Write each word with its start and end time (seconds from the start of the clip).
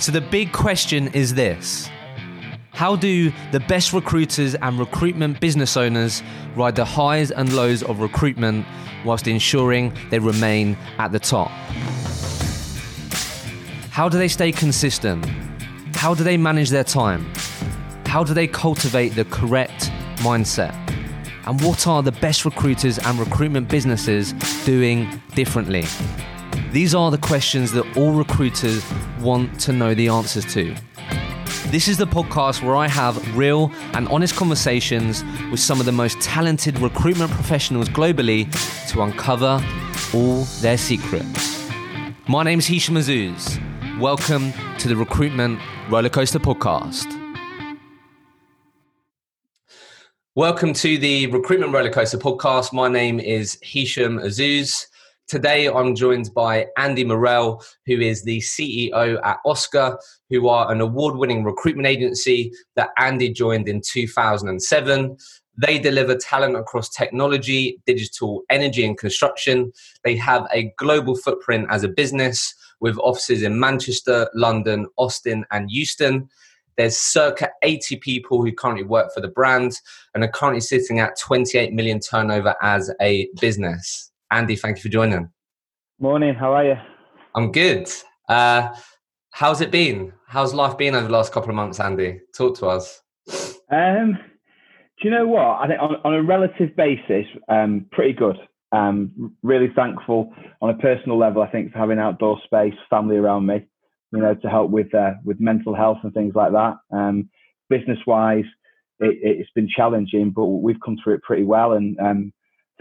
So 0.00 0.12
the 0.12 0.22
big 0.22 0.50
question 0.52 1.08
is 1.08 1.34
this 1.34 1.90
How 2.72 2.96
do 2.96 3.30
the 3.52 3.60
best 3.60 3.92
recruiters 3.92 4.54
and 4.54 4.78
recruitment 4.78 5.40
business 5.40 5.76
owners 5.76 6.22
ride 6.56 6.74
the 6.74 6.86
highs 6.86 7.30
and 7.30 7.52
lows 7.52 7.82
of 7.82 8.00
recruitment 8.00 8.64
whilst 9.04 9.28
ensuring 9.28 9.92
they 10.08 10.18
remain 10.18 10.78
at 10.98 11.12
the 11.12 11.18
top? 11.18 11.50
How 13.90 14.08
do 14.08 14.16
they 14.16 14.28
stay 14.28 14.52
consistent? 14.52 15.26
How 15.96 16.14
do 16.14 16.24
they 16.24 16.38
manage 16.38 16.70
their 16.70 16.84
time? 16.84 17.30
How 18.06 18.24
do 18.24 18.32
they 18.32 18.46
cultivate 18.46 19.10
the 19.10 19.26
correct 19.26 19.90
mindset? 20.20 20.74
And 21.46 21.60
what 21.60 21.86
are 21.86 22.02
the 22.02 22.12
best 22.12 22.46
recruiters 22.46 22.98
and 22.98 23.18
recruitment 23.18 23.68
businesses 23.68 24.32
doing 24.64 25.20
differently? 25.34 25.84
These 26.72 26.94
are 26.94 27.10
the 27.10 27.18
questions 27.18 27.72
that 27.72 27.96
all 27.96 28.12
recruiters 28.12 28.84
want 29.18 29.58
to 29.62 29.72
know 29.72 29.92
the 29.92 30.06
answers 30.06 30.44
to. 30.54 30.72
This 31.66 31.88
is 31.88 31.98
the 31.98 32.06
podcast 32.06 32.62
where 32.62 32.76
I 32.76 32.86
have 32.86 33.36
real 33.36 33.72
and 33.92 34.06
honest 34.06 34.36
conversations 34.36 35.24
with 35.50 35.58
some 35.58 35.80
of 35.80 35.86
the 35.86 35.90
most 35.90 36.20
talented 36.20 36.78
recruitment 36.78 37.32
professionals 37.32 37.88
globally 37.88 38.46
to 38.92 39.02
uncover 39.02 39.60
all 40.14 40.44
their 40.60 40.78
secrets. 40.78 41.68
My 42.28 42.44
name 42.44 42.60
is 42.60 42.68
Hisham 42.68 42.94
Azuz. 42.94 43.58
Welcome 43.98 44.52
to 44.78 44.86
the 44.86 44.94
Recruitment 44.94 45.58
Rollercoaster 45.88 46.38
Podcast. 46.38 47.16
Welcome 50.36 50.72
to 50.74 50.98
the 50.98 51.26
Recruitment 51.26 51.72
Rollercoaster 51.72 52.20
Podcast. 52.20 52.72
My 52.72 52.86
name 52.86 53.18
is 53.18 53.58
Hisham 53.60 54.20
Azuz. 54.20 54.86
Today, 55.30 55.68
I'm 55.68 55.94
joined 55.94 56.34
by 56.34 56.66
Andy 56.76 57.04
Morrell, 57.04 57.62
who 57.86 58.00
is 58.00 58.24
the 58.24 58.40
CEO 58.40 59.20
at 59.22 59.38
Oscar, 59.44 59.96
who 60.28 60.48
are 60.48 60.72
an 60.72 60.80
award 60.80 61.14
winning 61.14 61.44
recruitment 61.44 61.86
agency 61.86 62.52
that 62.74 62.88
Andy 62.98 63.30
joined 63.30 63.68
in 63.68 63.80
2007. 63.80 65.16
They 65.56 65.78
deliver 65.78 66.16
talent 66.16 66.56
across 66.56 66.88
technology, 66.88 67.80
digital, 67.86 68.42
energy, 68.50 68.84
and 68.84 68.98
construction. 68.98 69.72
They 70.02 70.16
have 70.16 70.48
a 70.52 70.72
global 70.76 71.14
footprint 71.14 71.68
as 71.70 71.84
a 71.84 71.88
business 71.88 72.52
with 72.80 72.98
offices 72.98 73.44
in 73.44 73.60
Manchester, 73.60 74.28
London, 74.34 74.88
Austin, 74.96 75.44
and 75.52 75.70
Houston. 75.70 76.28
There's 76.76 76.96
circa 76.96 77.50
80 77.62 77.98
people 77.98 78.44
who 78.44 78.50
currently 78.50 78.82
work 78.82 79.14
for 79.14 79.20
the 79.20 79.28
brand 79.28 79.80
and 80.12 80.24
are 80.24 80.28
currently 80.28 80.60
sitting 80.60 80.98
at 80.98 81.16
28 81.20 81.72
million 81.72 82.00
turnover 82.00 82.56
as 82.60 82.90
a 83.00 83.28
business. 83.40 84.09
Andy, 84.30 84.56
thank 84.56 84.76
you 84.76 84.82
for 84.82 84.88
joining. 84.88 85.28
Morning, 85.98 86.34
how 86.34 86.52
are 86.54 86.64
you? 86.64 86.76
I'm 87.34 87.50
good. 87.50 87.90
Uh, 88.28 88.68
how's 89.32 89.60
it 89.60 89.70
been? 89.70 90.12
How's 90.26 90.54
life 90.54 90.78
been 90.78 90.94
over 90.94 91.06
the 91.06 91.12
last 91.12 91.32
couple 91.32 91.50
of 91.50 91.56
months, 91.56 91.80
Andy? 91.80 92.20
Talk 92.36 92.56
to 92.58 92.66
us. 92.66 93.00
Um, 93.72 94.18
do 95.00 95.08
you 95.08 95.10
know 95.10 95.26
what? 95.26 95.60
I 95.60 95.66
think 95.66 95.80
on, 95.80 95.96
on 96.04 96.14
a 96.14 96.22
relative 96.22 96.76
basis, 96.76 97.26
um, 97.48 97.86
pretty 97.90 98.12
good. 98.12 98.36
Um, 98.72 99.34
really 99.42 99.68
thankful 99.74 100.32
on 100.62 100.70
a 100.70 100.78
personal 100.78 101.18
level. 101.18 101.42
I 101.42 101.50
think 101.50 101.72
for 101.72 101.78
having 101.78 101.98
outdoor 101.98 102.38
space, 102.44 102.74
family 102.88 103.16
around 103.16 103.46
me, 103.46 103.66
you 104.12 104.20
know, 104.20 104.34
to 104.34 104.48
help 104.48 104.70
with 104.70 104.94
uh, 104.94 105.14
with 105.24 105.40
mental 105.40 105.74
health 105.74 105.98
and 106.04 106.14
things 106.14 106.34
like 106.36 106.52
that. 106.52 106.76
Um, 106.92 107.30
business 107.68 107.98
wise, 108.06 108.44
it, 109.00 109.38
has 109.38 109.46
been 109.56 109.68
challenging, 109.68 110.30
but 110.30 110.44
we've 110.44 110.80
come 110.84 110.96
through 111.02 111.14
it 111.14 111.22
pretty 111.22 111.44
well. 111.44 111.72
And 111.72 111.98
um, 111.98 112.32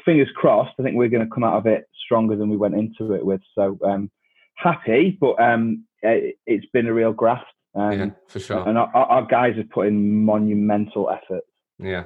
fingers 0.03 0.29
crossed. 0.35 0.73
I 0.79 0.83
think 0.83 0.95
we're 0.95 1.09
going 1.09 1.27
to 1.27 1.33
come 1.33 1.43
out 1.43 1.55
of 1.55 1.65
it 1.65 1.85
stronger 2.03 2.35
than 2.35 2.49
we 2.49 2.57
went 2.57 2.75
into 2.75 3.13
it 3.13 3.25
with. 3.25 3.41
So 3.55 3.77
um, 3.85 4.09
happy, 4.55 5.17
but 5.19 5.41
um, 5.41 5.85
it, 6.01 6.37
has 6.47 6.61
been 6.73 6.87
a 6.87 6.93
real 6.93 7.13
graft. 7.13 7.45
Um, 7.75 7.91
yeah, 7.91 8.09
for 8.27 8.39
sure. 8.39 8.67
And 8.67 8.77
our, 8.77 8.89
our, 8.95 9.25
guys 9.25 9.55
have 9.57 9.69
put 9.69 9.87
in 9.87 10.25
monumental 10.25 11.09
effort. 11.09 11.43
Yeah. 11.77 12.05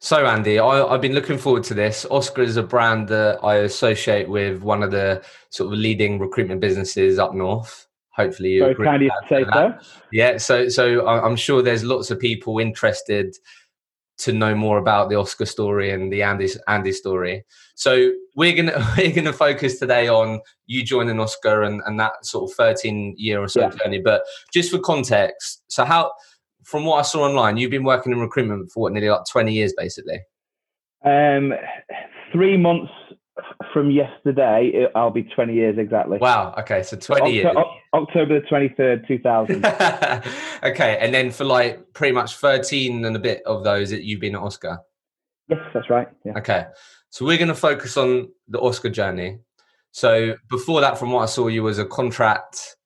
So 0.00 0.24
Andy, 0.24 0.58
I, 0.58 0.90
have 0.90 1.02
been 1.02 1.12
looking 1.12 1.38
forward 1.38 1.64
to 1.64 1.74
this. 1.74 2.06
Oscar 2.10 2.42
is 2.42 2.56
a 2.56 2.62
brand 2.62 3.08
that 3.08 3.38
I 3.42 3.56
associate 3.56 4.28
with 4.28 4.62
one 4.62 4.82
of 4.82 4.90
the 4.90 5.22
sort 5.50 5.72
of 5.72 5.78
leading 5.78 6.18
recruitment 6.18 6.60
businesses 6.60 7.18
up 7.18 7.34
north. 7.34 7.86
Hopefully, 8.12 8.54
you 8.54 8.60
very 8.60 8.74
kind 8.74 9.02
of 9.02 9.10
say 9.28 9.44
so. 9.52 9.78
Yeah, 10.10 10.38
so 10.38 10.68
so 10.68 11.06
I'm 11.06 11.36
sure 11.36 11.62
there's 11.62 11.84
lots 11.84 12.10
of 12.10 12.18
people 12.18 12.58
interested 12.58 13.36
to 14.18 14.32
know 14.32 14.54
more 14.54 14.78
about 14.78 15.08
the 15.08 15.16
Oscar 15.16 15.46
story 15.46 15.90
and 15.90 16.12
the 16.12 16.22
Andy 16.22 16.48
Andy 16.66 16.92
story. 16.92 17.44
So 17.74 18.12
we're 18.34 18.54
gonna 18.54 18.86
we're 18.96 19.12
gonna 19.12 19.32
focus 19.32 19.78
today 19.78 20.08
on 20.08 20.40
you 20.66 20.84
joining 20.84 21.20
Oscar 21.20 21.62
and, 21.62 21.80
and 21.86 21.98
that 22.00 22.24
sort 22.24 22.50
of 22.50 22.56
13 22.56 23.14
year 23.16 23.40
or 23.40 23.48
so 23.48 23.62
yeah. 23.62 23.70
journey. 23.70 24.00
But 24.00 24.22
just 24.52 24.70
for 24.70 24.78
context, 24.78 25.62
so 25.68 25.84
how 25.84 26.12
from 26.64 26.84
what 26.84 26.98
I 26.98 27.02
saw 27.02 27.24
online, 27.24 27.56
you've 27.56 27.70
been 27.70 27.84
working 27.84 28.12
in 28.12 28.20
recruitment 28.20 28.70
for 28.70 28.82
what 28.82 28.92
nearly 28.92 29.08
like 29.08 29.24
20 29.30 29.52
years 29.52 29.72
basically. 29.76 30.20
Um, 31.04 31.52
three 32.32 32.56
months 32.56 32.92
from 33.72 33.90
yesterday, 33.90 34.70
it, 34.74 34.92
I'll 34.94 35.10
be 35.10 35.22
20 35.22 35.54
years 35.54 35.78
exactly. 35.78 36.18
Wow. 36.18 36.54
Okay. 36.58 36.82
So 36.82 36.96
20 36.96 37.20
October, 37.20 37.32
years. 37.32 37.56
October 37.94 38.40
the 38.40 38.46
23rd, 38.46 39.08
2000. 39.08 39.64
okay. 40.64 40.98
And 41.00 41.14
then 41.14 41.30
for 41.30 41.44
like 41.44 41.92
pretty 41.92 42.12
much 42.12 42.36
13 42.36 43.04
and 43.04 43.16
a 43.16 43.18
bit 43.18 43.42
of 43.46 43.64
those, 43.64 43.92
you've 43.92 44.20
been 44.20 44.34
at 44.34 44.42
Oscar? 44.42 44.80
Yes, 45.48 45.60
that's 45.72 45.88
right. 45.88 46.08
Yeah. 46.24 46.38
Okay. 46.38 46.66
So 47.10 47.24
we're 47.24 47.38
going 47.38 47.48
to 47.48 47.54
focus 47.54 47.96
on 47.96 48.28
the 48.48 48.60
Oscar 48.60 48.90
journey. 48.90 49.38
So 49.92 50.36
before 50.50 50.80
that, 50.80 50.98
from 50.98 51.12
what 51.12 51.22
I 51.22 51.26
saw, 51.26 51.48
you 51.48 51.62
was 51.62 51.78
a 51.78 51.86
contract 51.86 52.76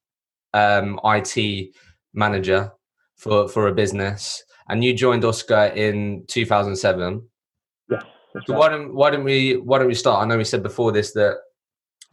um, 0.54 1.00
IT 1.04 1.74
manager 2.14 2.72
for, 3.16 3.48
for 3.48 3.68
a 3.68 3.74
business 3.74 4.42
and 4.68 4.84
you 4.84 4.94
joined 4.94 5.24
Oscar 5.24 5.72
in 5.74 6.24
2007. 6.28 7.28
So 8.46 8.56
why 8.58 8.68
don't 8.68 8.94
why 8.94 9.10
don't 9.10 9.24
we 9.24 9.56
why 9.56 9.78
don't 9.78 9.88
we 9.88 9.94
start? 9.94 10.22
I 10.22 10.26
know 10.26 10.38
we 10.38 10.44
said 10.44 10.62
before 10.62 10.92
this 10.92 11.12
that 11.12 11.38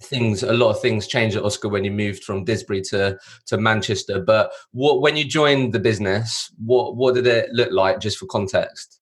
things 0.01 0.43
a 0.43 0.53
lot 0.53 0.69
of 0.69 0.81
things 0.81 1.07
changed 1.07 1.35
at 1.35 1.43
Oscar 1.43 1.67
when 1.69 1.83
you 1.83 1.91
moved 1.91 2.23
from 2.23 2.45
Didsbury 2.45 2.87
to 2.89 3.17
to 3.47 3.57
Manchester. 3.57 4.21
But 4.21 4.51
what 4.71 5.01
when 5.01 5.17
you 5.17 5.25
joined 5.25 5.73
the 5.73 5.79
business, 5.79 6.51
what 6.63 6.95
what 6.95 7.15
did 7.15 7.27
it 7.27 7.49
look 7.51 7.71
like 7.71 7.99
just 7.99 8.17
for 8.17 8.25
context? 8.25 8.99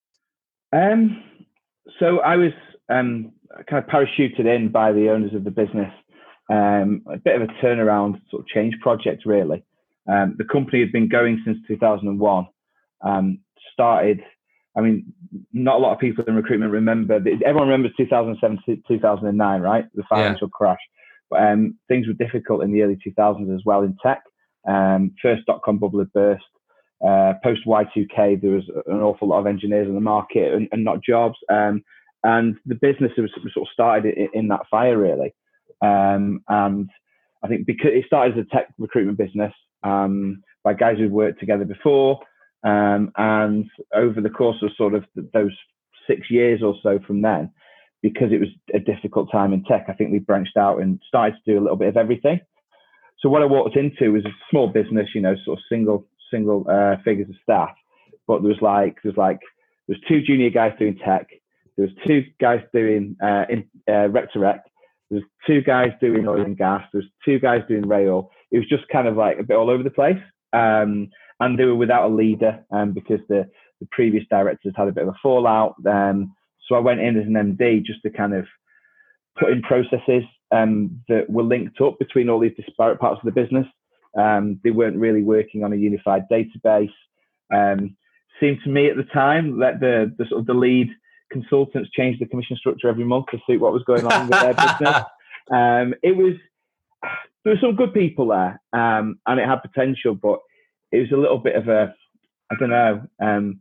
Um 0.73 1.23
so 2.00 2.19
I 2.19 2.35
was 2.35 2.51
um 2.89 3.31
kind 3.69 3.84
of 3.84 3.89
parachuted 3.89 4.45
in 4.45 4.69
by 4.69 4.91
the 4.91 5.09
owners 5.09 5.34
of 5.34 5.44
the 5.44 5.51
business. 5.51 5.91
Um, 6.49 7.01
a 7.11 7.17
bit 7.17 7.35
of 7.35 7.41
a 7.41 7.51
turnaround 7.61 8.22
sort 8.29 8.41
of 8.41 8.47
change 8.47 8.73
project 8.79 9.25
really. 9.25 9.63
Um, 10.07 10.35
the 10.38 10.45
company 10.45 10.79
had 10.79 10.94
been 10.94 11.09
going 11.09 11.41
since 11.44 11.57
2001. 11.67 12.47
Um, 13.01 13.39
started 13.73 14.22
I 14.77 14.81
mean, 14.81 15.11
not 15.53 15.77
a 15.77 15.79
lot 15.79 15.93
of 15.93 15.99
people 15.99 16.23
in 16.27 16.35
recruitment 16.35 16.71
remember. 16.71 17.15
Everyone 17.15 17.67
remembers 17.67 17.93
2007 17.97 18.83
2009, 18.88 19.61
right? 19.61 19.85
The 19.95 20.03
financial 20.07 20.47
yeah. 20.47 20.57
crash. 20.57 20.79
But 21.29 21.43
um, 21.43 21.77
things 21.88 22.07
were 22.07 22.13
difficult 22.13 22.63
in 22.63 22.71
the 22.71 22.83
early 22.83 22.97
2000s 23.05 23.53
as 23.53 23.61
well 23.66 23.81
in 23.81 23.97
tech. 24.01 24.21
Um, 24.67 25.13
first 25.21 25.45
dot 25.45 25.61
com 25.63 25.77
bubble 25.77 25.99
had 25.99 26.13
burst. 26.13 26.43
Uh, 27.05 27.33
Post 27.43 27.61
Y2K, 27.67 28.41
there 28.41 28.51
was 28.51 28.63
an 28.87 29.01
awful 29.01 29.27
lot 29.27 29.39
of 29.39 29.47
engineers 29.47 29.87
in 29.87 29.93
the 29.93 30.01
market 30.01 30.53
and, 30.53 30.67
and 30.71 30.83
not 30.83 31.03
jobs. 31.03 31.37
Um, 31.49 31.83
and 32.23 32.55
the 32.66 32.75
business 32.75 33.11
was, 33.17 33.29
sort 33.53 33.67
of 33.67 33.71
started 33.71 34.16
in, 34.16 34.29
in 34.33 34.47
that 34.47 34.67
fire 34.69 34.97
really. 34.97 35.33
Um, 35.81 36.41
and 36.47 36.89
I 37.43 37.47
think 37.47 37.67
because 37.67 37.91
it 37.93 38.05
started 38.07 38.37
as 38.37 38.45
a 38.45 38.55
tech 38.55 38.73
recruitment 38.79 39.17
business 39.17 39.53
um, 39.83 40.41
by 40.63 40.73
guys 40.73 40.97
who'd 40.97 41.11
worked 41.11 41.39
together 41.39 41.66
before. 41.66 42.19
Um, 42.63 43.12
and 43.18 43.66
over 43.94 44.22
the 44.22 44.29
course 44.29 44.57
of 44.62 44.72
sort 44.78 44.94
of 44.94 45.06
those 45.34 45.51
six 46.07 46.29
years 46.29 46.62
or 46.63 46.75
so 46.81 47.00
from 47.06 47.22
then, 47.22 47.51
because 48.01 48.31
it 48.31 48.40
was 48.40 48.50
a 48.73 48.79
difficult 48.79 49.31
time 49.31 49.53
in 49.53 49.63
tech, 49.63 49.85
I 49.90 49.94
think 49.94 50.12
we 50.12 50.19
branched 50.19 50.57
out 50.57 50.81
and 50.81 51.00
started 51.07 51.35
to 51.35 51.51
do 51.51 51.59
a 51.59 51.62
little 51.62 51.78
bit 51.78 51.90
of 51.90 51.97
everything. 51.97 52.40
So 53.19 53.29
what 53.29 53.41
I 53.41 53.46
walked 53.46 53.75
into 53.75 54.13
was 54.13 54.25
a 54.25 54.35
small 54.50 54.67
business, 54.67 55.08
you 55.16 55.22
know, 55.22 55.35
sort 55.43 55.59
of 55.59 55.64
single 55.70 56.08
single 56.31 56.66
uh, 56.70 56.97
figures 57.03 57.29
of 57.29 57.35
staff, 57.41 57.76
but 58.28 58.41
there 58.41 58.49
was 58.49 58.61
like 58.61 58.97
there's 59.03 59.17
like 59.17 59.40
there's 59.87 59.99
two 60.08 60.22
junior 60.22 60.49
guys 60.49 60.73
doing 60.78 60.97
tech, 61.03 61.28
there 61.78 61.85
was 61.87 61.96
two 62.05 62.23
guys 62.40 62.61
doing 62.73 63.16
uh, 63.23 63.46
in 63.49 63.67
uh, 63.87 64.08
to 64.08 64.40
rec, 64.40 64.64
there's 65.09 65.23
two 65.46 65.61
guys 65.61 65.91
doing 66.02 66.28
oil 66.28 66.41
and 66.41 66.58
gas, 66.58 66.84
there's 66.91 67.08
two 67.23 67.40
guys 67.40 67.61
doing 67.67 67.87
rail. 67.87 68.29
It 68.52 68.58
was 68.59 68.67
just 68.67 68.87
kind 68.90 69.08
of 69.08 69.16
like 69.16 69.40
a 69.40 69.43
bit 69.43 69.58
all 69.58 69.70
over 69.70 69.84
the 69.84 69.90
place. 69.90 70.17
Um, 70.53 71.09
and 71.39 71.57
they 71.57 71.66
were 71.66 71.75
without 71.75 72.09
a 72.09 72.13
leader 72.13 72.63
um, 72.72 72.93
because 72.93 73.19
the, 73.29 73.49
the 73.79 73.87
previous 73.91 74.23
directors 74.29 74.73
had 74.75 74.87
a 74.87 74.91
bit 74.91 75.03
of 75.03 75.09
a 75.09 75.19
fallout. 75.22 75.75
Um, 75.85 76.34
so 76.67 76.75
I 76.75 76.79
went 76.79 76.99
in 76.99 77.17
as 77.17 77.28
an 77.28 77.34
MD 77.34 77.84
just 77.84 78.01
to 78.03 78.09
kind 78.09 78.34
of 78.34 78.45
put 79.39 79.51
in 79.51 79.61
processes 79.61 80.23
um, 80.51 81.01
that 81.07 81.29
were 81.29 81.43
linked 81.43 81.79
up 81.81 81.99
between 81.99 82.29
all 82.29 82.39
these 82.39 82.55
disparate 82.55 82.99
parts 82.99 83.19
of 83.23 83.25
the 83.25 83.39
business. 83.39 83.67
Um, 84.17 84.59
they 84.63 84.72
weren't 84.72 84.97
really 84.97 85.22
working 85.22 85.63
on 85.63 85.73
a 85.73 85.75
unified 85.75 86.23
database. 86.31 86.93
Um, 87.53 87.95
seemed 88.40 88.59
to 88.63 88.69
me 88.69 88.90
at 88.90 88.97
the 88.97 89.03
time 89.03 89.59
that 89.59 89.79
the, 89.79 90.13
the 90.17 90.25
sort 90.29 90.41
of 90.41 90.47
the 90.47 90.53
lead 90.53 90.90
consultants 91.31 91.90
changed 91.91 92.22
the 92.22 92.25
commission 92.25 92.57
structure 92.57 92.87
every 92.87 93.03
month 93.03 93.28
to 93.31 93.40
suit 93.45 93.61
what 93.61 93.73
was 93.73 93.83
going 93.83 94.05
on 94.05 94.28
with 94.28 94.40
their 94.40 94.53
business. 94.53 95.03
Um, 95.49 95.93
it 96.03 96.11
was 96.11 96.33
there 97.45 97.53
were 97.53 97.61
some 97.61 97.78
good 97.78 97.93
people 97.93 98.28
there, 98.28 98.61
um, 98.73 99.17
and 99.25 99.40
it 99.40 99.47
had 99.47 99.61
potential, 99.61 100.13
but 100.13 100.40
it 100.91 100.99
was 100.99 101.11
a 101.11 101.17
little 101.17 101.37
bit 101.37 101.55
of 101.55 101.67
a, 101.67 101.93
I 102.51 102.55
don't 102.59 102.69
know, 102.69 103.01
um, 103.22 103.59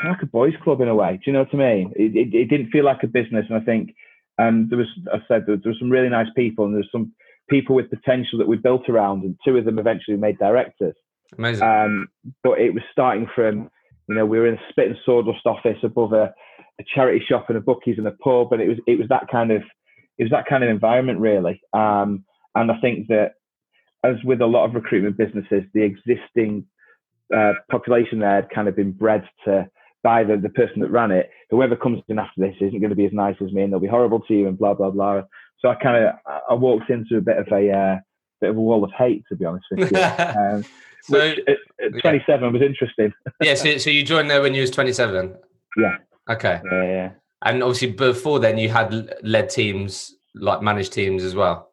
kind 0.00 0.10
of 0.10 0.16
like 0.16 0.22
a 0.22 0.26
boys' 0.26 0.54
club 0.62 0.80
in 0.80 0.88
a 0.88 0.94
way. 0.94 1.12
Do 1.12 1.22
you 1.26 1.32
know 1.32 1.40
what 1.40 1.54
I 1.54 1.56
mean? 1.56 1.92
It, 1.96 2.16
it, 2.16 2.34
it 2.34 2.48
didn't 2.48 2.70
feel 2.70 2.84
like 2.84 3.02
a 3.02 3.08
business, 3.08 3.46
and 3.48 3.58
I 3.58 3.64
think 3.64 3.94
um, 4.38 4.66
there 4.68 4.78
was, 4.78 4.88
I 5.12 5.18
said, 5.28 5.44
there, 5.46 5.56
there 5.56 5.72
were 5.72 5.78
some 5.78 5.90
really 5.90 6.08
nice 6.08 6.28
people, 6.36 6.64
and 6.64 6.74
there's 6.74 6.88
some 6.92 7.12
people 7.48 7.74
with 7.74 7.90
potential 7.90 8.38
that 8.38 8.48
we 8.48 8.56
built 8.56 8.88
around, 8.88 9.22
and 9.22 9.36
two 9.44 9.56
of 9.56 9.64
them 9.64 9.78
eventually 9.78 10.16
made 10.16 10.38
directors. 10.38 10.94
Amazing. 11.38 11.62
Um, 11.62 12.08
but 12.42 12.60
it 12.60 12.74
was 12.74 12.82
starting 12.92 13.28
from, 13.34 13.70
you 14.08 14.14
know, 14.14 14.26
we 14.26 14.38
were 14.38 14.46
in 14.46 14.54
a 14.54 14.68
spit 14.70 14.88
and 14.88 14.96
sawdust 15.04 15.46
office 15.46 15.78
above 15.82 16.12
a, 16.12 16.32
a 16.80 16.84
charity 16.94 17.24
shop 17.26 17.46
and 17.48 17.58
a 17.58 17.60
bookies 17.60 17.98
and 17.98 18.06
a 18.06 18.12
pub, 18.12 18.52
and 18.52 18.62
it 18.62 18.68
was 18.68 18.78
it 18.86 18.98
was 18.98 19.08
that 19.08 19.28
kind 19.30 19.50
of 19.50 19.62
it 20.18 20.24
was 20.24 20.30
that 20.30 20.46
kind 20.46 20.62
of 20.62 20.70
environment 20.70 21.18
really. 21.18 21.60
Um, 21.72 22.24
and 22.54 22.70
I 22.70 22.78
think 22.80 23.08
that 23.08 23.32
as 24.06 24.22
with 24.24 24.40
a 24.40 24.46
lot 24.46 24.64
of 24.66 24.74
recruitment 24.74 25.16
businesses, 25.16 25.64
the 25.74 25.82
existing 25.82 26.64
uh, 27.34 27.54
population 27.70 28.20
there 28.20 28.36
had 28.36 28.50
kind 28.50 28.68
of 28.68 28.76
been 28.76 28.92
bred 28.92 29.28
to 29.44 29.68
by 30.02 30.22
the, 30.22 30.36
the 30.36 30.50
person 30.50 30.80
that 30.80 30.90
ran 30.90 31.10
it. 31.10 31.30
Whoever 31.50 31.74
comes 31.74 32.00
in 32.08 32.18
after 32.18 32.40
this 32.40 32.54
isn't 32.60 32.80
going 32.80 32.90
to 32.90 32.96
be 32.96 33.06
as 33.06 33.12
nice 33.12 33.36
as 33.44 33.52
me, 33.52 33.62
and 33.62 33.72
they'll 33.72 33.80
be 33.80 33.88
horrible 33.88 34.20
to 34.20 34.34
you, 34.34 34.48
and 34.48 34.58
blah 34.58 34.74
blah 34.74 34.90
blah. 34.90 35.22
So 35.60 35.68
I 35.68 35.74
kind 35.74 36.04
of 36.04 36.14
I 36.48 36.54
walked 36.54 36.90
into 36.90 37.16
a 37.16 37.20
bit 37.20 37.38
of 37.38 37.48
a 37.52 37.70
uh, 37.70 37.96
bit 38.40 38.50
of 38.50 38.56
a 38.56 38.60
wall 38.60 38.84
of 38.84 38.92
hate, 38.92 39.24
to 39.28 39.36
be 39.36 39.44
honest 39.44 39.66
with 39.70 39.90
you. 39.90 39.98
Um, 39.98 40.64
so, 41.02 41.20
which 41.20 41.38
at, 41.46 41.94
at 41.94 42.00
27 42.00 42.42
yeah. 42.42 42.50
was 42.50 42.62
interesting. 42.62 43.12
yeah, 43.40 43.54
so, 43.54 43.78
so 43.78 43.90
you 43.90 44.02
joined 44.02 44.28
there 44.28 44.42
when 44.42 44.54
you 44.54 44.60
was 44.60 44.72
27. 44.72 45.36
Yeah. 45.76 45.96
Okay. 46.28 46.60
Yeah, 46.64 46.82
yeah. 46.82 47.10
And 47.44 47.62
obviously 47.62 47.92
before 47.92 48.40
then, 48.40 48.58
you 48.58 48.68
had 48.68 49.16
led 49.22 49.48
teams, 49.50 50.16
like 50.34 50.62
managed 50.62 50.92
teams 50.92 51.22
as 51.22 51.36
well. 51.36 51.70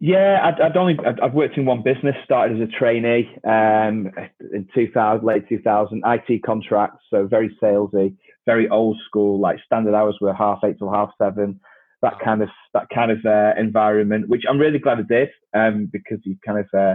Yeah, 0.00 0.40
I'd, 0.44 0.60
I'd 0.60 0.76
only 0.76 0.96
I'd, 1.04 1.18
I've 1.20 1.34
worked 1.34 1.56
in 1.56 1.64
one 1.66 1.82
business. 1.82 2.14
Started 2.24 2.60
as 2.60 2.68
a 2.68 2.72
trainee 2.78 3.28
um, 3.44 4.10
in 4.52 4.68
2000, 4.74 5.26
late 5.26 5.48
2000. 5.48 6.02
IT 6.06 6.42
contracts, 6.44 7.04
so 7.10 7.26
very 7.26 7.56
salesy, 7.62 8.14
very 8.46 8.68
old 8.68 8.96
school. 9.06 9.40
Like 9.40 9.58
standard 9.64 9.94
hours 9.94 10.16
were 10.20 10.32
half 10.34 10.60
eight 10.64 10.78
till 10.78 10.92
half 10.92 11.10
seven. 11.20 11.58
That 12.02 12.14
kind 12.24 12.42
of 12.42 12.48
that 12.74 12.86
kind 12.94 13.10
of 13.10 13.18
uh, 13.26 13.54
environment, 13.58 14.28
which 14.28 14.44
I'm 14.48 14.58
really 14.58 14.78
glad 14.78 14.98
I 14.98 15.02
did, 15.02 15.30
um, 15.52 15.88
because 15.92 16.18
you 16.24 16.36
kind 16.46 16.60
of 16.60 16.66
uh, 16.78 16.94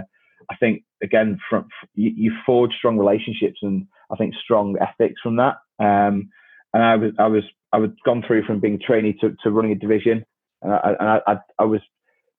I 0.50 0.56
think 0.56 0.82
again 1.02 1.38
from 1.50 1.68
you, 1.94 2.10
you, 2.16 2.32
forge 2.46 2.72
strong 2.78 2.98
relationships 2.98 3.58
and 3.62 3.86
I 4.10 4.16
think 4.16 4.34
strong 4.42 4.76
ethics 4.80 5.20
from 5.22 5.36
that. 5.36 5.56
Um, 5.78 6.30
and 6.72 6.82
I 6.82 6.96
was 6.96 7.12
I 7.18 7.26
was 7.26 7.44
I 7.70 7.78
was 7.78 7.90
gone 8.06 8.24
through 8.26 8.44
from 8.44 8.60
being 8.60 8.80
trainee 8.80 9.12
to, 9.20 9.36
to 9.42 9.50
running 9.50 9.72
a 9.72 9.74
division, 9.74 10.24
and 10.62 10.72
I, 10.72 10.94
and 10.98 11.08
I, 11.08 11.20
I, 11.26 11.36
I 11.58 11.64
was 11.64 11.82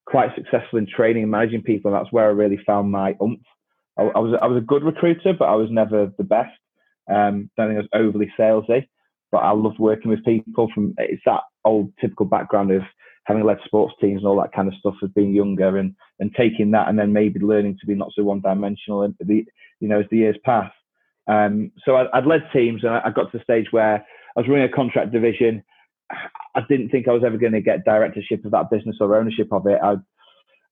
quite 0.06 0.30
successful 0.36 0.80
in 0.80 0.88
training 0.88 1.24
and 1.24 1.32
managing 1.32 1.62
people. 1.62 1.94
And 1.94 2.00
that's 2.00 2.12
where 2.12 2.26
I 2.26 2.32
really 2.32 2.60
found 2.66 2.92
my 2.92 3.16
umph. 3.22 3.40
I, 3.98 4.04
I, 4.04 4.20
was 4.20 4.38
I 4.42 4.48
was 4.48 4.58
a 4.58 4.66
good 4.66 4.84
recruiter, 4.84 5.34
but 5.38 5.46
I 5.46 5.56
was 5.56 5.70
never 5.72 6.12
the 6.18 6.24
best. 6.24 6.58
Um, 7.10 7.50
don't 7.56 7.70
think 7.70 7.80
I 7.80 7.98
was 8.00 8.08
overly 8.08 8.32
salesy, 8.38 8.88
but 9.32 9.40
I 9.40 9.52
loved 9.52 9.80
working 9.80 10.12
with 10.12 10.26
people. 10.26 10.70
From 10.74 10.96
it's 10.98 11.22
that 11.26 11.42
old 11.64 11.92
typical 12.00 12.26
background 12.26 12.72
of 12.72 12.82
having 13.26 13.44
led 13.44 13.58
sports 13.66 13.94
teams 14.00 14.20
and 14.20 14.28
all 14.28 14.40
that 14.42 14.54
kind 14.54 14.68
of 14.68 14.74
stuff 14.76 14.96
as 15.04 15.10
being 15.16 15.34
younger 15.34 15.78
and 15.78 15.96
and 16.20 16.34
taking 16.36 16.72
that 16.72 16.88
and 16.88 16.98
then 16.98 17.12
maybe 17.12 17.40
learning 17.40 17.78
to 17.80 17.88
be 17.88 17.96
not 17.96 18.12
so 18.16 18.24
one 18.24 18.42
dimensional 18.42 19.04
and 19.04 19.16
the 19.20 19.46
you 19.80 19.88
know 19.88 20.00
as 20.00 20.06
the 20.12 20.18
years 20.18 20.38
pass. 20.44 20.72
Um, 21.28 21.72
so 21.84 21.96
I, 21.96 22.20
would 22.20 22.28
led 22.28 22.44
teams 22.54 22.84
and 22.84 22.94
I, 22.94 23.02
I 23.06 23.10
got 23.10 23.32
to 23.32 23.38
the 23.38 23.44
stage 23.44 23.68
where 23.72 24.06
I 24.38 24.40
was 24.40 24.48
running 24.48 24.70
a 24.72 24.76
contract 24.76 25.12
division 25.12 25.64
I 26.12 26.62
didn't 26.70 26.90
think 26.90 27.08
I 27.08 27.12
was 27.12 27.24
ever 27.26 27.38
going 27.38 27.54
to 27.54 27.62
get 27.62 27.86
directorship 27.86 28.46
of 28.46 28.52
that 28.52 28.70
business 28.70 28.98
or 29.00 29.16
ownership 29.16 29.52
of 29.52 29.66
it. 29.68 29.80
I, 29.84 29.96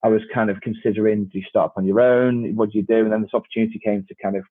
I 0.04 0.08
was 0.08 0.22
kind 0.34 0.50
of 0.50 0.62
considering, 0.62 1.26
do 1.26 1.40
you 1.40 1.46
start 1.48 1.68
up 1.68 1.74
on 1.78 1.86
your 1.86 2.02
own? 2.02 2.56
What 2.56 2.72
do 2.72 2.78
you 2.78 2.86
do? 2.86 3.00
And 3.00 3.12
then 3.12 3.22
this 3.22 3.34
opportunity 3.34 3.80
came 3.84 4.06
to 4.08 4.16
kind 4.22 4.36
of 4.36 4.44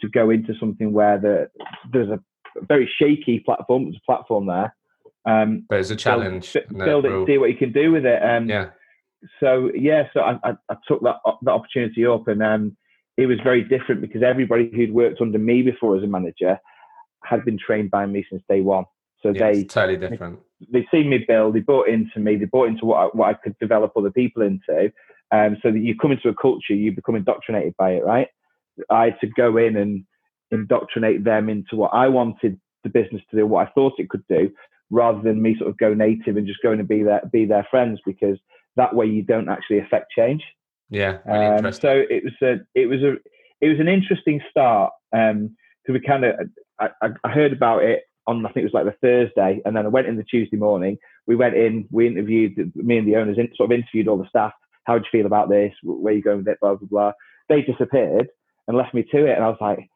to 0.00 0.08
go 0.08 0.30
into 0.30 0.54
something 0.58 0.92
where 0.92 1.18
the, 1.18 1.50
there's 1.92 2.08
a 2.08 2.20
very 2.62 2.90
shaky 2.98 3.40
platform. 3.40 3.84
There's 3.84 3.96
a 3.96 4.06
platform 4.06 4.46
there. 4.46 4.74
Um, 5.26 5.66
but 5.68 5.80
it's 5.80 5.90
a 5.90 5.96
challenge. 5.96 6.52
Build, 6.52 7.04
build 7.04 7.04
it, 7.04 7.26
see 7.26 7.38
what 7.38 7.50
you 7.50 7.56
can 7.56 7.72
do 7.72 7.92
with 7.92 8.06
it. 8.06 8.22
Um, 8.22 8.48
yeah. 8.48 8.70
So 9.38 9.70
yeah, 9.74 10.04
so 10.14 10.20
I, 10.20 10.38
I, 10.42 10.52
I, 10.70 10.76
took 10.88 11.02
that 11.02 11.16
that 11.42 11.50
opportunity 11.50 12.06
up, 12.06 12.26
and 12.28 12.42
um, 12.42 12.76
it 13.18 13.26
was 13.26 13.38
very 13.44 13.62
different 13.62 14.00
because 14.00 14.22
everybody 14.22 14.70
who'd 14.74 14.94
worked 14.94 15.20
under 15.20 15.38
me 15.38 15.60
before 15.60 15.94
as 15.96 16.02
a 16.02 16.06
manager 16.06 16.58
had 17.22 17.44
been 17.44 17.58
trained 17.58 17.90
by 17.90 18.06
me 18.06 18.24
since 18.30 18.42
day 18.48 18.62
one. 18.62 18.86
So 19.22 19.30
yeah, 19.30 19.52
they 19.52 19.64
totally 19.64 19.96
different. 19.98 20.40
They, 20.70 20.80
they 20.80 20.88
see 20.90 21.06
me 21.06 21.24
build. 21.26 21.54
They 21.54 21.60
bought 21.60 21.88
into 21.88 22.18
me. 22.18 22.36
They 22.36 22.46
bought 22.46 22.68
into 22.68 22.86
what 22.86 22.96
I, 22.96 23.04
what 23.06 23.28
I 23.28 23.34
could 23.34 23.58
develop 23.58 23.92
other 23.96 24.10
people 24.10 24.42
into. 24.42 24.92
Um, 25.32 25.56
so 25.62 25.70
that 25.70 25.78
you 25.78 25.96
come 25.96 26.12
into 26.12 26.28
a 26.28 26.34
culture, 26.34 26.74
you 26.74 26.92
become 26.92 27.14
indoctrinated 27.14 27.76
by 27.76 27.92
it, 27.92 28.04
right? 28.04 28.28
I 28.90 29.06
had 29.06 29.20
to 29.20 29.28
go 29.28 29.56
in 29.56 29.76
and 29.76 30.04
indoctrinate 30.50 31.24
them 31.24 31.48
into 31.48 31.76
what 31.76 31.94
I 31.94 32.08
wanted 32.08 32.58
the 32.82 32.90
business 32.90 33.22
to 33.30 33.36
do, 33.36 33.46
what 33.46 33.68
I 33.68 33.70
thought 33.72 33.94
it 33.98 34.08
could 34.08 34.26
do, 34.28 34.50
rather 34.90 35.20
than 35.22 35.42
me 35.42 35.56
sort 35.56 35.70
of 35.70 35.78
go 35.78 35.94
native 35.94 36.36
and 36.36 36.46
just 36.46 36.62
going 36.62 36.78
to 36.78 36.84
be 36.84 37.02
their 37.02 37.22
be 37.32 37.44
their 37.44 37.66
friends 37.70 38.00
because 38.04 38.38
that 38.76 38.94
way 38.94 39.06
you 39.06 39.22
don't 39.22 39.48
actually 39.48 39.78
affect 39.78 40.12
change. 40.16 40.42
Yeah, 40.88 41.18
really 41.26 41.66
um, 41.66 41.72
so 41.72 42.02
it 42.10 42.24
was 42.24 42.34
a 42.42 42.56
it 42.74 42.86
was 42.86 43.02
a 43.02 43.16
it 43.60 43.68
was 43.68 43.78
an 43.78 43.88
interesting 43.88 44.40
start 44.50 44.92
because 45.12 45.30
um, 45.32 45.56
we 45.88 46.00
kind 46.00 46.24
of 46.24 46.34
I, 46.80 47.10
I 47.22 47.28
heard 47.28 47.52
about 47.52 47.84
it 47.84 48.02
on 48.30 48.46
I 48.46 48.52
think 48.52 48.64
it 48.64 48.72
was 48.72 48.74
like 48.74 48.84
the 48.84 49.06
Thursday, 49.06 49.60
and 49.64 49.76
then 49.76 49.84
I 49.84 49.88
went 49.88 50.06
in 50.06 50.16
the 50.16 50.24
Tuesday 50.24 50.56
morning. 50.56 50.98
We 51.26 51.36
went 51.36 51.54
in, 51.54 51.86
we 51.90 52.06
interviewed 52.06 52.72
me 52.74 52.98
and 52.98 53.06
the 53.06 53.16
owners, 53.16 53.38
in, 53.38 53.50
sort 53.56 53.70
of 53.70 53.78
interviewed 53.78 54.08
all 54.08 54.18
the 54.18 54.28
staff. 54.28 54.52
How 54.84 54.98
do 54.98 55.04
you 55.04 55.18
feel 55.20 55.26
about 55.26 55.48
this? 55.48 55.72
Where 55.82 56.12
are 56.12 56.16
you 56.16 56.22
going 56.22 56.38
with 56.38 56.48
it? 56.48 56.58
Blah 56.60 56.76
blah 56.76 56.88
blah. 56.88 57.12
They 57.48 57.62
disappeared 57.62 58.28
and 58.66 58.76
left 58.76 58.94
me 58.94 59.02
to 59.02 59.26
it, 59.26 59.34
and 59.34 59.44
I 59.44 59.48
was 59.48 59.58
like, 59.60 59.88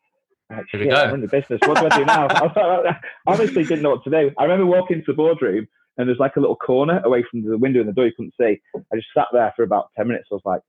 like 0.51 0.67
shit, 0.69 0.93
I'm 0.93 1.15
in 1.15 1.21
the 1.21 1.29
business. 1.29 1.61
What 1.65 1.79
do 1.79 1.87
I 1.87 1.99
do 1.99 2.05
now? 2.05 2.27
I 2.31 3.01
honestly 3.27 3.65
didn't 3.65 3.83
know 3.83 3.91
what 3.91 4.05
to 4.05 4.11
do. 4.11 4.31
I 4.39 4.43
remember 4.43 4.67
walking 4.67 4.99
into 4.99 5.13
the 5.13 5.17
boardroom, 5.17 5.67
and 5.97 6.09
there's 6.09 6.19
like 6.19 6.37
a 6.37 6.41
little 6.41 6.57
corner 6.57 7.01
away 7.05 7.25
from 7.31 7.45
the 7.45 7.57
window 7.57 7.81
in 7.81 7.87
the 7.87 7.93
door 7.93 8.07
you 8.07 8.13
couldn't 8.17 8.35
see. 8.39 8.61
I 8.77 8.97
just 8.97 9.09
sat 9.15 9.29
there 9.33 9.53
for 9.57 9.63
about 9.63 9.91
ten 9.97 10.09
minutes. 10.09 10.29
I 10.31 10.35
was 10.35 10.43
like, 10.45 10.61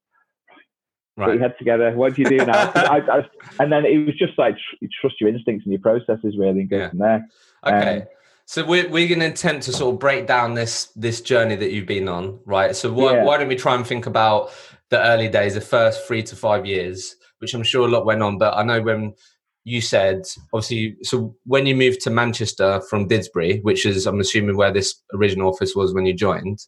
Right. 1.17 1.27
Put 1.27 1.33
your 1.35 1.43
head 1.43 1.55
together. 1.57 1.91
What 1.91 2.15
do 2.15 2.23
you 2.23 2.29
do 2.29 2.37
now? 2.37 2.71
I, 2.75 2.99
I, 2.99 3.29
and 3.59 3.71
then 3.71 3.85
it 3.85 4.05
was 4.05 4.15
just 4.17 4.37
like 4.37 4.55
tr- 4.55 4.85
trust 4.99 5.21
your 5.21 5.29
instincts 5.29 5.65
and 5.65 5.71
your 5.71 5.81
processes 5.81 6.35
really, 6.37 6.61
and 6.61 6.69
go 6.69 6.77
yeah. 6.77 6.89
from 6.89 6.99
there. 6.99 7.27
Okay. 7.65 8.01
Um, 8.01 8.07
so 8.47 8.63
we're, 8.63 8.87
we're 8.89 9.07
going 9.07 9.21
to 9.21 9.27
attempt 9.27 9.63
to 9.63 9.73
sort 9.73 9.95
of 9.95 9.99
break 9.99 10.27
down 10.27 10.53
this 10.53 10.91
this 10.95 11.21
journey 11.21 11.55
that 11.55 11.71
you've 11.71 11.87
been 11.87 12.07
on, 12.07 12.39
right? 12.45 12.75
So 12.75 12.91
why, 12.91 13.15
yeah. 13.15 13.23
why 13.23 13.37
don't 13.37 13.47
we 13.47 13.55
try 13.55 13.75
and 13.75 13.85
think 13.85 14.05
about 14.05 14.51
the 14.89 15.01
early 15.03 15.27
days, 15.27 15.55
the 15.55 15.61
first 15.61 16.05
three 16.07 16.21
to 16.23 16.35
five 16.35 16.65
years, 16.65 17.15
which 17.39 17.53
I'm 17.53 17.63
sure 17.63 17.87
a 17.87 17.91
lot 17.91 18.05
went 18.05 18.21
on. 18.21 18.37
But 18.37 18.55
I 18.55 18.63
know 18.63 18.81
when 18.81 19.15
you 19.63 19.81
said, 19.81 20.27
obviously, 20.53 20.95
so 21.01 21.35
when 21.45 21.65
you 21.65 21.75
moved 21.75 22.01
to 22.01 22.11
Manchester 22.11 22.81
from 22.87 23.09
Didsbury, 23.09 23.63
which 23.63 23.83
is 23.83 24.05
I'm 24.05 24.19
assuming 24.19 24.57
where 24.57 24.71
this 24.71 25.01
original 25.13 25.49
office 25.49 25.75
was 25.75 25.93
when 25.93 26.05
you 26.05 26.13
joined, 26.13 26.59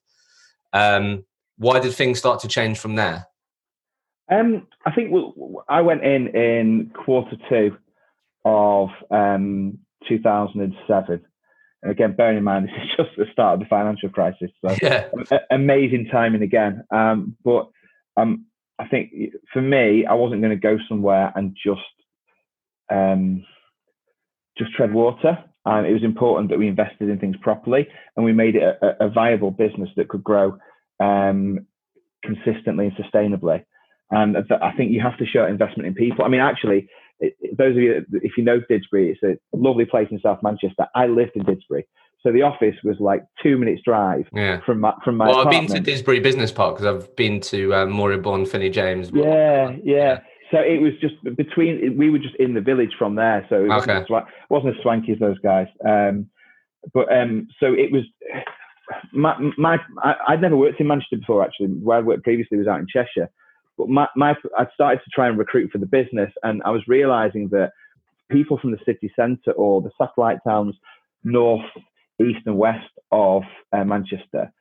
um, 0.74 1.26
why 1.58 1.80
did 1.80 1.94
things 1.94 2.18
start 2.18 2.40
to 2.40 2.48
change 2.48 2.80
from 2.80 2.96
there? 2.96 3.27
Um, 4.30 4.68
I 4.86 4.92
think 4.92 5.14
I 5.70 5.82
went 5.82 6.04
in 6.04 6.28
in 6.36 6.92
quarter 6.94 7.38
two 7.50 7.78
of 8.46 8.90
um, 9.12 9.80
2007. 10.08 11.26
And 11.84 11.92
again, 11.92 12.16
bearing 12.16 12.38
in 12.38 12.44
mind, 12.44 12.66
this 12.70 12.84
is 12.84 12.98
just 12.98 13.18
the 13.18 13.26
start 13.32 13.56
of 13.56 13.60
the 13.60 13.66
financial 13.66 14.10
crisis. 14.10 14.52
So 14.66 14.76
yeah. 14.82 15.08
amazing 15.52 16.10
timing 16.12 16.42
again. 16.42 16.84
Um, 16.92 17.36
but 17.44 17.70
um, 18.16 18.46
I 18.80 18.88
think 18.88 19.12
for 19.54 19.62
me, 19.62 20.06
I 20.06 20.14
wasn't 20.14 20.42
going 20.42 20.56
to 20.56 20.62
go 20.62 20.78
somewhere 20.88 21.32
and 21.36 21.56
just 21.62 21.82
um, 22.90 23.46
just 24.58 24.74
tread 24.74 24.94
water. 24.94 25.38
And 25.66 25.86
it 25.86 25.92
was 25.92 26.04
important 26.04 26.50
that 26.50 26.60
we 26.60 26.68
invested 26.68 27.10
in 27.10 27.20
things 27.20 27.36
properly 27.42 27.88
and 28.16 28.26
we 28.26 28.32
made 28.32 28.56
it 28.56 28.64
a, 28.82 29.06
a 29.06 29.10
viable 29.10 29.52
business 29.52 29.90
that 29.98 30.08
could 30.08 30.24
grow 30.24 30.58
um, 31.02 31.68
consistently 32.24 32.88
and 32.88 32.96
sustainably. 32.96 33.66
And 34.10 34.38
I 34.38 34.72
think 34.72 34.92
you 34.92 35.02
have 35.02 35.18
to 35.18 35.26
show 35.26 35.46
investment 35.46 35.88
in 35.88 35.94
people. 35.94 36.24
I 36.24 36.30
mean, 36.30 36.40
actually, 36.40 36.88
it, 37.20 37.36
those 37.58 37.76
of 37.76 37.82
you, 37.82 38.06
if 38.14 38.38
you 38.38 38.44
know 38.44 38.60
Didsbury, 38.60 39.14
it's 39.14 39.24
a 39.24 39.38
lovely 39.56 39.86
place 39.86 40.08
in 40.12 40.20
South 40.20 40.40
Manchester. 40.44 40.88
I 40.96 41.08
lived 41.08 41.32
in 41.36 41.44
Didsbury. 41.44 41.84
So 42.24 42.32
the 42.32 42.42
office 42.42 42.76
was 42.84 42.98
like 43.00 43.24
two 43.42 43.58
minutes 43.58 43.82
drive 43.86 44.26
yeah. 44.34 44.60
from 44.66 44.82
my 44.82 44.94
from 45.04 45.18
my. 45.18 45.28
Well, 45.28 45.42
apartment. 45.42 45.72
I've 45.72 45.84
been 45.84 45.84
to 45.84 45.92
Didsbury 45.92 46.22
Business 46.22 46.52
Park 46.52 46.78
because 46.78 47.04
I've 47.04 47.16
been 47.16 47.40
to 47.42 47.74
um, 47.76 47.96
Marylebone, 47.96 48.46
Finney 48.46 48.70
James. 48.70 49.12
Yeah, 49.14 49.24
yeah, 49.24 49.78
yeah, 49.84 50.20
So 50.52 50.58
it 50.58 50.82
was 50.82 50.94
just 51.00 51.16
between. 51.38 51.96
We 51.98 52.10
were 52.10 52.20
just 52.20 52.36
in 52.36 52.54
the 52.54 52.62
village 52.62 52.92
from 52.98 53.16
there, 53.16 53.46
so 53.50 53.64
it 53.64 53.68
wasn't, 53.68 53.92
okay. 53.92 54.16
as, 54.16 54.24
wasn't 54.50 54.76
as 54.76 54.82
swanky 54.82 55.12
as 55.12 55.20
those 55.20 55.40
guys. 55.40 55.68
Um, 55.88 56.30
but 56.94 57.12
um, 57.16 57.48
so 57.60 57.68
it 57.68 57.92
was. 57.92 58.04
My, 59.12 59.36
my 59.58 59.78
I, 60.02 60.14
I'd 60.30 60.42
never 60.42 60.56
worked 60.56 60.80
in 60.80 60.88
Manchester 60.88 61.18
before 61.18 61.44
actually. 61.44 61.68
Where 61.68 61.98
I 61.98 62.02
worked 62.02 62.24
previously 62.24 62.58
was 62.58 62.68
out 62.68 62.80
in 62.80 62.88
Cheshire, 62.88 63.30
but 63.78 63.90
my, 63.90 64.08
my, 64.16 64.36
I 64.58 64.66
started 64.74 65.02
to 65.04 65.10
try 65.14 65.28
and 65.28 65.38
recruit 65.38 65.72
for 65.72 65.78
the 65.78 65.86
business, 65.86 66.32
and 66.44 66.62
I 66.64 66.72
was 66.72 66.82
realizing 66.88 67.50
that 67.50 67.72
people 68.30 68.58
from 68.58 68.72
the 68.72 68.80
city 68.86 69.12
centre 69.16 69.52
or 69.52 69.82
the 69.82 69.92
satellite 69.98 70.40
towns 70.46 70.76
north, 71.24 71.66
east, 72.20 72.40
and 72.46 72.58
west 72.58 72.90
of 73.12 73.44
uh, 73.72 73.84
Manchester 73.84 74.52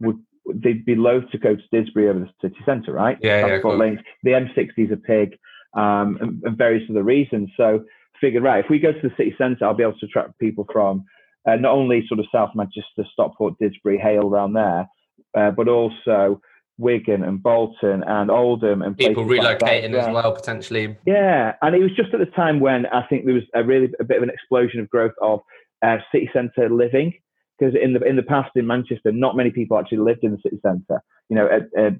would 0.00 0.18
they'd 0.54 0.84
be 0.84 0.94
loath 0.94 1.28
to 1.30 1.38
go 1.38 1.56
to 1.56 1.62
Didsbury 1.74 2.08
over 2.08 2.20
the 2.20 2.30
city 2.40 2.58
centre, 2.64 2.92
right? 2.92 3.18
Yeah, 3.20 3.46
yeah. 3.46 3.58
Cool. 3.60 3.76
Lanes. 3.76 3.98
The 4.22 4.30
M60 4.30 4.70
is 4.76 4.92
a 4.92 4.96
pig, 4.96 5.38
um, 5.74 6.18
and, 6.20 6.42
and, 6.44 6.56
various 6.56 6.88
other 6.88 7.02
reasons. 7.02 7.50
So 7.56 7.84
figured, 8.20 8.44
right, 8.44 8.64
if 8.64 8.70
we 8.70 8.78
go 8.78 8.92
to 8.92 9.00
the 9.02 9.14
city 9.16 9.34
centre, 9.36 9.64
I'll 9.64 9.74
be 9.74 9.82
able 9.82 9.98
to 9.98 10.06
attract 10.06 10.38
people 10.38 10.66
from 10.72 11.04
uh, 11.48 11.56
not 11.56 11.72
only 11.72 12.04
sort 12.06 12.20
of 12.20 12.26
South 12.32 12.50
Manchester, 12.54 13.04
Stockport, 13.12 13.54
Didsbury, 13.60 14.00
Hale 14.00 14.28
around 14.28 14.52
there, 14.52 14.86
uh, 15.36 15.50
but 15.50 15.68
also 15.68 16.40
Wigan 16.78 17.24
and 17.24 17.42
Bolton 17.42 18.02
and 18.06 18.30
Oldham 18.30 18.82
and 18.82 18.96
people 18.96 19.24
relocating 19.24 19.92
like 19.92 20.06
as 20.08 20.12
well 20.14 20.32
potentially. 20.32 20.96
Yeah, 21.06 21.54
and 21.62 21.74
it 21.74 21.80
was 21.80 21.90
just 21.96 22.12
at 22.12 22.20
the 22.20 22.26
time 22.26 22.60
when 22.60 22.86
I 22.86 23.06
think 23.06 23.24
there 23.24 23.34
was 23.34 23.44
a 23.54 23.64
really 23.64 23.88
a 23.98 24.04
bit 24.04 24.18
of 24.18 24.22
an 24.22 24.30
explosion 24.30 24.80
of 24.80 24.90
growth 24.90 25.14
of 25.22 25.40
uh, 25.82 25.98
city 26.12 26.28
centre 26.32 26.68
living 26.68 27.14
because 27.58 27.74
in 27.80 27.94
the 27.94 28.02
in 28.02 28.16
the 28.16 28.22
past 28.22 28.50
in 28.56 28.66
Manchester, 28.66 29.12
not 29.12 29.36
many 29.36 29.50
people 29.50 29.78
actually 29.78 29.98
lived 29.98 30.22
in 30.22 30.32
the 30.32 30.38
city 30.42 30.60
centre. 30.62 31.02
You 31.28 31.36
know, 31.36 31.46
at, 31.46 31.62
at, 31.82 31.94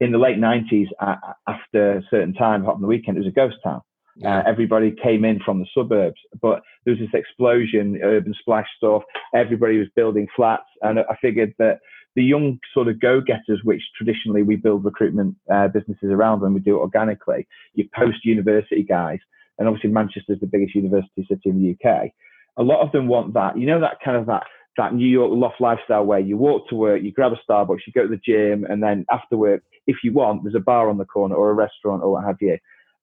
in 0.00 0.12
the 0.12 0.18
late 0.18 0.38
nineties, 0.38 0.88
uh, 1.00 1.16
after 1.46 1.98
a 1.98 2.02
certain 2.10 2.32
time, 2.34 2.66
on 2.66 2.80
the 2.80 2.86
weekend, 2.86 3.16
it 3.16 3.20
was 3.20 3.28
a 3.28 3.32
ghost 3.32 3.56
town. 3.64 3.82
Uh, 4.24 4.42
everybody 4.46 4.94
came 5.02 5.24
in 5.24 5.40
from 5.40 5.60
the 5.60 5.66
suburbs, 5.74 6.20
but 6.42 6.60
there 6.84 6.92
was 6.92 7.00
this 7.00 7.18
explosion, 7.18 7.98
urban 8.02 8.34
splash 8.38 8.66
stuff. 8.76 9.02
Everybody 9.34 9.78
was 9.78 9.88
building 9.96 10.26
flats, 10.36 10.66
and 10.82 10.98
I 10.98 11.16
figured 11.22 11.54
that 11.58 11.78
the 12.16 12.24
young 12.24 12.58
sort 12.74 12.88
of 12.88 13.00
go-getters, 13.00 13.60
which 13.62 13.82
traditionally 13.96 14.42
we 14.42 14.56
build 14.56 14.84
recruitment 14.84 15.36
uh, 15.52 15.68
businesses 15.68 16.10
around 16.10 16.40
when 16.40 16.54
we 16.54 16.60
do 16.60 16.76
it 16.76 16.80
organically, 16.80 17.46
your 17.74 17.86
post-university 17.94 18.82
guys, 18.82 19.18
and 19.58 19.68
obviously 19.68 19.90
Manchester 19.90 20.32
is 20.32 20.40
the 20.40 20.46
biggest 20.46 20.74
university 20.74 21.24
city 21.28 21.50
in 21.50 21.62
the 21.62 21.88
UK. 21.90 22.10
A 22.56 22.62
lot 22.62 22.80
of 22.80 22.90
them 22.92 23.06
want 23.06 23.34
that, 23.34 23.58
you 23.58 23.66
know, 23.66 23.80
that 23.80 23.98
kind 24.04 24.16
of 24.16 24.26
that 24.26 24.44
that 24.76 24.94
New 24.94 25.06
York 25.06 25.30
loft 25.34 25.60
lifestyle 25.60 26.04
where 26.04 26.20
you 26.20 26.36
walk 26.36 26.68
to 26.68 26.74
work, 26.74 27.02
you 27.02 27.12
grab 27.12 27.32
a 27.32 27.52
Starbucks, 27.52 27.80
you 27.86 27.92
go 27.92 28.02
to 28.02 28.08
the 28.08 28.20
gym, 28.24 28.64
and 28.64 28.82
then 28.82 29.04
after 29.10 29.36
work, 29.36 29.62
if 29.86 29.96
you 30.02 30.12
want, 30.12 30.42
there's 30.42 30.54
a 30.54 30.60
bar 30.60 30.88
on 30.88 30.96
the 30.96 31.04
corner 31.04 31.34
or 31.34 31.50
a 31.50 31.54
restaurant 31.54 32.02
or 32.02 32.12
what 32.12 32.24
have 32.24 32.36
you. 32.40 32.56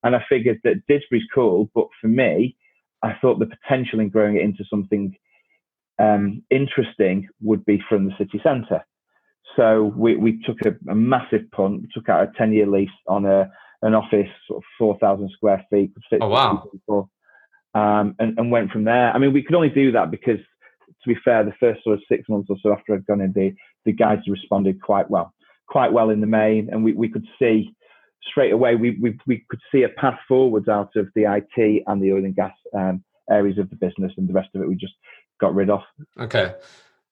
And 0.03 0.15
I 0.15 0.23
figured 0.27 0.59
that 0.63 0.87
Didsbury's 0.89 1.27
cool, 1.33 1.69
but 1.75 1.87
for 1.99 2.07
me, 2.07 2.55
I 3.03 3.13
thought 3.21 3.39
the 3.39 3.45
potential 3.47 3.99
in 3.99 4.09
growing 4.09 4.37
it 4.37 4.43
into 4.43 4.63
something 4.69 5.15
um, 5.99 6.43
interesting 6.49 7.27
would 7.41 7.65
be 7.65 7.83
from 7.87 8.05
the 8.05 8.17
city 8.17 8.39
centre. 8.43 8.85
So 9.55 9.93
we, 9.95 10.15
we 10.15 10.41
took 10.43 10.57
a, 10.65 10.91
a 10.91 10.95
massive 10.95 11.49
punt, 11.51 11.81
we 11.81 11.87
took 11.93 12.09
out 12.09 12.23
a 12.23 12.31
10 12.37 12.53
year 12.53 12.67
lease 12.67 12.89
on 13.07 13.25
a, 13.25 13.49
an 13.81 13.93
office, 13.93 14.29
sort 14.47 14.57
of 14.57 14.63
4,000 14.77 15.29
square 15.31 15.65
feet. 15.69 15.91
Oh, 16.21 16.27
wow. 16.27 16.67
People, 16.71 17.09
um, 17.73 18.15
and, 18.19 18.37
and 18.37 18.51
went 18.51 18.71
from 18.71 18.83
there. 18.83 19.11
I 19.11 19.17
mean, 19.17 19.33
we 19.33 19.43
could 19.43 19.55
only 19.55 19.69
do 19.69 19.91
that 19.91 20.11
because, 20.11 20.39
to 20.39 21.09
be 21.09 21.15
fair, 21.23 21.43
the 21.43 21.53
first 21.59 21.83
sort 21.83 21.95
of 21.95 22.03
six 22.09 22.27
months 22.29 22.49
or 22.49 22.57
so 22.61 22.71
after 22.71 22.93
I'd 22.93 23.05
gone 23.05 23.21
in, 23.21 23.33
the, 23.33 23.53
the 23.85 23.93
guys 23.93 24.19
responded 24.27 24.81
quite 24.81 25.09
well, 25.09 25.33
quite 25.67 25.93
well 25.93 26.09
in 26.09 26.21
the 26.21 26.27
main. 26.27 26.69
And 26.71 26.83
we, 26.83 26.93
we 26.93 27.09
could 27.09 27.25
see 27.39 27.73
straight 28.29 28.51
away, 28.51 28.75
we, 28.75 28.97
we, 29.01 29.17
we 29.27 29.45
could 29.49 29.59
see 29.71 29.83
a 29.83 29.89
path 29.89 30.19
forwards 30.27 30.67
out 30.67 30.95
of 30.95 31.07
the 31.15 31.23
IT 31.23 31.83
and 31.87 32.01
the 32.01 32.11
oil 32.11 32.25
and 32.25 32.35
gas 32.35 32.53
um, 32.75 33.03
areas 33.29 33.57
of 33.57 33.69
the 33.69 33.75
business, 33.75 34.11
and 34.17 34.27
the 34.27 34.33
rest 34.33 34.49
of 34.55 34.61
it 34.61 34.67
we 34.67 34.75
just 34.75 34.93
got 35.39 35.53
rid 35.53 35.69
of. 35.69 35.81
Okay, 36.19 36.53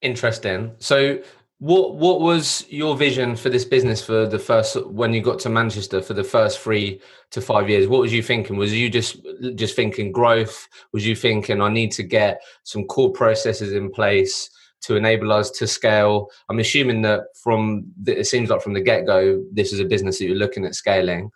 interesting. 0.01 0.73
So 0.79 1.19
what 1.59 1.95
what 1.95 2.19
was 2.19 2.65
your 2.69 2.97
vision 2.97 3.35
for 3.35 3.49
this 3.49 3.63
business 3.63 4.03
for 4.03 4.25
the 4.25 4.39
first 4.39 4.85
when 4.87 5.13
you 5.13 5.21
got 5.21 5.39
to 5.39 5.49
Manchester 5.49 6.01
for 6.01 6.13
the 6.13 6.23
first 6.23 6.59
three 6.59 6.99
to 7.31 7.41
five 7.41 7.69
years? 7.69 7.87
What 7.87 8.01
was 8.01 8.13
you 8.13 8.21
thinking? 8.21 8.57
Was 8.57 8.73
you 8.73 8.89
just 8.89 9.17
just 9.55 9.75
thinking 9.75 10.11
growth? 10.11 10.67
Was 10.91 11.07
you 11.07 11.15
thinking 11.15 11.61
I 11.61 11.69
need 11.69 11.91
to 11.93 12.03
get 12.03 12.41
some 12.63 12.85
core 12.85 13.11
processes 13.11 13.71
in 13.71 13.89
place 13.89 14.49
to 14.81 14.97
enable 14.97 15.31
us 15.31 15.49
to 15.51 15.65
scale? 15.67 16.29
I'm 16.49 16.59
assuming 16.59 17.01
that 17.03 17.21
from 17.41 17.85
it 18.05 18.27
seems 18.27 18.49
like 18.49 18.61
from 18.61 18.73
the 18.73 18.81
get 18.81 19.05
go, 19.05 19.41
this 19.51 19.71
is 19.71 19.79
a 19.79 19.85
business 19.85 20.19
that 20.19 20.25
you're 20.25 20.35
looking 20.35 20.65
at 20.65 20.75
scaling. 20.75 21.31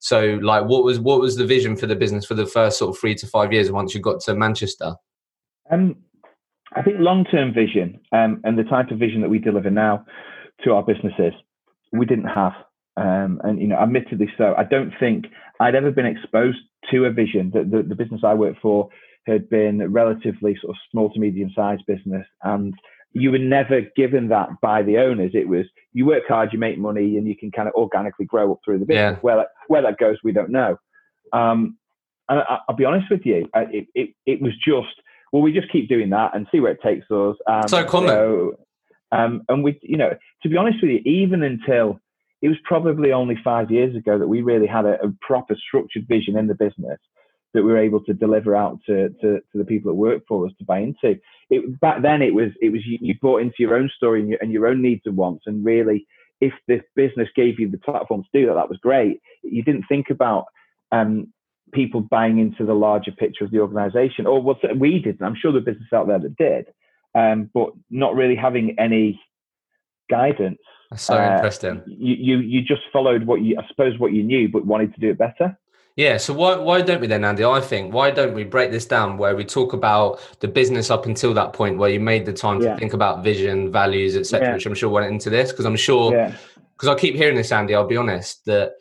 So, 0.00 0.38
like, 0.42 0.66
what 0.66 0.84
was 0.84 0.98
what 0.98 1.20
was 1.20 1.36
the 1.36 1.46
vision 1.46 1.76
for 1.76 1.86
the 1.86 1.96
business 1.96 2.26
for 2.26 2.34
the 2.34 2.46
first 2.46 2.76
sort 2.78 2.94
of 2.94 3.00
three 3.00 3.14
to 3.14 3.26
five 3.26 3.52
years 3.52 3.70
once 3.70 3.94
you 3.94 4.00
got 4.00 4.20
to 4.22 4.34
Manchester? 4.34 4.96
Um, 5.70 5.96
I 6.74 6.82
think 6.82 6.96
long 6.98 7.24
term 7.24 7.52
vision 7.52 8.00
um, 8.12 8.40
and 8.44 8.58
the 8.58 8.64
type 8.64 8.90
of 8.90 8.98
vision 8.98 9.20
that 9.22 9.30
we 9.30 9.38
deliver 9.38 9.70
now 9.70 10.04
to 10.64 10.72
our 10.72 10.82
businesses, 10.82 11.32
we 11.92 12.06
didn't 12.06 12.28
have. 12.28 12.52
Um, 12.96 13.40
and 13.44 13.60
you 13.60 13.68
know, 13.68 13.76
admittedly 13.76 14.28
so, 14.36 14.54
I 14.56 14.64
don't 14.64 14.92
think 15.00 15.26
I'd 15.60 15.74
ever 15.74 15.90
been 15.90 16.06
exposed 16.06 16.58
to 16.90 17.04
a 17.04 17.10
vision. 17.10 17.50
that 17.54 17.70
the, 17.70 17.82
the 17.82 17.94
business 17.94 18.22
I 18.24 18.34
worked 18.34 18.60
for 18.60 18.88
had 19.26 19.48
been 19.48 19.92
relatively 19.92 20.56
sort 20.60 20.70
of 20.70 20.76
small 20.90 21.10
to 21.12 21.20
medium 21.20 21.50
sized 21.54 21.84
business, 21.86 22.26
and 22.42 22.74
you 23.12 23.30
were 23.30 23.38
never 23.38 23.82
given 23.96 24.28
that 24.28 24.48
by 24.60 24.82
the 24.82 24.98
owners. 24.98 25.32
It 25.34 25.48
was 25.48 25.66
you 25.92 26.06
work 26.06 26.24
hard, 26.28 26.52
you 26.52 26.58
make 26.58 26.78
money, 26.78 27.16
and 27.16 27.26
you 27.26 27.36
can 27.36 27.50
kind 27.50 27.68
of 27.68 27.74
organically 27.74 28.26
grow 28.26 28.52
up 28.52 28.60
through 28.64 28.78
the 28.78 28.86
business. 28.86 29.16
Yeah. 29.16 29.20
Where 29.20 29.36
that, 29.36 29.48
where 29.68 29.82
that 29.82 29.98
goes, 29.98 30.16
we 30.24 30.32
don't 30.32 30.50
know. 30.50 30.78
Um, 31.32 31.76
and 32.28 32.40
I, 32.40 32.58
will 32.68 32.76
be 32.76 32.84
honest 32.84 33.10
with 33.10 33.22
you, 33.24 33.48
it, 33.54 33.86
it, 33.94 34.10
it 34.26 34.42
was 34.42 34.52
just 34.64 34.94
well, 35.32 35.42
we 35.42 35.52
just 35.52 35.72
keep 35.72 35.88
doing 35.88 36.10
that 36.10 36.36
and 36.36 36.46
see 36.52 36.60
where 36.60 36.72
it 36.72 36.82
takes 36.82 37.10
us. 37.10 37.36
Um, 37.48 37.66
so 37.66 37.84
common. 37.84 38.08
So, 38.08 38.58
um, 39.10 39.42
and 39.48 39.64
we, 39.64 39.78
you 39.82 39.96
know, 39.96 40.10
to 40.42 40.48
be 40.48 40.56
honest 40.56 40.78
with 40.82 40.90
you, 40.90 41.00
even 41.04 41.42
until 41.42 41.98
it 42.42 42.48
was 42.48 42.58
probably 42.64 43.12
only 43.12 43.36
five 43.42 43.70
years 43.70 43.96
ago 43.96 44.18
that 44.18 44.28
we 44.28 44.42
really 44.42 44.66
had 44.66 44.84
a, 44.84 45.02
a 45.02 45.12
proper 45.20 45.56
structured 45.56 46.06
vision 46.08 46.36
in 46.36 46.46
the 46.48 46.54
business 46.54 46.98
that 47.54 47.62
we 47.62 47.70
were 47.70 47.78
able 47.78 48.02
to 48.04 48.14
deliver 48.14 48.56
out 48.56 48.78
to, 48.86 49.10
to, 49.20 49.40
to, 49.40 49.58
the 49.58 49.64
people 49.64 49.90
that 49.90 49.96
work 49.96 50.22
for 50.26 50.46
us 50.46 50.52
to 50.58 50.64
buy 50.64 50.78
into. 50.78 51.18
It, 51.50 51.80
back 51.80 52.02
then, 52.02 52.22
it 52.22 52.34
was 52.34 52.50
it 52.60 52.70
was 52.70 52.80
you, 52.86 52.98
you 53.00 53.14
bought 53.20 53.42
into 53.42 53.56
your 53.58 53.76
own 53.76 53.90
story 53.94 54.20
and 54.20 54.28
your, 54.30 54.38
and 54.40 54.52
your 54.52 54.66
own 54.66 54.80
needs 54.80 55.02
and 55.04 55.16
wants, 55.16 55.44
and 55.46 55.64
really, 55.64 56.06
if 56.40 56.52
the 56.66 56.80
business 56.96 57.28
gave 57.36 57.60
you 57.60 57.70
the 57.70 57.78
platform 57.78 58.22
to 58.22 58.38
do 58.38 58.46
that, 58.46 58.54
that 58.54 58.68
was 58.70 58.78
great. 58.78 59.20
You 59.42 59.62
didn't 59.62 59.84
think 59.88 60.06
about 60.10 60.46
um, 60.90 61.32
people 61.72 62.00
buying 62.00 62.38
into 62.38 62.64
the 62.64 62.74
larger 62.74 63.12
picture 63.12 63.44
of 63.44 63.50
the 63.50 63.60
organization, 63.60 64.26
or 64.26 64.40
what 64.40 64.58
we 64.78 64.98
did. 64.98 65.20
I'm 65.22 65.36
sure 65.40 65.52
the 65.52 65.60
business 65.60 65.92
out 65.92 66.06
there 66.06 66.18
that 66.18 66.36
did, 66.36 66.66
um, 67.14 67.50
but 67.52 67.70
not 67.90 68.14
really 68.14 68.36
having 68.36 68.76
any 68.78 69.20
guidance. 70.10 70.58
That's 70.90 71.02
so 71.02 71.14
uh, 71.14 71.36
interesting. 71.36 71.82
You, 71.86 72.14
you 72.14 72.38
you 72.38 72.62
just 72.62 72.82
followed 72.92 73.24
what 73.24 73.40
you 73.40 73.58
I 73.58 73.66
suppose 73.68 73.98
what 73.98 74.12
you 74.12 74.22
knew, 74.22 74.48
but 74.48 74.66
wanted 74.66 74.94
to 74.94 75.00
do 75.00 75.10
it 75.10 75.18
better. 75.18 75.58
Yeah, 75.96 76.16
so 76.16 76.32
why 76.32 76.56
why 76.56 76.80
don't 76.80 77.00
we 77.00 77.06
then, 77.06 77.24
Andy? 77.24 77.44
I 77.44 77.60
think 77.60 77.92
why 77.92 78.10
don't 78.10 78.34
we 78.34 78.44
break 78.44 78.70
this 78.70 78.86
down 78.86 79.18
where 79.18 79.36
we 79.36 79.44
talk 79.44 79.72
about 79.72 80.20
the 80.40 80.48
business 80.48 80.90
up 80.90 81.06
until 81.06 81.34
that 81.34 81.52
point 81.52 81.78
where 81.78 81.90
you 81.90 82.00
made 82.00 82.24
the 82.24 82.32
time 82.32 82.62
yeah. 82.62 82.72
to 82.72 82.78
think 82.78 82.94
about 82.94 83.22
vision, 83.22 83.70
values, 83.70 84.16
etc., 84.16 84.48
yeah. 84.48 84.54
which 84.54 84.66
I'm 84.66 84.74
sure 84.74 84.88
went 84.88 85.12
into 85.12 85.28
this 85.28 85.50
because 85.50 85.66
I'm 85.66 85.76
sure 85.76 86.12
because 86.12 86.88
yeah. 86.88 86.92
I 86.92 86.94
keep 86.94 87.14
hearing 87.14 87.36
this, 87.36 87.52
Andy. 87.52 87.74
I'll 87.74 87.86
be 87.86 87.98
honest 87.98 88.44
that 88.46 88.72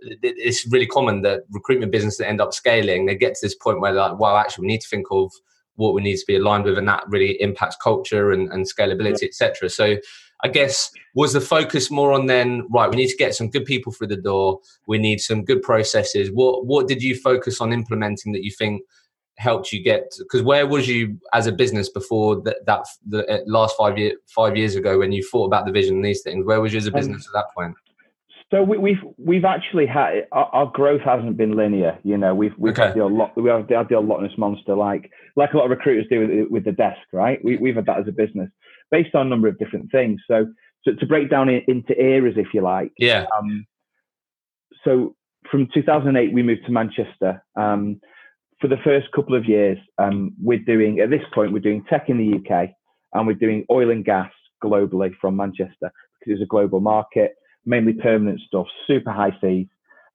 it's 0.00 0.66
really 0.70 0.86
common 0.86 1.22
that 1.22 1.42
recruitment 1.50 1.92
businesses 1.92 2.18
that 2.18 2.28
end 2.28 2.40
up 2.40 2.52
scaling. 2.52 3.06
They 3.06 3.16
get 3.16 3.34
to 3.34 3.40
this 3.46 3.54
point 3.54 3.80
where 3.80 3.92
they're 3.92 4.08
like, 4.08 4.18
wow, 4.18 4.36
actually, 4.36 4.62
we 4.62 4.68
need 4.68 4.80
to 4.82 4.88
think 4.88 5.06
of 5.10 5.32
what 5.74 5.94
we 5.94 6.02
need 6.02 6.16
to 6.16 6.24
be 6.26 6.36
aligned 6.36 6.64
with, 6.64 6.78
and 6.78 6.88
that 6.88 7.04
really 7.08 7.40
impacts 7.40 7.76
culture 7.82 8.32
and, 8.32 8.50
and 8.52 8.66
scalability, 8.66 9.22
yeah. 9.22 9.28
etc. 9.28 9.68
So, 9.70 9.96
I 10.44 10.48
guess 10.48 10.90
was 11.14 11.32
the 11.32 11.40
focus 11.40 11.90
more 11.90 12.12
on 12.12 12.26
then 12.26 12.66
right? 12.70 12.88
We 12.88 12.96
need 12.96 13.08
to 13.08 13.16
get 13.16 13.34
some 13.34 13.50
good 13.50 13.64
people 13.64 13.92
through 13.92 14.06
the 14.08 14.16
door. 14.16 14.60
We 14.86 14.98
need 14.98 15.20
some 15.20 15.44
good 15.44 15.62
processes. 15.62 16.30
What 16.32 16.66
what 16.66 16.86
did 16.86 17.02
you 17.02 17.16
focus 17.16 17.60
on 17.60 17.72
implementing 17.72 18.32
that 18.32 18.44
you 18.44 18.52
think 18.52 18.82
helped 19.36 19.72
you 19.72 19.82
get? 19.82 20.14
Because 20.18 20.42
where 20.42 20.66
was 20.66 20.86
you 20.86 21.18
as 21.32 21.46
a 21.46 21.52
business 21.52 21.88
before 21.88 22.40
that? 22.42 22.64
That 22.66 22.86
the 23.04 23.26
uh, 23.28 23.38
last 23.46 23.76
five 23.76 23.98
year 23.98 24.12
five 24.26 24.56
years 24.56 24.76
ago 24.76 24.98
when 24.98 25.10
you 25.10 25.24
thought 25.24 25.46
about 25.46 25.66
the 25.66 25.72
vision 25.72 25.96
and 25.96 26.04
these 26.04 26.22
things. 26.22 26.46
Where 26.46 26.60
was 26.60 26.72
you 26.72 26.78
as 26.78 26.86
a 26.86 26.90
um, 26.90 26.98
business 27.00 27.26
um, 27.26 27.36
at 27.36 27.42
that 27.42 27.54
point? 27.54 27.74
So 28.50 28.62
we, 28.62 28.78
we've, 28.78 29.02
we've 29.18 29.44
actually 29.44 29.86
had 29.86 30.26
our, 30.32 30.46
our, 30.46 30.66
growth 30.66 31.02
hasn't 31.02 31.36
been 31.36 31.54
linear. 31.54 31.98
You 32.02 32.16
know, 32.16 32.34
we've 32.34 32.54
we've 32.56 32.72
okay. 32.72 32.86
had 32.86 32.94
the 32.94 33.04
lot 33.04 33.36
we 33.36 33.50
have 33.50 33.68
had 33.68 33.88
the 33.88 33.96
allotness 33.96 34.38
monster 34.38 34.74
like 34.74 35.10
like 35.36 35.52
a 35.52 35.58
lot 35.58 35.64
of 35.64 35.70
recruiters 35.70 36.06
do 36.10 36.20
with, 36.20 36.50
with 36.50 36.64
the 36.64 36.72
desk, 36.72 37.00
right? 37.12 37.38
We, 37.44 37.58
we've 37.58 37.76
had 37.76 37.86
that 37.86 37.98
as 37.98 38.08
a 38.08 38.12
business 38.12 38.48
based 38.90 39.14
on 39.14 39.26
a 39.26 39.30
number 39.30 39.48
of 39.48 39.58
different 39.58 39.90
things. 39.90 40.20
So 40.26 40.46
so 40.84 40.92
to 40.94 41.06
break 41.06 41.28
down 41.28 41.50
into 41.50 42.00
eras, 42.00 42.34
if 42.36 42.48
you 42.54 42.62
like. 42.62 42.92
Yeah. 42.98 43.26
Um, 43.36 43.66
so 44.84 45.14
from 45.50 45.68
2008, 45.74 46.32
we 46.32 46.42
moved 46.42 46.64
to 46.66 46.72
Manchester. 46.72 47.42
Um, 47.56 48.00
for 48.60 48.68
the 48.68 48.76
first 48.82 49.08
couple 49.14 49.36
of 49.36 49.44
years, 49.44 49.78
um, 49.98 50.32
we're 50.42 50.58
doing 50.58 51.00
at 51.00 51.10
this 51.10 51.22
point 51.34 51.52
we're 51.52 51.58
doing 51.58 51.84
tech 51.88 52.08
in 52.08 52.16
the 52.18 52.38
UK 52.38 52.70
and 53.12 53.26
we're 53.26 53.34
doing 53.34 53.66
oil 53.70 53.90
and 53.90 54.04
gas 54.04 54.30
globally 54.64 55.10
from 55.20 55.36
Manchester 55.36 55.92
because 56.18 56.34
it's 56.34 56.42
a 56.42 56.46
global 56.46 56.80
market 56.80 57.34
mainly 57.68 57.92
permanent 57.92 58.40
stuff, 58.40 58.66
super 58.86 59.12
high 59.12 59.36
fees. 59.40 59.66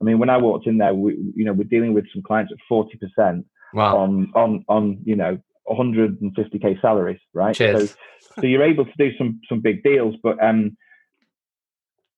I 0.02 0.04
mean, 0.04 0.20
when 0.20 0.30
I 0.30 0.38
walked 0.38 0.68
in 0.68 0.80
there, 0.80 0.94
we, 0.94 1.14
you 1.36 1.46
know, 1.46 1.54
we're 1.54 1.64
dealing 1.64 1.94
with 1.94 2.06
some 2.12 2.24
clients 2.24 2.52
at 2.52 2.58
40% 2.70 3.46
wow. 3.74 3.98
on, 3.98 4.32
on, 4.36 4.66
on, 4.68 5.00
you 5.06 5.16
know, 5.16 5.40
150k 5.70 6.82
salaries, 6.82 7.20
right? 7.34 7.56
Cheers. 7.56 7.92
So, 7.92 7.96
so 8.42 8.48
you're 8.48 8.64
able 8.64 8.86
to 8.86 8.92
do 8.98 9.16
some, 9.18 9.40
some 9.48 9.62
big 9.62 9.84
deals, 9.84 10.16
but, 10.22 10.44
um, 10.44 10.76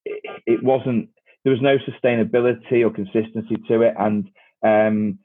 it, 0.05 0.41
it 0.45 0.63
wasn't, 0.63 1.09
there 1.43 1.51
was 1.51 1.61
no 1.61 1.77
sustainability 1.77 2.83
or 2.83 2.89
consistency 2.89 3.57
to 3.67 3.81
it. 3.81 3.93
And, 3.99 4.29
um, 4.65 5.19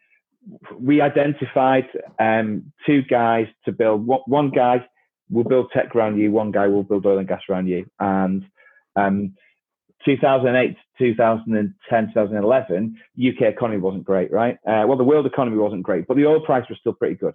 we 0.78 1.00
identified 1.00 1.86
um, 2.18 2.72
two 2.84 3.02
guys 3.02 3.46
to 3.66 3.72
build. 3.72 4.06
One 4.06 4.50
guy 4.50 4.86
will 5.30 5.44
build 5.44 5.70
tech 5.72 5.94
around 5.94 6.18
you. 6.18 6.32
One 6.32 6.50
guy 6.50 6.66
will 6.66 6.82
build 6.82 7.06
oil 7.06 7.18
and 7.18 7.28
gas 7.28 7.42
around 7.48 7.68
you. 7.68 7.86
And 8.00 8.44
Um, 8.96 9.34
2008, 10.04 10.76
2010, 10.98 12.06
2011, 12.14 12.96
UK 13.18 13.42
economy 13.42 13.80
wasn't 13.80 14.04
great, 14.04 14.32
right? 14.32 14.56
Uh, 14.66 14.84
well, 14.86 14.96
the 14.96 15.04
world 15.04 15.26
economy 15.26 15.58
wasn't 15.58 15.82
great, 15.82 16.06
but 16.06 16.16
the 16.16 16.26
oil 16.26 16.40
price 16.40 16.64
was 16.68 16.78
still 16.80 16.94
pretty 16.94 17.16
good. 17.16 17.34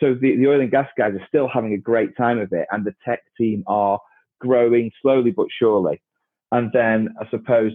So 0.00 0.14
the, 0.14 0.36
the 0.36 0.48
oil 0.48 0.60
and 0.60 0.70
gas 0.70 0.88
guys 0.98 1.12
are 1.14 1.26
still 1.28 1.48
having 1.52 1.74
a 1.74 1.78
great 1.78 2.16
time 2.16 2.38
of 2.38 2.52
it, 2.52 2.66
and 2.72 2.84
the 2.84 2.94
tech 3.06 3.20
team 3.38 3.62
are 3.66 4.00
growing 4.40 4.90
slowly 5.00 5.30
but 5.30 5.46
surely. 5.56 6.02
And 6.50 6.70
then 6.72 7.14
I 7.20 7.28
suppose 7.30 7.72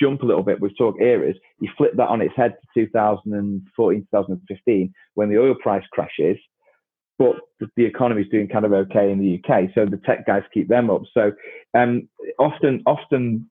jump 0.00 0.22
a 0.22 0.26
little 0.26 0.42
bit, 0.42 0.60
we've 0.60 0.76
talked 0.78 1.02
eras, 1.02 1.36
you 1.60 1.68
flip 1.76 1.92
that 1.96 2.08
on 2.08 2.22
its 2.22 2.34
head 2.34 2.56
to 2.74 2.86
2014, 2.86 4.00
2015, 4.10 4.94
when 5.14 5.28
the 5.28 5.38
oil 5.38 5.54
price 5.60 5.84
crashes, 5.92 6.38
but 7.20 7.36
the 7.76 7.84
economy 7.84 8.22
is 8.22 8.28
doing 8.30 8.48
kind 8.48 8.64
of 8.64 8.72
okay 8.72 9.12
in 9.12 9.18
the 9.18 9.38
UK. 9.38 9.68
So 9.74 9.84
the 9.84 10.00
tech 10.06 10.26
guys 10.26 10.42
keep 10.54 10.68
them 10.68 10.88
up. 10.88 11.02
So 11.12 11.32
um, 11.74 12.08
often, 12.38 12.82
often, 12.86 13.48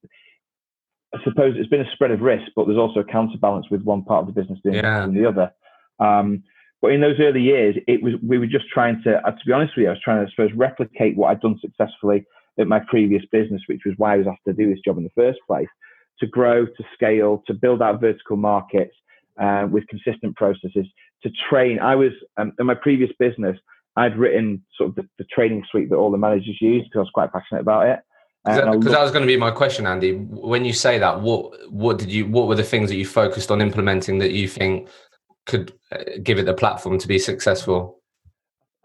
I 1.14 1.24
suppose 1.24 1.54
it's 1.56 1.70
been 1.70 1.82
a 1.82 1.92
spread 1.94 2.10
of 2.10 2.22
risk, 2.22 2.52
but 2.56 2.66
there's 2.66 2.80
also 2.80 3.02
a 3.02 3.04
counterbalance 3.04 3.68
with 3.70 3.84
one 3.84 4.04
part 4.04 4.28
of 4.28 4.34
the 4.34 4.42
business 4.42 4.58
doing 4.64 4.78
yeah. 4.78 5.06
the 5.06 5.24
other. 5.24 5.52
Um, 6.00 6.44
but 6.82 6.94
in 6.94 7.02
those 7.02 7.20
early 7.20 7.42
years, 7.42 7.76
it 7.88 8.02
was 8.02 8.14
we 8.28 8.40
were 8.40 8.48
just 8.48 8.68
trying 8.74 9.04
to, 9.04 9.18
uh, 9.18 9.32
to 9.32 9.46
be 9.46 9.54
honest 9.54 9.74
with 9.78 9.84
you, 9.84 9.90
I 9.90 9.92
was 9.92 10.02
trying 10.04 10.26
to, 10.26 10.28
I 10.28 10.32
suppose, 10.32 10.52
replicate 10.58 11.16
what 11.16 11.30
I'd 11.30 11.42
done 11.42 11.60
successfully 11.62 12.26
at 12.58 12.68
my 12.68 12.80
previous 12.80 13.22
business, 13.32 13.62
which 13.68 13.82
was 13.86 13.94
why 13.98 14.16
I 14.16 14.18
was 14.18 14.28
asked 14.28 14.46
to 14.48 14.54
do 14.54 14.68
this 14.68 14.82
job 14.84 14.98
in 14.98 15.04
the 15.04 15.12
first 15.16 15.40
place, 15.46 15.68
to 16.22 16.26
grow, 16.26 16.66
to 16.66 16.84
scale, 16.96 17.44
to 17.46 17.54
build 17.54 17.84
out 17.84 18.02
vertical 18.02 18.36
markets 18.36 18.96
uh, 19.40 19.68
with 19.70 19.88
consistent 19.88 20.36
processes, 20.38 20.88
to 21.24 21.32
train. 21.50 21.80
I 21.80 21.96
was 21.96 22.12
um, 22.38 22.54
in 22.60 22.66
my 22.66 22.76
previous 22.76 23.12
business, 23.20 23.58
I'd 23.96 24.18
written 24.18 24.64
sort 24.78 24.90
of 24.90 24.96
the, 24.96 25.08
the, 25.18 25.26
training 25.26 25.64
suite 25.70 25.90
that 25.90 25.96
all 25.96 26.12
the 26.12 26.18
managers 26.18 26.58
use 26.62 26.84
because 26.84 26.98
I 26.98 27.00
was 27.00 27.12
quite 27.14 27.34
passionate 27.34 27.62
about 27.62 27.88
it. 27.88 28.00
Because 28.46 28.62
that, 28.62 28.92
that, 28.92 29.02
was 29.02 29.12
going 29.12 29.24
to 29.24 29.28
be 29.28 29.36
my 29.36 29.52
question, 29.52 29.86
Andy. 29.86 30.14
When 30.16 30.64
you 30.64 30.72
say 30.72 30.98
that, 30.98 31.22
what 31.22 31.72
what 31.72 31.98
did 31.98 32.10
you 32.10 32.26
what 32.26 32.48
were 32.48 32.56
the 32.56 32.64
things 32.64 32.90
that 32.90 32.96
you 32.96 33.06
focused 33.06 33.52
on 33.52 33.62
implementing 33.62 34.20
that 34.20 34.32
you 34.32 34.48
think 34.48 34.88
could 35.46 35.74
uh, 35.92 36.04
give 36.24 36.40
it 36.40 36.46
the 36.46 36.54
platform 36.54 36.98
to 37.00 37.08
be 37.08 37.20
successful? 37.20 38.00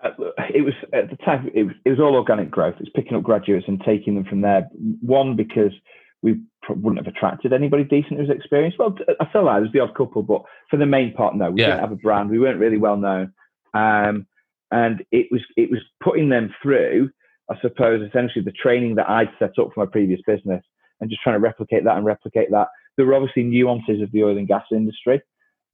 Uh, 0.03 0.11
it 0.53 0.63
was 0.63 0.75
at 0.93 1.09
the 1.09 1.17
time 1.17 1.51
it 1.55 1.65
was, 1.65 1.75
it 1.85 1.91
was 1.91 2.01
all 2.01 2.17
organic 2.17 2.51
growth. 2.51 2.75
It's 2.81 2.91
picking 2.97 3.17
up 3.17 3.23
graduates 3.23 3.67
and 3.69 3.81
taking 3.87 4.17
them 4.17 4.25
from 4.25 4.41
there. 4.41 4.69
One 5.01 5.37
because 5.37 5.73
we 6.21 6.41
wouldn't 6.69 7.05
have 7.05 7.13
attracted 7.13 7.53
anybody 7.53 7.85
decent 7.85 8.19
who's 8.19 8.31
experienced. 8.31 8.79
Well, 8.79 8.97
I 9.21 9.27
feel 9.33 9.45
like 9.45 9.61
there's 9.61 9.73
the 9.73 9.81
odd 9.81 9.95
couple, 9.95 10.23
but 10.23 10.43
for 10.71 10.77
the 10.77 10.87
main 10.87 11.13
part, 11.13 11.37
no, 11.37 11.51
we 11.51 11.61
yeah. 11.61 11.69
didn't 11.69 11.81
have 11.81 11.93
a 11.93 11.97
brand. 11.97 12.31
We 12.31 12.39
weren't 12.39 12.59
really 12.59 12.79
well 12.79 12.97
known, 12.97 13.33
um, 13.75 14.27
and 14.71 15.05
it 15.13 15.29
was 15.31 15.43
it 15.57 15.71
was 15.71 15.81
putting 16.03 16.29
them 16.29 16.55
through, 16.63 17.11
I 17.51 17.61
suppose, 17.61 18.07
essentially 18.07 18.45
the 18.45 18.53
training 18.53 18.95
that 18.97 19.09
I'd 19.09 19.31
set 19.39 19.59
up 19.59 19.71
for 19.75 19.85
my 19.85 19.87
previous 19.87 20.21
business, 20.27 20.63
and 21.01 21.11
just 21.11 21.23
trying 21.23 21.37
to 21.37 21.41
replicate 21.41 21.85
that 21.85 21.97
and 21.97 22.07
replicate 22.07 22.51
that. 22.51 22.69
There 22.97 23.07
were 23.07 23.15
obviously 23.15 23.43
nuances 23.43 24.01
of 24.03 24.13
the 24.13 24.23
oil 24.23 24.39
and 24.39 24.47
gas 24.47 24.65
industry, 24.71 25.21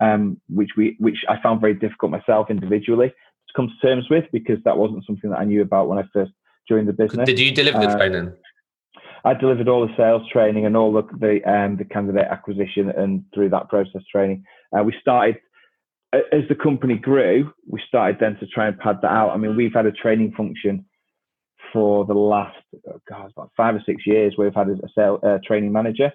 um, 0.01 0.41
which 0.49 0.71
we 0.77 0.97
which 0.99 1.19
I 1.29 1.41
found 1.43 1.61
very 1.61 1.75
difficult 1.75 2.13
myself 2.13 2.51
individually 2.51 3.09
to 3.09 3.53
come 3.55 3.69
to 3.69 3.87
terms 3.87 4.09
with 4.09 4.25
because 4.33 4.59
that 4.65 4.77
wasn't 4.77 5.05
something 5.07 5.31
that 5.31 5.39
I 5.39 5.45
knew 5.45 5.63
about 5.63 5.89
when 5.89 5.99
I 5.99 6.05
first 6.13 6.33
joined 6.69 6.89
the 6.89 6.93
business. 6.93 7.27
Did 7.27 7.39
you 7.39 7.53
deliver 7.53 7.79
the 7.79 7.89
uh, 7.89 7.97
training? 7.97 8.33
I 9.25 9.35
delivered 9.35 9.69
all 9.69 9.87
the 9.87 9.95
sales 9.97 10.23
training 10.33 10.67
and 10.67 10.77
all 10.77 10.93
the 10.93 11.03
the, 11.19 11.51
um, 11.51 11.77
the 11.77 11.85
candidate 11.85 12.27
acquisition 12.31 12.91
and 12.91 13.25
through 13.35 13.51
that 13.51 13.69
process 13.69 14.03
training. 14.11 14.45
Uh, 14.77 14.83
we 14.83 14.95
started 15.01 15.37
as 16.13 16.43
the 16.49 16.55
company 16.55 16.97
grew. 16.97 17.53
We 17.69 17.81
started 17.87 18.19
then 18.21 18.37
to 18.41 18.47
try 18.47 18.67
and 18.67 18.79
pad 18.79 18.99
that 19.03 19.11
out. 19.11 19.31
I 19.31 19.37
mean, 19.37 19.57
we've 19.57 19.75
had 19.75 19.87
a 19.87 19.93
training 19.93 20.33
function 20.37 20.85
for 21.73 22.05
the 22.05 22.15
last 22.15 22.57
oh 22.89 23.01
God, 23.09 23.31
about 23.37 23.51
five 23.57 23.75
or 23.75 23.83
six 23.87 24.07
years. 24.07 24.35
We've 24.37 24.55
had 24.55 24.69
a, 24.69 24.77
sales 24.97 25.21
uh, 25.23 25.39
training 25.47 25.73
manager. 25.73 26.13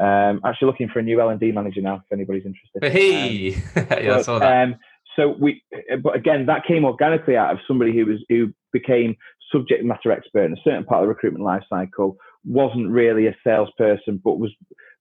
Um, 0.00 0.40
actually 0.44 0.66
looking 0.66 0.88
for 0.88 0.98
a 0.98 1.02
new 1.02 1.20
L 1.20 1.28
and 1.28 1.40
D 1.40 1.52
manager 1.52 1.82
now, 1.82 1.96
if 1.96 2.12
anybody's 2.12 2.44
interested. 2.46 2.92
Hey, 2.92 3.54
um, 3.54 3.62
yeah, 3.76 3.84
but, 3.84 4.02
I 4.02 4.22
saw 4.22 4.38
that. 4.38 4.62
Um, 4.62 4.76
so 5.16 5.28
we, 5.28 5.62
but 6.02 6.16
again, 6.16 6.46
that 6.46 6.64
came 6.66 6.84
organically 6.84 7.36
out 7.36 7.52
of 7.52 7.58
somebody 7.66 7.92
who 7.92 8.06
was 8.06 8.18
who 8.28 8.52
became 8.72 9.16
subject 9.52 9.84
matter 9.84 10.12
expert 10.12 10.44
in 10.44 10.52
a 10.52 10.62
certain 10.64 10.84
part 10.84 11.02
of 11.02 11.04
the 11.04 11.08
recruitment 11.08 11.44
life 11.44 11.62
cycle, 11.68 12.16
wasn't 12.44 12.88
really 12.88 13.26
a 13.26 13.36
salesperson, 13.44 14.20
but 14.24 14.38
was 14.38 14.50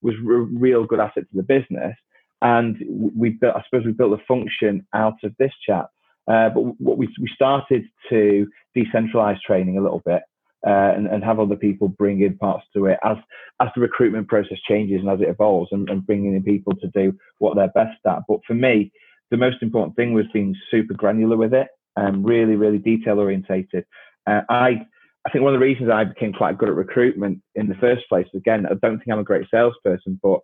was 0.02 0.16
a 0.16 0.24
real 0.24 0.86
good 0.86 1.00
asset 1.00 1.24
to 1.30 1.38
the 1.38 1.44
business. 1.44 1.96
And 2.42 2.78
we 3.16 3.32
built, 3.32 3.56
I 3.56 3.64
suppose, 3.70 3.86
we 3.86 3.92
built 3.92 4.20
a 4.20 4.24
function 4.26 4.86
out 4.94 5.18
of 5.24 5.36
this 5.38 5.52
chat. 5.66 5.88
Uh, 6.28 6.50
but 6.50 6.62
what 6.80 6.98
we 6.98 7.08
we 7.20 7.30
started 7.34 7.84
to 8.10 8.48
decentralize 8.76 9.40
training 9.42 9.78
a 9.78 9.82
little 9.82 10.02
bit. 10.06 10.24
Uh, 10.68 10.92
and, 10.94 11.08
and 11.08 11.24
have 11.24 11.40
other 11.40 11.56
people 11.56 11.88
bring 11.88 12.20
in 12.20 12.38
parts 12.38 12.66
to 12.74 12.86
it 12.86 13.00
as 13.06 13.16
as 13.62 13.70
the 13.76 13.80
recruitment 13.80 14.28
process 14.28 14.58
changes 14.68 15.00
and 15.00 15.10
as 15.10 15.22
it 15.22 15.30
evolves 15.30 15.70
and, 15.72 15.90
and 15.90 16.06
bringing 16.06 16.36
in 16.36 16.44
people 16.44 16.74
to 16.76 16.88
do 16.88 17.18
what 17.38 17.56
they're 17.56 17.70
best 17.70 17.98
at. 18.06 18.20
But 18.28 18.42
for 18.46 18.56
me, 18.56 18.92
the 19.32 19.38
most 19.38 19.62
important 19.62 19.96
thing 19.96 20.14
was 20.14 20.26
being 20.34 20.54
super 20.70 20.94
granular 20.94 21.38
with 21.38 21.54
it 21.54 21.68
and 21.96 22.26
really, 22.26 22.56
really 22.56 22.78
detail 22.78 23.20
orientated. 23.20 23.86
Uh, 24.28 24.42
I, 24.50 24.86
I 25.28 25.32
think 25.32 25.44
one 25.44 25.54
of 25.54 25.60
the 25.60 25.66
reasons 25.66 25.90
I 25.90 26.06
became 26.06 26.34
quite 26.34 26.58
good 26.58 26.70
at 26.70 26.76
recruitment 26.76 27.42
in 27.56 27.68
the 27.68 27.76
first 27.76 28.08
place, 28.08 28.28
again, 28.34 28.66
I 28.66 28.76
don't 28.82 29.00
think 29.00 29.12
I'm 29.12 29.20
a 29.20 29.24
great 29.24 29.48
salesperson, 29.52 30.20
but 30.24 30.40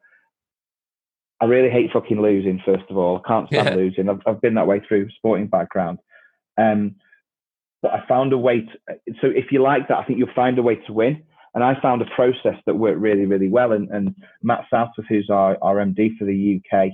I 1.42 1.46
really 1.46 1.70
hate 1.70 1.92
fucking 1.92 2.22
losing, 2.22 2.62
first 2.66 2.84
of 2.90 2.98
all. 2.98 3.22
I 3.24 3.28
can't 3.28 3.48
stand 3.48 3.70
yeah. 3.70 3.76
losing. 3.76 4.10
I've, 4.10 4.22
I've 4.26 4.42
been 4.42 4.56
that 4.56 4.68
way 4.68 4.82
through 4.86 5.10
sporting 5.18 5.48
background. 5.48 6.00
Um, 6.58 6.96
but 7.82 7.92
I 7.92 8.06
found 8.08 8.34
a 8.34 8.38
way 8.38 8.62
to, 8.62 8.98
so 9.22 9.28
if 9.28 9.52
you 9.52 9.62
like 9.62 9.88
that, 9.88 9.98
I 9.98 10.04
think 10.06 10.20
you'll 10.20 10.34
find 10.36 10.58
a 10.58 10.64
way 10.64 10.76
to 10.76 10.94
win. 10.94 11.24
And 11.54 11.64
I 11.64 11.80
found 11.82 12.02
a 12.02 12.16
process 12.16 12.56
that 12.66 12.76
worked 12.76 13.00
really, 13.00 13.26
really 13.26 13.48
well. 13.48 13.72
And, 13.72 13.90
and 13.90 14.16
Matt 14.44 14.66
Southworth, 14.70 15.08
who's 15.08 15.30
our, 15.30 15.58
our 15.62 15.76
MD 15.76 16.18
for 16.18 16.26
the 16.26 16.60
UK, 16.60 16.90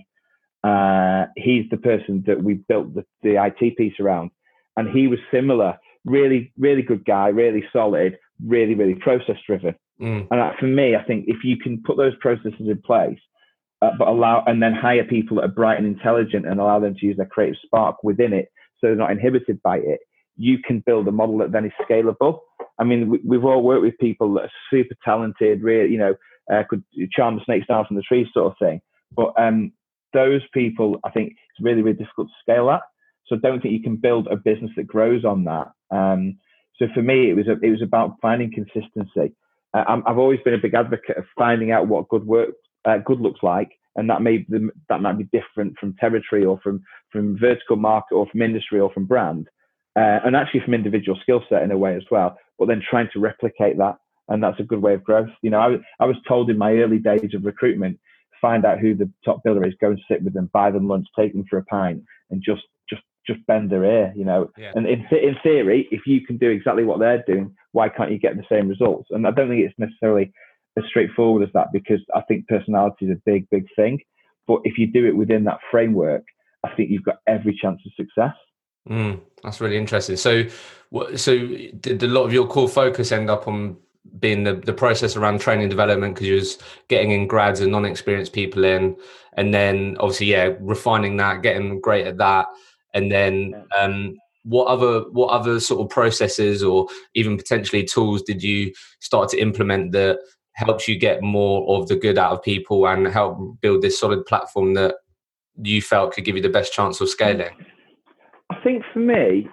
uh, 0.64 1.28
he's 1.36 1.66
the 1.72 1.78
person 1.78 2.24
that 2.28 2.44
we 2.44 2.56
built 2.56 2.94
the, 2.94 3.04
the 3.24 3.44
IT 3.44 3.78
piece 3.78 4.00
around. 4.00 4.30
And 4.78 4.90
he 4.90 5.08
was 5.08 5.20
similar, 5.32 5.78
really, 6.06 6.52
really 6.58 6.82
good 6.82 7.06
guy, 7.06 7.28
really 7.28 7.64
solid, 7.72 8.18
really, 8.46 8.76
really 8.76 8.96
process 8.96 9.38
driven. 9.46 9.76
Mm. 10.02 10.28
And 10.32 10.40
uh, 10.40 10.52
for 10.60 10.68
me, 10.68 10.96
I 10.96 11.04
think 11.04 11.26
if 11.28 11.44
you 11.44 11.58
can 11.58 11.82
put 11.86 11.98
those 11.98 12.16
processes 12.20 12.54
in 12.60 12.82
place, 12.86 13.20
uh, 13.82 13.92
but 13.98 14.08
allow 14.08 14.44
and 14.46 14.62
then 14.62 14.74
hire 14.74 15.04
people 15.04 15.38
that 15.38 15.46
are 15.46 15.50
bright 15.50 15.78
and 15.78 15.88
intelligent 15.88 16.46
and 16.46 16.60
allow 16.60 16.80
them 16.80 16.96
to 16.96 17.06
use 17.06 17.18
their 17.18 17.26
creative 17.26 17.58
spark 17.66 18.04
within 18.04 18.34
it, 18.34 18.50
so 18.80 18.88
they're 18.88 18.96
not 18.96 19.12
inhibited 19.12 19.62
by 19.62 19.78
it. 19.78 20.00
You 20.38 20.60
can 20.60 20.84
build 20.86 21.08
a 21.08 21.12
model 21.12 21.38
that 21.40 21.52
then 21.52 21.66
is 21.66 21.72
scalable. 21.90 22.40
I 22.80 22.84
mean, 22.84 23.20
we, 23.24 23.36
have 23.36 23.46
all 23.46 23.62
worked 23.62 23.84
with 23.84 23.98
people 24.00 24.34
that 24.36 24.46
are 24.46 24.52
super 24.72 24.96
talented, 25.04 25.62
really, 25.62 25.92
you 25.92 25.98
know, 25.98 26.16
uh, 26.52 26.64
could 26.68 26.84
charm 27.12 27.36
the 27.36 27.46
snakes 27.46 27.68
down 27.68 27.86
from 27.86 27.96
the 27.96 28.02
trees 28.02 28.28
sort 28.34 28.48
of 28.52 28.58
thing. 28.58 28.82
But 29.16 29.34
um, 29.38 29.72
those 30.14 30.42
people, 30.54 31.00
I 31.04 31.12
think 31.12 31.32
it's 31.32 31.64
really, 31.64 31.82
really 31.82 31.98
difficult 31.98 32.28
to 32.30 32.34
scale 32.42 32.68
that. 32.68 32.82
So 33.28 33.36
I 33.36 33.40
don't 33.40 33.62
think 33.62 33.74
you 33.74 33.84
can 33.84 33.98
build 33.98 34.28
a 34.28 34.36
business 34.36 34.72
that 34.78 34.88
grows 34.88 35.26
on 35.26 35.44
that. 35.46 35.72
Um, 35.92 36.38
so 36.78 36.88
for 36.94 37.02
me, 37.02 37.30
it 37.30 37.36
was 37.36 37.48
a, 37.48 37.60
it 37.64 37.70
was 37.70 37.82
about 37.82 38.18
finding 38.22 38.52
consistency. 38.52 39.36
Uh, 39.74 39.84
i 39.88 40.02
have 40.08 40.18
always 40.18 40.40
been 40.44 40.54
a 40.54 40.62
big 40.62 40.74
advocate 40.74 41.18
of 41.18 41.26
finding 41.38 41.72
out 41.72 41.88
what 41.88 42.10
good 42.10 42.26
work 42.26 42.50
uh, 42.86 42.98
good 43.06 43.22
looks 43.22 43.42
like, 43.44 43.72
and 43.96 44.10
that 44.10 44.22
may 44.22 44.46
that 44.90 45.02
might 45.02 45.18
be 45.18 45.30
different 45.32 45.78
from 45.80 45.96
territory 46.00 46.44
or 46.46 46.60
from 46.64 46.82
from 47.12 47.38
vertical 47.38 47.76
market 47.76 48.16
or 48.16 48.26
from 48.28 48.42
industry 48.42 48.80
or 48.80 48.92
from 48.92 49.06
brand, 49.06 49.48
uh, 49.96 50.20
and 50.26 50.36
actually 50.36 50.62
from 50.62 50.74
individual 50.74 51.18
skill 51.22 51.44
set 51.50 51.64
in 51.64 51.72
a 51.72 51.78
way 51.78 51.96
as 51.96 52.04
well. 52.10 52.38
But 52.58 52.68
then 52.68 52.82
trying 52.90 53.10
to 53.14 53.20
replicate 53.20 53.78
that, 53.78 53.98
and 54.30 54.44
that's 54.44 54.60
a 54.60 54.64
good 54.64 54.82
way 54.82 54.94
of 54.94 55.04
growth. 55.04 55.30
You 55.42 55.52
know, 55.52 55.60
I, 55.60 56.04
I 56.04 56.06
was 56.06 56.18
told 56.28 56.50
in 56.50 56.58
my 56.58 56.74
early 56.74 57.00
days 57.00 57.34
of 57.36 57.46
recruitment 57.46 58.00
find 58.42 58.66
out 58.66 58.80
who 58.80 58.96
the 58.96 59.10
top 59.24 59.44
biller 59.46 59.66
is, 59.68 59.76
go 59.80 59.90
and 59.90 60.02
sit 60.10 60.24
with 60.24 60.34
them, 60.34 60.50
buy 60.52 60.72
them 60.72 60.88
lunch, 60.88 61.06
take 61.18 61.32
them 61.32 61.46
for 61.50 61.60
a 61.60 61.66
pint, 61.66 62.04
and 62.32 62.42
just 62.44 62.64
just 62.90 63.04
just 63.32 63.46
bend 63.48 63.70
their 63.70 63.86
ear, 63.86 64.14
you 64.16 64.26
know. 64.26 64.52
Yeah. 64.58 64.72
And 64.76 64.88
in 64.88 65.06
in 65.12 65.36
theory, 65.44 65.88
if 65.92 66.02
you 66.06 66.26
can 66.26 66.38
do 66.38 66.50
exactly 66.50 66.84
what 66.84 67.00
they're 67.00 67.24
doing, 67.28 67.56
why 67.72 67.90
can't 67.90 68.12
you 68.12 68.20
get 68.20 68.36
the 68.36 68.44
same 68.50 68.68
results? 68.68 69.10
And 69.12 69.26
I 69.28 69.32
don't 69.32 69.50
think 69.50 69.66
it's 69.66 69.78
necessarily 69.78 70.32
as 70.78 70.84
straightforward 70.88 71.44
as 71.44 71.54
that 71.54 71.68
because 71.74 72.00
I 72.16 72.22
think 72.22 72.48
personality 72.48 73.06
is 73.06 73.12
a 73.12 73.22
big 73.26 73.50
big 73.50 73.66
thing. 73.76 74.00
But 74.48 74.62
if 74.64 74.78
you 74.78 74.88
do 74.88 75.06
it 75.06 75.16
within 75.16 75.44
that 75.46 75.60
framework, 75.70 76.24
I 76.64 76.74
think 76.76 76.90
you've 76.90 77.04
got 77.04 77.18
every 77.28 77.58
chance 77.62 77.82
of 77.86 77.92
success. 77.96 78.36
Mm, 78.90 79.22
that's 79.44 79.62
really 79.62 79.78
interesting. 79.78 80.18
So, 80.18 80.46
so 81.16 81.38
did 81.38 82.02
a 82.02 82.08
lot 82.08 82.24
of 82.24 82.34
your 82.34 82.48
core 82.48 82.68
focus 82.68 83.12
end 83.12 83.30
up 83.30 83.48
on 83.48 83.78
being 84.20 84.44
the, 84.44 84.54
the 84.54 84.74
process 84.74 85.16
around 85.16 85.40
training 85.40 85.70
development 85.70 86.16
because 86.16 86.28
you 86.28 86.36
was 86.36 86.58
getting 86.88 87.12
in 87.12 87.28
grads 87.28 87.60
and 87.60 87.72
non-experienced 87.72 88.34
people 88.34 88.64
in 88.64 88.96
and 89.34 89.54
then 89.54 89.96
obviously 90.00 90.26
yeah 90.26 90.54
refining 90.60 91.18
that 91.18 91.44
getting 91.44 91.80
great 91.80 92.08
at 92.08 92.18
that 92.18 92.48
and 92.94 93.12
then 93.12 93.66
um, 93.78 94.18
what 94.44 94.66
other 94.66 95.02
what 95.12 95.28
other 95.28 95.60
sort 95.60 95.82
of 95.82 95.90
processes 95.90 96.64
or 96.64 96.88
even 97.14 97.38
potentially 97.38 97.84
tools 97.84 98.22
did 98.22 98.42
you 98.42 98.72
start 99.00 99.30
to 99.30 99.40
implement 99.40 99.92
that 99.92 100.20
helps 100.54 100.88
you 100.88 100.98
get 100.98 101.22
more 101.22 101.78
of 101.78 101.88
the 101.88 101.96
good 101.96 102.18
out 102.18 102.34
of 102.34 102.44
people 102.44 102.86
and 102.88 103.08
help 103.08 103.38
build 103.62 103.82
this 103.82 104.00
solid 104.00 104.26
platform 104.26 104.74
that 104.74 104.96
you 105.64 105.82
felt 105.82 106.14
could 106.14 106.26
give 106.26 106.36
you 106.36 106.42
the 106.42 106.50
best 106.50 106.74
chance 106.74 107.00
of 107.00 107.10
scaling 107.10 107.56
i 108.52 108.56
think 108.64 108.84
for 108.94 109.00
me 109.00 109.48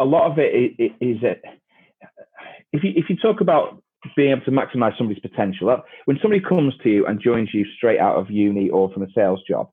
a 0.00 0.04
lot 0.04 0.30
of 0.30 0.38
it 0.38 0.74
is 0.78 1.18
it 1.22 1.42
if 2.72 2.82
you 2.82 2.92
if 2.96 3.10
you 3.10 3.16
talk 3.16 3.40
about 3.40 3.82
being 4.14 4.30
able 4.30 4.42
to 4.42 4.50
maximize 4.50 4.96
somebody's 4.96 5.20
potential. 5.20 5.82
When 6.04 6.18
somebody 6.22 6.42
comes 6.42 6.74
to 6.82 6.88
you 6.88 7.06
and 7.06 7.20
joins 7.20 7.48
you 7.52 7.64
straight 7.76 7.98
out 7.98 8.16
of 8.16 8.30
uni 8.30 8.68
or 8.68 8.92
from 8.92 9.02
a 9.02 9.10
sales 9.14 9.40
job, 9.48 9.70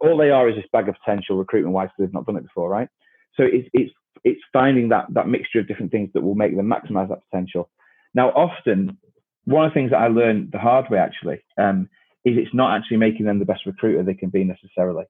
all 0.00 0.16
they 0.16 0.30
are 0.30 0.48
is 0.48 0.56
this 0.56 0.64
bag 0.72 0.88
of 0.88 0.96
potential 1.04 1.36
recruitment 1.36 1.74
wise 1.74 1.88
they've 1.98 2.12
not 2.12 2.26
done 2.26 2.36
it 2.36 2.42
before, 2.42 2.68
right? 2.68 2.88
So 3.36 3.44
it's 3.44 3.68
it's 3.72 3.92
it's 4.24 4.40
finding 4.52 4.88
that 4.90 5.06
that 5.10 5.28
mixture 5.28 5.60
of 5.60 5.68
different 5.68 5.92
things 5.92 6.10
that 6.14 6.22
will 6.22 6.34
make 6.34 6.56
them 6.56 6.66
maximize 6.66 7.08
that 7.08 7.22
potential. 7.30 7.70
Now, 8.14 8.30
often 8.30 8.98
one 9.44 9.64
of 9.64 9.70
the 9.70 9.74
things 9.74 9.90
that 9.90 9.98
I 9.98 10.08
learned 10.08 10.50
the 10.52 10.58
hard 10.58 10.90
way 10.90 10.98
actually 10.98 11.40
um, 11.58 11.88
is 12.24 12.36
it's 12.36 12.54
not 12.54 12.76
actually 12.76 12.98
making 12.98 13.26
them 13.26 13.38
the 13.38 13.44
best 13.44 13.66
recruiter 13.66 14.02
they 14.02 14.14
can 14.14 14.30
be 14.30 14.44
necessarily. 14.44 15.04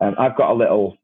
Um, 0.00 0.14
I've 0.18 0.36
got 0.36 0.50
a 0.50 0.54
little 0.54 0.96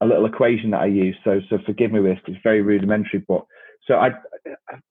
a 0.00 0.06
little 0.06 0.24
equation 0.24 0.70
that 0.70 0.80
I 0.80 0.86
use. 0.86 1.16
So 1.24 1.40
so 1.50 1.58
forgive 1.66 1.92
me 1.92 2.00
with 2.00 2.16
this, 2.16 2.24
it's 2.28 2.42
very 2.42 2.62
rudimentary, 2.62 3.24
but 3.26 3.44
so 3.86 3.94
I 3.94 4.10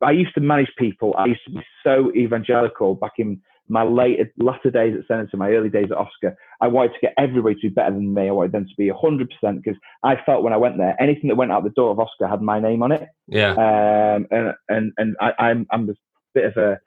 I 0.02 0.12
used 0.12 0.34
to 0.36 0.41
manage 0.41 0.72
people. 0.78 1.15
I 1.17 1.28
used 1.28 1.43
to 1.45 1.52
be 1.52 1.62
so 1.84 2.12
evangelical 2.15 2.95
back 2.95 3.13
in 3.17 3.41
my 3.69 3.84
late 3.84 4.19
latter 4.38 4.71
days 4.71 4.95
at 4.97 5.08
Senator, 5.08 5.38
my 5.38 5.51
early 5.51 5.69
days 5.69 5.88
at 5.91 5.97
Oscar. 5.97 6.36
I 6.60 6.67
wanted 6.67 6.93
to 6.93 6.99
get 7.01 7.13
everybody 7.17 7.55
to 7.55 7.62
be 7.62 7.69
better 7.69 7.91
than 7.93 8.13
me. 8.13 8.27
I 8.27 8.32
wanted 8.32 8.51
them 8.51 8.65
to 8.65 8.75
be 8.77 8.89
100% 8.89 9.27
because 9.63 9.79
I 10.03 10.17
felt 10.25 10.43
when 10.43 10.53
I 10.53 10.58
went 10.58 10.77
there, 10.77 10.95
anything 10.99 11.29
that 11.29 11.36
went 11.36 11.51
out 11.51 11.63
the 11.63 11.69
door 11.69 11.91
of 11.91 11.99
Oscar 11.99 12.27
had 12.27 12.41
my 12.41 12.60
name 12.60 12.84
on 12.84 12.91
it. 12.91 13.08
Yeah. 13.27 13.51
Um, 13.51 14.27
and 14.32 14.53
and 14.67 14.91
and 14.97 15.15
I, 15.21 15.32
I'm 15.39 15.67
I'm 15.71 15.89
a 15.89 15.93
bit 16.34 16.45
of 16.45 16.58
a, 16.58 16.79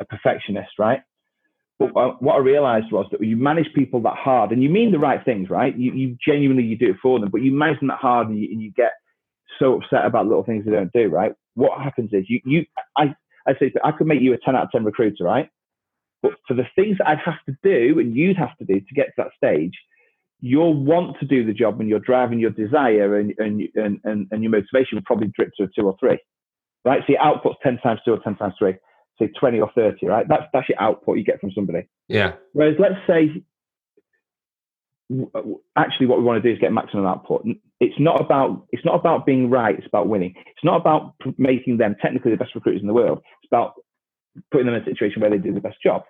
a 0.00 0.04
perfectionist, 0.04 0.70
right? 0.78 1.02
But 1.78 1.94
what 1.94 2.34
I 2.34 2.38
realized 2.38 2.90
was 2.90 3.06
that 3.12 3.22
you 3.22 3.36
manage 3.36 3.72
people 3.72 4.00
that 4.02 4.16
hard, 4.16 4.50
and 4.50 4.62
you 4.62 4.68
mean 4.68 4.90
the 4.90 4.98
right 4.98 5.24
things, 5.24 5.48
right? 5.48 5.76
You, 5.76 5.92
you 5.92 6.16
genuinely 6.24 6.64
you 6.64 6.76
do 6.76 6.90
it 6.90 6.96
for 7.00 7.20
them, 7.20 7.30
but 7.30 7.42
you 7.42 7.52
manage 7.52 7.78
them 7.78 7.88
that 7.88 7.98
hard, 7.98 8.28
and 8.28 8.38
you, 8.38 8.48
and 8.50 8.60
you 8.60 8.72
get 8.72 8.92
so 9.60 9.74
upset 9.74 10.04
about 10.04 10.26
little 10.26 10.42
things 10.42 10.64
they 10.64 10.72
don't 10.72 10.92
do, 10.92 11.08
right? 11.08 11.32
What 11.54 11.80
happens 11.80 12.10
is 12.12 12.24
you 12.28 12.40
you 12.44 12.64
I 12.96 13.14
I 13.46 13.54
say 13.58 13.72
I 13.84 13.92
could 13.92 14.08
make 14.08 14.20
you 14.20 14.32
a 14.34 14.38
ten 14.38 14.56
out 14.56 14.64
of 14.64 14.70
ten 14.72 14.84
recruiter, 14.84 15.24
right? 15.24 15.48
But 16.22 16.32
for 16.46 16.54
the 16.54 16.66
things 16.74 16.98
that 16.98 17.08
I'd 17.08 17.18
have 17.24 17.42
to 17.46 17.56
do 17.62 17.98
and 17.98 18.14
you'd 18.14 18.36
have 18.36 18.56
to 18.58 18.64
do 18.64 18.80
to 18.80 18.94
get 18.94 19.06
to 19.06 19.12
that 19.18 19.30
stage, 19.36 19.74
you'll 20.40 20.74
want 20.74 21.18
to 21.20 21.26
do 21.26 21.44
the 21.44 21.52
job 21.52 21.80
and 21.80 21.88
your 21.88 22.00
drive 22.00 22.32
and 22.32 22.40
your 22.40 22.50
desire 22.50 23.18
and 23.18 23.34
and 23.38 23.62
and 23.74 24.00
and, 24.04 24.26
and 24.30 24.42
your 24.42 24.50
motivation 24.50 24.96
will 24.96 25.02
probably 25.02 25.28
drip 25.28 25.50
to 25.56 25.64
a 25.64 25.68
two 25.68 25.86
or 25.86 25.96
three, 26.00 26.18
right? 26.84 27.00
So 27.06 27.12
your 27.12 27.22
output's 27.22 27.58
ten 27.62 27.78
times 27.78 28.00
two 28.04 28.12
or 28.12 28.20
ten 28.20 28.36
times 28.36 28.54
three 28.58 28.74
say 29.18 29.28
20 29.38 29.60
or 29.60 29.70
30, 29.74 30.06
right? 30.06 30.26
That's, 30.28 30.44
that's 30.52 30.68
your 30.68 30.80
output 30.80 31.18
you 31.18 31.24
get 31.24 31.40
from 31.40 31.52
somebody. 31.52 31.88
Yeah. 32.08 32.34
Whereas 32.52 32.76
let's 32.78 32.94
say, 33.06 33.42
actually 35.76 36.06
what 36.06 36.18
we 36.18 36.24
want 36.24 36.42
to 36.42 36.48
do 36.48 36.54
is 36.54 36.60
get 36.60 36.72
maximum 36.72 37.06
output. 37.06 37.44
It's 37.80 37.98
not 37.98 38.20
about, 38.20 38.66
it's 38.70 38.84
not 38.84 38.94
about 38.94 39.26
being 39.26 39.50
right. 39.50 39.76
It's 39.76 39.86
about 39.86 40.08
winning. 40.08 40.34
It's 40.36 40.64
not 40.64 40.80
about 40.80 41.14
making 41.36 41.78
them 41.78 41.96
technically 42.00 42.30
the 42.30 42.36
best 42.36 42.54
recruiters 42.54 42.82
in 42.82 42.86
the 42.86 42.94
world. 42.94 43.20
It's 43.42 43.50
about 43.50 43.74
putting 44.50 44.66
them 44.66 44.74
in 44.74 44.82
a 44.82 44.84
situation 44.84 45.20
where 45.20 45.30
they 45.30 45.38
do 45.38 45.52
the 45.52 45.60
best 45.60 45.82
job. 45.82 46.02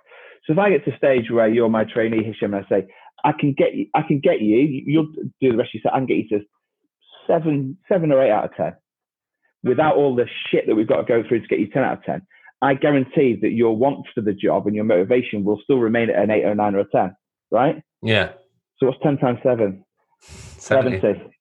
So 0.46 0.52
if 0.52 0.58
I 0.58 0.70
get 0.70 0.84
to 0.84 0.94
a 0.94 0.96
stage 0.96 1.30
where 1.30 1.48
you're 1.48 1.68
my 1.68 1.84
trainee, 1.84 2.24
Hisham, 2.24 2.54
and 2.54 2.64
I 2.64 2.68
say, 2.68 2.86
I 3.24 3.32
can 3.38 3.54
get 3.56 3.74
you, 3.74 3.86
I 3.94 4.02
can 4.02 4.20
get 4.20 4.40
you, 4.40 4.56
you'll 4.58 5.12
do 5.40 5.52
the 5.52 5.56
rest 5.56 5.70
of 5.74 5.74
your 5.74 5.82
set, 5.82 5.94
I 5.94 5.98
can 5.98 6.06
get 6.06 6.16
you 6.16 6.28
to 6.38 6.44
seven, 7.26 7.76
seven 7.88 8.12
or 8.12 8.22
eight 8.22 8.30
out 8.30 8.44
of 8.44 8.56
10 8.56 8.74
without 9.64 9.96
all 9.96 10.14
the 10.14 10.26
shit 10.50 10.66
that 10.66 10.74
we've 10.74 10.88
got 10.88 10.98
to 10.98 11.04
go 11.04 11.22
through 11.26 11.40
to 11.40 11.48
get 11.48 11.58
you 11.58 11.68
10 11.68 11.82
out 11.82 11.98
of 11.98 12.04
10. 12.04 12.22
I 12.62 12.74
guarantee 12.74 13.38
that 13.42 13.50
your 13.50 13.76
want 13.76 14.06
for 14.14 14.20
the 14.20 14.32
job 14.32 14.66
and 14.66 14.74
your 14.74 14.84
motivation 14.84 15.44
will 15.44 15.60
still 15.62 15.78
remain 15.78 16.10
at 16.10 16.22
an 16.22 16.30
eight 16.30 16.44
or 16.44 16.54
nine 16.54 16.74
or 16.74 16.80
a 16.80 16.90
10, 16.90 17.14
right? 17.50 17.82
Yeah. 18.02 18.32
So 18.78 18.86
what's 18.86 18.98
10 19.02 19.18
times 19.18 19.38
seven? 19.42 19.84
70. 20.20 21.00
70. 21.00 21.32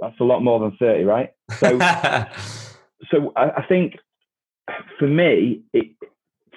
That's 0.00 0.20
a 0.20 0.24
lot 0.24 0.42
more 0.42 0.60
than 0.60 0.76
30, 0.78 1.04
right? 1.04 1.30
So, 1.58 1.78
so 3.10 3.32
I, 3.36 3.50
I, 3.58 3.66
think 3.68 3.94
for 4.98 5.06
me, 5.06 5.62
it, 5.72 5.88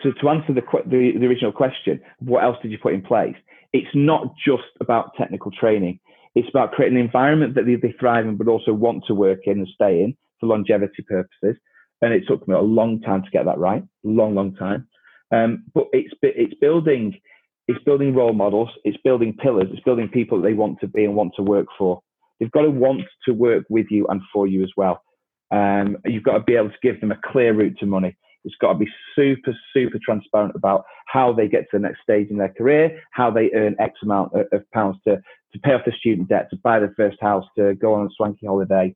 to, 0.03 0.13
to 0.13 0.29
answer 0.29 0.53
the, 0.53 0.62
the, 0.85 1.12
the 1.19 1.25
original 1.25 1.51
question, 1.51 2.01
what 2.19 2.43
else 2.43 2.57
did 2.62 2.71
you 2.71 2.77
put 2.77 2.93
in 2.93 3.01
place? 3.01 3.35
It's 3.73 3.89
not 3.93 4.33
just 4.45 4.63
about 4.81 5.12
technical 5.17 5.51
training. 5.51 5.99
It's 6.35 6.49
about 6.49 6.71
creating 6.71 6.97
an 6.97 7.05
environment 7.05 7.55
that 7.55 7.65
they, 7.65 7.75
they 7.75 7.93
thrive 7.99 8.25
in, 8.25 8.38
but 8.38 8.47
also 8.47 8.73
want 8.73 9.03
to 9.07 9.13
work 9.13 9.39
in 9.45 9.59
and 9.59 9.67
stay 9.73 10.01
in 10.03 10.15
for 10.39 10.47
longevity 10.47 11.03
purposes 11.07 11.57
and 12.01 12.13
it 12.13 12.23
took 12.27 12.47
me 12.47 12.55
a 12.55 12.59
long 12.59 13.01
time 13.01 13.23
to 13.23 13.29
get 13.29 13.45
that 13.45 13.57
right, 13.57 13.83
long, 14.03 14.35
long 14.35 14.55
time. 14.55 14.88
Um, 15.31 15.65
but 15.73 15.85
it's 15.93 16.13
it's 16.21 16.53
building 16.55 17.19
it's 17.67 17.83
building 17.83 18.15
role 18.15 18.33
models, 18.33 18.69
it's 18.83 18.97
building 19.03 19.35
pillars, 19.41 19.67
it's 19.71 19.83
building 19.83 20.09
people 20.09 20.41
that 20.41 20.47
they 20.47 20.53
want 20.53 20.79
to 20.79 20.88
be 20.88 21.05
and 21.05 21.15
want 21.15 21.33
to 21.35 21.43
work 21.43 21.67
for. 21.77 22.01
They've 22.39 22.51
got 22.51 22.62
to 22.63 22.71
want 22.71 23.01
to 23.25 23.33
work 23.33 23.65
with 23.69 23.88
you 23.91 24.07
and 24.07 24.21
for 24.33 24.47
you 24.47 24.63
as 24.63 24.71
well. 24.75 25.03
Um, 25.51 25.97
you've 26.05 26.23
got 26.23 26.38
to 26.38 26.43
be 26.43 26.55
able 26.55 26.69
to 26.69 26.75
give 26.81 26.99
them 27.01 27.12
a 27.12 27.19
clear 27.31 27.53
route 27.53 27.77
to 27.79 27.85
money. 27.85 28.17
It's 28.45 28.56
got 28.62 28.73
to 28.73 28.80
be 28.80 28.88
super, 29.15 29.56
super 29.73 29.99
transparent 30.04 30.56
about 30.56 30.86
how 31.08 31.34
they 31.34 31.47
get 31.47 31.62
to 31.62 31.67
the 31.73 31.80
next 31.80 32.02
stage 32.02 32.30
in 32.30 32.38
their 32.38 32.54
career, 32.54 33.02
how 33.12 33.30
they 33.30 33.52
earn 33.54 33.75
X 33.80 33.99
amount 34.02 34.34
of, 34.34 34.71
pounds 34.71 34.97
to, 35.06 35.17
to 35.54 35.60
pay 35.60 35.73
off 35.73 35.82
the 35.86 35.91
student 35.91 36.30
debt, 36.30 36.49
to 36.49 36.58
buy 36.58 36.80
their 36.80 36.93
first 36.95 37.17
house, 37.21 37.45
to 37.58 37.75
go 37.75 37.93
on 37.93 38.06
a 38.06 38.10
swanky 38.15 38.45
holiday, 38.45 38.95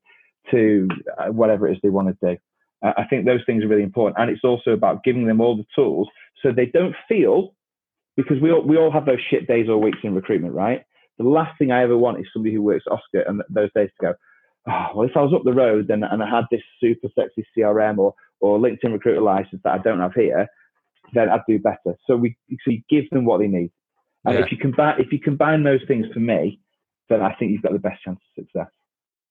to 0.51 0.87
uh, 1.17 1.27
whatever 1.27 1.67
it 1.67 1.73
is 1.73 1.79
they 1.83 1.89
want 1.89 2.07
to 2.07 2.35
do. 2.35 2.37
I 2.83 3.05
think 3.09 3.25
those 3.25 3.39
things 3.45 3.63
are 3.63 3.67
really 3.69 3.83
important. 3.83 4.17
And 4.19 4.29
it's 4.29 4.43
also 4.43 4.71
about 4.71 5.03
giving 5.03 5.25
them 5.25 5.39
all 5.39 5.55
the 5.55 5.65
tools 5.73 6.09
so 6.41 6.51
they 6.51 6.65
don't 6.65 6.95
feel, 7.07 7.55
because 8.17 8.41
we 8.41 8.51
all, 8.51 8.61
we 8.61 8.77
all 8.77 8.91
have 8.91 9.05
those 9.05 9.21
shit 9.29 9.47
days 9.47 9.69
or 9.69 9.77
weeks 9.77 9.99
in 10.03 10.13
recruitment, 10.13 10.53
right? 10.53 10.83
The 11.17 11.23
last 11.23 11.57
thing 11.57 11.71
I 11.71 11.83
ever 11.83 11.97
want 11.97 12.19
is 12.19 12.25
somebody 12.33 12.53
who 12.53 12.61
works 12.61 12.83
Oscar 12.91 13.21
and 13.21 13.41
those 13.49 13.69
days 13.73 13.89
to 13.99 14.07
go, 14.07 14.13
well, 14.65 15.03
if 15.03 15.15
I 15.15 15.21
was 15.21 15.33
up 15.33 15.43
the 15.43 15.53
road 15.53 15.89
and, 15.89 16.03
and 16.03 16.23
I 16.23 16.29
had 16.29 16.45
this 16.49 16.61
super 16.79 17.09
sexy 17.15 17.45
CRM 17.57 17.97
or, 17.97 18.13
or 18.39 18.59
LinkedIn 18.59 18.93
recruiter 18.93 19.21
license 19.21 19.61
that 19.63 19.73
I 19.73 19.77
don't 19.79 19.99
have 19.99 20.13
here, 20.13 20.47
then 21.13 21.29
I'd 21.29 21.41
do 21.47 21.59
better. 21.59 21.97
So 22.07 22.15
we 22.15 22.35
so 22.49 22.71
you 22.71 22.81
give 22.89 23.09
them 23.09 23.25
what 23.25 23.39
they 23.39 23.47
need. 23.47 23.71
And 24.25 24.35
yeah. 24.35 24.45
if 24.45 24.51
you 24.51 24.57
combine 24.57 24.99
if 24.99 25.11
you 25.11 25.19
combine 25.19 25.63
those 25.63 25.81
things 25.87 26.05
for 26.13 26.19
me, 26.19 26.59
then 27.09 27.21
I 27.21 27.33
think 27.35 27.51
you've 27.51 27.61
got 27.61 27.73
the 27.73 27.79
best 27.79 28.01
chance 28.03 28.19
of 28.37 28.43
success. 28.43 28.71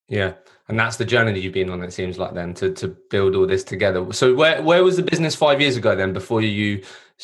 Yeah, 0.09 0.35
and 0.69 0.79
that's 0.79 0.97
the 0.97 1.05
journey 1.05 1.33
that 1.33 1.41
you've 1.41 1.55
been 1.55 1.71
on. 1.71 1.83
It 1.83 1.93
seems 1.93 2.19
like 2.19 2.35
then 2.35 2.53
to 2.55 2.73
to 2.75 2.89
build 3.11 3.35
all 3.35 3.47
this 3.47 3.65
together. 3.65 4.13
So 4.13 4.35
where 4.35 4.63
where 4.63 4.85
was 4.85 4.97
the 4.97 5.03
business 5.03 5.35
five 5.35 5.61
years 5.61 5.77
ago 5.77 5.97
then? 5.97 6.13
Before 6.13 6.43
you 6.43 6.83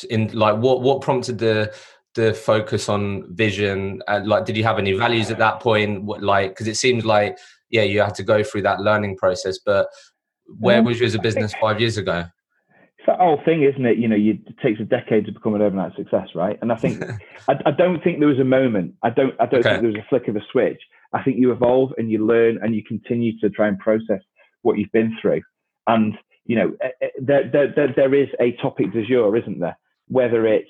in 0.09 0.29
like 0.33 0.57
what 0.57 0.81
what 0.81 1.01
prompted 1.01 1.37
the 1.37 1.73
the 2.15 2.33
focus 2.33 2.89
on 2.89 3.31
vision? 3.35 4.01
Uh, 4.07 4.21
like, 4.25 4.45
did 4.45 4.57
you 4.57 4.63
have 4.63 4.79
any 4.79 4.93
values 4.93 5.29
at 5.29 5.37
that 5.37 5.59
point? 5.59 6.03
What 6.03 6.23
like 6.23 6.51
because 6.51 6.67
it 6.67 6.77
seems 6.77 7.05
like 7.05 7.37
yeah 7.69 7.83
you 7.83 8.01
had 8.01 8.15
to 8.15 8.23
go 8.23 8.43
through 8.43 8.63
that 8.63 8.81
learning 8.81 9.17
process, 9.17 9.59
but 9.63 9.87
where 10.57 10.79
um, 10.79 10.85
was 10.85 10.99
you 10.99 11.05
as 11.05 11.15
a 11.15 11.21
business 11.21 11.53
five 11.61 11.79
years 11.79 11.97
ago? 11.97 12.25
It's 12.97 13.05
that 13.07 13.19
whole 13.19 13.39
thing, 13.45 13.63
isn't 13.63 13.85
it? 13.85 13.97
You 13.97 14.07
know, 14.07 14.15
you, 14.15 14.39
it 14.45 14.55
takes 14.61 14.79
a 14.79 14.83
decade 14.83 15.25
to 15.27 15.31
become 15.31 15.55
an 15.55 15.61
overnight 15.61 15.95
success, 15.95 16.27
right? 16.35 16.59
And 16.61 16.71
I 16.71 16.75
think 16.75 17.01
I, 17.47 17.53
I, 17.65 17.71
don't 17.71 18.03
think 18.03 18.19
there 18.19 18.27
was 18.27 18.39
a 18.39 18.43
moment. 18.43 18.95
I 19.03 19.09
don't 19.09 19.33
I 19.39 19.45
don't 19.45 19.61
okay. 19.61 19.69
think 19.69 19.81
there 19.81 19.91
was 19.91 20.01
a 20.01 20.09
flick 20.09 20.27
of 20.27 20.35
a 20.35 20.41
switch 20.51 20.81
I 21.13 21.23
think 21.23 21.37
you 21.37 21.51
evolve 21.51 21.93
and 21.97 22.11
you 22.11 22.25
learn 22.25 22.59
and 22.61 22.75
you 22.75 22.83
continue 22.83 23.37
to 23.39 23.49
try 23.49 23.67
and 23.67 23.79
process 23.79 24.21
what 24.61 24.77
you've 24.77 24.91
been 24.91 25.17
through. 25.21 25.41
And, 25.87 26.15
you 26.45 26.55
know, 26.55 26.75
eh, 26.81 26.89
eh, 27.01 27.07
there, 27.21 27.49
there, 27.51 27.93
there 27.95 28.13
is 28.13 28.29
a 28.39 28.51
topic 28.61 28.91
du 28.93 29.05
jour, 29.05 29.35
isn't 29.35 29.59
there? 29.59 29.77
Whether 30.07 30.45
it's 30.45 30.69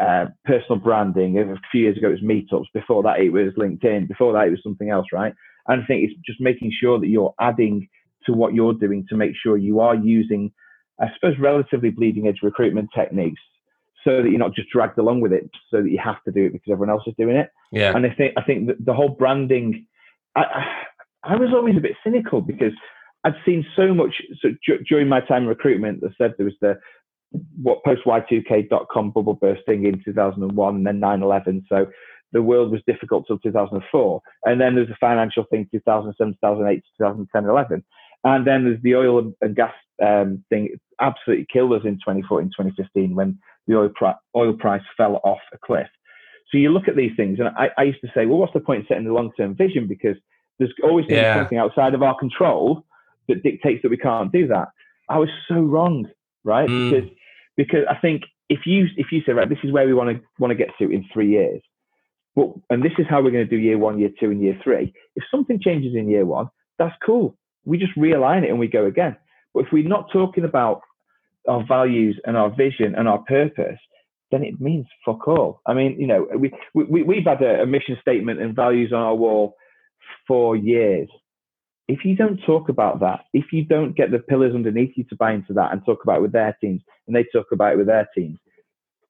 uh, 0.00 0.26
personal 0.44 0.78
branding, 0.78 1.38
a 1.38 1.56
few 1.70 1.82
years 1.82 1.98
ago 1.98 2.08
it 2.08 2.20
was 2.20 2.22
meetups, 2.22 2.66
before 2.72 3.02
that 3.02 3.20
it 3.20 3.30
was 3.30 3.52
LinkedIn, 3.58 4.08
before 4.08 4.32
that 4.32 4.46
it 4.46 4.50
was 4.50 4.60
something 4.62 4.90
else, 4.90 5.06
right? 5.12 5.34
And 5.68 5.82
I 5.82 5.86
think 5.86 6.04
it's 6.04 6.14
just 6.24 6.40
making 6.40 6.72
sure 6.78 6.98
that 7.00 7.08
you're 7.08 7.34
adding 7.40 7.88
to 8.26 8.32
what 8.32 8.54
you're 8.54 8.74
doing 8.74 9.06
to 9.08 9.16
make 9.16 9.32
sure 9.40 9.56
you 9.56 9.80
are 9.80 9.94
using, 9.94 10.52
I 11.00 11.06
suppose, 11.14 11.38
relatively 11.38 11.90
bleeding 11.90 12.28
edge 12.28 12.40
recruitment 12.42 12.90
techniques 12.94 13.40
so 14.04 14.22
that 14.22 14.30
you're 14.30 14.38
not 14.38 14.54
just 14.54 14.70
dragged 14.70 14.98
along 14.98 15.20
with 15.20 15.32
it, 15.32 15.50
so 15.70 15.82
that 15.82 15.90
you 15.90 15.98
have 16.02 16.22
to 16.24 16.30
do 16.30 16.46
it 16.46 16.52
because 16.52 16.70
everyone 16.70 16.90
else 16.90 17.02
is 17.06 17.14
doing 17.18 17.36
it. 17.36 17.50
Yeah. 17.72 17.92
And 17.94 18.06
I 18.06 18.10
think 18.10 18.34
I 18.36 18.42
think 18.42 18.70
the 18.84 18.94
whole 18.94 19.08
branding, 19.08 19.86
I, 20.36 20.42
I, 20.42 21.32
I 21.34 21.36
was 21.36 21.50
always 21.52 21.76
a 21.76 21.80
bit 21.80 21.96
cynical 22.04 22.40
because 22.40 22.72
I'd 23.24 23.34
seen 23.44 23.66
so 23.74 23.92
much 23.92 24.22
so 24.40 24.50
during 24.88 25.08
my 25.08 25.20
time 25.20 25.42
in 25.42 25.48
recruitment. 25.48 26.00
that 26.02 26.12
said 26.16 26.34
there 26.36 26.46
was 26.46 26.54
the 26.60 26.78
what 27.60 27.82
post 27.84 28.02
Y2K.com 28.06 29.10
bubble 29.10 29.34
bursting 29.34 29.84
in 29.84 30.00
2001 30.04 30.76
and 30.76 30.86
then 30.86 31.00
9/11. 31.00 31.64
So 31.68 31.86
the 32.32 32.42
world 32.42 32.70
was 32.70 32.80
difficult 32.86 33.26
till 33.26 33.38
2004, 33.38 34.20
and 34.44 34.60
then 34.60 34.74
there's 34.74 34.88
the 34.88 34.96
financial 35.00 35.44
thing 35.50 35.68
2007, 35.70 36.34
2008, 36.34 36.82
2010, 36.98 37.44
11. 37.44 37.84
And 38.24 38.46
then 38.46 38.64
there's 38.64 38.82
the 38.82 38.96
oil 38.96 39.32
and 39.40 39.56
gas 39.56 39.72
um, 40.04 40.44
thing. 40.50 40.70
It 40.72 40.80
absolutely 41.00 41.46
killed 41.52 41.72
us 41.72 41.82
in 41.84 41.94
2014, 41.94 42.48
2015 42.48 43.14
when 43.14 43.38
the 43.66 43.78
oil, 43.78 43.90
pri- 43.94 44.16
oil 44.34 44.52
price 44.54 44.82
fell 44.96 45.20
off 45.22 45.38
a 45.52 45.58
cliff. 45.58 45.86
So 46.50 46.58
you 46.58 46.70
look 46.70 46.88
at 46.88 46.96
these 46.96 47.12
things, 47.16 47.38
and 47.38 47.48
I, 47.48 47.70
I 47.76 47.82
used 47.84 48.00
to 48.00 48.10
say, 48.14 48.26
well, 48.26 48.38
what's 48.38 48.52
the 48.52 48.60
point 48.60 48.80
in 48.80 48.86
setting 48.88 49.04
the 49.04 49.12
long 49.12 49.32
term 49.36 49.54
vision? 49.54 49.86
Because 49.86 50.16
there's 50.58 50.72
always 50.82 51.06
yeah. 51.08 51.36
something 51.36 51.58
outside 51.58 51.94
of 51.94 52.02
our 52.02 52.18
control 52.18 52.84
that 53.28 53.42
dictates 53.42 53.82
that 53.82 53.90
we 53.90 53.96
can't 53.96 54.32
do 54.32 54.46
that. 54.48 54.68
I 55.08 55.18
was 55.18 55.28
so 55.48 55.56
wrong, 55.56 56.08
right? 56.44 56.68
Mm. 56.68 56.90
Because 56.90 57.10
because 57.56 57.84
I 57.90 57.96
think 57.96 58.22
if 58.48 58.60
you 58.66 58.86
if 58.96 59.06
you 59.10 59.22
say 59.26 59.32
right, 59.32 59.48
this 59.48 59.58
is 59.64 59.72
where 59.72 59.86
we 59.86 59.94
want 59.94 60.16
to 60.16 60.22
want 60.38 60.50
to 60.50 60.56
get 60.56 60.70
to 60.78 60.90
in 60.90 61.04
three 61.12 61.30
years, 61.30 61.60
but 62.36 62.50
and 62.70 62.84
this 62.84 62.92
is 62.98 63.06
how 63.08 63.22
we're 63.22 63.32
going 63.32 63.48
to 63.48 63.50
do 63.50 63.56
year 63.56 63.78
one, 63.78 63.98
year 63.98 64.10
two, 64.20 64.30
and 64.30 64.40
year 64.42 64.58
three. 64.62 64.92
If 65.16 65.24
something 65.30 65.58
changes 65.60 65.94
in 65.96 66.08
year 66.08 66.26
one, 66.26 66.48
that's 66.78 66.94
cool. 67.04 67.36
We 67.64 67.78
just 67.78 67.96
realign 67.96 68.44
it 68.44 68.50
and 68.50 68.58
we 68.60 68.68
go 68.68 68.84
again. 68.86 69.16
But 69.54 69.64
if 69.64 69.72
we're 69.72 69.88
not 69.88 70.12
talking 70.12 70.44
about 70.44 70.82
our 71.48 71.64
values 71.66 72.20
and 72.26 72.36
our 72.36 72.50
vision 72.50 72.94
and 72.94 73.08
our 73.08 73.18
purpose, 73.20 73.78
then 74.30 74.44
it 74.44 74.60
means 74.60 74.86
fuck 75.04 75.26
all. 75.26 75.60
I 75.66 75.74
mean, 75.74 75.98
you 75.98 76.06
know, 76.06 76.28
we, 76.36 76.52
we, 76.74 77.02
we've 77.02 77.24
had 77.24 77.42
a, 77.42 77.62
a 77.62 77.66
mission 77.66 77.96
statement 78.00 78.40
and 78.40 78.54
values 78.54 78.92
on 78.92 79.00
our 79.00 79.14
wall 79.14 79.56
for 80.28 80.56
years. 80.56 81.08
If 81.88 82.04
you 82.04 82.16
don't 82.16 82.38
talk 82.44 82.68
about 82.68 83.00
that, 83.00 83.20
if 83.32 83.46
you 83.52 83.64
don't 83.64 83.96
get 83.96 84.10
the 84.10 84.18
pillars 84.18 84.54
underneath 84.54 84.92
you 84.96 85.04
to 85.04 85.16
buy 85.16 85.32
into 85.32 85.52
that 85.54 85.72
and 85.72 85.84
talk 85.86 86.00
about 86.02 86.18
it 86.18 86.22
with 86.22 86.32
their 86.32 86.56
teams, 86.60 86.82
and 87.06 87.14
they 87.14 87.24
talk 87.32 87.46
about 87.52 87.74
it 87.74 87.76
with 87.76 87.86
their 87.86 88.08
teams, 88.14 88.38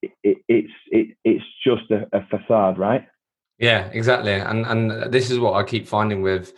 it, 0.03 0.13
it, 0.23 0.39
it's 0.49 0.73
it, 0.91 1.17
it's 1.25 1.45
just 1.67 1.91
a, 1.91 2.07
a 2.17 2.27
facade, 2.27 2.79
right? 2.79 3.07
Yeah, 3.59 3.89
exactly. 3.93 4.33
And 4.33 4.67
and 4.67 5.13
this 5.13 5.31
is 5.31 5.39
what 5.39 5.55
I 5.55 5.63
keep 5.63 5.89
finding 5.89 6.23
with 6.23 6.53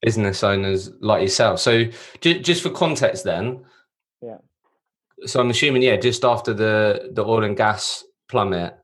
business 0.00 0.42
owners 0.42 0.90
like 1.00 1.22
yourself. 1.22 1.60
So 1.60 1.84
just, 2.20 2.42
just 2.42 2.62
for 2.62 2.70
context 2.70 3.24
then, 3.24 3.64
yeah. 4.22 4.38
So 5.26 5.40
I'm 5.40 5.50
assuming, 5.50 5.82
yeah, 5.82 5.96
just 5.96 6.24
after 6.24 6.54
the 6.54 7.10
the 7.12 7.24
oil 7.24 7.44
and 7.44 7.56
gas 7.56 8.04
plummet, 8.28 8.78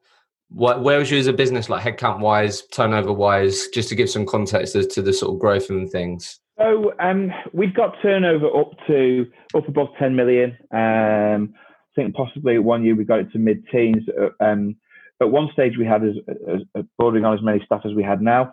what 0.48 0.82
where 0.82 0.98
was 0.98 1.10
you 1.10 1.18
as 1.18 1.26
a 1.26 1.32
business, 1.32 1.68
like 1.68 1.84
headcount 1.84 2.20
wise, 2.20 2.62
turnover 2.72 3.12
wise, 3.12 3.68
just 3.68 3.88
to 3.90 3.94
give 3.94 4.10
some 4.10 4.26
context 4.26 4.76
as 4.76 4.86
to 4.88 5.02
the 5.02 5.12
sort 5.12 5.34
of 5.34 5.40
growth 5.40 5.70
and 5.70 5.90
things. 5.90 6.40
So 6.58 6.92
um, 7.00 7.32
we've 7.52 7.74
got 7.74 7.96
turnover 8.00 8.46
up 8.56 8.70
to 8.86 9.26
up 9.54 9.66
above 9.66 9.88
10 9.98 10.14
million. 10.14 10.56
Um, 10.70 11.54
I 11.54 11.94
think 11.96 12.14
possibly 12.14 12.58
one 12.58 12.84
year 12.84 12.94
we 12.94 13.04
got 13.04 13.20
it 13.20 13.32
to 13.32 13.38
mid 13.38 13.66
teens. 13.68 14.02
Uh, 14.20 14.44
um, 14.44 14.76
at 15.24 15.30
one 15.30 15.48
stage 15.52 15.76
we 15.78 15.86
had 15.86 16.04
as, 16.04 16.14
as, 16.28 16.60
as, 16.76 16.84
bordering 16.98 17.24
on 17.24 17.34
as 17.34 17.42
many 17.42 17.62
staff 17.64 17.82
as 17.84 17.94
we 17.94 18.02
had 18.02 18.20
now. 18.22 18.52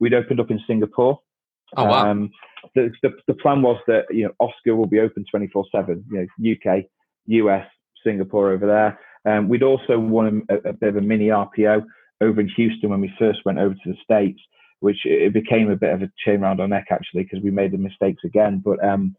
We'd 0.00 0.14
opened 0.14 0.40
up 0.40 0.50
in 0.50 0.60
Singapore. 0.66 1.20
Oh 1.76 1.84
wow! 1.84 2.10
Um, 2.10 2.30
the, 2.74 2.90
the, 3.02 3.10
the 3.26 3.34
plan 3.34 3.62
was 3.62 3.80
that 3.86 4.04
you 4.10 4.24
know 4.24 4.32
Oscar 4.38 4.76
will 4.76 4.86
be 4.86 5.00
open 5.00 5.24
24 5.30 5.66
seven. 5.74 6.04
You 6.10 6.28
know 6.44 6.52
UK, 6.52 6.84
US, 7.26 7.66
Singapore 8.04 8.52
over 8.52 8.66
there. 8.66 8.98
Um, 9.26 9.48
we'd 9.48 9.62
also 9.62 9.98
won 9.98 10.42
a, 10.50 10.68
a, 10.68 10.72
bit 10.72 10.90
of 10.90 10.96
a 10.96 11.00
mini 11.00 11.28
RPO 11.28 11.84
over 12.20 12.40
in 12.40 12.48
Houston 12.56 12.90
when 12.90 13.00
we 13.00 13.12
first 13.18 13.40
went 13.44 13.58
over 13.58 13.74
to 13.74 13.90
the 13.90 13.96
States, 14.04 14.40
which 14.80 14.98
it 15.04 15.32
became 15.32 15.70
a 15.70 15.76
bit 15.76 15.94
of 15.94 16.02
a 16.02 16.10
chain 16.24 16.42
around 16.42 16.60
our 16.60 16.68
neck 16.68 16.86
actually 16.90 17.24
because 17.24 17.42
we 17.42 17.50
made 17.50 17.72
the 17.72 17.78
mistakes 17.78 18.22
again. 18.24 18.62
But 18.64 18.84
um, 18.84 19.16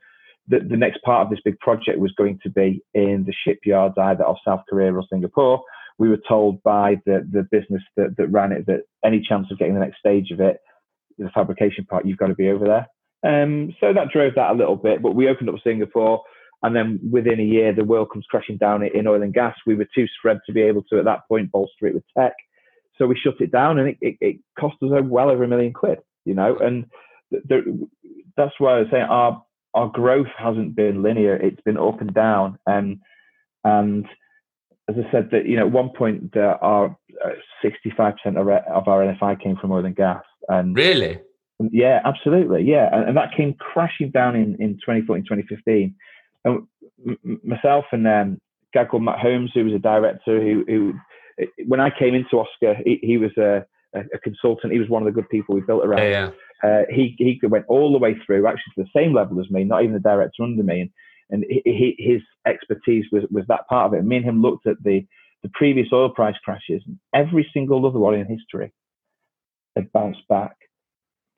the, 0.48 0.60
the 0.60 0.78
next 0.78 1.02
part 1.02 1.26
of 1.26 1.32
this 1.32 1.42
big 1.44 1.60
project 1.60 1.98
was 1.98 2.12
going 2.14 2.40
to 2.44 2.50
be 2.50 2.84
in 2.94 3.26
the 3.26 3.34
shipyards 3.44 3.96
either 3.98 4.24
of 4.24 4.38
South 4.46 4.62
Korea 4.70 4.94
or 4.94 5.04
Singapore. 5.10 5.64
We 5.98 6.10
were 6.10 6.20
told 6.28 6.62
by 6.64 6.98
the, 7.06 7.28
the 7.32 7.48
business 7.50 7.82
that, 7.96 8.16
that 8.18 8.28
ran 8.28 8.52
it 8.52 8.66
that 8.68 8.82
any 9.04 9.22
chance 9.22 9.48
of 9.52 9.58
getting 9.58 9.76
the 9.76 9.80
next 9.80 10.00
stage 10.00 10.32
of 10.32 10.40
it, 10.40 10.58
the 11.18 11.30
fabrication 11.34 11.86
part, 11.86 12.06
you've 12.06 12.18
got 12.18 12.28
to 12.28 12.36
be 12.36 12.50
over 12.50 12.66
there. 12.66 12.88
Um, 13.26 13.76
so 13.80 13.94
that 13.94 14.10
drove 14.12 14.36
that 14.36 14.52
a 14.52 14.56
little 14.56 14.76
bit, 14.76 15.02
but 15.02 15.16
we 15.16 15.30
opened 15.30 15.50
up 15.50 15.56
Singapore. 15.64 16.22
And 16.64 16.76
then 16.76 17.00
within 17.12 17.40
a 17.40 17.44
year, 17.44 17.74
the 17.74 17.84
world 17.84 18.10
comes 18.12 18.26
crashing 18.30 18.58
down 18.58 18.84
in 18.84 19.08
oil 19.08 19.22
and 19.22 19.34
gas. 19.34 19.56
We 19.66 19.76
were 19.76 19.88
too 19.94 20.08
spread 20.18 20.40
to 20.46 20.54
be 20.54 20.62
able 20.62 20.84
to, 20.90 21.00
at 21.00 21.06
that 21.06 21.28
point, 21.28 21.52
bolster 21.52 21.88
it 21.88 21.94
with 21.94 22.04
tech. 22.18 22.34
So 22.98 23.06
we 23.06 23.20
shut 23.22 23.42
it 23.42 23.52
down, 23.52 23.78
and 23.78 23.90
it, 23.90 23.98
it, 24.02 24.18
it 24.22 24.38
cost 24.60 24.76
us 24.82 24.90
well 25.04 25.30
over 25.30 25.44
a 25.44 25.48
million 25.48 25.74
quid, 25.74 26.00
you 26.24 26.34
know. 26.34 26.58
And 26.58 26.86
that's 28.38 28.54
why 28.58 28.76
I 28.76 28.80
was 28.80 28.88
saying 28.92 29.04
our 29.04 29.44
our 29.74 29.90
growth 29.90 30.32
hasn't 30.38 30.76
been 30.76 31.04
linear; 31.04 31.36
it's 31.36 31.62
been 31.62 31.78
up 31.78 32.00
and 32.00 32.14
down. 32.14 32.58
And 32.66 33.02
and 33.64 34.06
as 34.90 34.96
I 34.98 35.12
said, 35.12 35.30
that 35.32 35.48
you 35.48 35.56
know, 35.56 35.66
at 35.66 35.72
one 35.72 35.90
point, 35.90 36.36
uh, 36.36 36.58
our 36.62 36.96
sixty-five 37.62 38.16
percent 38.18 38.38
of 38.38 38.48
our 38.48 39.06
NFI 39.06 39.42
came 39.42 39.56
from 39.58 39.72
oil 39.72 39.86
and 39.86 39.96
gas. 39.96 40.24
And 40.48 40.76
really, 40.76 41.20
yeah, 41.72 42.02
absolutely, 42.06 42.64
yeah, 42.64 42.90
and, 42.92 43.10
and 43.10 43.18
that 43.18 43.36
came 43.36 43.54
crashing 43.56 44.12
down 44.12 44.36
in 44.36 44.56
in 44.60 44.76
2014, 44.76 45.24
2015 45.24 45.96
and 46.46 46.68
myself 47.44 47.86
and 47.92 48.08
um, 48.08 48.40
a 48.74 48.78
guy 48.78 48.86
called 48.86 49.04
Matt 49.04 49.20
Holmes, 49.20 49.52
who 49.54 49.66
was 49.66 49.74
a 49.74 49.80
director, 49.80 50.42
who, 50.42 50.64
who 50.68 50.94
when 51.68 51.80
I 51.80 51.90
came 51.90 52.16
into 52.16 52.40
Oscar, 52.40 52.76
he, 52.86 53.00
he 53.02 53.18
was 53.18 53.32
a, 53.38 53.66
a, 53.94 54.20
consultant. 54.24 54.72
He 54.72 54.80
was 54.80 54.90
one 54.90 55.02
of 55.02 55.06
the 55.06 55.12
good 55.12 55.30
people 55.30 55.56
we 55.56 55.62
built 55.62 55.86
around. 55.86 56.04
Yeah, 56.04 56.32
yeah. 56.64 56.70
Uh, 56.70 56.84
he 56.90 57.16
he 57.18 57.40
went 57.44 57.66
all 57.68 57.92
the 57.92 58.00
way 58.00 58.16
through, 58.26 58.48
actually 58.48 58.74
to 58.76 58.84
the 58.84 59.00
same 59.00 59.14
level 59.14 59.40
as 59.42 59.50
me, 59.50 59.64
not 59.66 59.84
even 59.84 59.94
the 59.94 60.00
director 60.00 60.44
under 60.44 60.64
me, 60.64 60.82
and 60.82 60.90
and 61.30 61.44
he, 61.50 61.96
his 61.98 62.22
expertise 62.46 63.06
was 63.12 63.24
was 63.32 63.46
that 63.48 63.68
part 63.68 63.88
of 63.88 64.00
it. 64.00 64.06
Me 64.06 64.18
and 64.18 64.26
him 64.26 64.42
looked 64.42 64.68
at 64.68 64.82
the 64.84 65.06
the 65.44 65.50
previous 65.54 65.88
oil 65.94 66.10
price 66.10 66.36
crashes, 66.44 66.82
and 66.86 66.98
every 67.14 67.48
single 67.54 67.86
other 67.86 68.00
one 68.00 68.16
in 68.16 68.26
history 68.26 68.74
had 69.76 69.92
bounced 69.92 70.28
back 70.30 70.56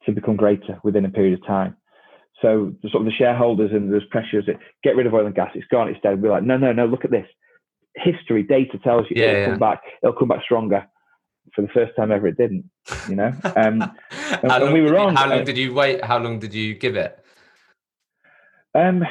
to 0.05 0.11
become 0.11 0.35
greater 0.35 0.79
within 0.83 1.05
a 1.05 1.09
period 1.09 1.33
of 1.33 1.45
time. 1.45 1.75
So 2.41 2.73
the 2.83 2.89
sort 2.89 3.01
of 3.01 3.05
the 3.05 3.17
shareholders 3.17 3.71
and 3.71 3.91
there's 3.91 4.05
pressures 4.11 4.45
that 4.45 4.57
get 4.83 4.95
rid 4.95 5.07
of 5.07 5.13
oil 5.13 5.25
and 5.25 5.35
gas. 5.35 5.51
It's 5.55 5.67
gone. 5.67 5.89
It's 5.89 5.99
dead. 6.01 6.21
We're 6.21 6.31
like, 6.31 6.43
no, 6.43 6.57
no, 6.57 6.71
no. 6.71 6.85
Look 6.85 7.03
at 7.03 7.11
this. 7.11 7.25
History 7.95 8.43
data 8.43 8.77
tells 8.83 9.07
you 9.09 9.21
yeah, 9.21 9.29
it'll 9.29 9.39
yeah. 9.39 9.49
come 9.49 9.59
back. 9.59 9.81
It'll 10.03 10.15
come 10.15 10.27
back 10.27 10.43
stronger. 10.43 10.85
For 11.55 11.61
the 11.61 11.69
first 11.69 11.93
time 11.95 12.11
ever, 12.11 12.27
it 12.27 12.37
didn't. 12.37 12.69
You 13.09 13.15
know. 13.15 13.33
Um, 13.55 13.81
and, 14.43 14.51
and 14.51 14.73
we 14.73 14.81
were 14.81 14.91
wrong. 14.91 15.15
How 15.15 15.29
long 15.29 15.45
did 15.45 15.57
you 15.57 15.73
wait? 15.73 16.03
How 16.03 16.19
long 16.19 16.39
did 16.39 16.53
you 16.53 16.75
give 16.75 16.95
it? 16.95 17.17
Um, 18.75 19.03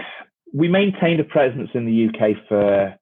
we 0.52 0.68
maintained 0.68 1.20
a 1.20 1.24
presence 1.24 1.70
in 1.74 1.86
the 1.86 2.08
UK 2.08 2.36
for 2.48 2.94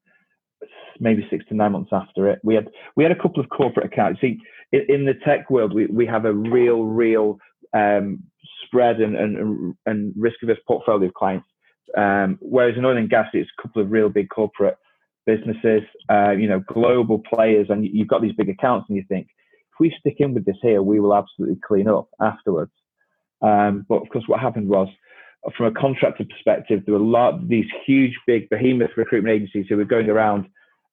maybe 1.01 1.27
six 1.31 1.45
to 1.49 1.55
nine 1.55 1.73
months 1.73 1.91
after 1.93 2.29
it. 2.29 2.39
We 2.43 2.55
had 2.55 2.69
we 2.97 3.05
had 3.05 3.13
a 3.13 3.21
couple 3.21 3.41
of 3.41 3.49
corporate 3.51 3.87
accounts. 3.87 4.21
See, 4.21 4.39
in, 4.73 5.05
the 5.05 5.15
tech 5.25 5.51
world, 5.51 5.75
we, 5.75 5.87
we 5.87 6.07
have 6.07 6.25
a 6.25 6.33
real, 6.33 6.85
real 6.85 7.39
um, 7.73 8.25
spread 8.65 9.01
and, 9.01 9.17
and, 9.17 9.75
and 9.87 10.15
risk 10.17 10.37
portfolio 10.67 11.09
of 11.09 11.15
clients. 11.15 11.47
Um, 11.97 12.39
whereas 12.41 12.77
in 12.77 12.85
oil 12.85 12.97
and 12.97 13.11
gas, 13.11 13.29
it's 13.33 13.51
a 13.59 13.63
couple 13.63 13.83
of 13.83 13.91
real 13.91 14.09
big 14.09 14.29
corporate 14.29 14.77
businesses, 15.27 15.83
uh, 16.11 16.33
you 16.33 16.49
know, 16.49 16.61
global 16.67 17.23
players, 17.33 17.69
and 17.71 17.87
you've 17.87 18.09
got 18.09 18.21
these 18.21 18.35
big 18.37 18.49
accounts, 18.49 18.87
and 18.89 18.97
you 18.97 19.05
think, 19.09 19.27
if 19.27 19.81
we 19.81 19.95
stick 19.99 20.17
in 20.19 20.35
with 20.35 20.45
this 20.45 20.57
here, 20.61 20.83
we 20.83 21.01
will 21.01 21.15
absolutely 21.15 21.59
clean 21.67 21.89
up 21.89 22.09
afterwards. 22.21 22.73
Um, 23.43 23.87
but 23.89 24.03
of 24.03 24.09
course, 24.09 24.25
what 24.27 24.41
happened 24.41 24.69
was, 24.69 24.89
from 25.57 25.67
a 25.67 25.73
contractor 25.81 26.25
perspective, 26.25 26.83
there 26.85 26.95
were 26.95 27.01
a 27.01 27.05
lot 27.05 27.35
of 27.35 27.49
these 27.49 27.67
huge, 27.87 28.15
big 28.27 28.49
behemoth 28.49 28.91
recruitment 28.97 29.35
agencies 29.35 29.67
who 29.69 29.77
were 29.77 29.85
going 29.85 30.09
around 30.09 30.47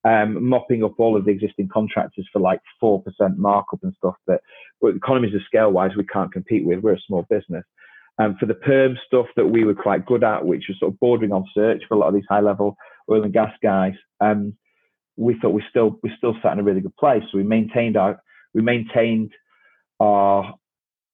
um, 0.04 0.44
mopping 0.48 0.84
up 0.84 1.00
all 1.00 1.16
of 1.16 1.26
the 1.26 1.32
existing 1.32 1.70
contractors 1.72 2.28
for 2.34 2.40
like 2.40 2.60
4% 2.82 3.04
markup 3.38 3.80
and 3.84 3.94
stuff 3.98 4.16
that 4.28 4.42
but 4.82 4.96
economies 4.96 5.36
of 5.36 5.42
scale 5.46 5.72
wise 5.72 5.92
we 5.96 6.06
can't 6.06 6.34
compete 6.34 6.66
with. 6.66 6.80
We're 6.80 6.94
a 6.94 7.02
small 7.08 7.26
business. 7.30 7.64
Um, 8.18 8.36
for 8.40 8.46
the 8.46 8.56
perm 8.56 8.98
stuff 9.06 9.28
that 9.36 9.48
we 9.48 9.64
were 9.64 9.76
quite 9.76 10.06
good 10.06 10.24
at, 10.24 10.46
which 10.46 10.66
was 10.68 10.78
sort 10.80 10.94
of 10.94 11.00
bordering 11.00 11.32
on 11.32 11.46
search 11.54 11.84
for 11.88 11.96
a 11.96 11.98
lot 11.98 12.08
of 12.08 12.14
these 12.14 12.26
high 12.28 12.42
level 12.42 12.76
oil 13.10 13.24
and 13.24 13.34
gas 13.34 13.54
guys, 13.64 13.94
um, 14.20 14.56
we 15.18 15.38
thought 15.40 15.54
we 15.54 15.64
still 15.70 16.00
we 16.04 16.12
still 16.18 16.36
sat 16.42 16.54
in 16.54 16.60
a 16.60 16.64
really 16.64 16.82
good 16.82 16.96
place. 16.98 17.24
So 17.32 17.38
we 17.38 17.44
maintained 17.44 17.96
our 17.96 18.20
we 18.54 18.62
maintained 18.62 19.32
our 20.00 20.56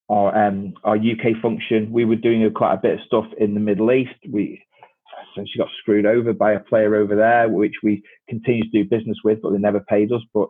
our 0.10 0.48
um, 0.48 0.74
our 0.84 0.96
UK 0.96 1.42
function. 1.42 1.92
We 1.92 2.06
were 2.06 2.16
doing 2.16 2.50
quite 2.54 2.76
a 2.76 2.82
bit 2.82 3.00
of 3.00 3.06
stuff 3.06 3.26
in 3.38 3.54
the 3.54 3.60
Middle 3.60 3.92
East. 3.92 4.16
We 4.30 4.64
essentially 5.32 5.58
got 5.58 5.70
screwed 5.80 6.06
over 6.06 6.34
by 6.34 6.54
a 6.54 6.60
player 6.60 6.96
over 6.96 7.16
there, 7.16 7.50
which 7.50 7.76
we 7.84 8.04
continue 8.30 8.64
to 8.64 8.70
do 8.70 8.90
business 8.90 9.18
with, 9.24 9.42
but 9.42 9.52
they 9.52 9.58
never 9.58 9.80
paid 9.82 10.12
us. 10.12 10.22
But 10.34 10.50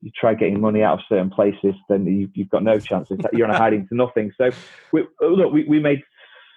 you 0.00 0.10
try 0.18 0.34
getting 0.34 0.60
money 0.60 0.82
out 0.82 0.98
of 0.98 1.04
certain 1.08 1.30
places, 1.30 1.74
then 1.88 2.06
you, 2.06 2.28
have 2.36 2.50
got 2.50 2.62
no 2.62 2.78
chance. 2.78 3.08
You're 3.32 3.48
on 3.48 3.54
a 3.54 3.58
hiding 3.58 3.88
to 3.88 3.94
nothing. 3.94 4.32
So 4.36 4.50
we, 4.92 5.06
look, 5.20 5.52
we, 5.52 5.64
we 5.64 5.80
made 5.80 6.02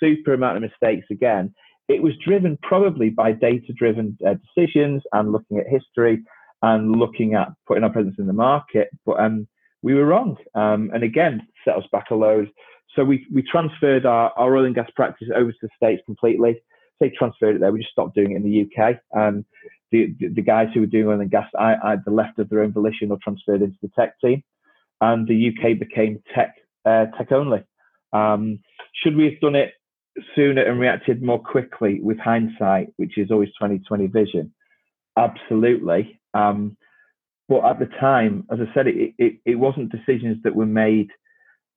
super 0.01 0.33
amount 0.33 0.57
of 0.57 0.63
mistakes 0.63 1.07
again. 1.09 1.53
It 1.87 2.03
was 2.03 2.13
driven 2.25 2.57
probably 2.61 3.09
by 3.09 3.31
data-driven 3.31 4.17
uh, 4.27 4.35
decisions 4.55 5.01
and 5.13 5.31
looking 5.31 5.59
at 5.59 5.67
history 5.67 6.23
and 6.61 6.97
looking 6.97 7.35
at 7.35 7.49
putting 7.65 7.85
our 7.85 7.89
presence 7.89 8.15
in 8.19 8.27
the 8.27 8.33
market. 8.33 8.89
But 9.05 9.21
um, 9.21 9.47
we 9.81 9.93
were 9.93 10.05
wrong, 10.05 10.35
um, 10.53 10.91
and 10.93 11.03
again 11.03 11.47
set 11.67 11.77
us 11.77 11.87
back 11.91 12.05
a 12.11 12.15
load. 12.15 12.49
So 12.95 13.03
we 13.03 13.25
we 13.33 13.43
transferred 13.43 14.05
our, 14.05 14.31
our 14.37 14.55
oil 14.55 14.65
and 14.65 14.75
gas 14.75 14.89
practice 14.95 15.27
over 15.35 15.51
to 15.51 15.57
the 15.61 15.69
states 15.75 16.01
completely. 16.05 16.61
Say 17.01 17.11
transferred 17.17 17.55
it 17.55 17.59
there. 17.59 17.71
We 17.71 17.79
just 17.79 17.91
stopped 17.91 18.15
doing 18.15 18.31
it 18.31 18.37
in 18.37 18.43
the 18.43 18.61
UK. 18.63 18.95
Um, 19.15 19.45
the, 19.91 20.13
the, 20.19 20.41
guys 20.41 20.67
who 20.73 20.81
were 20.81 20.87
doing 20.87 21.07
oil 21.07 21.21
and 21.21 21.31
gas 21.31 21.49
either 21.57 22.11
left 22.11 22.39
of 22.39 22.49
their 22.49 22.61
own 22.61 22.73
volition 22.73 23.11
or 23.11 23.17
transferred 23.23 23.61
into 23.61 23.77
the 23.81 23.89
tech 23.97 24.19
team, 24.19 24.43
and 24.99 25.27
the 25.27 25.49
UK 25.49 25.79
became 25.79 26.21
tech 26.33 26.55
uh, 26.85 27.05
tech 27.17 27.31
only. 27.31 27.63
Um, 28.13 28.59
should 29.03 29.15
we 29.15 29.25
have 29.25 29.39
done 29.41 29.55
it 29.55 29.73
sooner 30.35 30.63
and 30.63 30.79
reacted 30.79 31.21
more 31.21 31.41
quickly 31.41 31.99
with 32.01 32.17
hindsight, 32.17 32.87
which 32.97 33.17
is 33.17 33.31
always 33.31 33.49
2020 33.49 34.07
vision? 34.07 34.53
Absolutely. 35.17 36.19
Um, 36.33 36.77
but 37.49 37.63
at 37.63 37.79
the 37.79 37.85
time, 37.99 38.45
as 38.51 38.59
I 38.59 38.73
said, 38.73 38.87
it, 38.87 39.13
it, 39.17 39.39
it 39.45 39.55
wasn't 39.55 39.91
decisions 39.91 40.37
that 40.43 40.55
were 40.55 40.65
made 40.65 41.09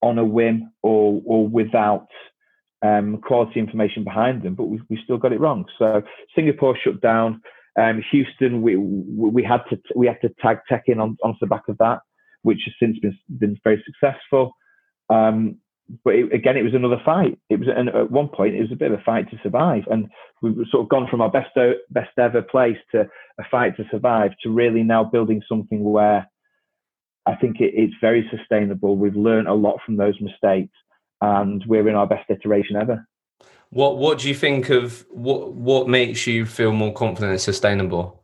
on 0.02 0.18
a 0.18 0.24
whim 0.24 0.72
or, 0.82 1.20
or 1.24 1.46
without 1.46 2.08
um, 2.82 3.18
quality 3.18 3.60
information 3.60 4.04
behind 4.04 4.42
them, 4.42 4.54
but 4.54 4.64
we, 4.64 4.80
we 4.88 4.98
still 5.04 5.18
got 5.18 5.32
it 5.32 5.40
wrong. 5.40 5.66
So 5.78 6.02
Singapore 6.34 6.76
shut 6.82 7.00
down. 7.00 7.42
Um, 7.78 8.02
Houston, 8.10 8.62
we 8.62 8.76
we 8.76 9.44
had 9.44 9.60
to 9.70 9.78
we 9.94 10.06
had 10.06 10.20
to 10.22 10.30
tag 10.40 10.58
tech 10.68 10.84
in 10.86 10.98
on, 10.98 11.16
on 11.22 11.36
the 11.40 11.46
back 11.46 11.68
of 11.68 11.78
that, 11.78 12.00
which 12.42 12.60
has 12.64 12.74
since 12.80 12.98
been 12.98 13.16
been 13.38 13.56
very 13.62 13.82
successful. 13.86 14.52
Um, 15.08 15.56
but 16.04 16.14
it, 16.14 16.32
again, 16.32 16.56
it 16.56 16.62
was 16.62 16.74
another 16.74 17.00
fight. 17.04 17.38
It 17.48 17.58
was 17.58 17.68
and 17.74 17.88
at 17.90 18.10
one 18.10 18.28
point 18.28 18.54
it 18.54 18.60
was 18.60 18.72
a 18.72 18.76
bit 18.76 18.92
of 18.92 18.98
a 18.98 19.02
fight 19.02 19.30
to 19.30 19.38
survive, 19.42 19.84
and 19.90 20.08
we've 20.42 20.56
sort 20.70 20.84
of 20.84 20.88
gone 20.88 21.06
from 21.10 21.20
our 21.20 21.30
best 21.30 21.50
best 21.90 22.10
ever 22.18 22.42
place 22.42 22.78
to 22.92 23.08
a 23.38 23.44
fight 23.50 23.76
to 23.76 23.84
survive 23.90 24.32
to 24.42 24.50
really 24.50 24.82
now 24.82 25.04
building 25.04 25.42
something 25.48 25.84
where 25.84 26.28
I 27.26 27.36
think 27.36 27.60
it, 27.60 27.72
it's 27.74 27.94
very 28.00 28.28
sustainable. 28.34 28.96
We've 28.96 29.16
learned 29.16 29.48
a 29.48 29.54
lot 29.54 29.78
from 29.84 29.96
those 29.96 30.20
mistakes, 30.20 30.74
and 31.20 31.64
we're 31.66 31.88
in 31.88 31.94
our 31.94 32.06
best 32.06 32.28
iteration 32.30 32.76
ever. 32.76 33.06
What 33.70 33.98
What 33.98 34.18
do 34.18 34.28
you 34.28 34.34
think 34.34 34.70
of 34.70 35.06
what 35.10 35.52
What 35.52 35.88
makes 35.88 36.26
you 36.26 36.46
feel 36.46 36.72
more 36.72 36.92
confident 36.92 37.32
and 37.32 37.40
sustainable? 37.40 38.22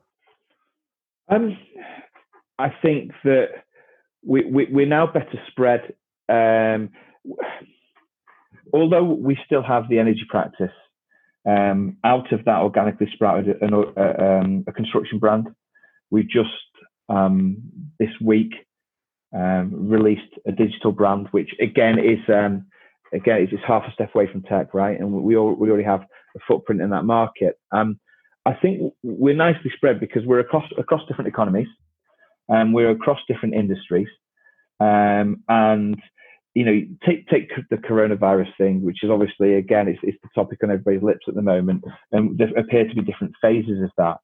Um, 1.28 1.56
I 2.58 2.72
think 2.82 3.12
that 3.24 3.48
we, 4.24 4.44
we 4.44 4.66
we're 4.66 4.86
now 4.86 5.06
better 5.06 5.40
spread. 5.48 5.94
Um, 6.28 6.90
although 8.72 9.04
we 9.04 9.38
still 9.46 9.62
have 9.62 9.88
the 9.88 9.98
energy 9.98 10.24
practice, 10.28 10.72
um, 11.46 11.96
out 12.02 12.32
of 12.32 12.44
that 12.44 12.60
organically 12.60 13.08
sprouted 13.12 13.62
an, 13.62 13.72
uh, 13.72 14.14
um, 14.18 14.64
a 14.66 14.72
construction 14.72 15.18
brand. 15.18 15.48
We 16.10 16.22
just 16.24 16.50
um, 17.08 17.58
this 18.00 18.10
week 18.20 18.52
um, 19.34 19.88
released 19.88 20.32
a 20.46 20.52
digital 20.52 20.92
brand, 20.92 21.28
which 21.30 21.50
again 21.60 21.98
is 21.98 22.18
um, 22.28 22.66
again 23.12 23.46
it's 23.50 23.62
half 23.66 23.84
a 23.88 23.92
step 23.92 24.14
away 24.14 24.30
from 24.30 24.42
tech, 24.42 24.74
right? 24.74 24.98
And 24.98 25.12
we 25.12 25.36
all, 25.36 25.54
we 25.54 25.68
already 25.68 25.84
have 25.84 26.02
a 26.02 26.40
footprint 26.46 26.80
in 26.80 26.90
that 26.90 27.04
market. 27.04 27.58
Um, 27.72 27.98
I 28.44 28.54
think 28.54 28.92
we're 29.02 29.34
nicely 29.34 29.72
spread 29.74 29.98
because 29.98 30.24
we're 30.24 30.40
across 30.40 30.64
across 30.78 31.06
different 31.08 31.28
economies, 31.28 31.68
and 32.48 32.72
we're 32.72 32.90
across 32.90 33.18
different 33.28 33.54
industries, 33.54 34.08
um, 34.80 35.42
and 35.48 35.96
you 36.56 36.64
know, 36.64 36.80
take 37.06 37.28
take 37.28 37.50
the 37.68 37.76
coronavirus 37.76 38.48
thing, 38.56 38.82
which 38.82 39.04
is 39.04 39.10
obviously 39.10 39.56
again 39.56 39.88
it's, 39.88 40.00
it's 40.02 40.16
the 40.22 40.30
topic 40.34 40.60
on 40.62 40.70
everybody's 40.70 41.02
lips 41.02 41.26
at 41.28 41.34
the 41.34 41.42
moment, 41.42 41.84
and 42.12 42.38
there 42.38 42.48
appear 42.56 42.88
to 42.88 42.94
be 42.94 43.02
different 43.02 43.34
phases 43.42 43.82
of 43.82 43.90
that. 43.98 44.16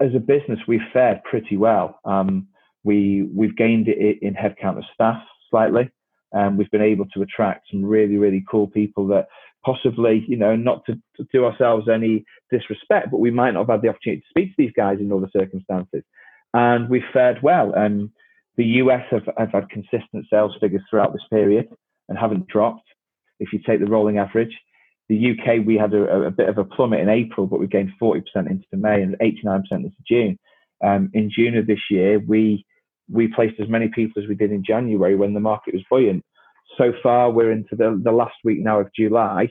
As 0.00 0.14
a 0.14 0.20
business, 0.20 0.60
we've 0.68 0.92
fared 0.92 1.24
pretty 1.24 1.56
well. 1.56 1.98
Um, 2.04 2.46
we 2.84 3.28
we've 3.34 3.56
gained 3.56 3.88
it 3.88 4.18
in 4.22 4.34
headcount 4.34 4.78
of 4.78 4.84
staff 4.92 5.22
slightly, 5.50 5.90
and 6.32 6.56
we've 6.56 6.70
been 6.70 6.82
able 6.82 7.06
to 7.14 7.22
attract 7.22 7.66
some 7.70 7.84
really 7.84 8.16
really 8.16 8.44
cool 8.50 8.68
people 8.68 9.06
that 9.08 9.26
possibly 9.64 10.24
you 10.28 10.36
know 10.36 10.54
not 10.54 10.84
to, 10.86 10.94
to 11.16 11.26
do 11.32 11.44
ourselves 11.44 11.88
any 11.88 12.24
disrespect, 12.50 13.10
but 13.10 13.20
we 13.20 13.30
might 13.30 13.52
not 13.52 13.60
have 13.60 13.76
had 13.76 13.82
the 13.82 13.88
opportunity 13.88 14.20
to 14.20 14.28
speak 14.28 14.50
to 14.50 14.54
these 14.58 14.72
guys 14.76 14.98
in 15.00 15.12
other 15.12 15.30
circumstances, 15.36 16.02
and 16.52 16.88
we've 16.88 17.02
fared 17.12 17.42
well. 17.42 17.72
And 17.74 18.10
the 18.56 18.64
US 18.64 19.04
have, 19.10 19.28
have 19.36 19.52
had 19.52 19.68
consistent 19.70 20.26
sales 20.30 20.56
figures 20.60 20.82
throughout 20.88 21.12
this 21.12 21.26
period 21.30 21.68
and 22.08 22.18
haven't 22.18 22.48
dropped. 22.48 22.86
If 23.40 23.52
you 23.52 23.58
take 23.66 23.80
the 23.80 23.86
rolling 23.86 24.18
average, 24.18 24.56
the 25.08 25.32
UK 25.32 25.66
we 25.66 25.76
had 25.76 25.92
a, 25.92 26.26
a 26.26 26.30
bit 26.30 26.48
of 26.48 26.58
a 26.58 26.64
plummet 26.64 27.00
in 27.00 27.08
April, 27.08 27.46
but 27.46 27.60
we 27.60 27.66
gained 27.66 27.90
40% 28.00 28.22
into 28.48 28.64
May 28.72 29.02
and 29.02 29.16
89% 29.18 29.64
into 29.72 29.90
June. 30.06 30.38
Um, 30.84 31.10
in 31.14 31.30
June 31.34 31.56
of 31.56 31.66
this 31.66 31.80
year, 31.90 32.18
we 32.18 32.64
we 33.10 33.28
placed 33.28 33.60
as 33.60 33.68
many 33.68 33.88
people 33.88 34.22
as 34.22 34.28
we 34.28 34.34
did 34.34 34.50
in 34.52 34.64
January 34.64 35.16
when 35.16 35.34
the 35.34 35.40
market 35.40 35.74
was 35.74 35.84
buoyant. 35.90 36.24
So 36.78 36.92
far, 37.02 37.30
we're 37.30 37.52
into 37.52 37.76
the, 37.76 38.00
the 38.02 38.12
last 38.12 38.36
week 38.44 38.60
now 38.60 38.80
of 38.80 38.88
July. 38.96 39.48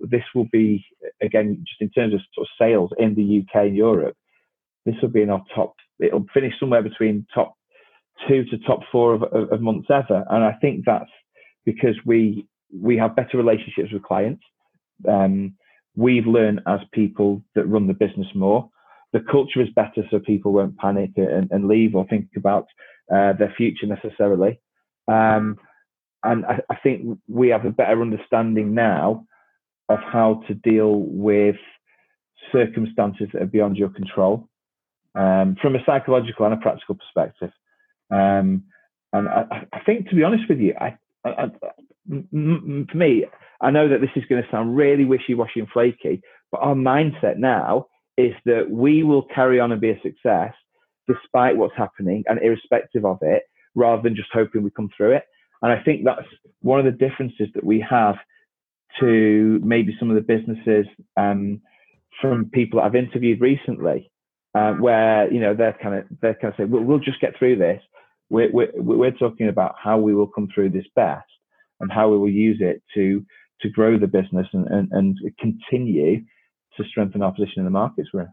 This 0.00 0.22
will 0.34 0.48
be, 0.50 0.84
again, 1.22 1.64
just 1.66 1.80
in 1.80 1.90
terms 1.90 2.14
of, 2.14 2.20
sort 2.34 2.46
of 2.46 2.50
sales 2.58 2.90
in 2.98 3.14
the 3.14 3.40
UK 3.40 3.66
and 3.66 3.76
Europe, 3.76 4.16
this 4.86 4.94
will 5.02 5.10
be 5.10 5.22
in 5.22 5.30
our 5.30 5.42
top, 5.54 5.74
it'll 6.00 6.24
finish 6.32 6.54
somewhere 6.58 6.82
between 6.82 7.26
top 7.34 7.54
two 8.26 8.44
to 8.44 8.58
top 8.58 8.80
four 8.90 9.14
of, 9.14 9.22
of, 9.24 9.52
of 9.52 9.60
months 9.60 9.88
ever. 9.90 10.24
And 10.30 10.42
I 10.42 10.52
think 10.60 10.84
that's 10.84 11.10
because 11.64 11.94
we 12.04 12.46
we 12.72 12.96
have 12.98 13.16
better 13.16 13.38
relationships 13.38 13.92
with 13.92 14.02
clients. 14.02 14.42
Um, 15.08 15.54
we've 15.96 16.26
learned 16.26 16.60
as 16.66 16.80
people 16.92 17.42
that 17.54 17.66
run 17.66 17.86
the 17.86 17.94
business 17.94 18.26
more 18.34 18.68
the 19.12 19.20
culture 19.20 19.60
is 19.62 19.68
better 19.74 20.06
so 20.10 20.18
people 20.18 20.52
won't 20.52 20.76
panic 20.76 21.10
and, 21.16 21.50
and 21.50 21.68
leave 21.68 21.94
or 21.94 22.06
think 22.06 22.28
about 22.36 22.66
uh, 23.12 23.32
their 23.32 23.52
future 23.56 23.86
necessarily. 23.86 24.60
Um, 25.08 25.56
and 26.22 26.44
I, 26.44 26.60
I, 26.68 26.76
think 26.82 27.18
we 27.28 27.48
have 27.48 27.64
a 27.64 27.70
better 27.70 28.02
understanding 28.02 28.74
now 28.74 29.24
of 29.88 30.00
how 30.00 30.42
to 30.48 30.54
deal 30.54 30.96
with 30.96 31.56
circumstances 32.52 33.28
that 33.32 33.42
are 33.42 33.46
beyond 33.46 33.76
your 33.76 33.88
control 33.88 34.48
um, 35.14 35.56
from 35.62 35.76
a 35.76 35.84
psychological 35.86 36.44
and 36.44 36.54
a 36.54 36.58
practical 36.58 36.96
perspective. 36.96 37.50
Um, 38.10 38.64
and 39.12 39.28
I, 39.28 39.66
I, 39.72 39.80
think, 39.86 40.08
to 40.10 40.14
be 40.14 40.24
honest 40.24 40.44
with 40.48 40.58
you, 40.58 40.74
I, 40.78 40.98
for 41.24 42.96
me, 42.96 43.24
I 43.60 43.70
know 43.70 43.88
that 43.88 44.00
this 44.00 44.10
is 44.16 44.24
going 44.28 44.42
to 44.42 44.50
sound 44.50 44.76
really 44.76 45.04
wishy 45.04 45.34
washy 45.34 45.60
and 45.60 45.68
flaky, 45.68 46.20
but 46.50 46.58
our 46.58 46.74
mindset 46.74 47.38
now 47.38 47.86
is 48.18 48.34
that 48.44 48.68
we 48.68 49.02
will 49.04 49.22
carry 49.34 49.60
on 49.60 49.72
and 49.72 49.80
be 49.80 49.90
a 49.90 50.00
success 50.02 50.52
despite 51.06 51.56
what's 51.56 51.76
happening 51.76 52.22
and 52.26 52.38
irrespective 52.42 53.04
of 53.06 53.18
it, 53.22 53.44
rather 53.74 54.02
than 54.02 54.16
just 54.16 54.28
hoping 54.32 54.62
we 54.62 54.70
come 54.70 54.90
through 54.94 55.12
it. 55.12 55.22
And 55.62 55.72
I 55.72 55.82
think 55.82 56.04
that's 56.04 56.26
one 56.60 56.78
of 56.78 56.84
the 56.84 56.90
differences 56.90 57.48
that 57.54 57.64
we 57.64 57.80
have 57.88 58.16
to 59.00 59.60
maybe 59.62 59.96
some 59.98 60.10
of 60.10 60.16
the 60.16 60.20
businesses 60.34 60.86
um, 61.16 61.60
from 62.20 62.50
people 62.52 62.78
that 62.80 62.86
I've 62.86 62.94
interviewed 62.94 63.40
recently, 63.40 64.10
uh, 64.54 64.72
where 64.74 65.32
you 65.32 65.40
know 65.40 65.54
they're 65.54 65.78
kind 65.80 65.94
of 65.94 66.04
they're 66.20 66.34
kind 66.34 66.52
of 66.52 66.56
saying, 66.56 66.70
we'll, 66.70 66.82
we'll 66.82 66.98
just 66.98 67.20
get 67.20 67.38
through 67.38 67.56
this. 67.56 67.80
We're, 68.30 68.50
we're, 68.52 68.72
we're 68.74 69.10
talking 69.12 69.48
about 69.48 69.76
how 69.82 69.98
we 69.98 70.14
will 70.14 70.26
come 70.26 70.48
through 70.54 70.70
this 70.70 70.84
best 70.94 71.24
and 71.80 71.90
how 71.90 72.10
we 72.10 72.18
will 72.18 72.28
use 72.28 72.58
it 72.60 72.82
to 72.94 73.24
to 73.62 73.68
grow 73.70 73.98
the 73.98 74.06
business 74.06 74.46
and, 74.52 74.66
and, 74.68 74.88
and 74.92 75.18
continue 75.40 76.22
to 76.78 76.84
strengthen 76.88 77.22
our 77.22 77.32
position 77.32 77.58
in 77.58 77.64
the 77.64 77.70
markets 77.70 78.08
we're 78.12 78.22
in. 78.22 78.28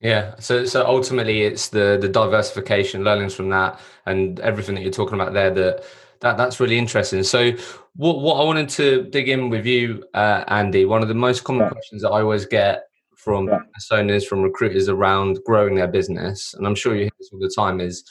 Yeah, 0.00 0.34
so 0.40 0.64
so 0.64 0.84
ultimately 0.84 1.42
it's 1.42 1.68
the 1.68 1.96
the 2.00 2.08
diversification, 2.08 3.04
learnings 3.04 3.34
from 3.34 3.50
that, 3.50 3.78
and 4.06 4.40
everything 4.40 4.74
that 4.74 4.82
you're 4.82 4.90
talking 4.90 5.14
about 5.14 5.32
there. 5.32 5.50
That 5.50 5.84
that 6.20 6.36
that's 6.36 6.58
really 6.58 6.76
interesting. 6.76 7.22
So 7.22 7.52
what 7.94 8.20
what 8.20 8.40
I 8.40 8.44
wanted 8.44 8.68
to 8.70 9.04
dig 9.04 9.28
in 9.28 9.48
with 9.48 9.64
you, 9.64 10.04
uh, 10.14 10.42
Andy, 10.48 10.86
one 10.86 11.02
of 11.02 11.08
the 11.08 11.14
most 11.14 11.44
common 11.44 11.62
yeah. 11.62 11.70
questions 11.70 12.02
that 12.02 12.10
I 12.10 12.20
always 12.20 12.46
get 12.46 12.84
from 13.16 13.46
yeah. 13.46 13.60
personas, 13.78 14.26
from 14.26 14.42
recruiters 14.42 14.88
around 14.88 15.38
growing 15.46 15.76
their 15.76 15.86
business, 15.86 16.52
and 16.54 16.66
I'm 16.66 16.74
sure 16.74 16.94
you 16.94 17.02
hear 17.02 17.10
this 17.20 17.30
all 17.32 17.38
the 17.38 17.52
time, 17.54 17.80
is 17.80 18.02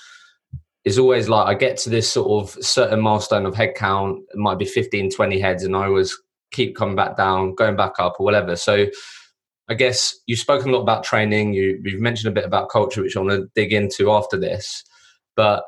is 0.86 0.97
always 0.97 1.28
like 1.28 1.47
I 1.47 1.54
get 1.54 1.76
to 1.80 1.89
this 1.89 2.10
sort 2.10 2.41
of 2.41 2.63
certain 2.63 3.02
milestone 3.02 3.45
of 3.45 3.54
headcount, 3.54 4.19
it 4.34 4.38
might 4.38 4.58
be 4.58 4.65
15, 4.65 5.12
20 5.12 5.39
heads, 5.39 5.63
and 5.63 5.76
I 5.76 5.86
always 5.86 6.17
keep 6.52 6.76
coming 6.76 6.95
back 6.95 7.17
down, 7.17 7.56
going 7.56 7.76
back 7.76 7.93
up, 8.00 8.15
or 8.19 8.24
whatever. 8.24 8.56
So 8.56 8.88
I 9.69 9.74
guess 9.74 10.15
you've 10.26 10.39
spoken 10.39 10.69
a 10.69 10.74
lot 10.74 10.82
about 10.82 11.04
training. 11.04 11.54
You, 11.54 11.82
have 11.91 12.00
mentioned 12.00 12.32
a 12.32 12.36
bit 12.36 12.45
about 12.45 12.69
culture, 12.69 13.02
which 13.02 13.15
I 13.15 13.21
want 13.21 13.32
to 13.32 13.50
dig 13.56 13.71
into 13.74 14.12
after 14.12 14.38
this. 14.38 14.84
But 15.36 15.63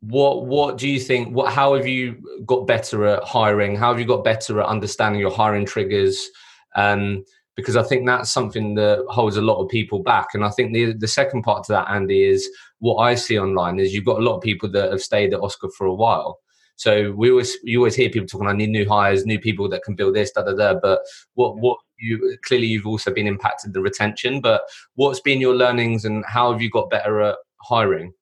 what 0.00 0.46
what 0.46 0.78
do 0.78 0.88
you 0.88 0.98
think? 0.98 1.34
What 1.34 1.52
how 1.52 1.74
have 1.74 1.86
you 1.86 2.16
got 2.46 2.66
better 2.66 3.06
at 3.06 3.22
hiring? 3.24 3.76
How 3.76 3.90
have 3.90 4.00
you 4.00 4.06
got 4.06 4.24
better 4.24 4.60
at 4.60 4.66
understanding 4.66 5.20
your 5.20 5.30
hiring 5.30 5.66
triggers? 5.66 6.28
Um, 6.74 7.24
because 7.56 7.76
I 7.76 7.82
think 7.82 8.06
that's 8.06 8.30
something 8.30 8.74
that 8.76 9.04
holds 9.08 9.36
a 9.36 9.42
lot 9.42 9.62
of 9.62 9.68
people 9.68 10.02
back. 10.02 10.28
And 10.34 10.44
I 10.44 10.50
think 10.50 10.72
the 10.72 10.94
the 10.94 11.08
second 11.08 11.42
part 11.42 11.64
to 11.64 11.72
that, 11.72 11.90
Andy, 11.90 12.24
is 12.24 12.48
what 12.78 12.96
I 12.96 13.14
see 13.14 13.38
online 13.38 13.78
is 13.78 13.92
you've 13.92 14.06
got 14.06 14.18
a 14.18 14.24
lot 14.24 14.36
of 14.36 14.42
people 14.42 14.70
that 14.70 14.90
have 14.90 15.02
stayed 15.02 15.34
at 15.34 15.40
Oscar 15.40 15.68
for 15.76 15.86
a 15.86 15.94
while. 15.94 16.40
So 16.76 17.12
we 17.12 17.30
always 17.30 17.58
you 17.62 17.80
always 17.80 17.94
hear 17.94 18.08
people 18.08 18.26
talking. 18.26 18.48
I 18.48 18.54
need 18.54 18.70
new 18.70 18.88
hires, 18.88 19.26
new 19.26 19.38
people 19.38 19.68
that 19.68 19.82
can 19.82 19.94
build 19.94 20.14
this, 20.14 20.32
da 20.32 20.42
da 20.42 20.54
da. 20.54 20.80
But 20.80 21.00
what 21.34 21.58
what 21.58 21.76
you 22.00 22.36
clearly 22.44 22.66
you've 22.66 22.86
also 22.86 23.12
been 23.12 23.26
impacted 23.26 23.72
the 23.72 23.80
retention. 23.80 24.40
But 24.40 24.62
what's 24.94 25.20
been 25.20 25.40
your 25.40 25.54
learnings, 25.54 26.04
and 26.04 26.24
how 26.26 26.52
have 26.52 26.62
you 26.62 26.70
got 26.70 26.90
better 26.90 27.20
at 27.20 27.36
hiring? 27.62 28.12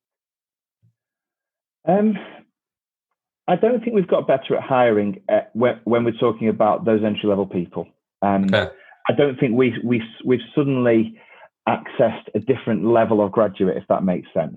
Um, 1.86 2.14
I 3.46 3.56
don't 3.56 3.82
think 3.82 3.94
we've 3.94 4.06
got 4.06 4.26
better 4.26 4.56
at 4.56 4.62
hiring 4.62 5.22
at, 5.28 5.34
uh, 5.34 5.46
when, 5.54 5.80
when, 5.84 6.04
we're 6.04 6.12
talking 6.12 6.48
about 6.48 6.84
those 6.84 7.02
entry 7.02 7.28
level 7.28 7.46
people. 7.46 7.86
Um, 8.20 8.44
okay. 8.44 8.68
I 9.08 9.12
don't 9.12 9.38
think 9.40 9.54
we 9.54 9.74
we 9.84 10.02
we've 10.24 10.40
suddenly 10.54 11.18
accessed 11.68 12.28
a 12.34 12.40
different 12.40 12.84
level 12.84 13.24
of 13.24 13.32
graduate, 13.32 13.76
if 13.76 13.84
that 13.88 14.02
makes 14.04 14.28
sense. 14.34 14.56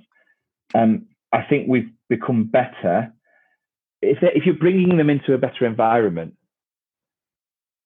Um, 0.73 1.07
I 1.33 1.43
think 1.43 1.67
we've 1.67 1.89
become 2.09 2.45
better 2.45 3.13
if, 4.01 4.17
if 4.21 4.45
you're 4.45 4.55
bringing 4.55 4.97
them 4.97 5.09
into 5.09 5.33
a 5.33 5.37
better 5.37 5.65
environment, 5.65 6.33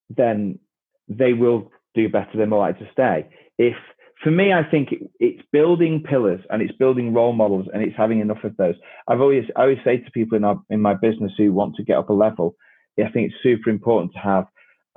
then 0.09 0.59
they 1.07 1.33
will 1.33 1.71
do 1.93 2.09
better. 2.09 2.29
They're 2.35 2.47
more 2.47 2.59
likely 2.59 2.85
to 2.85 2.91
stay. 2.91 3.27
If 3.57 3.75
for 4.23 4.31
me, 4.31 4.53
I 4.53 4.63
think 4.63 4.91
it, 4.91 4.99
it's 5.19 5.41
building 5.51 6.03
pillars 6.03 6.41
and 6.49 6.61
it's 6.61 6.75
building 6.77 7.13
role 7.13 7.33
models 7.33 7.67
and 7.73 7.83
it's 7.83 7.97
having 7.97 8.19
enough 8.21 8.43
of 8.43 8.55
those. 8.57 8.75
I've 9.07 9.21
always 9.21 9.45
I 9.55 9.61
always 9.61 9.79
say 9.83 9.97
to 9.97 10.11
people 10.11 10.37
in 10.37 10.43
our 10.43 10.59
in 10.69 10.81
my 10.81 10.93
business 10.93 11.31
who 11.37 11.53
want 11.53 11.75
to 11.75 11.83
get 11.83 11.97
up 11.97 12.09
a 12.09 12.13
level, 12.13 12.55
I 12.97 13.09
think 13.09 13.31
it's 13.31 13.43
super 13.43 13.69
important 13.69 14.13
to 14.13 14.19
have 14.19 14.45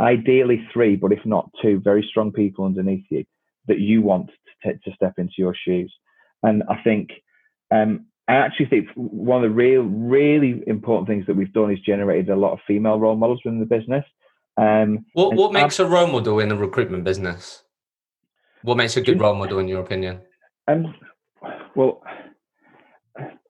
ideally 0.00 0.66
three, 0.72 0.96
but 0.96 1.12
if 1.12 1.24
not 1.24 1.50
two, 1.60 1.80
very 1.80 2.06
strong 2.08 2.32
people 2.32 2.64
underneath 2.64 3.04
you 3.10 3.24
that 3.66 3.80
you 3.80 4.00
want 4.00 4.30
to, 4.62 4.72
t- 4.72 4.78
to 4.84 4.94
step 4.94 5.14
into 5.18 5.34
your 5.38 5.54
shoes. 5.54 5.92
And 6.42 6.62
I 6.68 6.80
think 6.82 7.10
um, 7.70 8.06
I 8.28 8.34
actually 8.34 8.66
think 8.66 8.88
one 8.94 9.42
of 9.42 9.50
the 9.50 9.54
real, 9.54 9.82
really 9.82 10.62
important 10.66 11.08
things 11.08 11.26
that 11.26 11.36
we've 11.36 11.52
done 11.52 11.72
is 11.72 11.80
generated 11.80 12.28
a 12.28 12.36
lot 12.36 12.52
of 12.52 12.60
female 12.66 12.98
role 12.98 13.16
models 13.16 13.40
within 13.44 13.60
the 13.60 13.66
business. 13.66 14.04
Um, 14.58 15.06
what 15.12 15.36
what 15.36 15.52
makes 15.52 15.78
a 15.78 15.86
role 15.86 16.08
model 16.08 16.40
in 16.40 16.48
the 16.48 16.56
recruitment 16.56 17.04
business? 17.04 17.62
What 18.62 18.76
makes 18.76 18.96
a 18.96 19.00
good 19.00 19.20
role 19.20 19.34
model, 19.34 19.60
in 19.60 19.68
your 19.68 19.80
opinion? 19.80 20.20
Um, 20.66 20.94
well, 21.76 22.02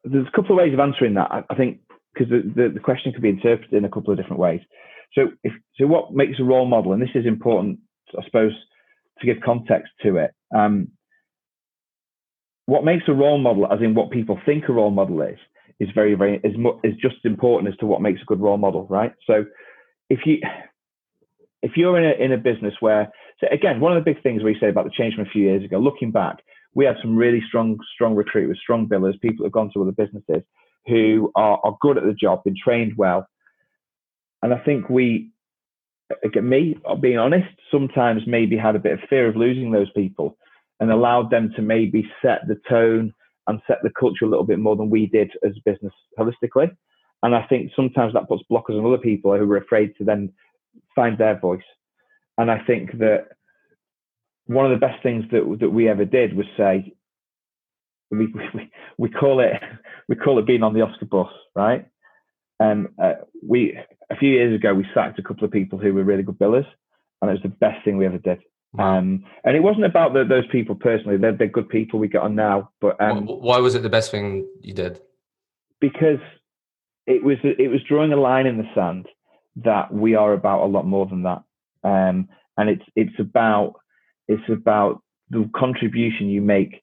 there's 0.05 0.27
a 0.27 0.37
couple 0.37 0.53
of 0.53 0.59
ways 0.59 0.75
of 0.75 0.81
answering 0.81 1.15
that. 1.15 1.31
I, 1.31 1.43
I 1.49 1.55
think 1.55 1.81
because 2.13 2.31
the, 2.31 2.43
the, 2.55 2.69
the, 2.75 2.81
question 2.81 3.13
could 3.13 3.23
be 3.23 3.29
interpreted 3.31 3.73
in 3.73 3.85
a 3.85 3.89
couple 3.89 4.13
of 4.13 4.19
different 4.19 4.39
ways. 4.39 4.61
So, 5.15 5.29
if, 5.43 5.53
so 5.77 5.87
what 5.87 6.13
makes 6.13 6.39
a 6.39 6.45
role 6.45 6.67
model, 6.67 6.93
and 6.93 7.01
this 7.01 7.15
is 7.15 7.27
important, 7.27 7.79
I 8.19 8.25
suppose, 8.25 8.53
to 9.21 9.27
give 9.27 9.43
context 9.45 9.93
to 10.03 10.17
it. 10.17 10.33
Um, 10.55 10.89
what 12.67 12.85
makes 12.85 13.05
a 13.09 13.13
role 13.13 13.39
model, 13.39 13.67
as 13.73 13.81
in 13.81 13.95
what 13.95 14.11
people 14.11 14.39
think 14.45 14.65
a 14.69 14.73
role 14.73 14.91
model 14.91 15.23
is, 15.23 15.39
is 15.81 15.89
very, 15.95 16.15
very 16.15 16.37
is, 16.45 16.55
is 16.85 16.95
just 17.01 17.17
as 17.25 17.31
important 17.31 17.73
as 17.73 17.79
to 17.79 17.87
what 17.87 18.03
makes 18.03 18.21
a 18.21 18.27
good 18.27 18.41
role 18.41 18.59
model, 18.59 18.87
right? 18.89 19.13
So, 19.27 19.45
if 20.11 20.21
you 20.27 20.39
if 21.63 21.73
you're 21.77 21.99
in 21.99 22.05
a 22.05 22.25
in 22.25 22.33
a 22.33 22.39
business 22.39 22.75
where, 22.81 23.11
so 23.41 23.47
again, 23.51 23.81
one 23.81 23.97
of 23.97 24.03
the 24.03 24.13
big 24.13 24.23
things 24.23 24.43
we 24.43 24.57
say 24.61 24.69
about 24.69 24.85
the 24.85 24.91
change 24.91 25.15
from 25.15 25.27
a 25.27 25.31
few 25.31 25.43
years 25.43 25.65
ago, 25.65 25.79
looking 25.79 26.11
back, 26.11 26.37
we 26.75 26.85
had 26.85 26.97
some 27.03 27.17
really 27.17 27.43
strong 27.49 27.79
strong 27.95 28.15
recruiters, 28.15 28.59
strong 28.61 28.89
billers, 28.89 29.21
people 29.21 29.45
who've 29.45 29.53
gone 29.53 29.71
to 29.75 29.83
other 29.83 29.93
businesses 29.93 30.43
who 30.87 31.31
are, 31.35 31.61
are 31.65 31.77
good 31.81 31.99
at 31.99 32.05
the 32.05 32.15
job, 32.15 32.43
been 32.45 32.55
trained 32.63 32.95
well, 32.97 33.27
and 34.43 34.55
I 34.55 34.59
think 34.59 34.89
we, 34.89 35.31
again, 36.25 36.49
me, 36.49 36.77
being 37.01 37.19
honest, 37.19 37.49
sometimes 37.71 38.23
maybe 38.27 38.57
had 38.57 38.77
a 38.77 38.81
bit 38.81 38.93
of 38.93 39.01
fear 39.09 39.29
of 39.29 39.37
losing 39.37 39.73
those 39.73 39.91
people 39.91 40.37
and 40.81 40.91
allowed 40.91 41.31
them 41.31 41.53
to 41.57 41.63
maybe 41.63 42.09
set 42.23 42.47
the 42.47 42.57
tone 42.69 43.13
and 43.49 43.61
set 43.67 43.79
the 43.83 43.91
culture 43.99 44.25
a 44.25 44.29
little 44.29 44.45
bit 44.45 44.59
more 44.59 44.77
than 44.77 44.91
we 44.91 45.07
did 45.07 45.31
as 45.45 45.53
a 45.57 45.71
business 45.71 45.93
holistically. 46.19 46.71
And 47.23 47.35
I 47.35 47.45
think 47.47 47.73
sometimes 47.75 48.13
that 48.13 48.29
puts 48.29 48.45
blockers 48.51 48.79
on 48.79 48.87
other 48.87 49.03
people 49.03 49.37
who 49.37 49.51
are 49.51 49.57
afraid 49.57 49.93
to 49.99 50.05
then 50.05 50.33
find 50.99 51.17
their 51.17 51.39
voice. 51.39 51.69
And 52.37 52.51
I 52.51 52.59
think 52.67 52.99
that 52.99 53.29
one 54.47 54.67
of 54.67 54.73
the 54.73 54.85
best 54.85 55.01
things 55.03 55.25
that 55.31 55.59
that 55.61 55.71
we 55.71 55.89
ever 55.89 56.05
did 56.05 56.35
was 56.35 56.47
say 56.57 56.95
we 58.11 58.27
we, 58.55 58.71
we 58.99 59.09
call 59.09 59.41
it 59.41 59.53
we 60.09 60.17
call 60.17 60.39
it 60.39 60.47
being 60.47 60.65
on 60.65 60.75
the 60.75 60.83
Oscar 60.83 61.07
bus, 61.07 61.29
right? 61.55 61.87
And 62.59 62.89
uh, 63.03 63.15
we 63.47 63.79
a 64.11 64.17
few 64.17 64.31
years 64.31 64.55
ago 64.55 64.75
we 64.75 64.87
sacked 64.93 65.19
a 65.21 65.23
couple 65.23 65.45
of 65.45 65.53
people 65.53 65.79
who 65.79 65.95
were 65.95 66.03
really 66.03 66.25
good 66.25 66.39
billers, 66.39 66.67
and 67.23 67.31
it 67.31 67.35
was 67.35 67.43
the 67.43 67.49
best 67.67 67.85
thing 67.85 67.97
we 67.97 68.07
ever 68.07 68.19
did. 68.19 68.41
Um, 68.79 69.25
and 69.45 69.57
it 69.57 69.63
wasn't 69.63 69.87
about 69.87 70.13
the, 70.13 70.25
those 70.25 70.47
people 70.49 70.75
personally; 70.75 71.17
they're, 71.17 71.37
they're 71.37 71.47
good 71.47 71.69
people 71.69 71.99
we 71.99 72.09
got 72.09 72.25
on 72.25 72.35
now. 72.35 72.71
But 72.81 73.01
um, 73.01 73.27
why 73.27 73.59
was 73.59 73.75
it 73.75 73.83
the 73.83 73.89
best 73.89 74.11
thing 74.11 74.47
you 74.61 74.75
did? 74.75 75.01
Because 75.81 76.21
it 77.07 77.23
was 77.23 77.39
it 77.45 77.71
was 77.71 77.81
drawing 77.89 78.13
a 78.13 78.17
line 78.17 78.47
in 78.47 78.59
the 78.59 78.69
sand 78.75 79.07
that 79.65 79.93
we 79.93 80.15
are 80.15 80.33
about 80.33 80.65
a 80.65 80.67
lot 80.67 80.87
more 80.87 81.07
than 81.07 81.23
that, 81.25 81.43
um, 81.85 82.29
and 82.57 82.69
it's 82.71 82.85
it's 82.97 83.19
about 83.19 83.75
it's 84.29 84.49
about 84.49 85.03
the 85.31 85.49
contribution 85.55 86.29
you 86.29 86.41
make 86.41 86.83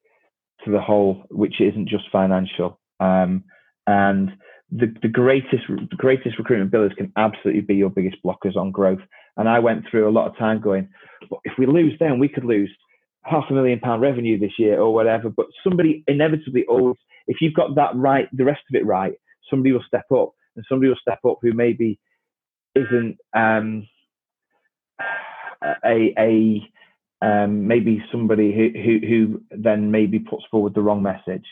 to 0.64 0.72
the 0.72 0.82
whole, 0.82 1.24
which 1.30 1.62
isn't 1.62 1.90
just 1.90 2.06
financial. 2.12 2.80
Um, 3.00 3.44
and 3.88 4.32
the, 4.72 4.94
the 5.02 5.08
greatest 5.08 5.64
the 5.68 5.96
greatest 5.96 6.38
recruitment 6.38 6.72
billers 6.72 6.96
can 6.96 7.12
absolutely 7.18 7.62
be 7.62 7.76
your 7.76 7.90
biggest 7.90 8.18
blockers 8.26 8.56
on 8.56 8.72
growth. 8.72 9.02
And 9.38 9.50
I 9.50 9.60
went 9.60 9.86
through 9.90 10.08
a 10.08 10.12
lot 10.12 10.28
of 10.28 10.38
time 10.38 10.62
going, 10.62 10.90
but 11.30 11.40
if 11.44 11.54
we 11.58 11.66
lose 11.66 11.98
them, 12.00 12.20
we 12.20 12.30
could 12.30 12.46
lose 12.46 12.72
half 13.24 13.46
a 13.50 13.54
million 13.54 13.80
pound 13.80 14.02
revenue 14.02 14.40
this 14.40 14.58
year 14.58 14.80
or 14.80 14.94
whatever. 14.94 15.30
But 15.30 15.48
somebody 15.64 16.04
inevitably 16.08 16.66
always, 16.68 16.98
if 17.28 17.38
you've 17.42 17.54
got 17.54 17.76
that 17.76 17.96
right, 17.96 18.28
the 18.32 18.46
rest 18.46 18.62
of 18.70 18.76
it 18.76 18.86
right, 18.86 19.14
somebody 19.50 19.72
will 19.72 19.84
step 19.88 20.06
up, 20.12 20.32
and 20.56 20.66
somebody 20.70 20.90
will 20.90 20.98
step 21.02 21.20
up 21.28 21.40
who 21.42 21.54
maybe 21.54 22.00
isn't 22.76 23.18
um, 23.34 23.88
a 25.84 26.14
a 26.18 26.70
um, 27.22 27.68
maybe 27.68 28.04
somebody 28.12 28.54
who, 28.54 28.70
who, 28.80 29.08
who 29.08 29.42
then 29.50 29.90
maybe 29.92 30.20
puts 30.20 30.44
forward 30.52 30.76
the 30.76 30.82
wrong 30.82 31.02
message. 31.02 31.46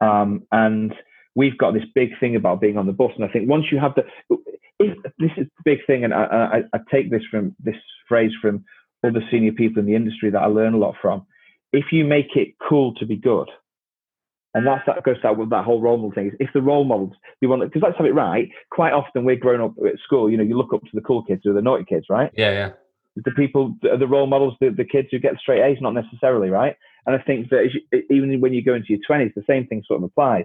Um, 0.00 0.44
and 0.52 0.94
we've 1.34 1.58
got 1.58 1.74
this 1.74 1.84
big 1.94 2.10
thing 2.18 2.36
about 2.36 2.60
being 2.60 2.78
on 2.78 2.86
the 2.86 2.92
bus. 2.92 3.10
And 3.16 3.24
I 3.24 3.28
think 3.28 3.48
once 3.48 3.66
you 3.70 3.78
have 3.78 3.94
the, 3.94 4.04
if, 4.78 4.96
this 5.18 5.30
is 5.36 5.46
the 5.56 5.62
big 5.64 5.78
thing, 5.86 6.04
and 6.04 6.14
I, 6.14 6.24
I, 6.24 6.58
I 6.72 6.80
take 6.90 7.10
this 7.10 7.22
from 7.30 7.54
this 7.58 7.76
phrase 8.08 8.30
from 8.40 8.64
other 9.04 9.20
senior 9.30 9.52
people 9.52 9.80
in 9.80 9.86
the 9.86 9.94
industry 9.94 10.30
that 10.30 10.42
I 10.42 10.46
learn 10.46 10.74
a 10.74 10.78
lot 10.78 10.94
from. 11.02 11.26
If 11.72 11.86
you 11.92 12.04
make 12.04 12.34
it 12.36 12.54
cool 12.66 12.94
to 12.94 13.06
be 13.06 13.16
good, 13.16 13.50
and 14.54 14.66
that's 14.66 14.84
that 14.86 15.02
goes 15.04 15.16
out 15.24 15.38
with 15.38 15.50
that 15.50 15.64
whole 15.64 15.80
role 15.80 15.96
model 15.96 16.12
thing. 16.12 16.32
If 16.40 16.50
the 16.54 16.62
role 16.62 16.84
models 16.84 17.12
you 17.40 17.48
want, 17.48 17.62
because 17.62 17.82
let's 17.82 17.98
have 17.98 18.06
it 18.06 18.14
right. 18.14 18.48
Quite 18.70 18.92
often 18.92 19.24
we're 19.24 19.36
growing 19.36 19.60
up 19.60 19.74
at 19.86 19.98
school. 20.04 20.30
You 20.30 20.36
know, 20.36 20.42
you 20.42 20.56
look 20.56 20.72
up 20.72 20.82
to 20.82 20.90
the 20.94 21.00
cool 21.00 21.22
kids 21.22 21.46
or 21.46 21.52
the 21.52 21.62
naughty 21.62 21.84
kids, 21.84 22.06
right? 22.08 22.30
Yeah, 22.34 22.52
yeah 22.52 22.70
the 23.24 23.30
people, 23.32 23.74
the 23.82 24.06
role 24.06 24.26
models, 24.26 24.54
the, 24.60 24.70
the 24.70 24.84
kids 24.84 25.08
who 25.10 25.18
get 25.18 25.38
straight 25.38 25.62
A's, 25.62 25.78
not 25.80 25.94
necessarily, 25.94 26.50
right? 26.50 26.76
And 27.06 27.16
I 27.16 27.22
think 27.22 27.50
that 27.50 27.68
you, 27.72 28.02
even 28.10 28.40
when 28.40 28.52
you 28.52 28.62
go 28.62 28.74
into 28.74 28.88
your 28.90 29.00
20s, 29.08 29.34
the 29.34 29.42
same 29.48 29.66
thing 29.66 29.82
sort 29.86 29.98
of 29.98 30.04
applies. 30.04 30.44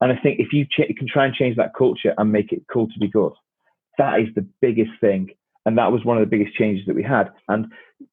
And 0.00 0.12
I 0.12 0.16
think 0.16 0.40
if 0.40 0.52
you, 0.52 0.64
ch- 0.66 0.94
can 0.96 1.06
try 1.06 1.26
and 1.26 1.34
change 1.34 1.56
that 1.56 1.74
culture 1.76 2.14
and 2.18 2.32
make 2.32 2.52
it 2.52 2.62
cool 2.72 2.88
to 2.88 2.98
be 2.98 3.08
good, 3.08 3.32
that 3.98 4.20
is 4.20 4.28
the 4.34 4.46
biggest 4.60 4.90
thing. 5.00 5.30
And 5.66 5.76
that 5.78 5.92
was 5.92 6.04
one 6.04 6.16
of 6.16 6.22
the 6.22 6.36
biggest 6.36 6.56
changes 6.56 6.86
that 6.86 6.96
we 6.96 7.02
had. 7.02 7.30
And 7.48 7.66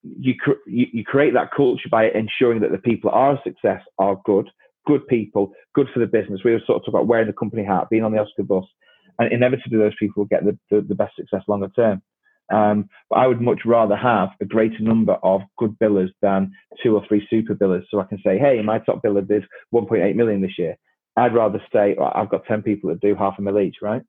you, 0.04 0.36
cr- 0.36 0.64
you, 0.68 0.86
you 0.92 1.04
create 1.04 1.34
that 1.34 1.52
culture 1.56 1.90
by 1.90 2.10
ensuring 2.10 2.62
that 2.62 2.72
the 2.72 2.78
people 2.78 3.10
that 3.10 3.18
are 3.18 3.34
a 3.34 3.42
success 3.44 3.82
are 3.98 4.22
good, 4.26 4.50
good 4.88 5.06
people, 5.08 5.52
good 5.76 5.88
for 5.94 6.00
the 6.00 6.08
business. 6.08 6.42
We 6.44 6.54
were 6.54 6.62
sort 6.66 6.78
of 6.78 6.82
talking 6.82 6.96
about 6.96 7.08
wearing 7.08 7.28
the 7.28 7.34
company 7.34 7.64
hat, 7.64 7.90
being 7.92 8.04
on 8.04 8.14
the 8.14 8.20
Oscar 8.20 8.44
bus, 8.44 8.64
and 9.20 9.32
inevitably 9.32 9.78
those 9.78 9.96
people 10.00 10.22
will 10.22 10.28
get 10.28 10.46
the, 10.46 10.58
the, 10.72 10.82
the 10.82 10.96
best 10.96 11.16
success 11.16 11.44
longer 11.48 11.70
term. 11.76 12.02
Um, 12.50 12.90
but 13.10 13.20
I 13.20 13.28
would 13.28 13.42
much 13.42 13.60
rather 13.66 13.98
have 13.98 14.30
a 14.40 14.46
greater 14.46 14.80
number 14.80 15.18
of 15.22 15.42
good 15.58 15.78
billers 15.80 16.12
than 16.22 16.54
two 16.82 16.96
or 16.96 17.06
three 17.08 17.28
super 17.30 17.54
billers. 17.54 17.84
So 17.92 18.00
I 18.00 18.06
can 18.06 18.20
say, 18.26 18.40
hey, 18.40 18.62
my 18.64 18.80
top 18.80 19.02
biller 19.04 19.28
did 19.28 19.44
1.8 19.74 20.16
million 20.16 20.42
this 20.42 20.58
year. 20.58 20.78
I'd 21.18 21.36
rather 21.36 21.62
stay. 21.68 21.96
I've 21.98 22.30
got 22.30 22.46
10 22.46 22.62
people 22.62 22.90
that 22.90 23.02
do 23.02 23.16
half 23.16 23.36
a 23.38 23.42
mil 23.42 23.60
each, 23.60 23.78
right? 23.82 24.02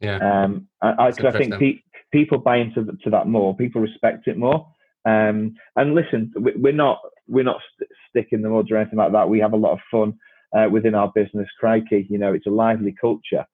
Yeah. 0.00 0.16
Um, 0.16 0.68
I, 0.80 0.90
I, 0.92 1.06
I 1.08 1.32
think 1.32 1.58
pe- 1.58 1.82
people 2.12 2.38
buy 2.38 2.56
into 2.58 2.84
to 3.04 3.10
that 3.10 3.26
more. 3.26 3.54
People 3.56 3.82
respect 3.82 4.26
it 4.26 4.38
more. 4.38 4.66
Um, 5.04 5.54
and 5.76 5.94
listen, 5.94 6.32
we're 6.36 6.72
not 6.72 7.00
we're 7.28 7.44
not 7.44 7.60
st- 7.76 7.90
sticking 8.10 8.42
the 8.42 8.50
mud 8.50 8.70
or 8.70 8.78
anything 8.78 8.98
like 8.98 9.12
that. 9.12 9.28
We 9.28 9.40
have 9.40 9.52
a 9.52 9.56
lot 9.56 9.72
of 9.72 9.80
fun 9.90 10.14
uh, 10.56 10.68
within 10.70 10.94
our 10.94 11.12
business. 11.14 11.48
Crikey, 11.58 12.06
you 12.10 12.18
know, 12.18 12.32
it's 12.34 12.46
a 12.46 12.50
lively 12.50 12.94
culture. 13.00 13.46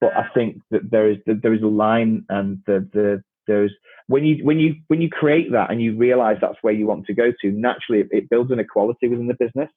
But 0.00 0.16
I 0.16 0.28
think 0.34 0.58
that 0.70 0.90
there 0.90 1.10
is 1.10 1.18
there 1.26 1.54
is 1.54 1.62
a 1.62 1.66
line, 1.66 2.24
and 2.28 2.60
the 2.66 2.88
the 2.92 3.24
there's 3.46 3.72
when 4.08 4.24
you 4.24 4.44
when 4.44 4.58
you 4.58 4.76
when 4.88 5.00
you 5.00 5.10
create 5.10 5.52
that 5.52 5.70
and 5.70 5.82
you 5.82 5.96
realize 5.96 6.38
that's 6.40 6.58
where 6.62 6.74
you 6.74 6.86
want 6.86 7.06
to 7.06 7.14
go 7.14 7.32
to 7.42 7.50
naturally 7.52 8.00
it, 8.02 8.08
it 8.12 8.30
builds 8.30 8.50
an 8.50 8.60
equality 8.60 9.08
within 9.08 9.28
the 9.28 9.34
business 9.34 9.70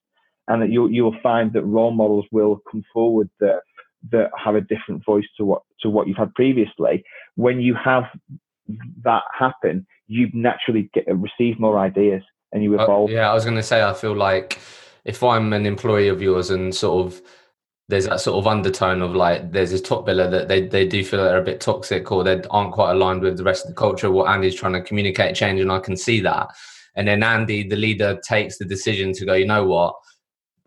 and 0.47 0.61
that 0.61 0.71
you 0.71 0.87
you 0.89 1.03
will 1.03 1.17
find 1.23 1.53
that 1.53 1.63
role 1.63 1.91
models 1.91 2.25
will 2.31 2.59
come 2.71 2.83
forward 2.93 3.29
that 3.39 3.61
that 4.11 4.31
have 4.43 4.55
a 4.55 4.61
different 4.61 5.03
voice 5.05 5.25
to 5.37 5.45
what 5.45 5.63
to 5.81 5.89
what 5.89 6.07
you've 6.07 6.17
had 6.17 6.33
previously 6.35 7.03
when 7.35 7.61
you 7.61 7.75
have 7.75 8.03
that 9.03 9.23
happen 9.37 9.85
you 10.07 10.29
naturally 10.33 10.89
get 10.93 11.05
receive 11.07 11.59
more 11.59 11.77
ideas 11.79 12.23
and 12.51 12.63
you 12.63 12.79
uh, 12.79 12.83
evolve. 12.83 13.09
uh, 13.09 13.13
yeah 13.13 13.29
i 13.29 13.33
was 13.33 13.43
going 13.43 13.57
to 13.57 13.63
say 13.63 13.83
i 13.83 13.93
feel 13.93 14.15
like 14.15 14.59
if 15.05 15.23
i'm 15.23 15.53
an 15.53 15.65
employee 15.65 16.07
of 16.07 16.21
yours 16.21 16.49
and 16.49 16.73
sort 16.73 17.05
of 17.05 17.21
there's 17.89 18.07
that 18.07 18.21
sort 18.21 18.37
of 18.37 18.47
undertone 18.47 19.01
of 19.01 19.13
like 19.13 19.51
there's 19.51 19.71
this 19.71 19.81
top 19.81 20.07
biller 20.07 20.29
that 20.31 20.47
they, 20.47 20.67
they 20.67 20.87
do 20.87 21.03
feel 21.03 21.23
they're 21.23 21.37
a 21.37 21.43
bit 21.43 21.59
toxic 21.59 22.11
or 22.11 22.23
they 22.23 22.41
aren't 22.49 22.73
quite 22.73 22.91
aligned 22.91 23.21
with 23.21 23.37
the 23.37 23.43
rest 23.43 23.65
of 23.65 23.69
the 23.69 23.75
culture 23.75 24.09
what 24.09 24.29
andy's 24.29 24.55
trying 24.55 24.73
to 24.73 24.81
communicate 24.81 25.35
change 25.35 25.59
and 25.59 25.71
i 25.71 25.79
can 25.79 25.97
see 25.97 26.19
that. 26.21 26.47
And 26.95 27.07
then 27.07 27.23
andy 27.23 27.67
the 27.67 27.75
leader 27.75 28.19
takes 28.25 28.57
the 28.57 28.65
decision 28.65 29.13
to 29.13 29.25
go 29.25 29.33
you 29.33 29.45
know 29.45 29.65
what? 29.65 29.95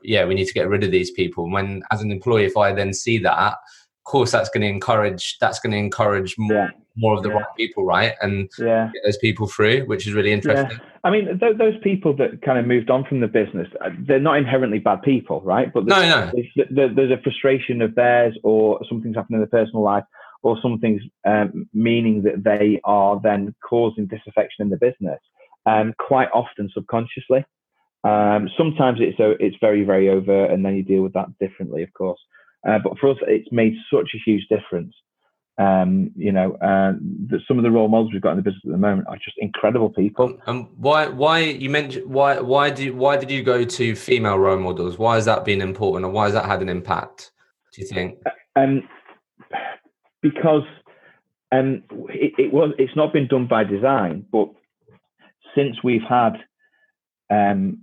Yeah 0.02 0.24
we 0.24 0.34
need 0.34 0.46
to 0.46 0.52
get 0.52 0.68
rid 0.68 0.84
of 0.84 0.90
these 0.90 1.10
people. 1.12 1.50
When 1.50 1.82
as 1.90 2.02
an 2.02 2.12
employee 2.12 2.44
if 2.44 2.56
i 2.56 2.72
then 2.72 2.92
see 2.92 3.18
that 3.18 3.52
of 3.52 4.04
course 4.04 4.30
that's 4.30 4.50
going 4.50 4.62
to 4.62 4.68
encourage 4.68 5.38
that's 5.40 5.58
going 5.60 5.72
to 5.72 5.78
encourage 5.78 6.34
more 6.36 6.66
yeah 6.66 6.70
more 6.96 7.16
of 7.16 7.22
the 7.22 7.28
yeah. 7.28 7.36
right 7.36 7.46
people, 7.56 7.84
right? 7.84 8.14
And 8.22 8.50
yeah. 8.58 8.90
get 8.92 9.02
those 9.04 9.18
people 9.18 9.46
through, 9.46 9.84
which 9.84 10.06
is 10.06 10.14
really 10.14 10.32
interesting. 10.32 10.70
Yeah. 10.70 10.84
I 11.04 11.10
mean, 11.10 11.38
th- 11.38 11.58
those 11.58 11.74
people 11.82 12.16
that 12.16 12.42
kind 12.42 12.58
of 12.58 12.66
moved 12.66 12.90
on 12.90 13.04
from 13.04 13.20
the 13.20 13.28
business, 13.28 13.68
uh, 13.84 13.90
they're 14.06 14.18
not 14.18 14.38
inherently 14.38 14.78
bad 14.78 15.02
people, 15.02 15.40
right? 15.42 15.72
But 15.72 15.86
no, 15.86 16.00
no. 16.00 16.32
There's, 16.34 16.94
there's, 16.96 17.10
a 17.10 17.20
frustration 17.22 17.82
of 17.82 17.94
theirs, 17.94 18.36
or 18.42 18.80
something's 18.88 19.16
happened 19.16 19.36
in 19.36 19.40
their 19.40 19.64
personal 19.64 19.82
life, 19.82 20.04
or 20.42 20.58
something's 20.62 21.02
um, 21.26 21.68
meaning 21.74 22.22
that 22.22 22.44
they 22.44 22.80
are 22.84 23.20
then 23.22 23.54
causing 23.62 24.06
disaffection 24.06 24.62
in 24.62 24.70
the 24.70 24.76
business, 24.76 25.20
um, 25.66 25.94
quite 25.98 26.28
often 26.32 26.70
subconsciously. 26.72 27.44
Um, 28.04 28.48
sometimes 28.56 28.98
it's 29.00 29.18
so 29.18 29.34
it's 29.40 29.56
very 29.60 29.82
very 29.82 30.08
overt, 30.08 30.50
and 30.50 30.64
then 30.64 30.76
you 30.76 30.82
deal 30.82 31.02
with 31.02 31.12
that 31.14 31.26
differently, 31.40 31.82
of 31.82 31.92
course. 31.92 32.20
Uh, 32.66 32.78
but 32.82 32.98
for 32.98 33.10
us, 33.10 33.16
it's 33.22 33.50
made 33.52 33.74
such 33.92 34.10
a 34.14 34.18
huge 34.24 34.46
difference 34.48 34.94
um, 35.58 36.10
you 36.16 36.32
know, 36.32 36.52
uh, 36.54 36.92
the, 37.28 37.38
some 37.48 37.56
of 37.56 37.64
the 37.64 37.70
role 37.70 37.88
models 37.88 38.12
we've 38.12 38.20
got 38.20 38.32
in 38.32 38.36
the 38.36 38.42
business 38.42 38.62
at 38.66 38.72
the 38.72 38.78
moment 38.78 39.08
are 39.08 39.16
just 39.16 39.36
incredible 39.38 39.88
people. 39.88 40.38
And 40.46 40.66
why, 40.76 41.08
why 41.08 41.40
you 41.40 41.70
mentioned 41.70 42.06
why, 42.06 42.40
why 42.40 42.70
did 42.70 42.94
why 42.94 43.16
did 43.16 43.30
you 43.30 43.42
go 43.42 43.64
to 43.64 43.94
female 43.96 44.38
role 44.38 44.58
models? 44.58 44.98
Why 44.98 45.14
has 45.14 45.24
that 45.24 45.44
been 45.44 45.62
important, 45.62 46.04
and 46.04 46.14
why 46.14 46.24
has 46.24 46.34
that 46.34 46.44
had 46.44 46.60
an 46.60 46.68
impact 46.68 47.30
Do 47.72 47.80
you 47.80 47.86
think? 47.86 48.18
Um, 48.54 48.82
because 50.20 50.64
um, 51.52 51.84
it, 52.10 52.32
it 52.38 52.52
was 52.52 52.72
it's 52.78 52.96
not 52.96 53.12
been 53.12 53.28
done 53.28 53.46
by 53.46 53.64
design, 53.64 54.26
but 54.30 54.48
since 55.54 55.76
we've 55.82 56.02
had 56.06 56.34
um, 57.30 57.82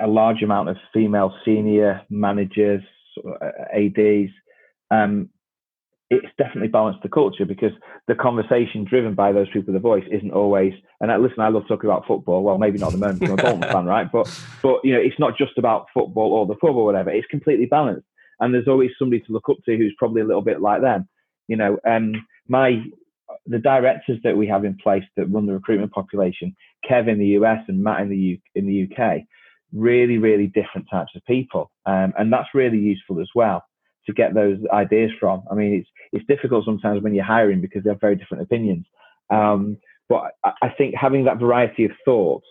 a 0.00 0.06
large 0.06 0.42
amount 0.42 0.68
of 0.68 0.76
female 0.94 1.34
senior 1.44 2.02
managers, 2.10 2.82
uh, 3.26 3.50
ads, 3.74 4.30
um, 4.90 5.28
it's 6.12 6.28
definitely 6.36 6.68
balanced 6.68 7.02
the 7.02 7.08
culture 7.08 7.46
because 7.46 7.72
the 8.06 8.14
conversation 8.14 8.84
driven 8.84 9.14
by 9.14 9.32
those 9.32 9.48
people 9.48 9.72
with 9.72 9.76
a 9.76 9.80
voice 9.80 10.04
isn't 10.10 10.32
always. 10.32 10.74
And 11.00 11.10
I, 11.10 11.16
listen, 11.16 11.40
I 11.40 11.48
love 11.48 11.62
talking 11.66 11.88
about 11.88 12.06
football. 12.06 12.42
Well, 12.42 12.58
maybe 12.58 12.78
not 12.78 12.92
at 12.92 13.00
the 13.00 13.06
moment. 13.06 13.22
I'm 13.22 13.32
a 13.32 13.36
Bolton 13.42 13.62
fan, 13.62 13.86
right? 13.86 14.12
But 14.12 14.28
but 14.62 14.80
you 14.84 14.92
know, 14.92 15.00
it's 15.00 15.18
not 15.18 15.38
just 15.38 15.56
about 15.56 15.86
football 15.94 16.32
or 16.32 16.46
the 16.46 16.56
club 16.56 16.76
or 16.76 16.84
whatever. 16.84 17.10
It's 17.10 17.26
completely 17.28 17.64
balanced, 17.64 18.06
and 18.40 18.52
there's 18.52 18.68
always 18.68 18.90
somebody 18.98 19.20
to 19.22 19.32
look 19.32 19.48
up 19.48 19.56
to 19.64 19.76
who's 19.76 19.94
probably 19.98 20.20
a 20.20 20.26
little 20.26 20.42
bit 20.42 20.60
like 20.60 20.82
them. 20.82 21.08
You 21.48 21.56
know, 21.56 21.78
um, 21.88 22.12
my 22.46 22.82
the 23.46 23.58
directors 23.58 24.18
that 24.22 24.36
we 24.36 24.46
have 24.48 24.66
in 24.66 24.76
place 24.76 25.04
that 25.16 25.26
run 25.26 25.46
the 25.46 25.54
recruitment 25.54 25.92
population, 25.92 26.54
Kev 26.88 27.08
in 27.08 27.18
the 27.18 27.28
US 27.38 27.60
and 27.68 27.82
Matt 27.82 28.02
in 28.02 28.10
the 28.10 28.16
U, 28.16 28.38
in 28.54 28.66
the 28.66 28.86
UK, 28.86 29.22
really 29.72 30.18
really 30.18 30.48
different 30.48 30.88
types 30.90 31.12
of 31.16 31.24
people, 31.24 31.70
um, 31.86 32.12
and 32.18 32.30
that's 32.30 32.48
really 32.52 32.78
useful 32.78 33.18
as 33.18 33.28
well 33.34 33.64
to 34.06 34.12
get 34.12 34.34
those 34.34 34.58
ideas 34.72 35.10
from. 35.18 35.42
I 35.50 35.54
mean, 35.54 35.74
it's 35.74 35.88
it's 36.12 36.26
difficult 36.26 36.64
sometimes 36.64 37.02
when 37.02 37.14
you're 37.14 37.24
hiring 37.24 37.60
because 37.60 37.84
they 37.84 37.90
have 37.90 38.00
very 38.00 38.16
different 38.16 38.42
opinions. 38.42 38.86
Um, 39.30 39.78
but 40.08 40.32
I, 40.44 40.52
I, 40.62 40.68
think 40.76 40.94
having 40.94 41.24
that 41.24 41.38
variety 41.38 41.84
of 41.84 41.92
thought 42.04 42.42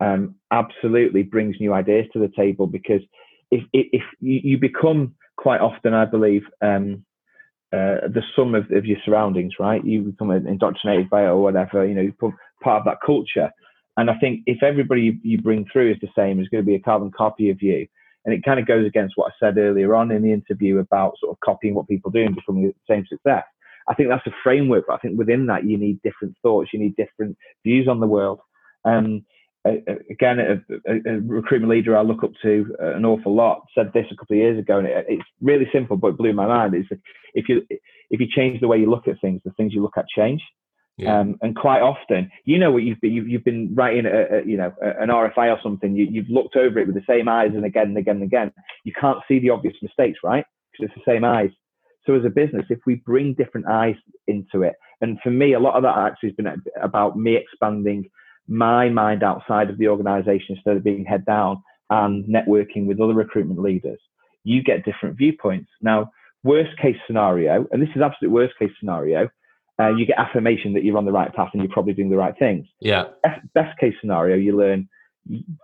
um, 0.00 0.36
absolutely 0.50 1.22
brings 1.22 1.56
new 1.60 1.74
ideas 1.74 2.06
to 2.12 2.18
the 2.18 2.32
table 2.34 2.66
because 2.66 3.02
if 3.50 3.62
if, 3.72 4.02
you, 4.20 4.40
you, 4.42 4.58
become 4.58 5.14
quite 5.36 5.60
often, 5.60 5.92
I 5.92 6.06
believe, 6.06 6.42
um, 6.62 7.04
uh, 7.72 8.08
the 8.08 8.22
sum 8.34 8.54
of, 8.54 8.70
of, 8.70 8.86
your 8.86 8.98
surroundings, 9.04 9.54
right? 9.58 9.84
You 9.84 10.02
become 10.02 10.30
indoctrinated 10.30 11.10
by 11.10 11.22
it 11.22 11.28
or 11.28 11.42
whatever. 11.42 11.84
You 11.84 11.94
know, 11.94 12.02
you 12.02 12.14
part 12.62 12.80
of 12.80 12.84
that 12.86 12.98
culture. 13.04 13.50
And 13.96 14.10
I 14.10 14.18
think 14.18 14.40
if 14.46 14.62
everybody 14.62 15.18
you 15.22 15.40
bring 15.40 15.66
through 15.72 15.92
is 15.92 15.98
the 16.00 16.08
same, 16.16 16.40
it's 16.40 16.48
going 16.48 16.62
to 16.62 16.66
be 16.66 16.74
a 16.74 16.80
carbon 16.80 17.10
copy 17.16 17.50
of 17.50 17.62
you 17.62 17.86
and 18.24 18.34
it 18.34 18.44
kind 18.44 18.60
of 18.60 18.66
goes 18.66 18.86
against 18.86 19.14
what 19.16 19.32
I 19.32 19.34
said 19.38 19.58
earlier 19.58 19.94
on 19.94 20.10
in 20.10 20.22
the 20.22 20.32
interview 20.32 20.78
about 20.78 21.18
sort 21.20 21.32
of 21.32 21.40
copying 21.40 21.74
what 21.74 21.88
people 21.88 22.10
do 22.10 22.24
and 22.24 22.34
becoming 22.34 22.64
the 22.64 22.74
same 22.88 23.04
success. 23.08 23.44
I 23.88 23.94
think 23.94 24.08
that's 24.08 24.26
a 24.26 24.34
framework, 24.42 24.86
but 24.86 24.94
I 24.94 24.98
think 24.98 25.18
within 25.18 25.46
that 25.46 25.64
you 25.64 25.76
need 25.76 26.00
different 26.02 26.34
thoughts, 26.42 26.70
you 26.72 26.78
need 26.78 26.96
different 26.96 27.36
views 27.64 27.86
on 27.86 28.00
the 28.00 28.06
world. 28.06 28.40
Um, 28.84 29.24
again, 29.64 30.38
a, 30.40 30.90
a, 30.90 30.94
a, 31.06 31.20
recruitment 31.20 31.70
leader 31.70 31.96
I 31.96 32.02
look 32.02 32.22
up 32.22 32.32
to 32.42 32.74
uh, 32.82 32.96
an 32.96 33.04
awful 33.04 33.34
lot 33.34 33.62
said 33.74 33.92
this 33.94 34.06
a 34.10 34.16
couple 34.16 34.36
of 34.36 34.42
years 34.42 34.58
ago, 34.58 34.78
and 34.78 34.86
it, 34.86 35.06
it's 35.08 35.24
really 35.40 35.68
simple, 35.72 35.96
but 35.96 36.08
it 36.08 36.18
blew 36.18 36.32
my 36.32 36.46
mind. 36.46 36.74
Is 36.74 36.84
if 37.34 37.48
you 37.48 37.62
if 38.10 38.20
you 38.20 38.26
change 38.34 38.60
the 38.60 38.68
way 38.68 38.78
you 38.78 38.90
look 38.90 39.08
at 39.08 39.20
things, 39.20 39.40
the 39.44 39.52
things 39.52 39.72
you 39.72 39.82
look 39.82 39.96
at 39.96 40.06
change. 40.08 40.42
Yeah. 40.96 41.18
Um, 41.18 41.36
and 41.42 41.56
quite 41.56 41.82
often, 41.82 42.30
you 42.44 42.58
know 42.58 42.70
what 42.70 42.84
you've 42.84 43.00
been, 43.00 43.12
you've, 43.12 43.28
you've 43.28 43.44
been 43.44 43.74
writing, 43.74 44.06
a, 44.06 44.38
a, 44.38 44.46
you 44.46 44.56
know, 44.56 44.72
an 44.80 45.08
RFI 45.08 45.50
or 45.50 45.58
something. 45.60 45.96
You, 45.96 46.22
have 46.22 46.30
looked 46.30 46.54
over 46.54 46.78
it 46.78 46.86
with 46.86 46.94
the 46.94 47.02
same 47.08 47.28
eyes 47.28 47.50
and 47.52 47.64
again 47.64 47.88
and 47.88 47.98
again 47.98 48.16
and 48.16 48.24
again. 48.24 48.52
You 48.84 48.92
can't 48.98 49.18
see 49.26 49.40
the 49.40 49.50
obvious 49.50 49.74
mistakes, 49.82 50.20
right? 50.22 50.44
Because 50.70 50.92
it's 50.94 51.04
the 51.04 51.12
same 51.12 51.24
eyes. 51.24 51.50
So 52.06 52.14
as 52.14 52.24
a 52.24 52.30
business, 52.30 52.66
if 52.68 52.78
we 52.86 52.96
bring 52.96 53.34
different 53.34 53.66
eyes 53.66 53.96
into 54.28 54.62
it, 54.62 54.74
and 55.00 55.18
for 55.22 55.30
me, 55.30 55.54
a 55.54 55.58
lot 55.58 55.74
of 55.74 55.82
that 55.82 55.98
actually 55.98 56.30
has 56.30 56.36
been 56.36 56.62
about 56.80 57.18
me 57.18 57.36
expanding 57.36 58.08
my 58.46 58.88
mind 58.88 59.22
outside 59.22 59.70
of 59.70 59.78
the 59.78 59.88
organization 59.88 60.54
instead 60.56 60.76
of 60.76 60.84
being 60.84 61.04
head 61.04 61.24
down 61.24 61.62
and 61.90 62.24
networking 62.26 62.86
with 62.86 63.00
other 63.00 63.14
recruitment 63.14 63.60
leaders. 63.60 63.98
You 64.44 64.62
get 64.62 64.84
different 64.84 65.16
viewpoints. 65.16 65.70
Now, 65.80 66.10
worst 66.42 66.76
case 66.78 66.96
scenario, 67.06 67.66
and 67.72 67.82
this 67.82 67.88
is 67.96 68.02
absolute 68.02 68.30
worst 68.30 68.54
case 68.58 68.70
scenario, 68.78 69.28
uh, 69.80 69.88
you 69.88 70.06
get 70.06 70.18
affirmation 70.18 70.72
that 70.74 70.84
you're 70.84 70.96
on 70.96 71.04
the 71.04 71.12
right 71.12 71.34
path 71.34 71.50
and 71.52 71.62
you're 71.62 71.72
probably 71.72 71.94
doing 71.94 72.10
the 72.10 72.16
right 72.16 72.34
things. 72.38 72.66
Yeah. 72.80 73.06
Best, 73.22 73.40
best 73.54 73.78
case 73.78 73.94
scenario, 74.00 74.36
you 74.36 74.56
learn 74.56 74.88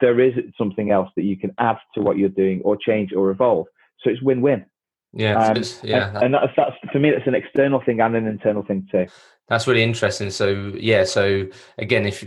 there 0.00 0.20
is 0.20 0.32
something 0.56 0.90
else 0.90 1.08
that 1.16 1.22
you 1.22 1.36
can 1.36 1.52
add 1.58 1.76
to 1.94 2.00
what 2.00 2.16
you're 2.16 2.28
doing 2.28 2.62
or 2.64 2.76
change 2.76 3.12
or 3.12 3.30
evolve. 3.30 3.66
So 4.02 4.10
it's 4.10 4.22
win-win. 4.22 4.64
Yeah, 5.12 5.34
um, 5.34 5.62
yeah, 5.82 6.14
and, 6.14 6.22
and, 6.22 6.34
that's 6.34 6.52
that's 6.56 6.76
for 6.92 7.00
me. 7.00 7.10
That's 7.10 7.26
an 7.26 7.34
external 7.34 7.82
thing 7.84 8.00
and 8.00 8.14
an 8.14 8.28
internal 8.28 8.62
thing 8.62 8.86
too. 8.92 9.06
That's 9.48 9.66
really 9.66 9.82
interesting. 9.82 10.30
So 10.30 10.72
yeah, 10.76 11.02
so 11.02 11.48
again, 11.78 12.06
if 12.06 12.24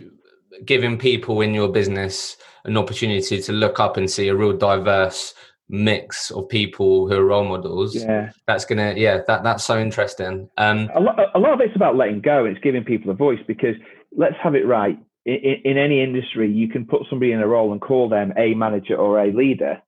giving 0.66 0.98
people 0.98 1.40
in 1.40 1.54
your 1.54 1.70
business 1.70 2.36
an 2.66 2.76
opportunity 2.76 3.42
to 3.42 3.52
look 3.54 3.80
up 3.80 3.96
and 3.96 4.12
see 4.12 4.28
a 4.28 4.36
real 4.36 4.52
diverse 4.52 5.34
mix 5.70 6.30
of 6.32 6.47
people 6.49 7.07
who 7.07 7.16
are 7.16 7.26
role 7.26 7.45
models. 7.45 7.95
Yeah. 7.95 8.32
That's 8.47 8.66
gonna 8.66 8.93
yeah 8.97 9.20
that 9.28 9.43
that's 9.43 9.64
so 9.64 9.80
interesting. 9.80 10.49
Um 10.57 10.89
a 10.95 10.99
lot, 10.99 11.20
a 11.34 11.39
lot 11.39 11.53
of 11.53 11.61
it's 11.61 11.76
about 11.76 11.95
letting 11.95 12.22
go 12.22 12.45
and 12.45 12.55
it's 12.55 12.64
giving 12.64 12.84
people 12.84 13.11
a 13.11 13.16
voice 13.16 13.39
because 13.47 13.76
let's 14.16 14.36
have 14.41 14.55
it 14.55 14.68
right. 14.68 14.97
In, 15.26 15.61
in 15.64 15.78
any 15.78 16.01
industry 16.03 16.51
you 16.51 16.68
can 16.68 16.86
put 16.86 17.03
somebody 17.09 17.32
in 17.32 17.39
a 17.39 17.47
role 17.47 17.72
and 17.72 17.82
call 17.82 18.09
them 18.09 18.34
a 18.38 18.53
manager 18.53 18.95
or 18.95 19.20
a 19.20 19.32
leader. 19.32 19.82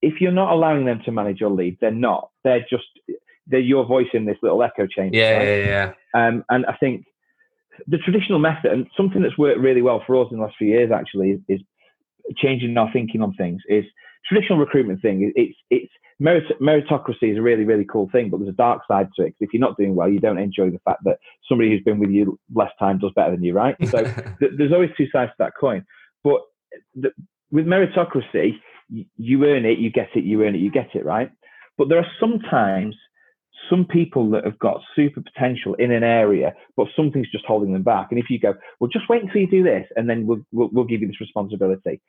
If 0.00 0.20
you're 0.20 0.32
not 0.32 0.52
allowing 0.52 0.84
them 0.84 1.00
to 1.04 1.12
manage 1.12 1.42
or 1.42 1.50
lead 1.50 1.78
they're 1.80 1.90
not. 1.90 2.30
They're 2.44 2.66
just 2.68 2.84
they're 3.46 3.60
your 3.60 3.86
voice 3.86 4.08
in 4.12 4.24
this 4.24 4.36
little 4.42 4.62
echo 4.62 4.86
chamber 4.86 5.16
yeah 5.16 5.36
right? 5.36 5.48
yeah 5.48 5.92
yeah. 6.14 6.28
Um 6.28 6.44
and 6.48 6.64
i 6.66 6.76
think 6.76 7.04
the 7.86 7.98
traditional 7.98 8.38
method 8.38 8.70
and 8.70 8.86
something 8.96 9.22
that's 9.22 9.38
worked 9.38 9.58
really 9.58 9.82
well 9.82 10.02
for 10.06 10.20
us 10.22 10.28
in 10.30 10.38
the 10.38 10.44
last 10.44 10.56
few 10.56 10.68
years 10.68 10.90
actually 10.92 11.30
is, 11.32 11.40
is 11.48 11.60
changing 12.36 12.76
our 12.76 12.90
thinking 12.92 13.22
on 13.22 13.34
things 13.34 13.62
is 13.68 13.84
traditional 14.26 14.58
recruitment 14.58 15.02
thing. 15.02 15.32
It's 15.36 15.56
it's 15.70 15.92
merit- 16.18 16.60
meritocracy 16.60 17.32
is 17.32 17.38
a 17.38 17.42
really 17.42 17.64
really 17.64 17.84
cool 17.84 18.08
thing, 18.10 18.30
but 18.30 18.38
there's 18.38 18.50
a 18.50 18.56
dark 18.56 18.82
side 18.86 19.08
to 19.16 19.26
it. 19.26 19.34
If 19.40 19.50
you're 19.52 19.60
not 19.60 19.76
doing 19.76 19.94
well, 19.94 20.08
you 20.08 20.20
don't 20.20 20.38
enjoy 20.38 20.70
the 20.70 20.80
fact 20.84 21.04
that 21.04 21.18
somebody 21.48 21.70
who's 21.70 21.82
been 21.82 21.98
with 21.98 22.10
you 22.10 22.38
less 22.54 22.70
time 22.78 22.98
does 22.98 23.12
better 23.14 23.32
than 23.32 23.44
you, 23.44 23.52
right? 23.52 23.76
So 23.88 24.02
th- 24.40 24.52
there's 24.56 24.72
always 24.72 24.90
two 24.96 25.08
sides 25.12 25.30
to 25.32 25.36
that 25.40 25.52
coin. 25.58 25.84
But 26.24 26.40
the, 26.94 27.10
with 27.50 27.66
meritocracy, 27.66 28.52
you, 28.88 29.04
you 29.16 29.44
earn 29.44 29.64
it, 29.64 29.78
you 29.78 29.90
get 29.90 30.08
it, 30.14 30.24
you 30.24 30.42
earn 30.44 30.54
it, 30.54 30.58
you 30.58 30.70
get 30.70 30.94
it, 30.94 31.04
right? 31.04 31.30
But 31.78 31.88
there 31.88 31.98
are 31.98 32.06
sometimes 32.20 32.94
some 33.70 33.84
people 33.84 34.30
that 34.30 34.44
have 34.44 34.58
got 34.58 34.80
super 34.94 35.20
potential 35.20 35.74
in 35.74 35.90
an 35.92 36.02
area, 36.02 36.54
but 36.76 36.88
something's 36.96 37.30
just 37.30 37.44
holding 37.46 37.72
them 37.72 37.82
back. 37.82 38.08
And 38.10 38.18
if 38.18 38.28
you 38.28 38.38
go, 38.38 38.54
well, 38.80 38.90
just 38.92 39.08
wait 39.08 39.22
until 39.22 39.40
you 39.40 39.50
do 39.50 39.62
this, 39.62 39.86
and 39.96 40.08
then 40.08 40.26
we'll, 40.26 40.44
we'll, 40.52 40.68
we'll 40.72 40.84
give 40.84 41.00
you 41.00 41.06
this 41.06 41.20
responsibility. 41.20 42.00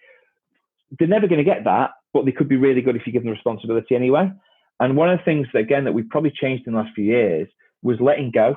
They're 0.97 1.07
never 1.07 1.27
going 1.27 1.43
to 1.43 1.43
get 1.43 1.63
that, 1.65 1.91
but 2.13 2.25
they 2.25 2.31
could 2.31 2.47
be 2.47 2.55
really 2.55 2.81
good 2.81 2.95
if 2.95 3.05
you 3.05 3.13
give 3.13 3.23
them 3.23 3.31
responsibility 3.31 3.95
anyway. 3.95 4.31
And 4.79 4.95
one 4.95 5.09
of 5.09 5.17
the 5.17 5.23
things 5.23 5.47
that, 5.53 5.59
again, 5.59 5.83
that 5.85 5.93
we've 5.93 6.09
probably 6.09 6.31
changed 6.31 6.67
in 6.67 6.73
the 6.73 6.79
last 6.79 6.93
few 6.95 7.05
years 7.05 7.47
was 7.81 7.97
letting 7.99 8.31
go. 8.31 8.55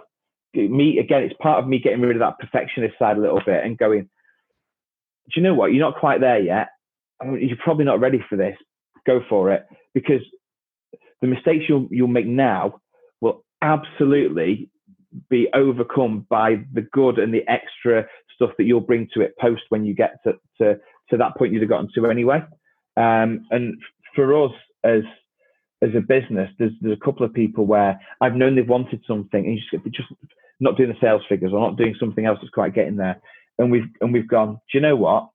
Me, 0.54 0.98
again, 0.98 1.22
it's 1.22 1.34
part 1.40 1.62
of 1.62 1.68
me 1.68 1.78
getting 1.78 2.00
rid 2.00 2.16
of 2.16 2.20
that 2.20 2.38
perfectionist 2.38 2.98
side 2.98 3.16
a 3.16 3.20
little 3.20 3.42
bit 3.44 3.64
and 3.64 3.76
going, 3.76 4.02
do 4.02 5.32
you 5.36 5.42
know 5.42 5.54
what? 5.54 5.72
You're 5.72 5.84
not 5.84 5.98
quite 5.98 6.20
there 6.20 6.40
yet. 6.40 6.68
I 7.20 7.26
mean, 7.26 7.46
you're 7.46 7.58
probably 7.62 7.84
not 7.84 8.00
ready 8.00 8.24
for 8.28 8.36
this. 8.36 8.56
Go 9.06 9.20
for 9.28 9.52
it. 9.52 9.66
Because 9.92 10.22
the 11.20 11.26
mistakes 11.26 11.64
you'll, 11.68 11.88
you'll 11.90 12.08
make 12.08 12.26
now 12.26 12.80
will 13.20 13.44
absolutely 13.62 14.70
be 15.28 15.48
overcome 15.54 16.26
by 16.28 16.56
the 16.72 16.82
good 16.92 17.18
and 17.18 17.32
the 17.32 17.42
extra 17.48 18.06
stuff 18.34 18.50
that 18.58 18.64
you'll 18.64 18.80
bring 18.80 19.08
to 19.14 19.20
it 19.20 19.34
post 19.38 19.62
when 19.70 19.84
you 19.84 19.94
get 19.94 20.16
to, 20.24 20.34
to, 20.60 20.78
to 21.10 21.16
that 21.16 21.36
point 21.36 21.52
you'd 21.52 21.62
have 21.62 21.70
gotten 21.70 21.88
to 21.94 22.06
anyway. 22.06 22.42
Um, 22.96 23.46
and 23.50 23.76
for 24.14 24.44
us 24.44 24.52
as 24.84 25.02
as 25.82 25.90
a 25.94 26.00
business, 26.00 26.50
there's 26.58 26.72
there's 26.80 26.96
a 26.96 27.04
couple 27.04 27.24
of 27.24 27.34
people 27.34 27.66
where 27.66 28.00
I've 28.20 28.34
known 28.34 28.56
they've 28.56 28.68
wanted 28.68 29.02
something 29.06 29.44
and 29.44 29.58
just 29.58 29.84
just 29.94 30.08
not 30.60 30.76
doing 30.76 30.88
the 30.88 30.96
sales 31.00 31.22
figures 31.28 31.52
or 31.52 31.60
not 31.60 31.76
doing 31.76 31.94
something 32.00 32.24
else 32.24 32.38
that's 32.40 32.50
quite 32.50 32.74
getting 32.74 32.96
there. 32.96 33.20
And 33.58 33.70
we've 33.70 33.88
and 34.00 34.12
we've 34.12 34.28
gone, 34.28 34.54
do 34.54 34.78
you 34.78 34.80
know 34.80 34.96
what? 34.96 35.28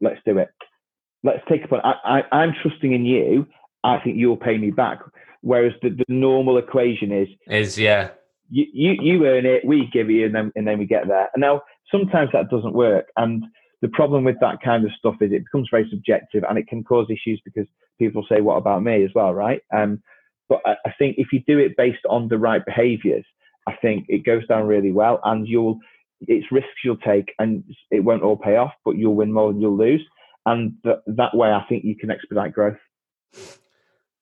Let's 0.00 0.20
do 0.24 0.38
it. 0.38 0.48
Let's 1.22 1.42
take 1.48 1.64
upon. 1.64 1.80
I 1.82 2.22
I'm 2.30 2.54
trusting 2.62 2.92
in 2.92 3.04
you. 3.04 3.46
I 3.82 3.98
think 3.98 4.16
you'll 4.16 4.36
pay 4.36 4.58
me 4.58 4.70
back. 4.70 5.00
Whereas 5.40 5.72
the, 5.82 5.90
the 5.90 6.04
normal 6.08 6.58
equation 6.58 7.12
is 7.12 7.28
is 7.48 7.78
yeah. 7.78 8.10
You, 8.50 8.66
you 8.72 8.92
you 9.00 9.26
earn 9.26 9.46
it, 9.46 9.64
we 9.64 9.88
give 9.92 10.10
you, 10.10 10.26
and 10.26 10.34
then 10.34 10.52
and 10.54 10.66
then 10.66 10.78
we 10.78 10.86
get 10.86 11.08
there. 11.08 11.28
And 11.34 11.40
now 11.40 11.62
sometimes 11.90 12.30
that 12.32 12.50
doesn't 12.50 12.74
work. 12.74 13.06
And 13.16 13.44
the 13.84 13.90
problem 13.90 14.24
with 14.24 14.40
that 14.40 14.62
kind 14.64 14.82
of 14.86 14.90
stuff 14.98 15.16
is 15.20 15.30
it 15.30 15.44
becomes 15.44 15.68
very 15.70 15.86
subjective 15.90 16.42
and 16.48 16.56
it 16.56 16.66
can 16.66 16.82
cause 16.82 17.06
issues 17.10 17.38
because 17.44 17.66
people 17.98 18.24
say, 18.26 18.40
"What 18.40 18.56
about 18.56 18.82
me?" 18.82 19.04
as 19.04 19.10
well, 19.14 19.34
right? 19.34 19.60
Um, 19.76 20.02
but 20.48 20.62
I, 20.64 20.76
I 20.86 20.94
think 20.98 21.16
if 21.18 21.34
you 21.34 21.42
do 21.46 21.58
it 21.58 21.76
based 21.76 22.06
on 22.08 22.28
the 22.28 22.38
right 22.38 22.64
behaviours, 22.64 23.26
I 23.68 23.76
think 23.82 24.06
it 24.08 24.24
goes 24.24 24.46
down 24.46 24.66
really 24.66 24.90
well, 24.90 25.20
and 25.24 25.46
you'll 25.46 25.80
it's 26.22 26.50
risks 26.50 26.70
you'll 26.82 26.96
take, 26.96 27.34
and 27.38 27.62
it 27.90 28.00
won't 28.00 28.22
all 28.22 28.38
pay 28.38 28.56
off, 28.56 28.72
but 28.86 28.96
you'll 28.96 29.16
win 29.16 29.34
more 29.34 29.52
than 29.52 29.60
you'll 29.60 29.76
lose, 29.76 30.02
and 30.46 30.72
th- 30.82 31.00
that 31.06 31.36
way, 31.36 31.52
I 31.52 31.62
think 31.68 31.84
you 31.84 31.94
can 31.94 32.10
expedite 32.10 32.54
growth. 32.54 32.78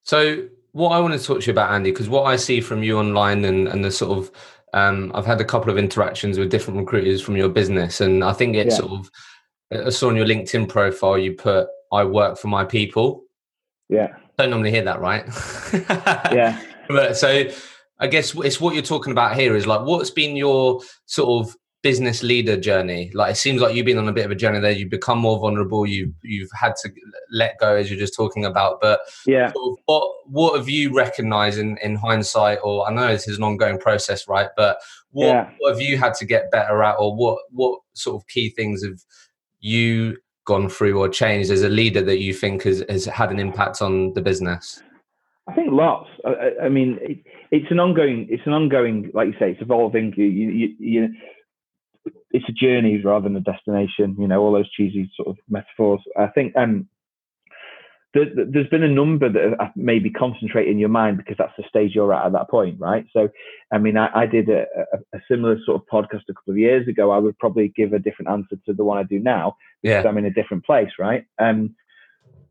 So, 0.02 0.48
what 0.72 0.90
I 0.90 0.98
want 0.98 1.14
to 1.14 1.24
talk 1.24 1.38
to 1.42 1.46
you 1.46 1.52
about, 1.52 1.70
Andy, 1.70 1.92
because 1.92 2.08
what 2.08 2.24
I 2.24 2.34
see 2.34 2.60
from 2.60 2.82
you 2.82 2.98
online 2.98 3.44
and, 3.44 3.68
and 3.68 3.84
the 3.84 3.92
sort 3.92 4.18
of 4.18 4.32
um, 4.72 5.12
I've 5.14 5.26
had 5.26 5.40
a 5.40 5.44
couple 5.44 5.70
of 5.70 5.78
interactions 5.78 6.36
with 6.36 6.50
different 6.50 6.80
recruiters 6.80 7.22
from 7.22 7.36
your 7.36 7.48
business, 7.48 8.00
and 8.00 8.24
I 8.24 8.32
think 8.32 8.56
it's 8.56 8.74
yeah. 8.74 8.80
sort 8.80 8.92
of 8.92 9.10
I 9.72 9.90
saw 9.90 10.08
on 10.08 10.16
your 10.16 10.26
LinkedIn 10.26 10.68
profile 10.68 11.18
you 11.18 11.32
put 11.32 11.68
"I 11.92 12.04
work 12.04 12.38
for 12.38 12.48
my 12.48 12.64
people." 12.64 13.24
Yeah. 13.88 14.16
Don't 14.38 14.50
normally 14.50 14.70
hear 14.70 14.84
that, 14.84 15.00
right? 15.00 15.24
yeah. 16.32 16.60
but 16.88 17.16
so 17.16 17.44
I 17.98 18.06
guess 18.06 18.34
it's 18.34 18.60
what 18.60 18.74
you're 18.74 18.82
talking 18.82 19.12
about 19.12 19.36
here 19.36 19.54
is 19.54 19.66
like 19.66 19.82
what's 19.82 20.10
been 20.10 20.36
your 20.36 20.80
sort 21.06 21.46
of 21.46 21.56
business 21.82 22.22
leader 22.22 22.56
journey? 22.56 23.10
Like 23.12 23.32
it 23.32 23.36
seems 23.36 23.60
like 23.60 23.74
you've 23.74 23.86
been 23.86 23.98
on 23.98 24.08
a 24.08 24.12
bit 24.12 24.24
of 24.24 24.30
a 24.30 24.36
journey 24.36 24.60
there. 24.60 24.70
You've 24.70 24.90
become 24.90 25.18
more 25.18 25.38
vulnerable. 25.38 25.84
You 25.86 26.14
you've 26.22 26.50
had 26.58 26.74
to 26.82 26.90
let 27.30 27.58
go 27.58 27.76
as 27.76 27.90
you're 27.90 27.98
just 27.98 28.14
talking 28.14 28.44
about. 28.44 28.80
But 28.80 29.00
yeah, 29.26 29.52
sort 29.52 29.72
of 29.72 29.78
what 29.86 30.10
what 30.26 30.56
have 30.56 30.68
you 30.68 30.94
recognised 30.94 31.58
in, 31.58 31.76
in 31.82 31.96
hindsight? 31.96 32.58
Or 32.62 32.88
I 32.88 32.92
know 32.92 33.08
this 33.08 33.28
is 33.28 33.36
an 33.36 33.44
ongoing 33.44 33.78
process, 33.78 34.26
right? 34.28 34.48
But 34.56 34.78
what, 35.10 35.26
yeah. 35.26 35.50
what 35.58 35.72
have 35.72 35.80
you 35.80 35.98
had 35.98 36.14
to 36.14 36.24
get 36.24 36.50
better 36.50 36.82
at, 36.82 36.96
or 36.98 37.14
what 37.14 37.38
what 37.50 37.80
sort 37.94 38.20
of 38.20 38.26
key 38.28 38.50
things 38.50 38.84
have 38.84 39.00
you 39.62 40.18
gone 40.44 40.68
through 40.68 40.98
or 40.98 41.08
changed 41.08 41.50
as 41.50 41.62
a 41.62 41.68
leader 41.68 42.02
that 42.02 42.18
you 42.18 42.34
think 42.34 42.64
has, 42.64 42.84
has 42.88 43.06
had 43.06 43.30
an 43.30 43.38
impact 43.38 43.80
on 43.80 44.12
the 44.12 44.20
business? 44.20 44.82
I 45.48 45.54
think 45.54 45.68
lots. 45.72 46.08
I, 46.26 46.66
I 46.66 46.68
mean, 46.68 46.98
it, 47.00 47.18
it's 47.50 47.70
an 47.70 47.80
ongoing. 47.80 48.26
It's 48.28 48.46
an 48.46 48.52
ongoing, 48.52 49.10
like 49.14 49.28
you 49.28 49.34
say, 49.38 49.52
it's 49.52 49.62
evolving. 49.62 50.12
You, 50.16 50.24
you, 50.24 50.74
you, 50.78 51.08
it's 52.30 52.48
a 52.48 52.52
journey 52.52 53.00
rather 53.02 53.24
than 53.24 53.36
a 53.36 53.40
destination. 53.40 54.16
You 54.18 54.28
know, 54.28 54.40
all 54.40 54.52
those 54.52 54.70
cheesy 54.70 55.10
sort 55.16 55.28
of 55.28 55.36
metaphors. 55.48 56.00
I 56.18 56.26
think 56.28 56.54
um, 56.56 56.88
there, 58.14 58.26
has 58.54 58.66
been 58.70 58.82
a 58.82 58.88
number 58.88 59.28
that 59.30 59.72
maybe 59.76 60.10
concentrate 60.10 60.68
in 60.68 60.78
your 60.78 60.88
mind 60.88 61.16
because 61.16 61.36
that's 61.38 61.56
the 61.56 61.64
stage 61.68 61.94
you're 61.94 62.12
at 62.12 62.26
at 62.26 62.32
that 62.32 62.50
point, 62.50 62.78
right? 62.78 63.06
So, 63.12 63.28
I 63.72 63.78
mean, 63.78 63.96
I, 63.96 64.08
I 64.14 64.26
did 64.26 64.48
a, 64.48 64.66
a, 64.92 65.16
a, 65.16 65.20
similar 65.30 65.58
sort 65.64 65.80
of 65.80 65.88
podcast 65.88 66.22
a 66.28 66.34
couple 66.34 66.52
of 66.52 66.58
years 66.58 66.86
ago. 66.88 67.10
I 67.10 67.18
would 67.18 67.38
probably 67.38 67.68
give 67.74 67.92
a 67.92 67.98
different 67.98 68.30
answer 68.30 68.56
to 68.66 68.74
the 68.74 68.84
one 68.84 68.98
I 68.98 69.04
do 69.04 69.18
now 69.18 69.56
because 69.82 70.04
yeah. 70.04 70.08
I'm 70.08 70.18
in 70.18 70.26
a 70.26 70.30
different 70.30 70.64
place, 70.64 70.90
right? 70.98 71.24
Um, 71.38 71.74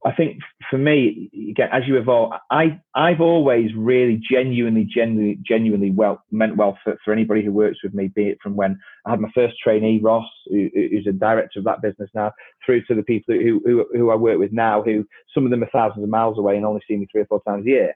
I 0.03 0.11
think 0.11 0.39
for 0.67 0.79
me, 0.79 1.29
again, 1.51 1.69
as 1.71 1.83
you 1.87 1.97
evolve, 1.97 2.33
I 2.49 2.79
I've 2.95 3.21
always 3.21 3.69
really 3.75 4.19
genuinely, 4.31 4.83
genuinely, 4.83 5.37
genuinely 5.45 5.91
well 5.91 6.23
meant 6.31 6.57
well 6.57 6.77
for, 6.83 6.97
for 7.05 7.13
anybody 7.13 7.45
who 7.45 7.51
works 7.51 7.77
with 7.83 7.93
me, 7.93 8.07
be 8.07 8.29
it 8.29 8.39
from 8.41 8.55
when 8.55 8.79
I 9.05 9.11
had 9.11 9.19
my 9.19 9.29
first 9.35 9.55
trainee, 9.63 9.99
Ross, 10.01 10.25
who, 10.47 10.69
who's 10.73 11.05
a 11.07 11.11
director 11.11 11.59
of 11.59 11.65
that 11.65 11.83
business 11.83 12.09
now, 12.15 12.31
through 12.65 12.83
to 12.85 12.95
the 12.95 13.03
people 13.03 13.35
who, 13.35 13.61
who 13.63 13.85
who 13.93 14.09
I 14.09 14.15
work 14.15 14.39
with 14.39 14.51
now, 14.51 14.81
who 14.81 15.05
some 15.33 15.45
of 15.45 15.51
them 15.51 15.63
are 15.63 15.69
thousands 15.71 16.03
of 16.03 16.09
miles 16.09 16.39
away 16.39 16.57
and 16.57 16.65
only 16.65 16.81
see 16.87 16.97
me 16.97 17.07
three 17.11 17.21
or 17.21 17.27
four 17.27 17.43
times 17.43 17.65
a 17.67 17.69
year. 17.69 17.93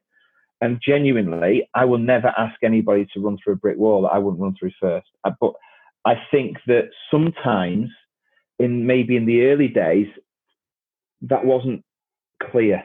And 0.62 0.80
genuinely, 0.86 1.68
I 1.74 1.86
will 1.86 1.98
never 1.98 2.32
ask 2.38 2.56
anybody 2.64 3.08
to 3.14 3.20
run 3.20 3.38
through 3.44 3.54
a 3.54 3.58
brick 3.58 3.78
wall 3.78 4.04
that 4.04 4.14
I 4.14 4.20
wouldn't 4.20 4.42
run 4.42 4.56
through 4.60 4.72
first. 4.80 5.08
Uh, 5.24 5.32
but 5.42 5.54
I 6.06 6.22
think 6.30 6.58
that 6.68 6.90
sometimes, 7.10 7.90
in 8.60 8.86
maybe 8.86 9.18
in 9.18 9.26
the 9.26 9.48
early 9.48 9.68
days, 9.68 10.08
that 11.24 11.44
wasn't 11.44 11.84
clear. 12.52 12.84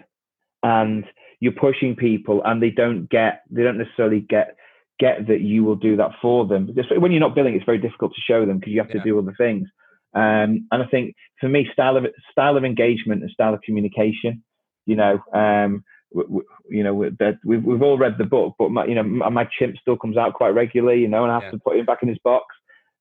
And 0.63 1.05
you're 1.41 1.53
pushing 1.53 1.97
people 1.97 2.43
and 2.45 2.63
they 2.63 2.71
don't 2.71 3.09
get 3.09 3.43
they 3.51 3.63
don't 3.63 3.79
necessarily 3.79 4.21
get 4.21 4.57
get 4.99 5.27
that 5.29 5.41
you 5.41 5.65
will 5.65 5.77
do 5.77 5.97
that 5.97 6.11
for 6.21 6.47
them. 6.47 6.67
Because 6.67 6.85
when 6.99 7.13
you're 7.13 7.21
not 7.21 7.35
billing 7.35 7.55
it's 7.55 7.65
very 7.65 7.79
difficult 7.79 8.13
to 8.15 8.21
show 8.21 8.45
them 8.45 8.59
because 8.59 8.73
you 8.73 8.81
have 8.81 8.91
yeah. 8.91 9.03
to 9.03 9.09
do 9.09 9.19
other 9.19 9.35
things. 9.37 9.69
Um, 10.13 10.67
and 10.73 10.83
i 10.83 10.87
think 10.87 11.15
for 11.41 11.49
me 11.49 11.69
style 11.73 11.97
of 11.97 12.05
style 12.33 12.57
of 12.57 12.65
engagement 12.65 13.23
and 13.23 13.31
style 13.31 13.55
of 13.55 13.63
communication 13.63 14.43
you 14.85 14.97
know 14.97 15.21
um, 15.33 15.85
you 16.69 16.83
know 16.83 16.93
we've, 16.93 17.65
we've 17.65 17.83
all 17.83 17.97
read 17.97 18.17
the 18.19 18.25
book 18.25 18.57
but 18.59 18.73
my, 18.73 18.85
you 18.87 18.97
know 18.97 19.05
my 19.05 19.49
chimp 19.57 19.77
still 19.81 19.97
comes 19.97 20.17
out 20.17 20.35
quite 20.35 20.49
regularly 20.49 21.01
you 21.01 21.07
know 21.07 21.23
and 21.23 21.31
i 21.31 21.35
have 21.35 21.45
yeah. 21.45 21.51
to 21.53 21.61
put 21.65 21.77
him 21.77 21.87
back 21.87 22.03
in 22.03 22.09
his 22.09 22.19
box. 22.25 22.47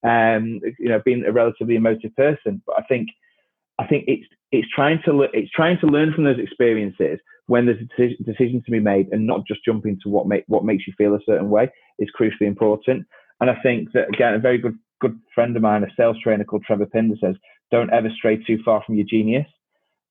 Um, 0.04 0.62
you 0.78 0.88
know 0.88 1.02
being 1.04 1.26
a 1.26 1.32
relatively 1.32 1.76
emotive 1.76 2.16
person. 2.16 2.62
But 2.66 2.78
i 2.78 2.84
think 2.84 3.10
i 3.80 3.88
think 3.88 4.04
it's 4.08 4.26
it's 4.52 4.68
trying 4.74 5.00
to 5.06 5.28
it's 5.34 5.52
trying 5.52 5.80
to 5.80 5.88
learn 5.88 6.14
from 6.14 6.24
those 6.24 6.40
experiences 6.40 7.20
when 7.50 7.66
there's 7.66 7.80
a 7.82 8.24
decision 8.24 8.62
to 8.64 8.72
be 8.72 8.80
made 8.80 9.08
and 9.12 9.26
not 9.26 9.42
just 9.48 9.66
jump 9.66 9.86
into 9.86 10.08
what 10.08 10.28
make 10.28 10.44
what 10.48 10.64
makes 10.64 10.86
you 10.86 10.94
feel 10.98 11.16
a 11.16 11.20
certain 11.26 11.50
way 11.50 11.68
is 11.98 12.08
crucially 12.18 12.48
important. 12.48 13.08
And 13.42 13.50
I 13.50 13.56
think 13.64 13.92
that 13.94 14.08
again, 14.10 14.36
a 14.36 14.40
very 14.40 14.60
good 14.60 14.78
good 15.02 15.20
friend 15.34 15.56
of 15.56 15.64
mine, 15.64 15.84
a 15.84 15.88
sales 15.98 16.18
trainer 16.24 16.44
called 16.44 16.64
Trevor 16.64 16.86
Pinder, 16.86 17.16
says, 17.20 17.36
"Don't 17.72 17.92
ever 17.92 18.10
stray 18.16 18.38
too 18.38 18.60
far 18.64 18.84
from 18.86 18.96
your 18.96 19.06
genius." 19.10 19.48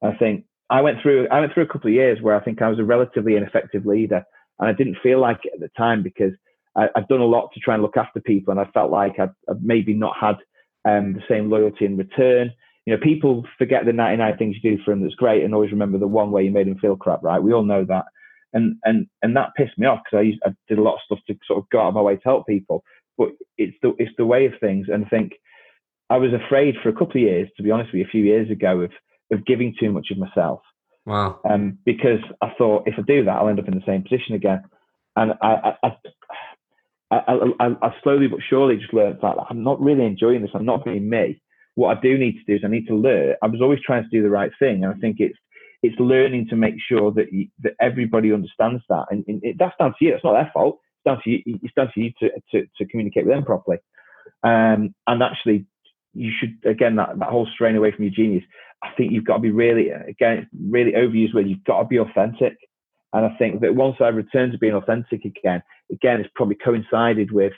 I 0.03 0.15
think 0.15 0.45
I 0.69 0.81
went 0.81 1.01
through 1.01 1.29
I 1.31 1.39
went 1.39 1.55
through 1.55 1.63
a 1.65 1.69
couple 1.69 1.89
of 1.89 1.95
years 1.95 2.21
where 2.21 2.35
I 2.35 2.43
think 2.43 2.61
I 2.61 2.69
was 2.69 2.81
a 2.81 2.85
relatively 2.85 3.37
ineffective 3.37 3.87
leader, 3.87 4.25
and 4.59 4.69
I 4.69 4.73
didn't 4.73 4.99
feel 5.01 5.21
like 5.21 5.39
it 5.45 5.53
at 5.55 5.61
the 5.61 5.71
time 5.77 6.03
because 6.03 6.33
I, 6.77 6.89
had 6.97 7.07
done 7.09 7.21
a 7.21 7.25
lot 7.25 7.51
to 7.55 7.61
try 7.61 7.75
and 7.75 7.83
look 7.85 7.97
after 7.97 8.21
people, 8.21 8.51
and 8.51 8.61
I 8.61 8.65
felt 8.73 8.91
like 8.91 9.19
I'd, 9.21 9.31
I'd 9.49 9.63
maybe 9.63 9.95
not 9.95 10.17
had 10.21 10.37
um, 10.85 11.13
the 11.13 11.23
same 11.29 11.51
loyalty 11.51 11.85
in 11.85 11.97
return 11.97 12.53
you 12.89 12.95
know, 12.95 13.01
people 13.03 13.45
forget 13.59 13.85
the 13.85 13.93
99 13.93 14.39
things 14.39 14.57
you 14.63 14.77
do 14.77 14.83
for 14.83 14.93
them 14.93 15.03
that's 15.03 15.15
great 15.15 15.45
and 15.45 15.53
always 15.53 15.71
remember 15.71 15.99
the 15.99 16.07
one 16.07 16.31
way 16.31 16.43
you 16.43 16.51
made 16.51 16.67
them 16.67 16.79
feel 16.79 16.97
crap, 16.97 17.23
right? 17.23 17.43
We 17.43 17.53
all 17.53 17.63
know 17.63 17.85
that. 17.85 18.07
And 18.55 18.77
and 18.83 19.07
and 19.21 19.37
that 19.37 19.51
pissed 19.59 19.77
me 19.77 19.87
off 19.87 20.01
because 20.03 20.25
I, 20.25 20.49
I 20.49 20.55
did 20.69 20.79
a 20.79 20.83
lot 20.83 20.95
of 20.95 21.01
stuff 21.05 21.19
to 21.27 21.37
sort 21.47 21.59
of 21.59 21.69
go 21.69 21.81
out 21.81 21.89
of 21.89 21.95
my 21.95 22.01
way 22.01 22.17
to 22.17 22.23
help 22.25 22.47
people. 22.47 22.83
But 23.19 23.33
it's 23.59 23.77
the 23.83 23.93
it's 23.99 24.15
the 24.17 24.25
way 24.25 24.47
of 24.47 24.55
things. 24.59 24.87
And 24.91 25.05
I 25.05 25.09
think 25.11 25.33
I 26.09 26.17
was 26.17 26.31
afraid 26.33 26.77
for 26.83 26.89
a 26.89 26.95
couple 26.95 27.21
of 27.21 27.29
years, 27.29 27.51
to 27.59 27.63
be 27.63 27.71
honest 27.71 27.93
with 27.93 27.99
you, 27.99 28.05
a 28.07 28.11
few 28.11 28.25
years 28.25 28.51
ago, 28.51 28.81
of 28.81 28.91
of 29.31 29.45
giving 29.45 29.75
too 29.79 29.93
much 29.93 30.07
of 30.11 30.17
myself. 30.17 30.63
Wow. 31.05 31.41
Um, 31.47 31.77
because 31.85 32.21
I 32.41 32.55
thought 32.57 32.89
if 32.89 32.95
I 32.97 33.03
do 33.03 33.23
that, 33.27 33.37
I'll 33.37 33.51
end 33.51 33.61
up 33.61 33.69
in 33.69 33.75
the 33.75 33.85
same 33.87 34.03
position 34.03 34.35
again. 34.35 34.63
And 35.15 35.35
I, 35.43 35.75
I, 35.83 35.89
I, 37.11 37.19
I, 37.61 37.67
I 37.83 37.95
slowly 38.03 38.29
but 38.29 38.41
surely 38.49 38.79
just 38.79 38.95
learned 38.95 39.19
that 39.21 39.37
I'm 39.51 39.63
not 39.63 39.79
really 39.79 40.07
enjoying 40.07 40.41
this. 40.41 40.53
I'm 40.55 40.65
not 40.65 40.87
being 40.87 41.11
me 41.11 41.43
what 41.79 41.97
I 41.97 42.01
do 42.01 42.19
need 42.19 42.33
to 42.33 42.45
do 42.45 42.57
is 42.57 42.63
I 42.65 42.69
need 42.69 42.89
to 42.89 42.95
learn. 42.97 43.37
I 43.41 43.47
was 43.47 43.61
always 43.63 43.79
trying 43.87 44.03
to 44.03 44.09
do 44.11 44.21
the 44.21 44.29
right 44.29 44.51
thing, 44.59 44.83
and 44.83 44.93
I 44.93 44.97
think 44.97 45.19
it's 45.21 45.39
it's 45.81 45.99
learning 46.01 46.49
to 46.51 46.57
make 46.57 46.75
sure 46.89 47.13
that 47.13 47.33
you, 47.33 47.47
that 47.63 47.75
everybody 47.81 48.33
understands 48.33 48.83
that, 48.89 49.05
and, 49.11 49.25
and 49.29 49.41
it, 49.45 49.57
that's 49.61 49.77
down 49.79 49.95
to 49.97 50.05
you. 50.05 50.13
It's 50.13 50.25
not 50.25 50.33
their 50.33 50.51
fault. 50.53 50.81
It's 50.97 51.05
down 51.09 51.23
to 51.23 51.31
you. 51.31 51.41
It's 51.63 51.75
down 51.75 51.93
to 51.95 52.01
you 52.01 52.11
to 52.19 52.31
to, 52.51 52.67
to 52.79 52.89
communicate 52.89 53.27
with 53.27 53.35
them 53.35 53.45
properly. 53.45 53.79
Um, 54.43 54.93
and 55.07 55.23
actually, 55.23 55.67
you 56.15 56.33
should 56.37 56.59
again 56.69 56.97
that 56.97 57.17
that 57.21 57.29
whole 57.29 57.47
strain 57.55 57.77
away 57.77 57.93
from 57.93 58.07
your 58.07 58.15
genius. 58.15 58.45
I 58.83 58.89
think 58.97 59.13
you've 59.13 59.25
got 59.25 59.37
to 59.37 59.43
be 59.43 59.53
really 59.53 59.91
again 59.91 60.49
really 60.61 60.93
overused 60.93 61.33
where 61.33 61.47
you've 61.47 61.63
got 61.63 61.83
to 61.83 61.87
be 61.87 62.01
authentic. 62.01 62.57
And 63.13 63.25
I 63.25 63.37
think 63.39 63.61
that 63.61 63.77
once 63.77 63.99
I 64.01 64.09
returned 64.09 64.51
to 64.53 64.59
being 64.59 64.75
authentic 64.75 65.25
again, 65.25 65.63
again, 65.93 66.21
it's 66.21 66.31
probably 66.35 66.57
coincided 66.57 67.31
with 67.31 67.53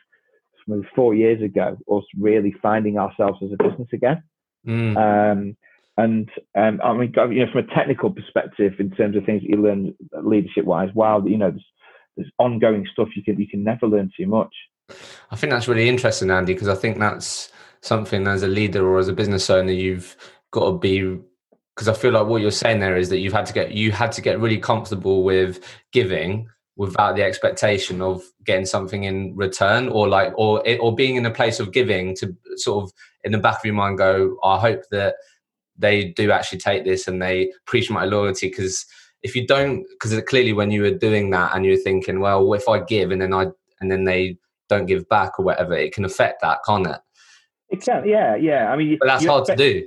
maybe 0.66 0.86
four 0.94 1.14
years 1.14 1.42
ago, 1.42 1.76
us 1.90 2.04
really 2.18 2.54
finding 2.62 2.98
ourselves 2.98 3.38
as 3.42 3.50
a 3.52 3.62
business 3.62 3.88
again. 3.92 4.22
Mm. 4.66 4.96
Um, 4.96 5.56
and 5.96 6.30
um, 6.56 6.80
I 6.82 6.92
mean, 6.94 7.12
you 7.30 7.44
know, 7.44 7.52
from 7.52 7.64
a 7.64 7.74
technical 7.74 8.10
perspective, 8.10 8.74
in 8.78 8.90
terms 8.90 9.16
of 9.16 9.24
things 9.24 9.42
that 9.42 9.50
you 9.50 9.56
learn 9.56 9.94
leadership 10.22 10.64
wise, 10.64 10.90
while 10.94 11.28
you 11.28 11.36
know, 11.36 11.50
there's, 11.50 11.66
there's 12.16 12.32
ongoing 12.38 12.86
stuff 12.92 13.08
you 13.14 13.22
can 13.22 13.38
you 13.38 13.48
can 13.48 13.62
never 13.62 13.86
learn 13.86 14.10
too 14.16 14.26
much. 14.26 14.54
I 15.30 15.36
think 15.36 15.52
that's 15.52 15.68
really 15.68 15.88
interesting, 15.88 16.30
Andy, 16.30 16.54
because 16.54 16.68
I 16.68 16.74
think 16.74 16.98
that's 16.98 17.52
something 17.82 18.26
as 18.26 18.42
a 18.42 18.48
leader 18.48 18.86
or 18.86 18.98
as 18.98 19.08
a 19.08 19.12
business 19.12 19.48
owner 19.48 19.72
you've 19.72 20.16
got 20.50 20.70
to 20.70 20.78
be 20.78 21.18
because 21.74 21.88
I 21.88 21.94
feel 21.94 22.12
like 22.12 22.26
what 22.26 22.42
you're 22.42 22.50
saying 22.50 22.80
there 22.80 22.96
is 22.96 23.08
that 23.08 23.20
you've 23.20 23.32
had 23.32 23.46
to 23.46 23.52
get 23.52 23.72
you 23.72 23.92
had 23.92 24.12
to 24.12 24.20
get 24.20 24.40
really 24.40 24.58
comfortable 24.58 25.22
with 25.22 25.64
giving 25.92 26.48
without 26.80 27.14
the 27.14 27.22
expectation 27.22 28.00
of 28.00 28.22
getting 28.44 28.64
something 28.64 29.04
in 29.04 29.36
return 29.36 29.88
or 29.88 30.08
like 30.08 30.32
or 30.36 30.66
or 30.80 30.94
being 30.94 31.16
in 31.16 31.26
a 31.26 31.30
place 31.30 31.60
of 31.60 31.72
giving 31.72 32.16
to 32.16 32.34
sort 32.56 32.82
of 32.82 32.92
in 33.22 33.32
the 33.32 33.38
back 33.38 33.58
of 33.58 33.64
your 33.64 33.74
mind 33.74 33.98
go 33.98 34.38
i 34.42 34.58
hope 34.58 34.82
that 34.90 35.16
they 35.80 36.04
do 36.04 36.30
actually 36.30 36.58
take 36.58 36.84
this 36.84 37.08
and 37.08 37.20
they 37.20 37.50
appreciate 37.66 37.94
my 37.94 38.04
loyalty. 38.04 38.48
Because 38.48 38.86
if 39.22 39.34
you 39.34 39.46
don't 39.46 39.84
because 39.90 40.18
clearly 40.22 40.52
when 40.52 40.70
you 40.70 40.82
were 40.82 40.90
doing 40.90 41.30
that 41.30 41.54
and 41.54 41.64
you're 41.66 41.76
thinking 41.76 42.20
well 42.20 42.54
if 42.54 42.66
i 42.68 42.78
give 42.80 43.10
and 43.10 43.20
then 43.20 43.34
i 43.34 43.46
and 43.80 43.92
then 43.92 44.04
they 44.04 44.38
don't 44.70 44.86
give 44.86 45.06
back 45.10 45.38
or 45.38 45.44
whatever 45.44 45.74
it 45.74 45.92
can 45.92 46.06
affect 46.06 46.40
that 46.40 46.58
can't 46.66 46.86
it? 46.86 47.00
It 47.68 47.82
can 47.82 48.08
yeah 48.08 48.36
yeah. 48.36 48.72
I 48.72 48.76
mean 48.76 48.96
but 48.98 49.06
that's 49.06 49.26
hard 49.26 49.42
expect, 49.42 49.58
to 49.58 49.80
do 49.80 49.86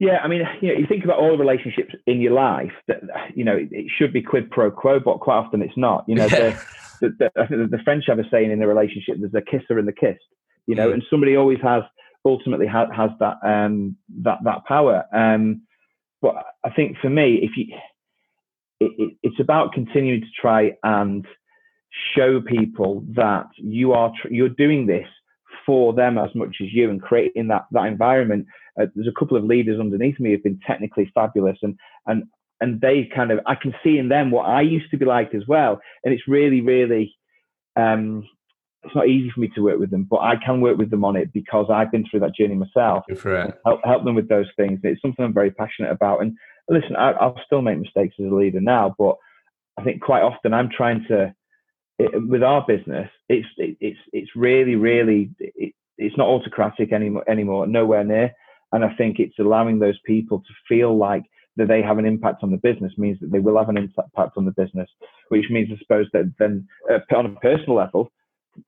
yeah, 0.00 0.16
I 0.24 0.28
mean, 0.28 0.40
you 0.62 0.68
know, 0.68 0.80
you 0.80 0.86
think 0.86 1.04
about 1.04 1.18
all 1.18 1.32
the 1.32 1.44
relationships 1.44 1.94
in 2.06 2.22
your 2.22 2.32
life 2.32 2.72
that 2.88 3.02
you 3.34 3.44
know 3.44 3.56
it 3.56 3.86
should 3.98 4.14
be 4.14 4.22
quid 4.22 4.50
pro 4.50 4.70
quo, 4.70 4.98
but 4.98 5.20
quite 5.20 5.36
often 5.36 5.60
it's 5.60 5.76
not. 5.76 6.04
You 6.08 6.14
know, 6.14 6.28
the, 6.28 6.58
the, 7.02 7.30
the, 7.36 7.68
the, 7.70 7.78
French 7.84 8.04
have 8.06 8.18
a 8.18 8.24
saying 8.30 8.50
in 8.50 8.58
the 8.58 8.66
relationship: 8.66 9.16
"There's 9.20 9.34
a 9.34 9.42
kisser 9.42 9.78
and 9.78 9.86
the 9.86 9.92
kissed." 9.92 10.24
You 10.66 10.74
know, 10.74 10.88
mm. 10.88 10.94
and 10.94 11.02
somebody 11.10 11.36
always 11.36 11.58
has 11.62 11.82
ultimately 12.24 12.66
has, 12.66 12.88
has 12.96 13.10
that 13.20 13.36
um, 13.44 13.94
that 14.22 14.38
that 14.44 14.64
power. 14.64 15.04
Um, 15.14 15.62
but 16.22 16.34
I 16.64 16.70
think 16.70 16.96
for 17.02 17.10
me, 17.10 17.40
if 17.42 17.50
you, 17.58 17.76
it, 18.80 18.92
it, 18.96 19.16
it's 19.22 19.40
about 19.40 19.74
continuing 19.74 20.22
to 20.22 20.26
try 20.40 20.72
and 20.82 21.26
show 22.16 22.40
people 22.40 23.04
that 23.16 23.48
you 23.58 23.92
are 23.92 24.12
tr- 24.18 24.32
you're 24.32 24.48
doing 24.48 24.86
this 24.86 25.06
for 25.66 25.92
them 25.92 26.16
as 26.16 26.34
much 26.34 26.56
as 26.62 26.68
you 26.72 26.88
and 26.88 27.02
creating 27.02 27.48
that 27.48 27.66
that 27.72 27.84
environment 27.84 28.46
uh, 28.80 28.86
there's 28.94 29.08
a 29.08 29.18
couple 29.18 29.36
of 29.36 29.44
leaders 29.44 29.80
underneath 29.80 30.20
me 30.20 30.30
who've 30.30 30.42
been 30.42 30.60
technically 30.66 31.10
fabulous 31.14 31.58
and 31.62 31.78
and 32.06 32.24
and 32.60 32.80
they 32.80 33.08
kind 33.14 33.30
of 33.30 33.40
I 33.46 33.54
can 33.54 33.74
see 33.82 33.98
in 33.98 34.08
them 34.08 34.30
what 34.30 34.44
I 34.44 34.60
used 34.60 34.90
to 34.90 34.98
be 34.98 35.06
like 35.06 35.34
as 35.34 35.46
well. 35.46 35.80
And 36.04 36.12
it's 36.12 36.28
really, 36.28 36.60
really 36.60 37.16
um 37.76 38.28
it's 38.82 38.94
not 38.94 39.08
easy 39.08 39.30
for 39.30 39.40
me 39.40 39.50
to 39.54 39.62
work 39.62 39.78
with 39.78 39.90
them, 39.90 40.06
but 40.08 40.20
I 40.20 40.36
can 40.44 40.62
work 40.62 40.78
with 40.78 40.90
them 40.90 41.04
on 41.04 41.14
it 41.14 41.32
because 41.34 41.66
I've 41.70 41.92
been 41.92 42.06
through 42.10 42.20
that 42.20 42.34
journey 42.34 42.54
myself. 42.54 43.04
Help, 43.66 43.80
help 43.84 44.04
them 44.04 44.14
with 44.14 44.28
those 44.28 44.46
things. 44.56 44.80
It's 44.82 45.02
something 45.02 45.22
I'm 45.22 45.34
very 45.34 45.50
passionate 45.50 45.90
about. 45.90 46.22
And 46.22 46.34
listen, 46.68 46.96
I, 46.96 47.12
will 47.26 47.40
still 47.44 47.60
make 47.60 47.78
mistakes 47.78 48.14
as 48.18 48.26
a 48.26 48.34
leader 48.34 48.60
now, 48.60 48.94
but 48.98 49.16
I 49.78 49.84
think 49.84 50.00
quite 50.00 50.22
often 50.22 50.54
I'm 50.54 50.70
trying 50.74 51.04
to 51.08 51.34
it, 51.98 52.28
with 52.28 52.42
our 52.42 52.64
business, 52.66 53.10
it's 53.28 53.46
it, 53.58 53.76
it's 53.80 53.98
it's 54.12 54.30
really 54.34 54.76
really 54.76 55.30
it, 55.38 55.74
it's 55.98 56.16
not 56.16 56.28
autocratic 56.28 56.92
anymore 56.92 57.24
anymore, 57.28 57.66
nowhere 57.66 58.04
near. 58.04 58.32
And 58.72 58.84
I 58.84 58.94
think 58.94 59.18
it's 59.18 59.38
allowing 59.38 59.78
those 59.78 59.98
people 60.04 60.38
to 60.40 60.54
feel 60.68 60.96
like 60.96 61.24
that 61.56 61.68
they 61.68 61.82
have 61.82 61.98
an 61.98 62.06
impact 62.06 62.42
on 62.42 62.50
the 62.50 62.56
business 62.56 62.92
means 62.96 63.18
that 63.20 63.32
they 63.32 63.40
will 63.40 63.58
have 63.58 63.68
an 63.68 63.76
impact 63.76 64.36
on 64.36 64.44
the 64.44 64.52
business, 64.52 64.88
which 65.28 65.46
means 65.50 65.68
I 65.72 65.78
suppose 65.78 66.06
that 66.12 66.32
then 66.38 66.66
uh, 66.90 66.98
on 67.14 67.26
a 67.26 67.40
personal 67.40 67.76
level, 67.76 68.12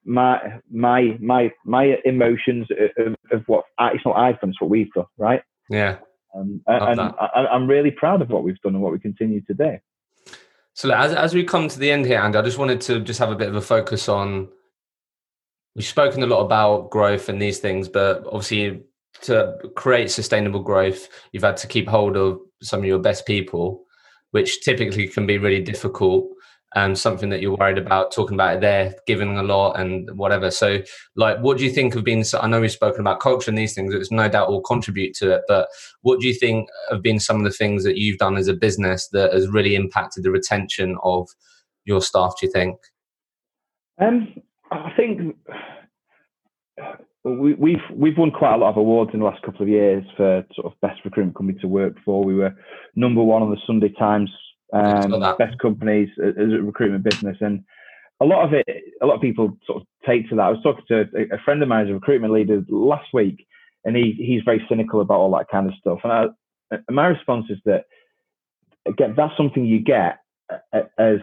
my 0.05 0.61
my 0.71 1.17
my 1.21 1.53
my 1.65 1.97
emotions 2.05 2.67
of, 2.99 3.15
of 3.31 3.43
what 3.47 3.65
I, 3.79 3.93
it's 3.93 4.05
not 4.05 4.17
I've 4.17 4.41
done, 4.41 4.51
it's 4.51 4.61
what 4.61 4.71
we've 4.71 4.93
done, 4.93 5.07
right? 5.19 5.43
Yeah. 5.69 5.99
Um, 6.35 6.63
and 6.67 7.01
I, 7.01 7.47
am 7.53 7.67
really 7.67 7.91
proud 7.91 8.23
of 8.23 8.31
what 8.31 8.43
we've 8.43 8.61
done 8.61 8.75
and 8.75 8.83
what 8.83 8.93
we 8.93 8.99
continue 8.99 9.43
to 9.43 9.55
do. 9.55 9.79
So 10.75 10.91
as 10.91 11.13
as 11.13 11.35
we 11.35 11.45
come 11.45 11.69
to 11.69 11.79
the 11.79 11.91
end 11.91 12.07
here, 12.07 12.19
Andy, 12.19 12.39
I 12.39 12.43
just 12.43 12.59
wanted 12.59 12.81
to 12.83 13.01
just 13.01 13.19
have 13.19 13.31
a 13.31 13.37
bit 13.37 13.49
of 13.49 13.55
a 13.55 13.61
focus 13.61 14.09
on. 14.09 14.49
We've 15.75 15.87
spoken 15.87 16.23
a 16.23 16.27
lot 16.27 16.41
about 16.41 16.91
growth 16.91 17.31
and 17.31 17.41
these 17.41 17.59
things, 17.59 17.89
but 17.89 18.25
obviously 18.27 18.83
to 19.23 19.55
create 19.77 20.11
sustainable 20.11 20.63
growth, 20.63 21.09
you've 21.33 21.43
had 21.43 21.57
to 21.59 21.67
keep 21.67 21.89
hold 21.89 22.17
of 22.17 22.41
some 22.63 22.81
of 22.81 22.87
your 22.87 22.99
best 22.99 23.27
people, 23.27 23.85
which 24.31 24.63
typically 24.63 25.07
can 25.07 25.27
be 25.27 25.39
really 25.39 25.61
difficult 25.63 26.27
and 26.75 26.99
something 26.99 27.29
that 27.29 27.41
you're 27.41 27.57
worried 27.57 27.79
about 27.79 28.13
talking 28.13 28.35
about 28.35 28.57
it 28.57 28.61
there 28.61 28.95
giving 29.07 29.37
a 29.37 29.43
lot 29.43 29.79
and 29.79 30.09
whatever. 30.17 30.51
So 30.51 30.83
like 31.17 31.39
what 31.41 31.59
do 31.59 31.65
you 31.65 31.71
think 31.71 31.95
have 31.95 32.05
been 32.05 32.25
i 32.41 32.47
know 32.47 32.61
we've 32.61 32.73
spoken 32.73 33.01
about 33.01 33.21
culture 33.21 33.51
and 33.51 33.59
these 33.59 33.75
things 33.75 33.95
it's 33.95 34.11
no 34.11 34.29
doubt 34.29 34.49
will 34.49 34.63
contribute 34.63 35.15
to 35.15 35.31
it 35.33 35.43
but 35.49 35.69
what 36.03 36.21
do 36.21 36.27
you 36.27 36.35
think 36.35 36.69
have 36.91 37.03
been 37.03 37.21
some 37.21 37.37
of 37.39 37.45
the 37.45 37.51
things 37.51 37.85
that 37.85 37.97
you've 37.97 38.19
done 38.19 38.37
as 38.37 38.49
a 38.49 38.55
business 38.55 39.09
that 39.09 39.33
has 39.33 39.49
really 39.49 39.75
impacted 39.75 40.23
the 40.23 40.31
retention 40.31 40.97
of 41.03 41.29
your 41.85 42.01
staff 42.01 42.35
do 42.41 42.47
you 42.47 42.53
think? 42.53 42.77
Um 44.01 44.35
i 44.71 44.93
think 44.97 45.37
we, 47.25 47.55
we've 47.55 47.83
we've 47.95 48.19
won 48.19 48.31
quite 48.31 48.55
a 48.55 48.59
lot 48.59 48.71
of 48.71 48.77
awards 48.77 49.13
in 49.15 49.21
the 49.21 49.27
last 49.27 49.43
couple 49.43 49.63
of 49.63 49.69
years 49.69 50.05
for 50.17 50.45
sort 50.55 50.67
of 50.67 50.81
best 50.81 51.05
recruitment 51.05 51.37
company 51.37 51.59
to 51.61 51.69
work 51.69 51.95
for. 52.05 52.25
We 52.25 52.35
were 52.35 52.55
number 52.97 53.23
one 53.23 53.43
on 53.43 53.51
the 53.51 53.61
Sunday 53.67 53.91
Times 53.91 54.31
um, 54.73 55.11
best 55.39 55.59
companies 55.59 56.09
as 56.19 56.35
a 56.37 56.63
recruitment 56.63 57.05
business, 57.05 57.37
and 57.41 57.63
a 58.21 58.25
lot 58.25 58.45
of 58.45 58.53
it, 58.55 58.67
a 59.01 59.07
lot 59.07 59.17
of 59.17 59.21
people 59.21 59.57
sort 59.67 59.83
of 59.83 59.87
take 60.07 60.29
to 60.31 60.37
that. 60.37 60.43
I 60.43 60.51
was 60.51 60.63
talking 60.63 60.85
to 60.89 61.01
a, 61.33 61.39
friend 61.45 61.63
of 61.63 61.69
mine, 61.69 61.89
a 61.89 61.95
recruitment 61.95 62.33
leader, 62.33 62.63
last 62.69 63.09
week, 63.13 63.47
and 63.85 63.97
he 63.97 64.15
he's 64.19 64.43
very 64.45 64.65
cynical 64.69 65.01
about 65.01 65.19
all 65.19 65.37
that 65.37 65.49
kind 65.51 65.69
of 65.69 65.75
stuff. 65.79 66.01
And, 66.03 66.13
I, 66.13 66.27
and 66.71 66.97
my 66.97 67.07
response 67.07 67.47
is 67.51 67.59
that 67.67 67.85
again, 68.87 69.15
that's 69.17 69.37
something 69.37 69.65
you 69.65 69.81
get 69.81 70.22
as 70.99 71.19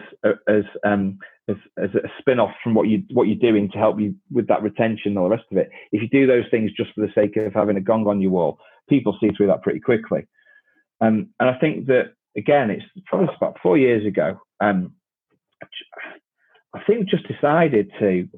as 0.48 0.64
um, 0.84 1.18
as, 1.48 1.56
as 1.82 1.90
a 1.94 2.08
spin 2.18 2.40
off 2.40 2.54
from 2.62 2.74
what 2.74 2.88
you 2.88 3.02
what 3.12 3.24
you're 3.24 3.36
doing 3.36 3.70
to 3.70 3.78
help 3.78 4.00
you 4.00 4.14
with 4.30 4.46
that 4.48 4.62
retention 4.62 5.12
and 5.12 5.18
all 5.18 5.28
the 5.28 5.36
rest 5.36 5.46
of 5.50 5.58
it. 5.58 5.70
If 5.92 6.02
you 6.02 6.08
do 6.08 6.26
those 6.26 6.44
things 6.50 6.70
just 6.76 6.90
for 6.94 7.00
the 7.00 7.12
sake 7.14 7.36
of 7.36 7.52
having 7.52 7.76
a 7.76 7.80
gong 7.80 8.06
on 8.06 8.20
your 8.20 8.30
wall, 8.30 8.58
people 8.88 9.16
see 9.20 9.30
through 9.30 9.48
that 9.48 9.62
pretty 9.62 9.80
quickly. 9.80 10.26
Um, 11.00 11.30
and 11.38 11.48
I 11.48 11.58
think 11.58 11.86
that 11.86 12.14
again, 12.36 12.70
it's 12.70 12.84
probably 13.06 13.34
about 13.36 13.58
four 13.62 13.76
years 13.76 14.06
ago. 14.06 14.40
Um, 14.60 14.94
I 16.74 16.80
think 16.86 17.08
just 17.08 17.26
decided 17.26 17.90
to 17.98 18.28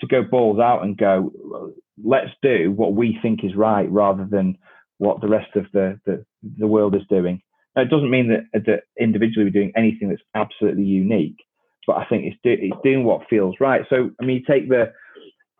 to 0.00 0.06
go 0.06 0.22
balls 0.22 0.58
out 0.58 0.82
and 0.82 0.96
go, 0.96 1.72
let's 2.02 2.30
do 2.42 2.70
what 2.70 2.94
we 2.94 3.18
think 3.22 3.42
is 3.42 3.54
right 3.54 3.90
rather 3.90 4.26
than 4.30 4.58
what 4.98 5.20
the 5.20 5.28
rest 5.28 5.54
of 5.56 5.66
the 5.72 6.00
the, 6.06 6.24
the 6.58 6.66
world 6.66 6.94
is 6.94 7.02
doing. 7.08 7.42
It 7.76 7.90
doesn't 7.90 8.10
mean 8.10 8.28
that, 8.28 8.64
that 8.66 8.84
individually 8.98 9.44
we're 9.44 9.50
doing 9.50 9.72
anything 9.76 10.08
that's 10.08 10.22
absolutely 10.34 10.84
unique, 10.84 11.36
but 11.86 11.96
I 11.96 12.06
think 12.06 12.24
it's, 12.24 12.36
do, 12.42 12.56
it's 12.58 12.82
doing 12.82 13.04
what 13.04 13.28
feels 13.28 13.56
right. 13.60 13.82
So, 13.90 14.10
I 14.20 14.24
mean, 14.24 14.38
you 14.38 14.42
take 14.46 14.68
the 14.68 14.92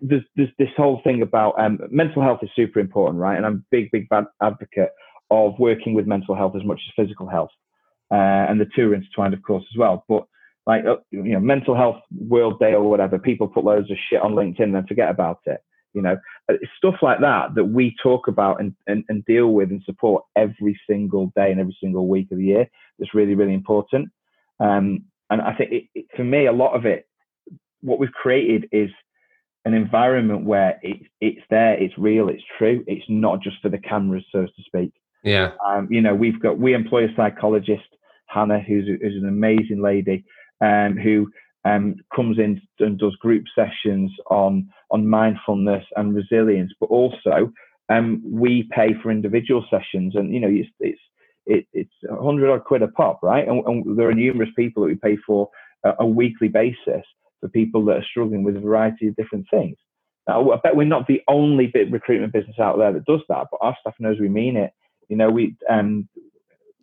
there's, 0.00 0.22
there's 0.36 0.50
this 0.58 0.68
whole 0.76 1.00
thing 1.04 1.22
about 1.22 1.58
um, 1.58 1.78
mental 1.90 2.22
health 2.22 2.40
is 2.42 2.50
super 2.54 2.80
important, 2.80 3.18
right? 3.18 3.36
And 3.36 3.46
I'm 3.46 3.54
a 3.54 3.64
big, 3.70 3.90
big 3.90 4.08
advocate 4.42 4.90
of 5.30 5.54
working 5.58 5.94
with 5.94 6.06
mental 6.06 6.34
health 6.34 6.54
as 6.54 6.64
much 6.64 6.80
as 6.86 7.04
physical 7.04 7.28
health 7.28 7.50
uh, 8.10 8.46
and 8.48 8.60
the 8.60 8.66
two 8.74 8.90
are 8.90 8.94
intertwined, 8.94 9.34
of 9.34 9.42
course, 9.42 9.64
as 9.72 9.78
well. 9.78 10.04
But 10.08 10.24
like 10.66 10.84
uh, 10.84 10.96
you 11.10 11.32
know, 11.32 11.40
mental 11.40 11.76
health 11.76 12.02
World 12.16 12.58
Day 12.58 12.72
or 12.72 12.88
whatever, 12.88 13.18
people 13.18 13.48
put 13.48 13.64
loads 13.64 13.90
of 13.90 13.96
shit 14.08 14.20
on 14.20 14.32
LinkedIn 14.32 14.64
and 14.64 14.74
then 14.74 14.86
forget 14.86 15.10
about 15.10 15.40
it. 15.46 15.60
You 15.96 16.02
know, 16.02 16.16
uh, 16.48 16.54
it's 16.60 16.70
stuff 16.76 16.96
like 17.02 17.20
that 17.20 17.54
that 17.56 17.64
we 17.64 17.94
talk 18.02 18.28
about 18.28 18.60
and, 18.60 18.74
and, 18.86 19.02
and 19.08 19.24
deal 19.24 19.48
with 19.48 19.70
and 19.70 19.82
support 19.84 20.22
every 20.36 20.78
single 20.88 21.32
day 21.34 21.50
and 21.50 21.58
every 21.58 21.76
single 21.80 22.06
week 22.06 22.28
of 22.30 22.38
the 22.38 22.44
year. 22.44 22.66
That's 22.98 23.14
really, 23.14 23.34
really 23.34 23.54
important. 23.54 24.10
Um, 24.60 25.06
and 25.30 25.40
I 25.42 25.54
think 25.54 25.72
it, 25.72 25.84
it, 25.94 26.06
for 26.14 26.24
me, 26.24 26.46
a 26.46 26.52
lot 26.52 26.74
of 26.76 26.86
it, 26.86 27.08
what 27.80 27.98
we've 27.98 28.12
created 28.12 28.68
is 28.72 28.90
an 29.64 29.74
environment 29.74 30.44
where 30.44 30.78
it, 30.82 30.98
it's 31.20 31.42
there, 31.50 31.74
it's 31.74 31.98
real, 31.98 32.28
it's 32.28 32.44
true. 32.56 32.84
It's 32.86 33.04
not 33.08 33.42
just 33.42 33.56
for 33.60 33.68
the 33.68 33.78
cameras, 33.78 34.24
so 34.30 34.46
to 34.46 34.62
speak. 34.64 34.92
Yeah. 35.24 35.52
Um, 35.66 35.88
you 35.90 36.00
know, 36.00 36.14
we've 36.14 36.40
got 36.40 36.58
we 36.58 36.72
employ 36.72 37.04
a 37.04 37.14
psychologist, 37.16 37.88
Hannah, 38.26 38.60
who's 38.60 38.86
who's 38.86 39.20
an 39.20 39.28
amazing 39.28 39.82
lady, 39.82 40.24
um, 40.60 40.96
who 40.96 41.28
um, 41.66 41.96
comes 42.14 42.38
in 42.38 42.60
and 42.78 42.98
does 42.98 43.14
group 43.16 43.44
sessions 43.54 44.12
on 44.30 44.68
on 44.90 45.08
mindfulness 45.08 45.84
and 45.96 46.14
resilience, 46.14 46.72
but 46.80 46.86
also 46.86 47.52
um, 47.88 48.22
we 48.24 48.68
pay 48.72 48.94
for 49.02 49.10
individual 49.10 49.64
sessions, 49.70 50.14
and 50.14 50.32
you 50.32 50.40
know, 50.40 50.48
it's 50.48 50.68
it's 50.80 51.00
it, 51.46 51.66
it's 51.72 51.92
a 52.10 52.22
hundred 52.22 52.52
odd 52.52 52.64
quid 52.64 52.82
a 52.82 52.88
pop, 52.88 53.20
right? 53.22 53.46
And, 53.46 53.64
and, 53.66 53.98
there 53.98 54.08
are 54.08 54.14
numerous 54.14 54.50
people 54.56 54.82
that 54.82 54.88
we 54.88 54.96
pay 54.96 55.16
for 55.26 55.48
a, 55.84 55.92
a 56.00 56.06
weekly 56.06 56.48
basis 56.48 57.04
for 57.40 57.48
people 57.48 57.84
that 57.84 57.98
are 57.98 58.06
struggling 58.10 58.42
with 58.42 58.56
a 58.56 58.60
variety 58.60 59.08
of 59.08 59.16
different 59.16 59.46
things. 59.50 59.76
Now, 60.26 60.50
I 60.50 60.56
bet 60.56 60.74
we're 60.74 60.84
not 60.84 61.06
the 61.06 61.22
only 61.28 61.68
bit 61.68 61.92
recruitment 61.92 62.32
business 62.32 62.58
out 62.58 62.78
there 62.78 62.92
that 62.92 63.04
does 63.04 63.20
that, 63.28 63.46
but 63.50 63.58
our 63.60 63.76
staff 63.80 63.94
knows 64.00 64.18
we 64.18 64.28
mean 64.28 64.56
it 64.56 64.72
you 65.08 65.16
know, 65.16 65.30
we 65.30 65.56
um, 65.68 66.08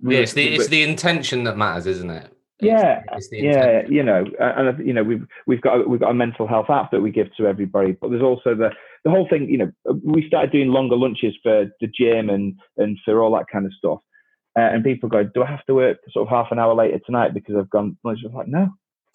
yeah, 0.01 0.19
it's 0.19 0.33
the 0.33 0.55
it's 0.55 0.67
the 0.67 0.83
intention 0.83 1.43
that 1.45 1.57
matters, 1.57 1.85
isn't 1.87 2.09
it? 2.09 2.32
Yeah, 2.59 3.01
yeah, 3.31 3.81
you 3.89 4.03
know, 4.03 4.25
and 4.39 4.85
you 4.85 4.93
know, 4.93 5.03
we've 5.03 5.25
we've 5.47 5.61
got 5.61 5.87
we've 5.89 5.99
got 5.99 6.11
a 6.11 6.13
mental 6.13 6.47
health 6.47 6.69
app 6.69 6.91
that 6.91 7.01
we 7.01 7.11
give 7.11 7.27
to 7.37 7.47
everybody, 7.47 7.93
but 7.99 8.09
there's 8.09 8.21
also 8.21 8.55
the 8.55 8.69
the 9.03 9.09
whole 9.09 9.27
thing. 9.29 9.49
You 9.49 9.57
know, 9.57 9.71
we 10.03 10.27
started 10.27 10.51
doing 10.51 10.69
longer 10.69 10.95
lunches 10.95 11.35
for 11.41 11.65
the 11.81 11.87
gym 11.87 12.29
and 12.29 12.55
and 12.77 12.97
for 13.03 13.21
all 13.21 13.33
that 13.33 13.47
kind 13.51 13.65
of 13.65 13.73
stuff. 13.73 13.99
Uh, 14.57 14.61
and 14.61 14.83
people 14.83 15.09
go, 15.09 15.23
"Do 15.23 15.43
I 15.43 15.49
have 15.49 15.65
to 15.65 15.73
work 15.73 15.97
sort 16.11 16.27
of 16.27 16.29
half 16.29 16.51
an 16.51 16.59
hour 16.59 16.75
later 16.75 16.99
tonight 17.05 17.33
because 17.33 17.55
I've 17.57 17.69
gone?" 17.69 17.97
lunch?" 18.03 18.19
I 18.23 18.35
like, 18.35 18.47
"No, 18.47 18.69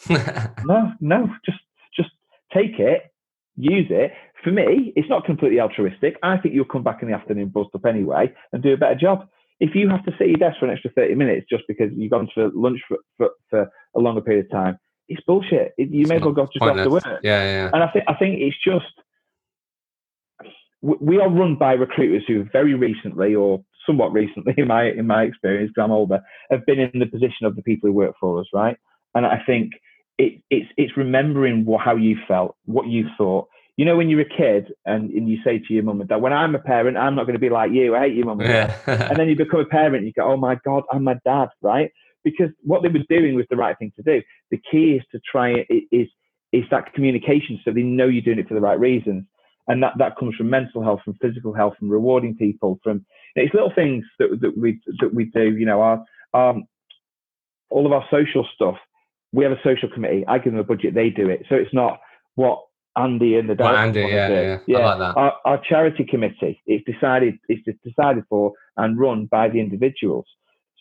no, 0.64 0.92
no, 1.00 1.30
just 1.44 1.58
just 1.96 2.10
take 2.52 2.78
it, 2.78 3.12
use 3.56 3.86
it. 3.90 4.12
For 4.42 4.50
me, 4.50 4.92
it's 4.94 5.08
not 5.08 5.24
completely 5.24 5.60
altruistic. 5.60 6.16
I 6.22 6.36
think 6.38 6.54
you'll 6.54 6.64
come 6.64 6.82
back 6.84 7.02
in 7.02 7.08
the 7.08 7.14
afternoon 7.14 7.48
buzzed 7.48 7.70
up 7.74 7.86
anyway 7.86 8.32
and 8.52 8.62
do 8.62 8.72
a 8.72 8.76
better 8.76 8.94
job. 8.94 9.28
If 9.60 9.74
you 9.74 9.88
have 9.88 10.04
to 10.04 10.12
sit 10.12 10.22
at 10.22 10.28
your 10.28 10.36
desk 10.36 10.60
for 10.60 10.66
an 10.66 10.72
extra 10.72 10.90
30 10.92 11.14
minutes 11.16 11.46
just 11.50 11.64
because 11.66 11.90
you've 11.96 12.12
gone 12.12 12.28
to 12.36 12.50
lunch 12.54 12.80
for, 12.86 12.98
for, 13.16 13.30
for 13.50 13.70
a 13.96 13.98
longer 13.98 14.20
period 14.20 14.46
of 14.46 14.52
time, 14.52 14.78
it's 15.08 15.22
bullshit. 15.26 15.72
It, 15.78 15.90
you 15.90 16.02
it's 16.02 16.08
may 16.08 16.16
as 16.16 16.22
well 16.22 16.32
go 16.32 16.46
just 16.46 16.64
to 16.64 16.90
work. 16.90 17.04
Yeah, 17.22 17.42
yeah. 17.42 17.70
And 17.72 17.82
I 17.82 17.88
think 17.88 18.04
I 18.08 18.14
think 18.14 18.40
it's 18.40 18.56
just 18.62 18.86
we 20.80 21.18
are 21.18 21.28
run 21.28 21.56
by 21.56 21.72
recruiters 21.72 22.22
who 22.26 22.44
very 22.52 22.74
recently, 22.74 23.34
or 23.34 23.62
somewhat 23.86 24.12
recently, 24.12 24.54
in 24.58 24.68
my 24.68 24.90
in 24.90 25.06
my 25.06 25.24
experience, 25.24 25.70
because 25.74 25.84
I'm 25.84 25.92
older, 25.92 26.20
have 26.50 26.66
been 26.66 26.78
in 26.78 26.98
the 26.98 27.06
position 27.06 27.46
of 27.46 27.56
the 27.56 27.62
people 27.62 27.88
who 27.88 27.94
work 27.94 28.14
for 28.20 28.40
us, 28.40 28.46
right? 28.52 28.76
And 29.14 29.26
I 29.26 29.42
think 29.46 29.72
it, 30.18 30.42
it's 30.50 30.70
it's 30.76 30.96
remembering 30.96 31.64
what, 31.64 31.84
how 31.84 31.96
you 31.96 32.16
felt, 32.26 32.56
what 32.64 32.86
you 32.86 33.06
thought. 33.16 33.48
You 33.78 33.84
know, 33.84 33.96
when 33.96 34.10
you're 34.10 34.20
a 34.20 34.24
kid 34.24 34.72
and, 34.84 35.10
and 35.10 35.28
you 35.28 35.38
say 35.42 35.58
to 35.58 35.72
your 35.72 35.84
mum 35.84 36.00
and 36.00 36.08
dad, 36.08 36.20
"When 36.20 36.32
I'm 36.32 36.54
a 36.54 36.58
parent, 36.58 36.96
I'm 36.96 37.14
not 37.14 37.24
going 37.24 37.36
to 37.36 37.40
be 37.40 37.48
like 37.48 37.70
you. 37.72 37.94
I 37.94 38.00
hate 38.00 38.16
you, 38.16 38.24
mum 38.24 38.40
and 38.40 38.48
dad." 38.48 38.74
Yeah. 38.86 39.08
and 39.10 39.18
then 39.18 39.28
you 39.28 39.36
become 39.36 39.60
a 39.60 39.64
parent, 39.64 39.96
and 39.96 40.06
you 40.06 40.12
go, 40.12 40.30
"Oh 40.30 40.36
my 40.36 40.58
god, 40.66 40.82
I'm 40.92 41.04
my 41.04 41.16
dad," 41.24 41.48
right? 41.62 41.90
Because 42.24 42.50
what 42.62 42.82
they 42.82 42.88
were 42.88 43.04
doing 43.08 43.34
was 43.34 43.46
the 43.48 43.56
right 43.56 43.78
thing 43.78 43.92
to 43.96 44.02
do. 44.02 44.20
The 44.50 44.60
key 44.70 44.94
is 44.94 45.02
to 45.12 45.20
try 45.30 45.50
it 45.50 45.84
is 45.90 46.08
is 46.52 46.64
that 46.70 46.92
communication, 46.92 47.60
so 47.64 47.72
they 47.72 47.82
know 47.82 48.06
you're 48.06 48.22
doing 48.22 48.38
it 48.38 48.48
for 48.48 48.54
the 48.54 48.60
right 48.60 48.78
reasons, 48.78 49.24
and 49.68 49.82
that 49.82 49.94
that 49.98 50.18
comes 50.18 50.34
from 50.34 50.50
mental 50.50 50.82
health, 50.82 51.00
from 51.04 51.14
physical 51.22 51.54
health, 51.54 51.74
from 51.78 51.88
rewarding 51.88 52.36
people, 52.36 52.78
from 52.82 53.06
it's 53.36 53.54
little 53.54 53.72
things 53.72 54.04
that 54.18 54.40
that 54.42 54.58
we 54.58 54.80
that 55.00 55.14
we 55.14 55.26
do. 55.26 55.56
You 55.56 55.66
know, 55.66 55.80
our 55.80 56.04
um, 56.34 56.64
all 57.70 57.86
of 57.86 57.92
our 57.92 58.04
social 58.10 58.46
stuff 58.54 58.76
we 59.32 59.44
have 59.44 59.52
a 59.52 59.60
social 59.62 59.88
committee. 59.88 60.24
I 60.26 60.38
give 60.38 60.52
them 60.52 60.60
a 60.60 60.64
budget, 60.64 60.94
they 60.94 61.10
do 61.10 61.28
it. 61.28 61.44
So 61.48 61.54
it's 61.54 61.74
not 61.74 62.00
what 62.34 62.60
Andy 62.98 63.36
and 63.36 63.48
the 63.48 63.54
director 63.54 63.74
well, 63.74 63.82
Andy, 63.84 64.00
yeah, 64.00 64.28
yeah, 64.28 64.58
yeah, 64.66 64.78
I 64.78 64.84
like 64.84 64.98
that. 64.98 65.16
Our, 65.16 65.34
our, 65.44 65.58
charity 65.58 66.04
committee, 66.04 66.60
it's 66.66 66.84
decided, 66.84 67.38
it's 67.48 67.62
decided 67.84 68.24
for 68.28 68.52
and 68.76 68.98
run 68.98 69.26
by 69.26 69.48
the 69.48 69.60
individuals. 69.60 70.26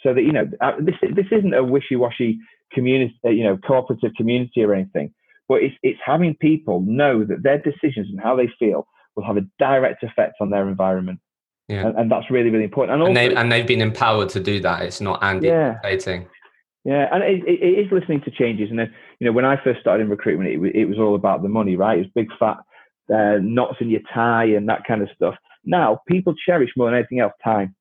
So 0.03 0.13
that 0.13 0.21
you 0.21 0.31
know, 0.31 0.49
uh, 0.61 0.73
this 0.79 0.95
this 1.01 1.25
isn't 1.31 1.53
a 1.53 1.63
wishy-washy 1.63 2.39
community, 2.71 3.15
uh, 3.25 3.29
you 3.29 3.43
know, 3.43 3.57
cooperative 3.57 4.11
community 4.15 4.63
or 4.63 4.73
anything. 4.73 5.13
But 5.47 5.63
it's 5.63 5.75
it's 5.81 5.99
having 6.05 6.35
people 6.35 6.81
know 6.81 7.23
that 7.23 7.43
their 7.43 7.57
decisions 7.57 8.07
and 8.09 8.19
how 8.21 8.35
they 8.35 8.49
feel 8.59 8.87
will 9.15 9.25
have 9.25 9.37
a 9.37 9.45
direct 9.59 10.03
effect 10.03 10.35
on 10.39 10.49
their 10.49 10.67
environment. 10.67 11.19
Yeah. 11.67 11.87
And, 11.87 11.97
and 11.97 12.11
that's 12.11 12.29
really 12.29 12.49
really 12.49 12.63
important. 12.63 12.93
And, 12.93 13.01
also, 13.01 13.09
and, 13.09 13.17
they, 13.17 13.35
and 13.35 13.51
they've 13.51 13.67
been 13.67 13.81
empowered 13.81 14.29
to 14.29 14.39
do 14.39 14.59
that. 14.61 14.83
It's 14.83 15.01
not 15.01 15.21
Andy 15.23 15.47
yeah. 15.47 15.79
dictating. 15.83 16.27
Yeah, 16.87 17.09
and 17.11 17.21
it, 17.21 17.43
it, 17.45 17.85
is 17.85 17.91
listening 17.91 18.21
to 18.21 18.31
changes. 18.31 18.69
And 18.69 18.79
then, 18.79 18.93
you 19.19 19.27
know, 19.27 19.33
when 19.33 19.43
I 19.43 19.61
first 19.61 19.81
started 19.81 20.05
in 20.05 20.09
recruitment, 20.09 20.49
it, 20.49 20.73
it 20.73 20.85
was 20.85 20.97
all 20.97 21.15
about 21.15 21.43
the 21.43 21.49
money, 21.49 21.75
right? 21.75 21.97
It 21.97 22.03
was 22.03 22.11
big 22.15 22.29
fat 22.39 22.59
uh, 23.13 23.39
knots 23.41 23.75
in 23.81 23.89
your 23.89 23.99
tie 24.13 24.45
and 24.45 24.69
that 24.69 24.85
kind 24.87 25.01
of 25.01 25.09
stuff. 25.13 25.35
Now, 25.65 25.99
people 26.07 26.33
cherish 26.45 26.69
more 26.77 26.89
than 26.89 26.97
anything 26.97 27.19
else 27.19 27.33
time. 27.43 27.75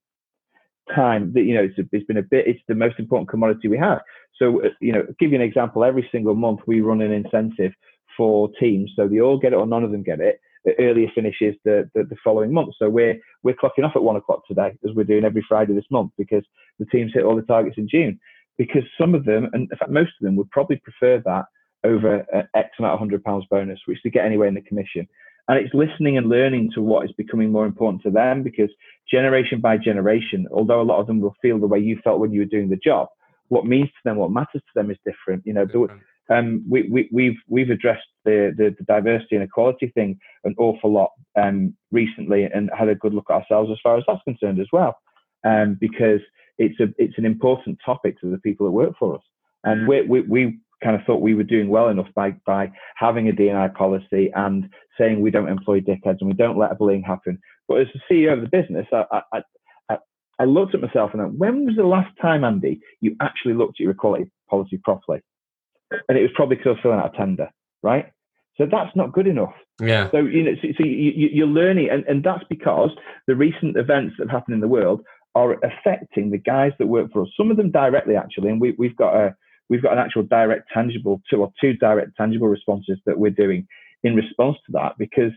Time 0.92 1.32
that 1.34 1.42
you 1.42 1.54
know, 1.54 1.62
it's, 1.62 1.78
a, 1.78 1.82
it's 1.92 2.04
been 2.06 2.16
a 2.16 2.22
bit. 2.22 2.48
It's 2.48 2.60
the 2.66 2.74
most 2.74 2.98
important 2.98 3.28
commodity 3.28 3.68
we 3.68 3.78
have. 3.78 4.00
So, 4.40 4.64
uh, 4.64 4.70
you 4.80 4.92
know, 4.92 5.04
give 5.20 5.30
you 5.30 5.36
an 5.36 5.42
example. 5.42 5.84
Every 5.84 6.08
single 6.10 6.34
month, 6.34 6.62
we 6.66 6.80
run 6.80 7.00
an 7.00 7.12
incentive 7.12 7.72
for 8.16 8.50
teams, 8.58 8.90
so 8.96 9.06
they 9.06 9.20
all 9.20 9.38
get 9.38 9.52
it 9.52 9.56
or 9.56 9.68
none 9.68 9.84
of 9.84 9.92
them 9.92 10.02
get 10.02 10.18
it. 10.18 10.40
The 10.64 10.72
earlier 10.80 11.06
finishes 11.14 11.54
the, 11.64 11.88
the, 11.94 12.02
the 12.02 12.16
following 12.24 12.52
month. 12.52 12.74
So 12.76 12.88
we're 12.88 13.20
we're 13.44 13.54
clocking 13.54 13.84
off 13.84 13.94
at 13.94 14.02
one 14.02 14.16
o'clock 14.16 14.48
today, 14.48 14.76
as 14.84 14.96
we're 14.96 15.04
doing 15.04 15.24
every 15.24 15.44
Friday 15.48 15.74
this 15.74 15.90
month, 15.92 16.10
because 16.18 16.42
the 16.80 16.86
teams 16.86 17.12
hit 17.14 17.22
all 17.22 17.36
the 17.36 17.42
targets 17.42 17.78
in 17.78 17.88
June. 17.88 18.18
Because 18.58 18.84
some 18.98 19.14
of 19.14 19.24
them, 19.24 19.48
and 19.52 19.68
in 19.70 19.78
fact 19.78 19.90
most 19.90 20.12
of 20.20 20.24
them, 20.24 20.36
would 20.36 20.50
probably 20.50 20.76
prefer 20.76 21.22
that 21.24 21.44
over 21.84 22.26
an 22.32 22.48
X 22.54 22.70
amount 22.78 22.94
of 22.94 22.98
hundred 22.98 23.22
pounds 23.22 23.44
bonus, 23.50 23.80
which 23.86 23.98
they 24.02 24.10
get 24.10 24.24
anyway 24.24 24.48
in 24.48 24.54
the 24.54 24.62
commission. 24.62 25.06
And 25.48 25.58
it's 25.58 25.74
listening 25.74 26.18
and 26.18 26.28
learning 26.28 26.72
to 26.74 26.82
what 26.82 27.04
is 27.04 27.12
becoming 27.12 27.52
more 27.52 27.66
important 27.66 28.02
to 28.02 28.10
them 28.10 28.42
because 28.42 28.70
generation 29.08 29.60
by 29.60 29.78
generation, 29.78 30.48
although 30.52 30.80
a 30.80 30.82
lot 30.90 31.00
of 31.00 31.06
them 31.06 31.20
will 31.20 31.36
feel 31.40 31.60
the 31.60 31.68
way 31.68 31.78
you 31.78 32.00
felt 32.02 32.18
when 32.18 32.32
you 32.32 32.40
were 32.40 32.46
doing 32.46 32.68
the 32.68 32.76
job, 32.76 33.08
what 33.48 33.64
means 33.64 33.88
to 33.88 34.00
them, 34.04 34.16
what 34.16 34.32
matters 34.32 34.60
to 34.62 34.72
them 34.74 34.90
is 34.90 34.96
different. 35.06 35.44
You 35.46 35.52
know, 35.52 35.88
um, 36.28 36.64
we, 36.68 36.88
we, 36.90 37.08
we've 37.12 37.36
we've 37.48 37.70
addressed 37.70 38.08
the, 38.24 38.52
the, 38.56 38.74
the 38.76 38.84
diversity 38.84 39.36
and 39.36 39.44
equality 39.44 39.92
thing 39.94 40.18
an 40.42 40.56
awful 40.58 40.92
lot 40.92 41.10
um, 41.40 41.76
recently, 41.92 42.44
and 42.44 42.70
had 42.76 42.88
a 42.88 42.96
good 42.96 43.14
look 43.14 43.26
at 43.30 43.34
ourselves 43.34 43.70
as 43.70 43.78
far 43.82 43.96
as 43.96 44.04
that's 44.08 44.22
concerned 44.24 44.60
as 44.60 44.66
well, 44.72 44.96
um, 45.44 45.76
because 45.80 46.20
it's 46.58 46.78
a 46.80 46.88
it's 46.98 47.18
an 47.18 47.24
important 47.24 47.78
topic 47.84 48.20
to 48.20 48.30
the 48.30 48.38
people 48.38 48.66
that 48.66 48.72
work 48.72 48.94
for 48.98 49.16
us, 49.16 49.22
and 49.64 49.86
we 49.86 50.02
we, 50.02 50.20
we 50.22 50.58
kind 50.82 50.96
of 50.96 51.02
thought 51.06 51.20
we 51.22 51.34
were 51.34 51.42
doing 51.42 51.68
well 51.68 51.88
enough 51.88 52.08
by 52.14 52.30
by 52.46 52.70
having 52.96 53.28
a 53.28 53.32
DNI 53.32 53.74
policy 53.74 54.30
and 54.34 54.68
saying 54.98 55.20
we 55.20 55.30
don't 55.30 55.48
employ 55.48 55.80
dickheads 55.80 56.18
and 56.20 56.28
we 56.28 56.34
don't 56.34 56.58
let 56.58 56.78
bullying 56.78 57.02
happen. 57.02 57.38
But 57.68 57.80
as 57.80 57.86
the 57.94 58.00
CEO 58.10 58.32
of 58.32 58.40
the 58.40 58.48
business, 58.48 58.86
I, 58.92 59.22
I, 59.32 59.42
I, 59.90 59.98
I 60.38 60.44
looked 60.44 60.74
at 60.74 60.80
myself 60.80 61.10
and 61.12 61.22
went, 61.22 61.38
when 61.38 61.66
was 61.66 61.76
the 61.76 61.84
last 61.84 62.10
time, 62.20 62.44
Andy, 62.44 62.80
you 63.00 63.16
actually 63.20 63.54
looked 63.54 63.76
at 63.76 63.80
your 63.80 63.92
equality 63.92 64.30
policy 64.48 64.78
properly? 64.82 65.20
And 66.08 66.16
it 66.18 66.22
was 66.22 66.30
probably 66.34 66.56
because 66.56 66.68
I 66.68 66.72
was 66.72 66.80
filling 66.82 66.98
out 66.98 67.14
a 67.14 67.16
tender, 67.16 67.50
right? 67.82 68.12
So 68.58 68.66
that's 68.70 68.94
not 68.96 69.12
good 69.12 69.26
enough. 69.26 69.52
Yeah. 69.80 70.10
So 70.10 70.18
you 70.18 70.42
know, 70.42 70.54
so, 70.62 70.68
so 70.78 70.84
you, 70.84 71.28
you're 71.32 71.46
learning, 71.46 71.90
and, 71.90 72.04
and 72.06 72.24
that's 72.24 72.44
because 72.48 72.90
the 73.26 73.36
recent 73.36 73.76
events 73.76 74.14
that 74.18 74.24
have 74.24 74.30
happened 74.30 74.54
in 74.54 74.60
the 74.60 74.68
world 74.68 75.02
are 75.36 75.52
affecting 75.62 76.30
the 76.30 76.38
guys 76.38 76.72
that 76.78 76.86
work 76.86 77.12
for 77.12 77.22
us. 77.22 77.28
Some 77.36 77.50
of 77.50 77.58
them 77.58 77.70
directly, 77.70 78.16
actually, 78.16 78.48
and 78.48 78.60
we, 78.60 78.74
we've 78.78 78.96
got 78.96 79.14
a 79.14 79.36
we've 79.68 79.82
got 79.82 79.92
an 79.92 79.98
actual 79.98 80.22
direct 80.22 80.70
tangible 80.72 81.20
two 81.28 81.42
or 81.42 81.52
two 81.60 81.74
direct 81.74 82.16
tangible 82.16 82.48
responses 82.48 82.98
that 83.04 83.18
we're 83.18 83.30
doing 83.30 83.68
in 84.02 84.14
response 84.16 84.56
to 84.64 84.72
that 84.72 84.92
because 84.98 85.32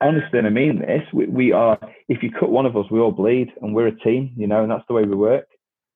honestly 0.00 0.38
and 0.38 0.46
I 0.46 0.50
mean 0.50 0.78
this, 0.80 1.02
we, 1.12 1.26
we, 1.26 1.52
are 1.52 1.78
if 2.08 2.22
you 2.22 2.30
cut 2.30 2.50
one 2.50 2.66
of 2.66 2.76
us, 2.76 2.86
we 2.90 3.00
all 3.00 3.10
bleed 3.10 3.48
and 3.60 3.74
we're 3.74 3.88
a 3.88 3.98
team, 3.98 4.32
you 4.36 4.46
know, 4.46 4.62
and 4.62 4.70
that's 4.70 4.84
the 4.86 4.94
way 4.94 5.02
we 5.02 5.16
work. 5.16 5.46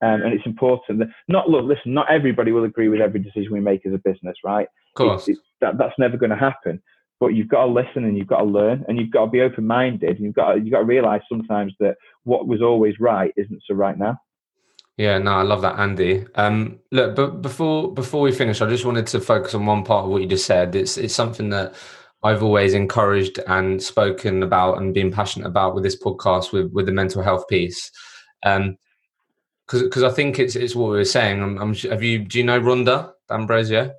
Um, 0.03 0.23
and 0.23 0.33
it's 0.33 0.47
important 0.47 0.99
that 1.01 1.09
not 1.29 1.49
look, 1.49 1.67
listen, 1.67 1.93
not 1.93 2.11
everybody 2.11 2.53
will 2.53 2.65
agree 2.65 2.89
with 2.89 3.01
every 3.01 3.21
decision 3.21 3.53
we 3.53 3.61
make 3.61 3.85
as 3.87 3.93
a 3.93 3.99
business, 3.99 4.37
right? 4.43 4.67
Of 4.67 4.95
course. 4.97 5.29
It's, 5.29 5.39
it's, 5.39 5.47
that, 5.61 5.79
that's 5.79 5.99
never 5.99 6.17
going 6.17 6.31
to 6.31 6.37
happen. 6.37 6.83
But 7.21 7.29
you've 7.29 7.49
got 7.49 7.67
to 7.67 7.71
listen 7.71 8.05
and 8.05 8.17
you've 8.17 8.27
got 8.27 8.39
to 8.39 8.45
learn 8.45 8.85
and 8.89 8.99
you've 8.99 9.11
got 9.11 9.27
to 9.27 9.31
be 9.31 9.43
open 9.43 9.67
minded 9.67 10.19
you've 10.19 10.35
got 10.35 10.55
to, 10.55 10.61
you've 10.61 10.73
got 10.73 10.81
to 10.81 10.85
realize 10.85 11.21
sometimes 11.29 11.75
that 11.79 11.97
what 12.25 12.49
was 12.49 12.63
always 12.63 12.99
right 12.99 13.33
isn't 13.37 13.63
so 13.67 13.75
right 13.75 13.99
now. 13.99 14.19
Yeah, 14.97 15.17
no, 15.17 15.33
I 15.33 15.43
love 15.43 15.63
that, 15.63 15.79
Andy. 15.79 16.27
Um, 16.35 16.81
look, 16.91 17.17
but 17.17 17.41
before 17.41 17.95
before 17.95 18.21
we 18.21 18.33
finish, 18.33 18.61
I 18.61 18.69
just 18.69 18.85
wanted 18.85 19.07
to 19.09 19.21
focus 19.21 19.55
on 19.55 19.65
one 19.65 19.83
part 19.83 20.05
of 20.05 20.11
what 20.11 20.21
you 20.21 20.29
just 20.29 20.45
said. 20.45 20.75
It's 20.75 20.99
it's 20.99 21.15
something 21.15 21.49
that 21.51 21.75
I've 22.23 22.43
always 22.43 22.75
encouraged 22.75 23.39
and 23.47 23.83
spoken 23.83 24.43
about 24.43 24.77
and 24.77 24.93
been 24.93 25.11
passionate 25.11 25.47
about 25.47 25.75
with 25.75 25.85
this 25.85 26.01
podcast 26.01 26.53
with 26.53 26.71
with 26.73 26.85
the 26.85 26.93
mental 26.93 27.23
health 27.23 27.49
piece. 27.49 27.91
Um, 28.43 28.77
because 29.67 30.03
I 30.03 30.11
think 30.11 30.39
it's 30.39 30.57
it's 30.57 30.75
what 30.75 30.91
we 30.91 30.97
were 30.99 31.05
saying. 31.05 31.43
I'm, 31.43 31.57
I'm, 31.59 31.75
have 31.75 32.03
you 32.03 32.19
do 32.19 32.39
you 32.39 32.45
know 32.45 32.61
Rhonda 32.61 33.13
D'Ambrosio? 33.29 33.93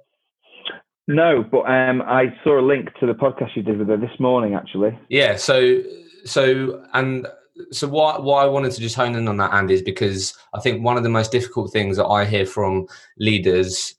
No, 1.07 1.43
but 1.49 1.61
um, 1.61 2.01
I 2.03 2.33
saw 2.43 2.59
a 2.59 2.65
link 2.65 2.89
to 2.99 3.05
the 3.05 3.13
podcast 3.13 3.55
you 3.55 3.63
did 3.63 3.79
with 3.79 3.87
her 3.87 3.97
this 3.97 4.19
morning, 4.19 4.53
actually. 4.53 4.97
Yeah. 5.09 5.35
So 5.35 5.81
so 6.25 6.85
and 6.93 7.27
so 7.71 7.87
why 7.87 8.17
why 8.19 8.43
I 8.43 8.47
wanted 8.47 8.71
to 8.73 8.81
just 8.81 8.95
hone 8.95 9.15
in 9.15 9.27
on 9.27 9.37
that, 9.37 9.53
Andy, 9.53 9.73
is 9.73 9.81
because 9.81 10.33
I 10.53 10.59
think 10.59 10.83
one 10.83 10.97
of 10.97 11.03
the 11.03 11.09
most 11.09 11.31
difficult 11.31 11.71
things 11.71 11.97
that 11.97 12.05
I 12.05 12.25
hear 12.25 12.45
from 12.45 12.87
leaders 13.17 13.95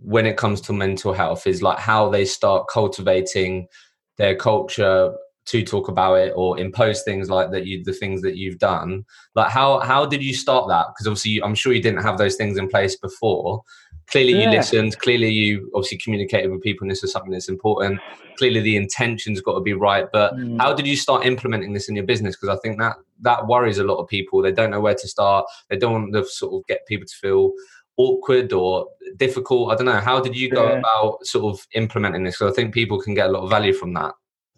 when 0.00 0.26
it 0.26 0.36
comes 0.36 0.60
to 0.62 0.72
mental 0.72 1.12
health 1.12 1.46
is 1.46 1.62
like 1.62 1.78
how 1.78 2.08
they 2.08 2.24
start 2.24 2.66
cultivating 2.72 3.68
their 4.16 4.34
culture 4.34 5.14
to 5.46 5.64
talk 5.64 5.88
about 5.88 6.14
it 6.14 6.32
or 6.36 6.58
impose 6.58 7.02
things 7.02 7.28
like 7.28 7.50
that 7.50 7.66
you 7.66 7.82
the 7.84 7.92
things 7.92 8.22
that 8.22 8.36
you've 8.36 8.58
done 8.58 9.04
like 9.34 9.50
how 9.50 9.80
how 9.80 10.06
did 10.06 10.22
you 10.22 10.34
start 10.34 10.68
that 10.68 10.86
because 10.88 11.06
obviously 11.06 11.42
i'm 11.42 11.54
sure 11.54 11.72
you 11.72 11.82
didn't 11.82 12.02
have 12.02 12.18
those 12.18 12.36
things 12.36 12.58
in 12.58 12.68
place 12.68 12.94
before 12.96 13.62
clearly 14.10 14.32
yeah. 14.32 14.50
you 14.50 14.56
listened. 14.56 14.98
Clearly 14.98 15.30
you 15.30 15.70
obviously 15.74 15.98
communicated 15.98 16.50
with 16.50 16.62
people 16.62 16.84
and 16.84 16.90
this 16.90 17.02
is 17.02 17.12
something 17.12 17.30
that's 17.30 17.48
important. 17.48 18.00
Clearly 18.38 18.60
the 18.60 18.76
intention's 18.76 19.40
got 19.40 19.54
to 19.54 19.60
be 19.60 19.72
right 19.72 20.06
but 20.12 20.34
mm. 20.34 20.60
how 20.60 20.74
did 20.74 20.86
you 20.86 20.96
start 20.96 21.26
implementing 21.26 21.72
this 21.72 21.88
in 21.88 21.96
your 21.96 22.06
business? 22.06 22.36
Because 22.36 22.56
i 22.56 22.60
think 22.60 22.78
that 22.78 22.96
that 23.20 23.46
worries 23.46 23.78
a 23.78 23.84
lot 23.84 23.96
of 23.96 24.08
people. 24.08 24.42
They 24.42 24.52
don't 24.52 24.70
know 24.70 24.80
where 24.80 24.94
to 24.94 25.08
start. 25.08 25.46
They 25.68 25.76
don't 25.76 25.92
want 25.92 26.14
to 26.14 26.24
sort 26.24 26.54
of 26.54 26.66
get 26.66 26.86
people 26.86 27.06
to 27.06 27.14
feel 27.14 27.52
awkward 27.96 28.52
or 28.52 28.86
difficult. 29.16 29.72
I 29.72 29.76
don't 29.76 29.86
know. 29.86 30.00
How 30.00 30.20
did 30.20 30.34
you 30.34 30.50
go 30.50 30.70
yeah. 30.70 30.78
about 30.78 31.26
sort 31.26 31.54
of 31.54 31.66
implementing 31.74 32.24
this? 32.24 32.38
Because 32.38 32.52
i 32.52 32.54
think 32.54 32.72
people 32.72 33.00
can 33.00 33.14
get 33.14 33.28
a 33.28 33.32
lot 33.32 33.42
of 33.42 33.50
value 33.50 33.72
from 33.72 33.94
that. 33.94 34.14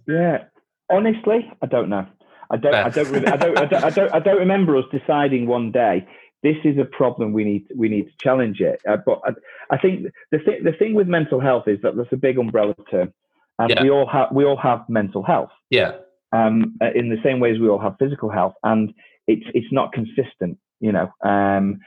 Yeah. 0.06 0.44
Honestly 0.90 1.50
i 1.62 1.66
don't 1.66 1.88
know. 1.88 2.06
I 2.50 2.56
don't, 2.58 2.74
I 2.74 2.90
don't, 2.90 3.28
I 3.28 3.36
don't, 3.36 3.58
I 3.58 3.64
don't, 3.64 3.84
I 3.84 3.90
don't, 3.90 4.14
I 4.14 4.20
don't 4.20 4.38
remember 4.38 4.76
us 4.76 4.84
deciding 4.92 5.46
one 5.46 5.72
day 5.72 6.06
this 6.42 6.56
is 6.64 6.76
a 6.78 6.84
problem 6.84 7.32
we 7.32 7.44
need 7.44 7.66
we 7.76 7.88
need 7.88 8.06
to 8.06 8.12
challenge 8.18 8.60
it. 8.60 8.80
Uh, 8.88 8.96
but 9.04 9.20
I, 9.24 9.30
I, 9.74 9.78
think 9.78 10.06
the 10.30 10.38
thing 10.38 10.64
the 10.64 10.72
thing 10.72 10.94
with 10.94 11.06
mental 11.06 11.40
health 11.40 11.68
is 11.68 11.80
that 11.82 11.96
there's 11.96 12.08
a 12.12 12.16
big 12.16 12.38
umbrella 12.38 12.74
term, 12.90 13.12
and 13.58 13.70
yeah. 13.70 13.82
we 13.82 13.90
all 13.90 14.06
have 14.06 14.28
we 14.32 14.44
all 14.44 14.56
have 14.56 14.88
mental 14.88 15.22
health. 15.22 15.50
Yeah. 15.70 15.92
Um, 16.32 16.78
uh, 16.80 16.90
in 16.94 17.10
the 17.10 17.20
same 17.22 17.40
way 17.40 17.52
as 17.52 17.58
we 17.58 17.68
all 17.68 17.78
have 17.78 17.96
physical 17.98 18.30
health, 18.30 18.54
and 18.64 18.92
it's 19.26 19.46
it's 19.54 19.72
not 19.72 19.92
consistent, 19.92 20.58
you 20.80 20.92
know. 20.92 21.12
Um, 21.22 21.80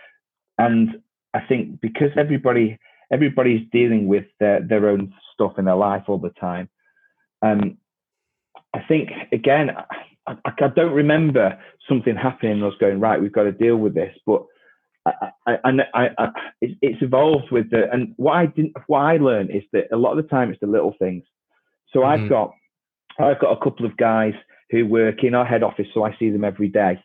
and 0.57 1.01
I 1.33 1.41
think 1.41 1.81
because 1.81 2.11
everybody 2.17 2.77
everybody's 3.11 3.67
dealing 3.71 4.07
with 4.07 4.25
their 4.39 4.61
their 4.61 4.89
own 4.89 5.13
stuff 5.33 5.53
in 5.57 5.65
their 5.65 5.75
life 5.75 6.03
all 6.07 6.17
the 6.19 6.29
time. 6.29 6.69
Um, 7.41 7.77
I 8.73 8.79
think 8.87 9.09
again, 9.31 9.71
I, 10.27 10.35
I, 10.45 10.67
don't 10.75 10.93
remember 10.93 11.57
something 11.87 12.15
happening 12.15 12.53
and 12.53 12.63
us 12.63 12.73
going 12.79 12.99
right. 12.99 13.21
We've 13.21 13.31
got 13.31 13.43
to 13.43 13.51
deal 13.51 13.77
with 13.77 13.93
this, 13.93 14.15
but 14.25 14.45
I, 15.05 15.29
I, 15.45 15.71
I, 15.93 16.09
I 16.17 16.27
it's 16.61 17.01
evolved 17.01 17.51
with 17.51 17.69
the 17.69 17.91
and 17.91 18.13
what 18.17 18.33
I 18.33 18.47
didn't 18.47 18.73
what 18.87 18.99
I 18.99 19.17
learned 19.17 19.51
is 19.51 19.63
that 19.71 19.85
a 19.93 19.97
lot 19.97 20.17
of 20.17 20.23
the 20.23 20.29
time 20.29 20.49
it's 20.49 20.59
the 20.59 20.67
little 20.67 20.95
things. 20.97 21.23
So 21.93 21.99
mm-hmm. 21.99 22.23
I've 22.23 22.29
got 22.29 22.53
I've 23.19 23.39
got 23.39 23.51
a 23.51 23.63
couple 23.63 23.85
of 23.85 23.97
guys 23.97 24.33
who 24.71 24.87
work 24.87 25.23
in 25.23 25.35
our 25.35 25.45
head 25.45 25.63
office, 25.63 25.87
so 25.93 26.03
I 26.03 26.15
see 26.17 26.31
them 26.31 26.43
every 26.43 26.69
day, 26.69 26.99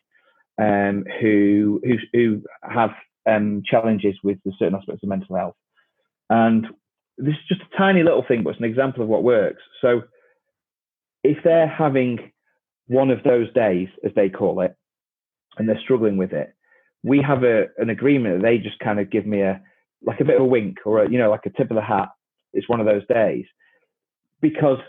um, 0.59 1.05
who 1.21 1.79
who 1.83 1.97
who 2.13 2.41
have 2.63 2.91
um, 3.29 3.61
challenges 3.65 4.15
with 4.23 4.39
the 4.45 4.51
certain 4.57 4.75
aspects 4.75 5.03
of 5.03 5.09
mental 5.09 5.35
health, 5.35 5.55
and 6.29 6.65
this 7.17 7.35
is 7.35 7.47
just 7.47 7.61
a 7.61 7.77
tiny 7.77 8.01
little 8.01 8.25
thing, 8.27 8.41
but 8.43 8.51
it's 8.51 8.59
an 8.59 8.65
example 8.65 9.03
of 9.03 9.09
what 9.09 9.23
works. 9.23 9.61
So 9.79 10.01
if 11.23 11.37
they're 11.43 11.67
having 11.67 12.30
one 12.91 13.09
of 13.09 13.23
those 13.23 13.51
days, 13.53 13.87
as 14.03 14.11
they 14.15 14.27
call 14.29 14.59
it, 14.59 14.75
and 15.57 15.67
they're 15.67 15.79
struggling 15.81 16.17
with 16.17 16.33
it, 16.33 16.53
we 17.03 17.21
have 17.25 17.43
a, 17.43 17.67
an 17.77 17.89
agreement 17.89 18.41
that 18.41 18.47
they 18.47 18.57
just 18.57 18.79
kind 18.79 18.99
of 18.99 19.09
give 19.09 19.25
me 19.25 19.41
a 19.41 19.61
like 20.03 20.19
a 20.19 20.25
bit 20.25 20.35
of 20.35 20.41
a 20.41 20.45
wink 20.45 20.77
or 20.85 21.03
a, 21.03 21.09
you 21.09 21.17
know 21.17 21.29
like 21.29 21.45
a 21.45 21.49
tip 21.51 21.71
of 21.71 21.75
the 21.75 21.81
hat. 21.81 22.09
It's 22.53 22.67
one 22.67 22.81
of 22.81 22.85
those 22.85 23.07
days 23.07 23.45
because 24.41 24.79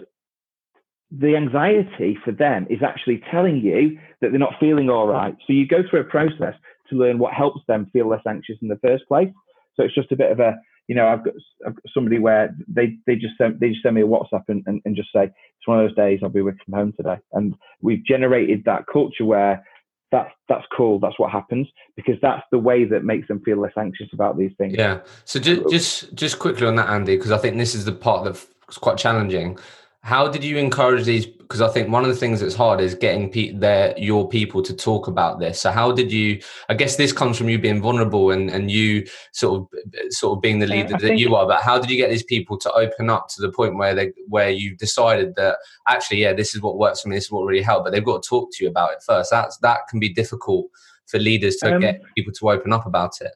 the 1.13 1.37
anxiety 1.37 2.19
for 2.25 2.33
them 2.33 2.67
is 2.69 2.83
actually 2.83 3.23
telling 3.31 3.59
you 3.59 3.99
that 4.21 4.31
they're 4.31 4.39
not 4.39 4.55
feeling 4.59 4.91
all 4.91 5.07
right. 5.07 5.37
So 5.47 5.53
you 5.53 5.69
go 5.69 5.83
through 5.89 6.01
a 6.01 6.05
process 6.05 6.55
to 6.89 6.97
learn 6.97 7.19
what 7.19 7.35
helps 7.35 7.61
them 7.69 7.89
feel 7.93 8.09
less 8.09 8.23
anxious 8.27 8.57
in 8.63 8.69
the 8.69 8.81
first 8.83 9.07
place. 9.07 9.29
So 9.77 9.85
it's 9.85 9.95
just 9.95 10.11
a 10.11 10.17
bit 10.17 10.33
of 10.33 10.41
a 10.41 10.57
you 10.89 10.95
know, 10.95 11.07
I've 11.07 11.25
got, 11.25 11.35
I've 11.67 11.75
got 11.75 11.85
somebody 11.95 12.19
where 12.19 12.55
they, 12.69 12.97
they 13.07 13.17
just 13.17 13.39
send 13.39 13.61
they 13.61 13.71
just 13.71 13.83
send 13.83 13.95
me 13.95 14.03
a 14.03 14.07
WhatsApp 14.07 14.45
and, 14.49 14.63
and, 14.67 14.81
and 14.85 14.97
just 14.97 15.11
say 15.15 15.25
it's 15.25 15.67
one 15.67 15.79
of 15.81 15.89
those 15.89 15.97
days 15.97 16.21
I'll 16.23 16.29
be 16.29 16.43
working 16.43 16.61
from 16.65 16.75
home 16.75 16.93
today, 16.97 17.19
and 17.33 17.55
we've 17.81 18.05
generated 18.05 18.65
that 18.67 18.85
culture 18.93 19.25
where 19.25 19.65
that's 20.11 20.31
that's 20.49 20.67
cool. 20.77 21.01
That's 21.01 21.19
what 21.19 21.33
happens 21.33 21.67
because 21.97 22.17
that's 22.21 22.43
the 22.53 22.59
way 22.59 22.85
that 22.85 23.05
makes 23.05 23.29
them 23.29 23.41
feel 23.41 23.59
less 23.59 23.73
anxious 23.79 24.09
about 24.13 24.37
these 24.39 24.53
things. 24.59 24.75
Yeah. 24.77 25.01
So 25.25 25.41
just 25.41 25.69
just 25.71 26.15
just 26.15 26.39
quickly 26.39 26.67
on 26.67 26.77
that, 26.77 26.89
Andy, 26.89 27.17
because 27.17 27.33
I 27.33 27.39
think 27.39 27.57
this 27.57 27.75
is 27.75 27.85
the 27.85 27.93
part 27.93 28.25
that's 28.25 28.47
quite 28.79 28.99
challenging. 28.99 29.59
How 30.05 30.27
did 30.27 30.43
you 30.43 30.57
encourage 30.57 31.05
these? 31.05 31.27
Because 31.27 31.61
I 31.61 31.69
think 31.69 31.89
one 31.89 32.03
of 32.03 32.09
the 32.09 32.17
things 32.17 32.41
that's 32.41 32.57
hard 32.57 32.81
is 32.81 32.93
getting 32.93 33.31
pe- 33.31 33.53
their 33.53 33.97
your 33.97 34.29
people 34.29 34.61
to 34.63 34.75
talk 34.75 35.07
about 35.07 35.39
this. 35.39 35.61
So 35.61 35.71
how 35.71 35.93
did 35.93 36.11
you? 36.11 36.41
I 36.69 36.75
guess 36.75 36.97
this 36.97 37.13
comes 37.13 37.39
from 37.39 37.49
you 37.49 37.57
being 37.57 37.81
vulnerable 37.81 38.33
and, 38.33 38.51
and 38.51 38.69
you 38.69 39.07
sort 39.33 39.61
of 39.61 39.69
sort 40.13 40.37
of 40.37 40.43
being 40.43 40.59
the 40.59 40.67
leader 40.67 40.99
that 40.99 41.19
you 41.19 41.37
are. 41.37 41.47
But 41.47 41.63
how 41.63 41.79
did 41.79 41.89
you 41.89 41.97
get 41.97 42.11
these 42.11 42.25
people 42.25 42.59
to 42.59 42.73
open 42.73 43.11
up 43.11 43.29
to 43.29 43.43
the 43.43 43.53
point 43.53 43.77
where 43.77 43.95
they 43.95 44.11
where 44.27 44.51
you 44.51 44.77
decided 44.77 45.37
that 45.37 45.59
actually, 45.89 46.23
yeah, 46.23 46.33
this 46.33 46.53
is 46.53 46.61
what 46.61 46.79
works 46.79 47.03
for 47.03 47.09
me. 47.09 47.17
This 47.17 47.27
is 47.27 47.31
what 47.31 47.45
really 47.45 47.63
helped. 47.63 47.85
But 47.85 47.93
they've 47.93 48.05
got 48.05 48.25
to 48.25 48.29
talk 48.29 48.51
to 48.55 48.65
you 48.65 48.71
about 48.71 48.93
it 48.93 49.05
first. 49.07 49.31
That's 49.31 49.57
that 49.59 49.87
can 49.89 50.01
be 50.01 50.13
difficult 50.13 50.67
for 51.07 51.21
leaders 51.21 51.57
to 51.57 51.77
um, 51.77 51.81
get 51.81 52.01
people 52.17 52.33
to 52.33 52.51
open 52.51 52.73
up 52.73 52.87
about 52.87 53.21
it. 53.21 53.33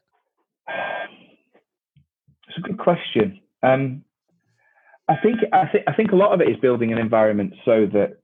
It's 2.49 2.57
a 2.57 2.61
good 2.61 2.77
question. 2.77 3.39
Um, 3.63 4.03
I 5.09 5.15
think 5.17 5.39
I 5.53 5.67
think 5.67 5.83
I 5.87 5.93
think 5.93 6.11
a 6.11 6.15
lot 6.15 6.33
of 6.33 6.41
it 6.41 6.49
is 6.49 6.57
building 6.57 6.91
an 6.91 6.97
environment 6.97 7.53
so 7.63 7.85
that 7.93 8.17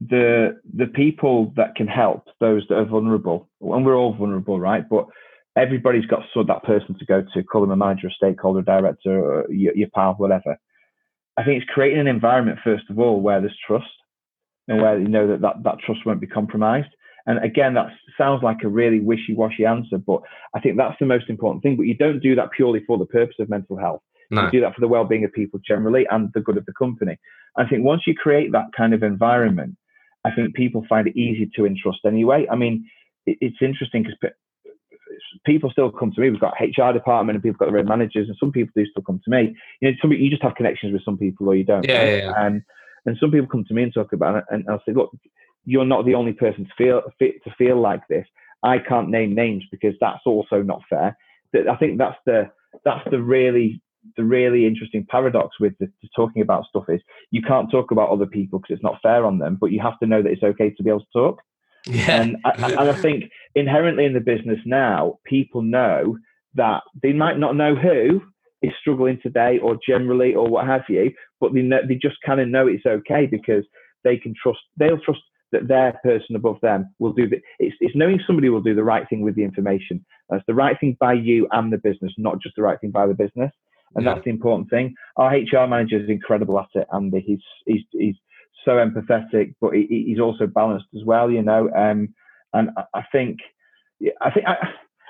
the 0.00 0.60
the 0.74 0.86
people 0.86 1.52
that 1.56 1.74
can 1.74 1.86
help 1.86 2.28
those 2.40 2.66
that 2.68 2.76
are 2.76 2.84
vulnerable, 2.84 3.48
and 3.60 3.84
we're 3.84 3.96
all 3.96 4.14
vulnerable, 4.14 4.58
right? 4.58 4.84
But 4.88 5.06
everybody's 5.56 6.06
got 6.06 6.22
so 6.34 6.42
that 6.44 6.64
person 6.64 6.96
to 6.98 7.04
go 7.04 7.24
to, 7.34 7.42
call 7.42 7.62
them 7.62 7.70
a 7.70 7.76
manager, 7.76 8.08
a 8.08 8.12
stakeholder, 8.12 8.60
a 8.60 8.64
director, 8.64 9.18
or 9.18 9.50
your, 9.50 9.74
your 9.76 9.88
pal, 9.94 10.14
whatever. 10.14 10.56
I 11.36 11.44
think 11.44 11.62
it's 11.62 11.70
creating 11.70 12.00
an 12.00 12.08
environment 12.08 12.58
first 12.64 12.84
of 12.90 12.98
all 12.98 13.20
where 13.20 13.40
there's 13.40 13.56
trust 13.66 13.86
and 14.66 14.82
where 14.82 14.98
you 14.98 15.08
know 15.08 15.28
that 15.28 15.40
that, 15.40 15.62
that 15.62 15.78
trust 15.84 16.04
won't 16.04 16.20
be 16.20 16.26
compromised. 16.26 16.88
And 17.26 17.42
again, 17.44 17.74
that 17.74 17.88
sounds 18.16 18.42
like 18.42 18.64
a 18.64 18.68
really 18.68 19.00
wishy-washy 19.00 19.64
answer, 19.64 19.98
but 19.98 20.22
I 20.54 20.60
think 20.60 20.76
that's 20.76 20.98
the 20.98 21.06
most 21.06 21.28
important 21.28 21.62
thing. 21.62 21.76
But 21.76 21.86
you 21.86 21.94
don't 21.94 22.20
do 22.20 22.34
that 22.34 22.50
purely 22.52 22.82
for 22.86 22.96
the 22.96 23.06
purpose 23.06 23.36
of 23.38 23.50
mental 23.50 23.76
health. 23.76 24.02
No. 24.30 24.44
You 24.44 24.50
do 24.50 24.60
that 24.60 24.74
for 24.74 24.80
the 24.80 24.88
well-being 24.88 25.24
of 25.24 25.32
people 25.32 25.60
generally 25.66 26.06
and 26.10 26.30
the 26.34 26.40
good 26.40 26.58
of 26.58 26.66
the 26.66 26.74
company. 26.74 27.16
I 27.56 27.66
think 27.66 27.84
once 27.84 28.02
you 28.06 28.14
create 28.14 28.52
that 28.52 28.66
kind 28.76 28.92
of 28.92 29.02
environment, 29.02 29.76
I 30.24 30.30
think 30.32 30.54
people 30.54 30.84
find 30.88 31.08
it 31.08 31.16
easy 31.16 31.50
to 31.56 31.66
entrust 31.66 32.00
anyway. 32.04 32.46
I 32.50 32.56
mean, 32.56 32.88
it, 33.26 33.38
it's 33.40 33.62
interesting 33.62 34.02
because 34.02 34.32
people 35.44 35.70
still 35.70 35.90
come 35.90 36.12
to 36.12 36.20
me. 36.20 36.30
We've 36.30 36.40
got 36.40 36.54
HR 36.60 36.92
department 36.92 37.36
and 37.36 37.42
people 37.42 37.58
got 37.58 37.70
their 37.70 37.80
own 37.80 37.86
managers, 37.86 38.28
and 38.28 38.36
some 38.38 38.52
people 38.52 38.72
do 38.76 38.86
still 38.86 39.02
come 39.02 39.20
to 39.24 39.30
me. 39.30 39.56
You 39.80 39.90
know, 39.90 39.96
some 40.00 40.12
you 40.12 40.30
just 40.30 40.42
have 40.42 40.54
connections 40.54 40.92
with 40.92 41.04
some 41.04 41.18
people 41.18 41.48
or 41.48 41.54
you 41.54 41.64
don't. 41.64 41.86
Yeah, 41.86 41.98
right? 41.98 42.08
yeah, 42.08 42.16
yeah. 42.16 42.46
And 42.46 42.62
and 43.06 43.16
some 43.18 43.30
people 43.30 43.48
come 43.48 43.64
to 43.68 43.74
me 43.74 43.84
and 43.84 43.94
talk 43.94 44.12
about 44.12 44.36
it, 44.36 44.44
and 44.50 44.64
I'll 44.68 44.82
say, 44.86 44.92
look, 44.92 45.10
you're 45.64 45.84
not 45.84 46.04
the 46.04 46.14
only 46.14 46.32
person 46.32 46.64
to 46.64 46.70
feel 46.76 47.02
fit 47.18 47.42
to 47.44 47.54
feel 47.56 47.80
like 47.80 48.00
this. 48.08 48.26
I 48.62 48.78
can't 48.78 49.08
name 49.08 49.34
names 49.34 49.64
because 49.70 49.94
that's 50.00 50.22
also 50.26 50.62
not 50.62 50.82
fair. 50.90 51.16
I 51.54 51.76
think 51.76 51.98
that's 51.98 52.18
the 52.26 52.50
that's 52.84 53.08
the 53.10 53.22
really 53.22 53.80
the 54.16 54.24
really 54.24 54.66
interesting 54.66 55.06
paradox 55.08 55.56
with 55.60 55.74
the, 55.78 55.90
talking 56.14 56.42
about 56.42 56.66
stuff 56.66 56.84
is 56.88 57.00
you 57.30 57.42
can't 57.42 57.70
talk 57.70 57.90
about 57.90 58.10
other 58.10 58.26
people 58.26 58.58
because 58.58 58.74
it's 58.74 58.82
not 58.82 59.00
fair 59.02 59.24
on 59.24 59.38
them, 59.38 59.56
but 59.60 59.72
you 59.72 59.80
have 59.80 59.98
to 60.00 60.06
know 60.06 60.22
that 60.22 60.30
it's 60.30 60.42
okay 60.42 60.70
to 60.70 60.82
be 60.82 60.90
able 60.90 61.00
to 61.00 61.06
talk. 61.12 61.40
Yeah. 61.86 62.20
And, 62.20 62.36
I, 62.44 62.50
and 62.72 62.90
I 62.90 62.92
think 62.92 63.30
inherently 63.54 64.04
in 64.04 64.14
the 64.14 64.20
business 64.20 64.58
now, 64.64 65.18
people 65.24 65.62
know 65.62 66.18
that 66.54 66.82
they 67.02 67.12
might 67.12 67.38
not 67.38 67.56
know 67.56 67.74
who 67.74 68.22
is 68.62 68.72
struggling 68.80 69.18
today 69.22 69.58
or 69.58 69.78
generally 69.86 70.34
or 70.34 70.48
what 70.48 70.66
have 70.66 70.82
you, 70.88 71.12
but 71.40 71.54
they 71.54 71.62
know, 71.62 71.78
they 71.86 71.94
just 71.94 72.16
kind 72.26 72.40
of 72.40 72.48
know 72.48 72.66
it's 72.66 72.86
okay 72.86 73.26
because 73.26 73.64
they 74.04 74.16
can 74.16 74.34
trust. 74.40 74.58
They'll 74.76 74.98
trust 74.98 75.20
that 75.52 75.68
their 75.68 75.98
person 76.02 76.36
above 76.36 76.60
them 76.60 76.92
will 76.98 77.12
do 77.12 77.28
the. 77.28 77.40
It's, 77.58 77.76
it's 77.80 77.96
knowing 77.96 78.20
somebody 78.26 78.48
will 78.48 78.60
do 78.60 78.74
the 78.74 78.84
right 78.84 79.08
thing 79.08 79.22
with 79.22 79.36
the 79.36 79.44
information. 79.44 80.04
That's 80.28 80.44
the 80.46 80.54
right 80.54 80.76
thing 80.78 80.96
by 80.98 81.14
you 81.14 81.46
and 81.52 81.72
the 81.72 81.78
business, 81.78 82.12
not 82.18 82.42
just 82.42 82.56
the 82.56 82.62
right 82.62 82.78
thing 82.80 82.90
by 82.90 83.06
the 83.06 83.14
business 83.14 83.52
and 83.94 84.04
yeah. 84.04 84.14
that's 84.14 84.24
the 84.24 84.30
important 84.30 84.70
thing. 84.70 84.94
Our 85.16 85.30
HR 85.30 85.66
manager 85.66 86.02
is 86.02 86.08
incredible 86.08 86.58
at 86.58 86.68
it, 86.74 86.86
Andy. 86.92 87.20
He's 87.20 87.40
he's 87.66 87.84
he's 87.92 88.16
so 88.64 88.72
empathetic, 88.72 89.54
but 89.60 89.70
he, 89.70 90.04
he's 90.06 90.20
also 90.20 90.46
balanced 90.46 90.88
as 90.96 91.04
well. 91.04 91.30
You 91.30 91.42
know, 91.42 91.70
um, 91.76 92.14
and 92.52 92.70
I 92.94 93.02
think 93.12 93.38
I 94.20 94.30
think. 94.30 94.46
I, 94.46 94.56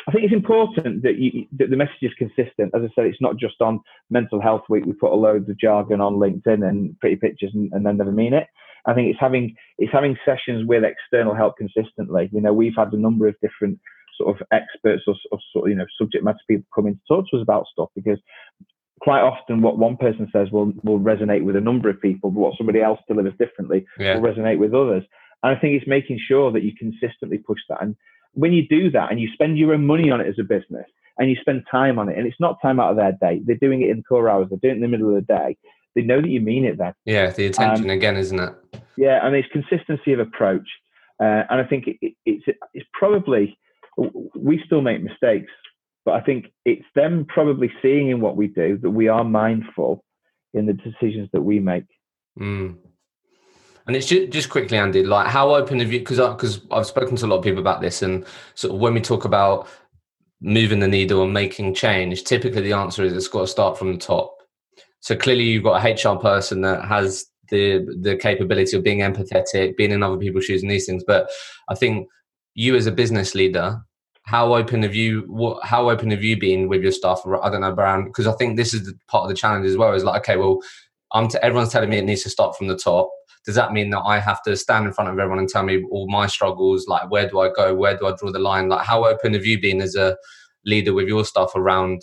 I 0.07 0.11
think 0.11 0.25
it's 0.25 0.33
important 0.33 1.03
that, 1.03 1.19
you, 1.19 1.45
that 1.59 1.69
the 1.69 1.77
message 1.77 2.01
is 2.01 2.13
consistent. 2.17 2.73
As 2.75 2.81
I 2.81 2.89
said, 2.95 3.05
it's 3.05 3.21
not 3.21 3.37
just 3.37 3.61
on 3.61 3.79
Mental 4.09 4.41
Health 4.41 4.63
Week. 4.71 4.87
We 4.87 4.95
put 4.95 5.13
a 5.13 5.15
load 5.15 5.47
of 5.47 5.59
jargon 5.59 6.01
on 6.01 6.15
LinkedIn 6.15 6.67
and 6.67 6.99
pretty 6.99 7.17
pictures, 7.17 7.51
and, 7.53 7.71
and 7.75 7.85
then 7.85 7.99
never 7.99 8.11
mean 8.11 8.33
it. 8.33 8.47
I 8.87 8.95
think 8.95 9.11
it's 9.11 9.21
having 9.21 9.55
it's 9.77 9.93
having 9.93 10.17
sessions 10.25 10.67
with 10.67 10.83
external 10.83 11.35
help 11.35 11.59
consistently. 11.59 12.31
You 12.33 12.41
know, 12.41 12.55
we've 12.55 12.77
had 12.77 12.93
a 12.95 12.97
number 12.97 13.29
of 13.29 13.35
different 13.43 13.79
sort 14.19 14.37
of 14.37 14.47
experts 14.53 15.05
or, 15.07 15.15
or 15.33 15.39
sort 15.53 15.67
of, 15.67 15.71
you 15.71 15.77
know 15.77 15.87
subject 15.97 16.25
matter 16.25 16.39
people 16.49 16.67
coming 16.75 16.95
to 16.95 17.01
talk 17.09 17.25
to 17.31 17.37
us 17.37 17.43
about 17.43 17.65
stuff 17.73 17.89
because 17.95 18.19
quite 19.01 19.21
often 19.21 19.63
what 19.63 19.79
one 19.79 19.97
person 19.97 20.29
says 20.33 20.49
will 20.51 20.73
will 20.83 21.01
resonate 21.01 21.45
with 21.45 21.57
a 21.57 21.61
number 21.61 21.89
of 21.89 22.01
people, 22.01 22.31
but 22.31 22.41
what 22.41 22.57
somebody 22.57 22.81
else 22.81 22.99
delivers 23.09 23.35
differently 23.39 23.87
yeah. 23.99 24.17
will 24.17 24.23
resonate 24.23 24.59
with 24.59 24.75
others. 24.75 25.05
And 25.43 25.57
I 25.57 25.61
think 25.61 25.75
it's 25.75 25.89
making 25.89 26.21
sure 26.27 26.53
that 26.53 26.63
you 26.63 26.73
consistently 26.77 27.39
push 27.39 27.61
that. 27.69 27.83
And 27.83 27.97
when 28.33 28.53
you 28.53 28.67
do 28.67 28.91
that 28.91 29.11
and 29.11 29.21
you 29.21 29.29
spend 29.33 29.59
your 29.59 29.73
own 29.73 29.87
money 29.87 30.11
on 30.11 30.21
it 30.21 30.27
as 30.27 30.39
a 30.39 30.43
business 30.43 30.87
and 31.19 31.31
you 31.31 31.37
spend 31.41 31.65
time 31.71 31.99
on 31.99 32.09
it, 32.09 32.19
and 32.19 32.27
it's 32.27 32.41
not 32.41 32.59
time 32.61 32.81
out 32.81 32.91
of 32.91 32.97
their 32.97 33.13
day, 33.13 33.41
they're 33.45 33.57
doing 33.57 33.83
it 33.83 33.91
in 33.91 34.03
core 34.03 34.29
hours, 34.29 34.49
they're 34.51 34.59
doing 34.59 34.75
it 34.75 34.77
in 34.77 34.83
the 34.83 34.89
middle 34.89 35.09
of 35.09 35.15
the 35.15 35.33
day. 35.33 35.57
They 35.95 36.03
know 36.03 36.21
that 36.21 36.29
you 36.29 36.41
mean 36.41 36.65
it 36.65 36.79
then. 36.79 36.93
Yeah, 37.05 37.31
the 37.31 37.47
attention 37.47 37.87
um, 37.87 37.91
again, 37.91 38.17
isn't 38.17 38.39
it? 38.39 38.53
Yeah, 38.97 39.25
and 39.25 39.35
it's 39.35 39.49
consistency 39.51 40.13
of 40.13 40.21
approach. 40.21 40.69
Uh, 41.21 41.43
and 41.51 41.61
I 41.61 41.65
think 41.65 41.89
it, 41.89 41.97
it, 42.01 42.15
it's 42.25 42.45
it's 42.73 42.87
probably 42.93 43.59
we 44.35 44.63
still 44.65 44.81
make 44.81 45.03
mistakes, 45.03 45.53
but 46.05 46.15
I 46.15 46.21
think 46.21 46.47
it's 46.65 46.87
them 46.95 47.27
probably 47.29 47.71
seeing 47.83 48.11
in 48.11 48.21
what 48.21 48.37
we 48.37 48.49
do 48.49 48.79
that 48.83 48.91
we 48.91 49.09
are 49.09 49.25
mindful 49.25 50.05
in 50.55 50.67
the 50.67 50.73
decisions 50.73 51.29
that 51.33 51.43
we 51.43 51.59
make. 51.59 51.85
Mm. 52.39 52.77
And 53.87 53.97
it's 53.97 54.07
just, 54.07 54.31
just 54.31 54.51
quickly, 54.51 54.77
Andy, 54.77 55.03
like 55.03 55.27
how 55.27 55.55
open 55.55 55.81
have 55.81 55.93
you? 55.93 55.99
Because 56.01 56.19
because 56.19 56.61
I've 56.71 56.87
spoken 56.87 57.17
to 57.17 57.27
a 57.27 57.29
lot 57.29 57.39
of 57.39 57.45
people 57.45 57.61
about 57.61 57.81
this, 57.81 58.03
and 58.03 58.25
sort 58.55 58.75
of 58.75 58.81
when 58.81 58.95
we 58.95 59.01
talk 59.01 59.25
about 59.25 59.67
moving 60.41 60.79
the 60.79 60.89
needle 60.89 61.23
and 61.23 61.33
making 61.33 61.75
change, 61.75 62.25
typically 62.25 62.63
the 62.63 62.75
answer 62.75 63.03
is 63.03 63.13
it's 63.13 63.29
got 63.29 63.41
to 63.41 63.47
start 63.47 63.79
from 63.79 63.93
the 63.93 63.99
top. 63.99 64.37
So 65.01 65.17
clearly, 65.17 65.45
you've 65.45 65.65
got 65.65 65.85
a 65.85 66.11
HR 66.11 66.19
person 66.19 66.61
that 66.63 66.85
has 66.85 67.27
the 67.51 67.87
the 68.03 68.17
capability 68.17 68.77
of 68.77 68.85
being 68.85 69.01
empathetic, 69.01 69.77
being 69.77 69.93
in 69.93 70.03
other 70.03 70.19
people's 70.19 70.45
shoes, 70.45 70.63
and 70.63 70.71
these 70.71 70.87
things. 70.87 71.03
But 71.07 71.31
I 71.71 71.75
think 71.75 72.09
you 72.55 72.77
as 72.77 72.87
a 72.87 72.93
business 72.93 73.35
leader 73.35 73.81
how 74.29 74.55
open 74.55 74.83
have 74.83 74.95
you 74.95 75.25
what 75.27 75.65
how 75.65 75.89
open 75.89 76.11
have 76.11 76.23
you 76.23 76.39
been 76.39 76.69
with 76.69 76.83
your 76.83 76.93
staff? 76.93 77.23
I 77.43 77.49
don't 77.49 77.63
know 77.63 77.71
around 77.71 78.05
because 78.05 78.27
i 78.27 78.33
think 78.33 78.57
this 78.57 78.75
is 78.75 78.85
the 78.85 78.93
part 79.09 79.23
of 79.23 79.31
the 79.31 79.35
challenge 79.35 79.67
as 79.67 79.79
well 79.79 79.95
is 79.95 80.05
like 80.05 80.21
okay 80.21 80.37
well 80.37 80.61
i'm 81.13 81.29
t- 81.29 81.39
everyone's 81.41 81.73
telling 81.73 81.89
me 81.89 81.97
it 81.97 82.05
needs 82.05 82.25
to 82.25 82.31
start 82.31 82.55
from 82.57 82.69
the 82.69 82.77
top. 82.77 83.11
Does 83.47 83.55
that 83.55 83.73
mean 83.73 83.89
that 83.91 84.01
i 84.01 84.19
have 84.19 84.43
to 84.43 84.55
stand 84.55 84.87
in 84.87 84.93
front 84.93 85.09
of 85.09 85.19
everyone 85.19 85.39
and 85.39 85.49
tell 85.49 85.63
me 85.63 85.83
all 85.91 86.11
my 86.11 86.27
struggles? 86.27 86.87
Like 86.87 87.11
where 87.11 87.27
do 87.27 87.41
i 87.41 87.49
go? 87.49 87.75
Where 87.75 87.97
do 87.97 88.07
i 88.07 88.15
draw 88.19 88.31
the 88.31 88.39
line? 88.39 88.69
Like 88.69 88.85
how 88.85 89.07
open 89.07 89.33
have 89.33 89.47
you 89.47 89.59
been 89.59 89.81
as 89.81 89.95
a 89.95 90.15
leader 90.67 90.93
with 90.93 91.09
your 91.09 91.25
staff 91.25 91.53
around 91.57 92.03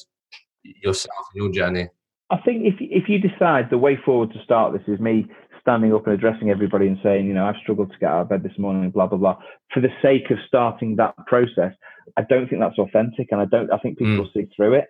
yourself 0.64 1.26
and 1.32 1.44
your 1.44 1.52
journey? 1.52 1.90
I 2.32 2.38
think 2.38 2.64
if 2.66 2.76
if 2.80 3.08
you 3.08 3.20
decide 3.20 3.70
the 3.70 3.78
way 3.78 4.00
forward 4.04 4.34
to 4.34 4.44
start 4.44 4.74
this 4.74 4.88
is 4.88 5.00
me 5.00 5.28
standing 5.62 5.94
up 5.94 6.06
and 6.06 6.14
addressing 6.14 6.50
everybody 6.50 6.88
and 6.88 6.98
saying, 7.02 7.26
you 7.26 7.34
know, 7.34 7.46
I've 7.46 7.62
struggled 7.62 7.92
to 7.92 7.98
get 7.98 8.10
out 8.10 8.22
of 8.22 8.30
bed 8.30 8.44
this 8.44 8.58
morning, 8.58 8.90
blah 8.90 9.06
blah 9.06 9.20
blah, 9.20 9.38
for 9.72 9.80
the 9.80 9.94
sake 10.02 10.32
of 10.32 10.38
starting 10.48 10.96
that 10.96 11.16
process, 11.28 11.74
I 12.18 12.24
don't 12.24 12.48
think 12.50 12.62
that's 12.62 12.80
authentic, 12.80 13.30
and 13.32 13.42
I 13.42 13.46
don't. 13.46 13.72
I 13.72 13.78
think 13.78 13.98
people 13.98 14.16
mm. 14.16 14.20
will 14.20 14.32
see 14.34 14.48
through 14.56 14.76
it. 14.76 14.86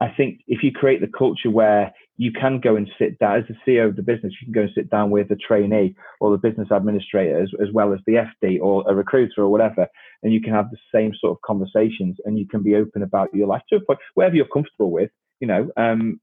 I 0.00 0.08
think 0.14 0.40
if 0.46 0.62
you 0.62 0.72
create 0.72 1.00
the 1.00 1.06
culture 1.06 1.50
where 1.50 1.92
you 2.18 2.30
can 2.32 2.60
go 2.60 2.76
and 2.76 2.90
sit 2.98 3.18
down 3.18 3.38
as 3.38 3.44
the 3.48 3.56
CEO 3.66 3.88
of 3.88 3.96
the 3.96 4.02
business, 4.02 4.32
you 4.40 4.46
can 4.46 4.52
go 4.52 4.62
and 4.62 4.70
sit 4.74 4.90
down 4.90 5.10
with 5.10 5.28
the 5.28 5.36
trainee 5.36 5.94
or 6.20 6.30
the 6.30 6.38
business 6.38 6.68
administrator 6.70 7.42
as, 7.42 7.50
as 7.62 7.68
well 7.72 7.92
as 7.92 8.00
the 8.06 8.26
FD 8.44 8.58
or 8.60 8.84
a 8.88 8.94
recruiter 8.94 9.42
or 9.42 9.48
whatever, 9.48 9.86
and 10.22 10.32
you 10.32 10.40
can 10.40 10.52
have 10.52 10.70
the 10.70 10.78
same 10.94 11.12
sort 11.18 11.32
of 11.32 11.42
conversations 11.42 12.16
and 12.24 12.38
you 12.38 12.46
can 12.46 12.62
be 12.62 12.74
open 12.74 13.02
about 13.02 13.32
your 13.34 13.46
life 13.46 13.62
to 13.70 13.76
a 13.76 13.80
point 13.80 13.98
wherever 14.14 14.34
you're 14.34 14.46
comfortable 14.46 14.90
with. 14.90 15.10
You 15.40 15.48
know, 15.48 15.70
um, 15.76 16.20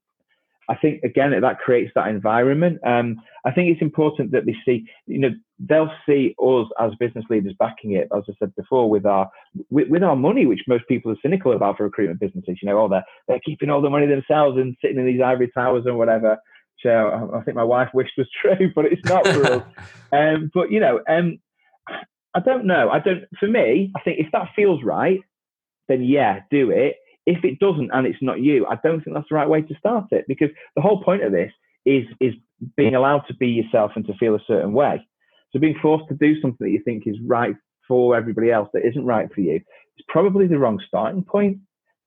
I 0.70 0.76
think 0.76 1.04
again 1.04 1.40
that 1.40 1.60
creates 1.60 1.92
that 1.96 2.08
environment. 2.08 2.80
Um, 2.86 3.22
I 3.46 3.52
think 3.52 3.70
it's 3.72 3.82
important 3.82 4.32
that 4.32 4.46
they 4.46 4.56
see, 4.66 4.86
you 5.06 5.20
know, 5.20 5.32
they'll 5.60 5.92
see 6.08 6.36
us 6.42 6.68
as 6.80 6.92
business 7.00 7.26
leaders 7.30 7.54
backing 7.60 7.94
it, 7.94 8.08
as 8.16 8.24
I 8.30 8.34
said 8.40 8.56
before, 8.56 8.90
with 8.90 9.06
our 9.06 9.30
with, 9.70 9.90
with, 9.90 10.04
our 10.04 10.16
money, 10.16 10.46
which 10.46 10.62
most 10.68 10.88
people 10.88 11.12
are 11.12 11.18
cynical 11.22 11.54
about 11.54 11.78
for 11.78 11.84
recruitment 11.84 12.20
businesses. 12.20 12.58
You 12.62 12.70
know, 12.70 12.80
oh, 12.80 12.88
they're 12.88 13.06
they're 13.28 13.42
keeping 13.46 13.70
all 13.70 13.82
the 13.82 13.90
money 13.90 14.08
themselves 14.08 14.58
and 14.58 14.76
sitting 14.82 14.98
in 14.98 15.06
these 15.06 15.22
ivory 15.22 15.52
towers 15.54 15.86
and 15.86 15.98
whatever. 15.98 16.38
So 16.82 17.32
I 17.36 17.42
think 17.42 17.56
my 17.56 17.64
wife 17.64 17.90
wished 17.94 18.14
was 18.18 18.30
true, 18.42 18.72
but 18.76 18.86
it's 18.86 19.04
not 19.06 19.28
for 19.28 19.46
us. 19.46 19.64
Um, 20.14 20.52
but 20.54 20.70
you 20.70 20.80
know, 20.80 21.00
um, 21.10 21.40
I 22.36 22.40
don't 22.40 22.66
know. 22.66 22.92
I 22.92 23.00
don't. 23.00 23.24
For 23.40 23.48
me, 23.48 23.92
I 23.96 24.02
think 24.02 24.20
if 24.20 24.32
that 24.32 24.50
feels 24.56 24.84
right, 24.84 25.22
then 25.88 26.04
yeah, 26.04 26.42
do 26.52 26.70
it 26.70 26.98
if 27.26 27.44
it 27.44 27.60
doesn't 27.60 27.92
and 27.94 28.06
it's 28.06 28.22
not 28.22 28.42
you, 28.42 28.66
I 28.66 28.78
don't 28.84 29.04
think 29.04 29.16
that's 29.16 29.30
the 29.30 29.36
right 29.36 29.50
way 29.50 29.62
to 29.62 29.76
start 29.76 30.08
it 30.12 30.26
because 30.28 30.50
the 30.76 30.82
whole 30.82 31.04
point 31.04 31.24
of 31.24 31.32
this 31.32 31.52
is 31.86 32.06
is 32.20 32.34
being 32.78 32.96
allowed 32.96 33.24
to 33.28 33.36
be 33.36 33.48
yourself 33.48 33.92
and 33.96 34.06
to 34.08 34.14
feel 34.16 34.36
a 34.36 34.44
certain 34.48 34.74
way. 34.74 35.06
So 35.52 35.60
being 35.60 35.78
forced 35.82 36.08
to 36.10 36.16
do 36.16 36.40
something 36.42 36.66
that 36.66 36.72
you 36.72 36.82
think 36.84 37.04
is 37.06 37.18
right 37.26 37.56
for 37.88 38.16
everybody 38.16 38.52
else 38.52 38.70
that 38.74 38.86
isn't 38.86 39.06
right 39.06 39.32
for 39.34 39.42
you 39.42 39.56
is 39.56 40.06
probably 40.08 40.48
the 40.48 40.58
wrong 40.58 40.82
starting 40.88 41.24
point. 41.24 41.60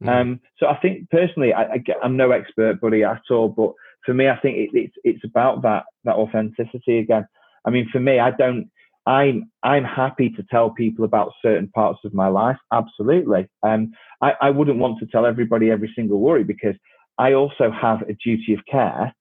Mm. 0.02 0.08
Um, 0.08 0.40
so 0.58 0.66
I 0.66 0.76
think 0.76 1.08
personally, 1.10 1.54
I, 1.54 1.82
am 2.02 2.16
no 2.16 2.30
expert, 2.30 2.80
buddy, 2.80 3.04
at 3.04 3.22
all. 3.30 3.48
But 3.48 3.72
for 4.04 4.14
me, 4.14 4.28
I 4.28 4.38
think 4.38 4.56
it, 4.58 4.70
it's 4.74 4.94
it's 5.04 5.24
about 5.24 5.62
that 5.62 5.84
that 6.04 6.16
authenticity 6.16 6.98
again. 6.98 7.26
I 7.64 7.70
mean, 7.70 7.88
for 7.90 8.00
me, 8.00 8.18
I 8.18 8.30
don't. 8.30 8.70
I'm 9.06 9.50
I'm 9.62 9.84
happy 9.84 10.30
to 10.30 10.42
tell 10.50 10.70
people 10.70 11.04
about 11.04 11.32
certain 11.40 11.68
parts 11.68 12.00
of 12.04 12.12
my 12.12 12.28
life. 12.28 12.56
Absolutely. 12.72 13.48
Um, 13.62 13.92
I, 14.20 14.32
I 14.40 14.50
wouldn't 14.50 14.78
want 14.78 14.98
to 14.98 15.06
tell 15.06 15.26
everybody 15.26 15.70
every 15.70 15.92
single 15.94 16.18
worry 16.18 16.42
because 16.42 16.74
I 17.18 17.32
also 17.34 17.70
have 17.70 18.02
a 18.02 18.14
duty 18.14 18.52
of 18.52 18.60
care 18.70 19.14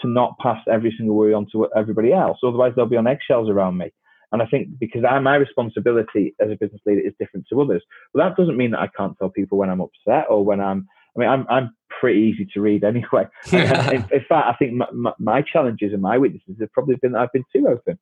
to 0.00 0.08
not 0.08 0.38
pass 0.38 0.60
every 0.70 0.94
single 0.96 1.16
worry 1.16 1.34
on 1.34 1.46
to 1.52 1.68
everybody 1.76 2.12
else. 2.12 2.38
Otherwise, 2.42 2.72
they'll 2.74 2.86
be 2.86 2.96
on 2.96 3.06
eggshells 3.06 3.48
around 3.48 3.76
me. 3.76 3.92
And 4.32 4.42
I 4.42 4.46
think 4.46 4.68
because 4.78 5.04
I, 5.08 5.18
my 5.20 5.36
responsibility 5.36 6.34
as 6.40 6.50
a 6.50 6.56
business 6.56 6.80
leader 6.84 7.00
is 7.00 7.12
different 7.18 7.46
to 7.50 7.60
others, 7.60 7.82
but 8.12 8.22
that 8.22 8.36
doesn't 8.36 8.56
mean 8.56 8.72
that 8.72 8.80
I 8.80 8.88
can't 8.96 9.16
tell 9.18 9.28
people 9.28 9.58
when 9.58 9.70
I'm 9.70 9.80
upset 9.80 10.26
or 10.30 10.44
when 10.44 10.60
I'm. 10.60 10.88
I 11.16 11.20
mean, 11.20 11.28
I'm 11.28 11.46
I'm 11.48 11.76
pretty 12.00 12.20
easy 12.20 12.46
to 12.52 12.60
read 12.60 12.84
anyway. 12.84 13.26
in, 13.52 14.04
in, 14.12 14.24
fact, 14.28 14.48
I 14.48 14.54
think 14.58 14.74
my, 14.74 14.86
my, 14.92 15.12
my, 15.18 15.42
challenges 15.42 15.94
and 15.94 16.02
my 16.02 16.18
weaknesses 16.18 16.56
have 16.60 16.72
probably 16.72 16.96
been 16.96 17.12
that 17.12 17.20
I've 17.20 17.32
been 17.32 17.44
too 17.54 17.66
open 17.68 17.98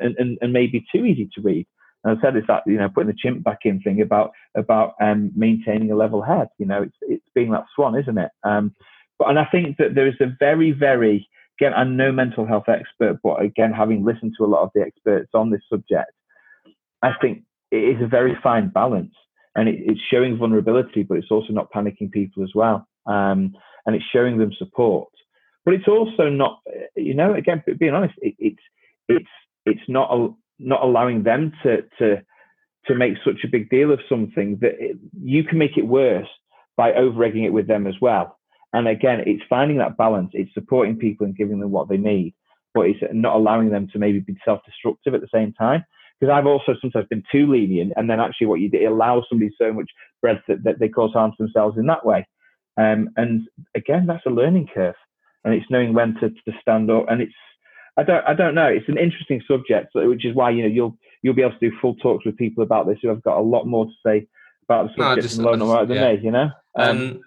and, 0.00 0.16
and, 0.18 0.38
and 0.40 0.52
maybe 0.52 0.84
too 0.92 1.04
easy 1.04 1.28
to 1.34 1.40
read. 1.40 1.66
And 2.04 2.16
I 2.16 2.20
said 2.20 2.36
it's 2.36 2.46
that 2.46 2.62
you 2.66 2.76
know 2.76 2.88
putting 2.88 3.08
the 3.08 3.16
chimp 3.16 3.42
back 3.42 3.60
in 3.64 3.80
thing 3.80 4.00
about 4.00 4.30
about 4.56 4.94
um, 5.00 5.32
maintaining 5.34 5.90
a 5.90 5.96
level 5.96 6.22
head. 6.22 6.48
You 6.58 6.66
know, 6.66 6.82
it's 6.82 6.96
it's 7.02 7.24
being 7.34 7.50
that 7.52 7.64
swan, 7.74 7.98
isn't 7.98 8.18
it? 8.18 8.30
Um, 8.44 8.74
but 9.18 9.28
and 9.28 9.38
I 9.38 9.46
think 9.46 9.78
that 9.78 9.94
there 9.94 10.06
is 10.06 10.20
a 10.20 10.32
very 10.38 10.72
very 10.72 11.28
again, 11.58 11.72
I'm 11.74 11.96
no 11.96 12.12
mental 12.12 12.46
health 12.46 12.68
expert, 12.68 13.18
but 13.22 13.42
again, 13.42 13.72
having 13.72 14.04
listened 14.04 14.34
to 14.38 14.44
a 14.44 14.46
lot 14.46 14.62
of 14.62 14.70
the 14.74 14.82
experts 14.82 15.30
on 15.34 15.50
this 15.50 15.60
subject, 15.68 16.12
I 17.02 17.12
think 17.20 17.42
it 17.70 17.96
is 17.96 18.02
a 18.02 18.06
very 18.06 18.36
fine 18.42 18.68
balance 18.68 19.14
and 19.56 19.68
it, 19.68 19.76
it's 19.80 20.00
showing 20.10 20.38
vulnerability, 20.38 21.02
but 21.02 21.18
it's 21.18 21.30
also 21.30 21.52
not 21.52 21.72
panicking 21.72 22.10
people 22.12 22.42
as 22.42 22.50
well. 22.54 22.86
Um, 23.06 23.54
and 23.86 23.96
it's 23.96 24.04
showing 24.12 24.38
them 24.38 24.52
support. 24.56 25.08
But 25.64 25.74
it's 25.74 25.88
also 25.88 26.28
not, 26.28 26.60
you 26.96 27.14
know, 27.14 27.34
again, 27.34 27.62
being 27.78 27.94
honest, 27.94 28.14
it, 28.18 28.34
it's, 28.38 28.62
it's, 29.08 29.26
it's 29.66 29.88
not, 29.88 30.34
not 30.58 30.82
allowing 30.82 31.22
them 31.22 31.52
to, 31.62 31.82
to, 31.98 32.22
to 32.86 32.94
make 32.94 33.14
such 33.24 33.44
a 33.44 33.48
big 33.48 33.68
deal 33.70 33.92
of 33.92 34.00
something 34.08 34.58
that 34.60 34.74
it, 34.78 34.96
you 35.22 35.44
can 35.44 35.58
make 35.58 35.76
it 35.76 35.86
worse 35.86 36.28
by 36.76 36.92
over 36.94 37.24
egging 37.24 37.44
it 37.44 37.52
with 37.52 37.66
them 37.66 37.86
as 37.86 37.94
well. 38.00 38.38
And 38.72 38.86
again, 38.86 39.22
it's 39.26 39.42
finding 39.48 39.78
that 39.78 39.96
balance. 39.96 40.30
It's 40.32 40.52
supporting 40.54 40.96
people 40.96 41.26
and 41.26 41.36
giving 41.36 41.60
them 41.60 41.70
what 41.70 41.88
they 41.88 41.96
need, 41.96 42.34
but 42.74 42.82
it's 42.82 43.00
not 43.12 43.36
allowing 43.36 43.70
them 43.70 43.88
to 43.92 43.98
maybe 43.98 44.20
be 44.20 44.36
self-destructive 44.44 45.14
at 45.14 45.20
the 45.20 45.28
same 45.32 45.52
time. 45.54 45.84
Because 46.20 46.32
I've 46.32 46.46
also 46.46 46.74
sometimes 46.80 47.06
been 47.08 47.22
too 47.30 47.46
lenient, 47.46 47.92
and 47.96 48.10
then 48.10 48.18
actually 48.18 48.48
what 48.48 48.60
you 48.60 48.68
do, 48.68 48.78
it 48.78 48.86
allows 48.86 49.24
somebody 49.28 49.52
so 49.56 49.72
much 49.72 49.88
breadth 50.20 50.42
that, 50.48 50.64
that 50.64 50.80
they 50.80 50.88
cause 50.88 51.12
harm 51.12 51.30
to 51.30 51.36
themselves 51.44 51.78
in 51.78 51.86
that 51.86 52.04
way. 52.04 52.26
Um, 52.76 53.10
and 53.16 53.42
again, 53.76 54.06
that's 54.06 54.26
a 54.26 54.30
learning 54.30 54.68
curve, 54.74 54.96
and 55.44 55.54
it's 55.54 55.70
knowing 55.70 55.94
when 55.94 56.14
to, 56.14 56.30
to 56.30 56.58
stand 56.60 56.90
up. 56.90 57.06
And 57.08 57.22
it's 57.22 57.32
I 57.98 58.04
don't 58.04 58.24
I 58.26 58.34
don't 58.34 58.54
know. 58.54 58.66
It's 58.66 58.88
an 58.88 58.96
interesting 58.96 59.42
subject, 59.46 59.90
which 59.94 60.24
is 60.24 60.34
why 60.34 60.50
you 60.50 60.62
know 60.62 60.68
you'll 60.68 60.96
you'll 61.22 61.34
be 61.34 61.42
able 61.42 61.58
to 61.58 61.70
do 61.70 61.76
full 61.80 61.96
talks 61.96 62.24
with 62.24 62.36
people 62.36 62.62
about 62.62 62.86
this 62.86 62.98
who 63.02 63.08
have 63.08 63.22
got 63.22 63.38
a 63.38 63.42
lot 63.42 63.66
more 63.66 63.86
to 63.86 63.92
say 64.06 64.26
about 64.68 64.84
the 64.84 64.88
subject 64.90 65.16
no, 65.38 65.56
just, 65.56 65.88
than 65.88 65.96
yeah. 65.96 66.12
me. 66.12 66.20
You 66.22 66.30
know. 66.30 66.50
Um, 66.76 66.98
um, 66.98 67.20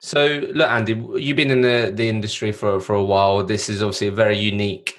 so, 0.00 0.42
look, 0.52 0.68
Andy, 0.68 0.92
you've 1.16 1.36
been 1.36 1.50
in 1.50 1.62
the, 1.62 1.90
the 1.94 2.08
industry 2.08 2.52
for, 2.52 2.80
for 2.80 2.94
a 2.94 3.02
while. 3.02 3.42
This 3.42 3.68
is 3.68 3.82
obviously 3.82 4.08
a 4.08 4.12
very 4.12 4.38
unique 4.38 4.98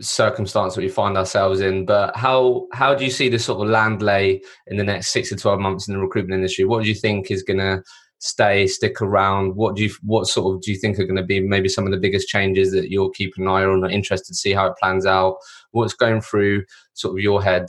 circumstance 0.00 0.74
that 0.74 0.82
we 0.82 0.88
find 0.88 1.16
ourselves 1.16 1.60
in. 1.60 1.84
But 1.86 2.16
how 2.16 2.66
how 2.72 2.94
do 2.94 3.04
you 3.04 3.10
see 3.10 3.28
this 3.28 3.44
sort 3.44 3.62
of 3.62 3.70
land 3.70 4.02
lay 4.02 4.42
in 4.66 4.76
the 4.76 4.84
next 4.84 5.12
six 5.12 5.30
to 5.30 5.36
twelve 5.36 5.60
months 5.60 5.88
in 5.88 5.94
the 5.94 6.00
recruitment 6.00 6.38
industry? 6.38 6.64
What 6.64 6.82
do 6.82 6.88
you 6.88 6.94
think 6.94 7.30
is 7.30 7.42
going 7.42 7.60
to 7.60 7.82
stay, 8.18 8.66
stick 8.66 9.00
around? 9.00 9.56
What 9.56 9.76
do 9.76 9.84
you 9.84 9.90
what 10.02 10.26
sort 10.26 10.54
of 10.54 10.62
do 10.62 10.72
you 10.72 10.78
think 10.78 10.98
are 10.98 11.04
going 11.04 11.16
to 11.16 11.22
be 11.22 11.40
maybe 11.40 11.68
some 11.68 11.84
of 11.86 11.92
the 11.92 11.98
biggest 11.98 12.28
changes 12.28 12.72
that 12.72 12.90
you're 12.90 13.10
keeping 13.10 13.44
an 13.44 13.50
eye 13.50 13.64
on 13.64 13.84
or 13.84 13.90
interested 13.90 14.28
to 14.28 14.34
see 14.34 14.52
how 14.52 14.66
it 14.66 14.76
plans 14.80 15.06
out? 15.06 15.36
What's 15.72 15.94
going 15.94 16.20
through 16.20 16.64
sort 16.94 17.14
of 17.14 17.22
your 17.22 17.42
head 17.42 17.66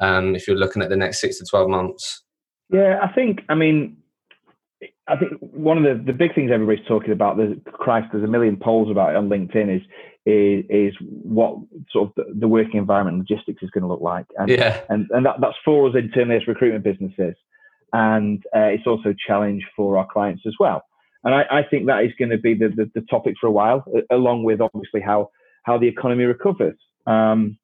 um, 0.00 0.34
if 0.34 0.46
you're 0.46 0.56
looking 0.56 0.82
at 0.82 0.88
the 0.88 0.96
next 0.96 1.20
six 1.20 1.38
to 1.38 1.44
twelve 1.44 1.68
months? 1.68 2.22
Yeah, 2.70 3.00
I 3.02 3.12
think 3.12 3.40
I 3.48 3.54
mean 3.54 3.96
I 5.08 5.16
think 5.16 5.32
one 5.40 5.78
of 5.78 5.84
the, 5.84 6.04
the 6.04 6.16
big 6.16 6.34
things 6.34 6.50
everybody's 6.52 6.86
talking 6.86 7.12
about, 7.12 7.36
there's 7.36 7.56
Christ, 7.72 8.08
there's 8.12 8.24
a 8.24 8.28
million 8.28 8.56
polls 8.56 8.90
about 8.90 9.10
it 9.10 9.16
on 9.16 9.28
LinkedIn, 9.28 9.76
is 9.76 9.82
is, 10.26 10.64
is 10.68 10.94
what 11.00 11.58
sort 11.92 12.08
of 12.08 12.14
the, 12.16 12.40
the 12.40 12.48
working 12.48 12.78
environment 12.78 13.18
logistics 13.18 13.62
is 13.62 13.70
going 13.70 13.82
to 13.82 13.88
look 13.88 14.00
like. 14.00 14.26
And, 14.36 14.50
yeah. 14.50 14.80
and, 14.88 15.06
and 15.10 15.24
that, 15.24 15.36
that's 15.40 15.54
for 15.64 15.88
us 15.88 15.94
internally 15.96 16.34
as 16.34 16.48
recruitment 16.48 16.82
businesses. 16.82 17.36
And 17.92 18.42
uh, 18.54 18.70
it's 18.74 18.86
also 18.86 19.10
a 19.10 19.14
challenge 19.26 19.64
for 19.76 19.98
our 19.98 20.06
clients 20.10 20.42
as 20.46 20.54
well. 20.58 20.82
And 21.24 21.34
I, 21.34 21.44
I 21.50 21.62
think 21.68 21.86
that 21.86 22.04
is 22.04 22.12
going 22.18 22.30
to 22.30 22.38
be 22.38 22.54
the, 22.54 22.68
the, 22.68 22.90
the, 22.94 23.00
topic 23.02 23.34
for 23.40 23.46
a 23.46 23.50
while, 23.50 23.84
along 24.10 24.44
with 24.44 24.60
obviously 24.60 25.00
how, 25.00 25.30
how 25.64 25.78
the 25.78 25.88
economy 25.88 26.24
recovers. 26.24 26.76
Um, 27.06 27.58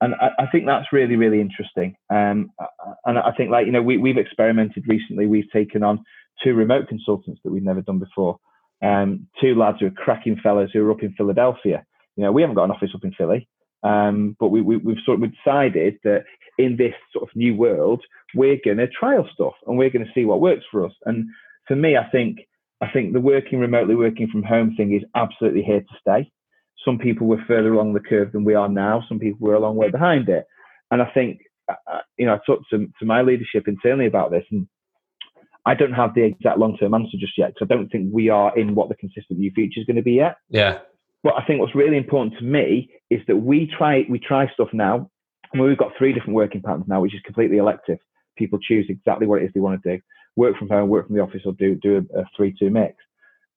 and 0.00 0.14
I, 0.16 0.30
I, 0.40 0.46
think 0.50 0.66
that's 0.66 0.92
really, 0.92 1.16
really 1.16 1.40
interesting. 1.40 1.94
Um, 2.10 2.50
and 3.06 3.18
I 3.18 3.30
think, 3.36 3.50
like, 3.50 3.66
you 3.66 3.72
know, 3.72 3.82
we, 3.82 3.96
we've 3.98 4.18
experimented 4.18 4.84
recently. 4.88 5.26
We've 5.26 5.50
taken 5.52 5.82
on 5.82 6.04
two 6.42 6.54
remote 6.54 6.88
consultants 6.88 7.40
that 7.44 7.52
we've 7.52 7.62
never 7.62 7.82
done 7.82 7.98
before. 7.98 8.38
Um, 8.82 9.28
two 9.40 9.54
lads 9.54 9.78
who 9.80 9.86
are 9.86 9.90
cracking 9.90 10.36
fellows 10.42 10.70
who 10.72 10.84
are 10.84 10.90
up 10.90 11.02
in 11.02 11.14
Philadelphia. 11.14 11.84
You 12.16 12.24
know, 12.24 12.32
we 12.32 12.42
haven't 12.42 12.56
got 12.56 12.64
an 12.64 12.72
office 12.72 12.90
up 12.94 13.04
in 13.04 13.12
Philly, 13.12 13.48
um, 13.84 14.36
but 14.38 14.48
we, 14.48 14.60
we, 14.60 14.74
have 14.74 15.04
sort 15.04 15.22
of 15.22 15.30
decided 15.32 15.98
that 16.04 16.24
in 16.62 16.76
this 16.76 16.94
sort 17.12 17.28
of 17.28 17.36
new 17.36 17.54
world, 17.54 18.02
we're 18.34 18.58
going 18.64 18.78
to 18.78 18.88
trial 18.88 19.28
stuff 19.32 19.54
and 19.66 19.76
we're 19.76 19.90
going 19.90 20.04
to 20.04 20.12
see 20.14 20.24
what 20.24 20.40
works 20.40 20.64
for 20.70 20.86
us. 20.86 20.92
And 21.04 21.26
for 21.66 21.76
me, 21.76 21.96
I 21.96 22.08
think 22.10 22.40
I 22.80 22.90
think 22.90 23.12
the 23.12 23.20
working 23.20 23.60
remotely, 23.60 23.94
working 23.94 24.28
from 24.28 24.42
home 24.42 24.74
thing 24.76 24.92
is 24.94 25.04
absolutely 25.14 25.62
here 25.62 25.80
to 25.80 25.96
stay. 26.00 26.30
Some 26.84 26.98
people 26.98 27.28
were 27.28 27.44
further 27.46 27.72
along 27.72 27.92
the 27.92 28.00
curve 28.00 28.32
than 28.32 28.44
we 28.44 28.54
are 28.54 28.68
now. 28.68 29.04
Some 29.08 29.20
people 29.20 29.38
were 29.40 29.54
a 29.54 29.60
long 29.60 29.76
way 29.76 29.88
behind 29.88 30.28
it. 30.28 30.46
And 30.90 31.00
I 31.00 31.08
think, 31.14 31.42
uh, 31.68 31.74
uh 31.86 32.00
you 32.16 32.26
know, 32.26 32.34
I 32.34 32.40
talked 32.44 32.70
to, 32.70 32.88
to 32.98 33.04
my 33.04 33.22
leadership 33.22 33.68
internally 33.68 34.06
about 34.06 34.32
this, 34.32 34.44
and 34.50 34.66
I 35.64 35.74
don't 35.74 35.92
have 35.92 36.14
the 36.14 36.24
exact 36.24 36.58
long 36.58 36.76
term 36.76 36.94
answer 36.94 37.16
just 37.18 37.38
yet 37.38 37.54
because 37.54 37.68
I 37.70 37.74
don't 37.74 37.88
think 37.88 38.08
we 38.12 38.28
are 38.30 38.56
in 38.58 38.74
what 38.74 38.88
the 38.88 38.96
consistent 38.96 39.38
new 39.38 39.52
future 39.52 39.80
is 39.80 39.86
going 39.86 39.96
to 39.96 40.02
be 40.02 40.14
yet. 40.14 40.36
Yeah. 40.48 40.80
But 41.22 41.34
I 41.38 41.44
think 41.44 41.60
what's 41.60 41.74
really 41.74 41.96
important 41.96 42.36
to 42.38 42.44
me 42.44 42.90
is 43.10 43.20
that 43.28 43.36
we 43.36 43.70
try 43.78 44.04
we 44.10 44.18
try 44.18 44.50
stuff 44.52 44.70
now. 44.72 45.08
And 45.52 45.62
we've 45.62 45.76
got 45.76 45.92
three 45.98 46.12
different 46.12 46.34
working 46.34 46.62
patterns 46.62 46.86
now, 46.88 47.00
which 47.00 47.14
is 47.14 47.20
completely 47.24 47.58
elective. 47.58 47.98
People 48.36 48.58
choose 48.58 48.86
exactly 48.88 49.26
what 49.26 49.42
it 49.42 49.46
is 49.46 49.50
they 49.54 49.60
want 49.60 49.82
to 49.82 49.96
do: 49.96 50.02
work 50.36 50.56
from 50.56 50.68
home, 50.68 50.88
work 50.88 51.06
from 51.06 51.16
the 51.16 51.22
office, 51.22 51.42
or 51.44 51.52
do 51.52 51.74
do 51.76 52.06
a, 52.14 52.20
a 52.20 52.24
three 52.36 52.54
two 52.58 52.70
mix. 52.70 52.96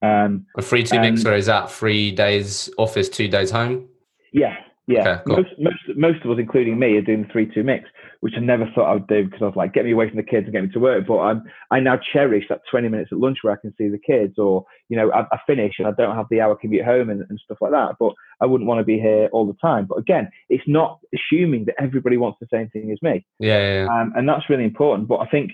Um, 0.02 0.46
a 0.58 0.62
three 0.62 0.84
two 0.84 1.00
mix, 1.00 1.26
or 1.26 1.34
is 1.34 1.46
that 1.46 1.72
three 1.72 2.12
days 2.12 2.70
office, 2.78 3.10
two 3.10 3.28
days 3.28 3.52
home? 3.52 3.88
Yeah, 4.34 4.56
yeah, 4.88 5.00
okay, 5.00 5.24
cool. 5.26 5.36
most, 5.38 5.50
most 5.58 5.98
most 5.98 6.26
of 6.26 6.32
us, 6.32 6.38
including 6.40 6.78
me, 6.78 6.96
are 6.96 7.02
doing 7.02 7.24
the 7.24 7.28
three 7.30 7.52
two 7.52 7.64
mix, 7.64 7.90
which 8.20 8.36
I 8.38 8.40
never 8.40 8.70
thought 8.74 8.92
I 8.92 8.94
would 8.94 9.08
do 9.08 9.26
because 9.26 9.42
I 9.42 9.46
was 9.46 9.56
like, 9.56 9.74
get 9.74 9.84
me 9.84 9.94
away 9.94 10.08
from 10.08 10.18
the 10.18 10.24
kids 10.24 10.46
and 10.46 10.54
get 10.54 10.62
me 10.62 10.70
to 10.70 10.80
work. 10.80 11.08
But 11.08 11.20
I'm 11.20 11.44
I 11.72 11.80
now 11.80 11.98
cherish 12.14 12.46
that 12.50 12.62
twenty 12.70 12.88
minutes 12.88 13.10
at 13.12 13.18
lunch 13.18 13.40
where 13.42 13.54
I 13.54 13.60
can 13.60 13.74
see 13.78 13.90
the 13.90 13.98
kids, 13.98 14.38
or 14.38 14.64
you 14.90 14.98
know, 14.98 15.12
I, 15.12 15.22
I 15.32 15.40
finish 15.48 15.74
and 15.80 15.88
I 15.88 15.92
don't 15.98 16.16
have 16.16 16.28
the 16.30 16.40
hour 16.40 16.56
commute 16.56 16.86
home 16.86 17.10
and, 17.10 17.26
and 17.30 17.40
stuff 17.44 17.58
like 17.62 17.72
that. 17.72 17.96
But 18.00 18.14
I 18.42 18.46
wouldn't 18.46 18.68
want 18.68 18.80
to 18.80 18.86
be 18.86 19.00
here 19.00 19.28
all 19.34 19.48
the 19.48 19.58
time. 19.60 19.88
But 19.90 19.98
again, 19.98 20.30
it's 20.50 20.64
not 20.68 21.00
assuming 21.16 21.66
that 21.66 21.82
everybody 21.82 22.18
wants 22.18 22.38
the 22.40 22.48
same 22.54 22.70
thing 22.70 22.92
as 22.92 23.02
me. 23.02 23.26
Yeah, 23.40 23.60
yeah, 23.60 23.84
yeah. 23.86 24.02
Um, 24.02 24.14
and 24.16 24.30
that's 24.30 24.50
really 24.52 24.66
important. 24.66 25.08
But 25.08 25.22
I 25.22 25.26
think 25.26 25.54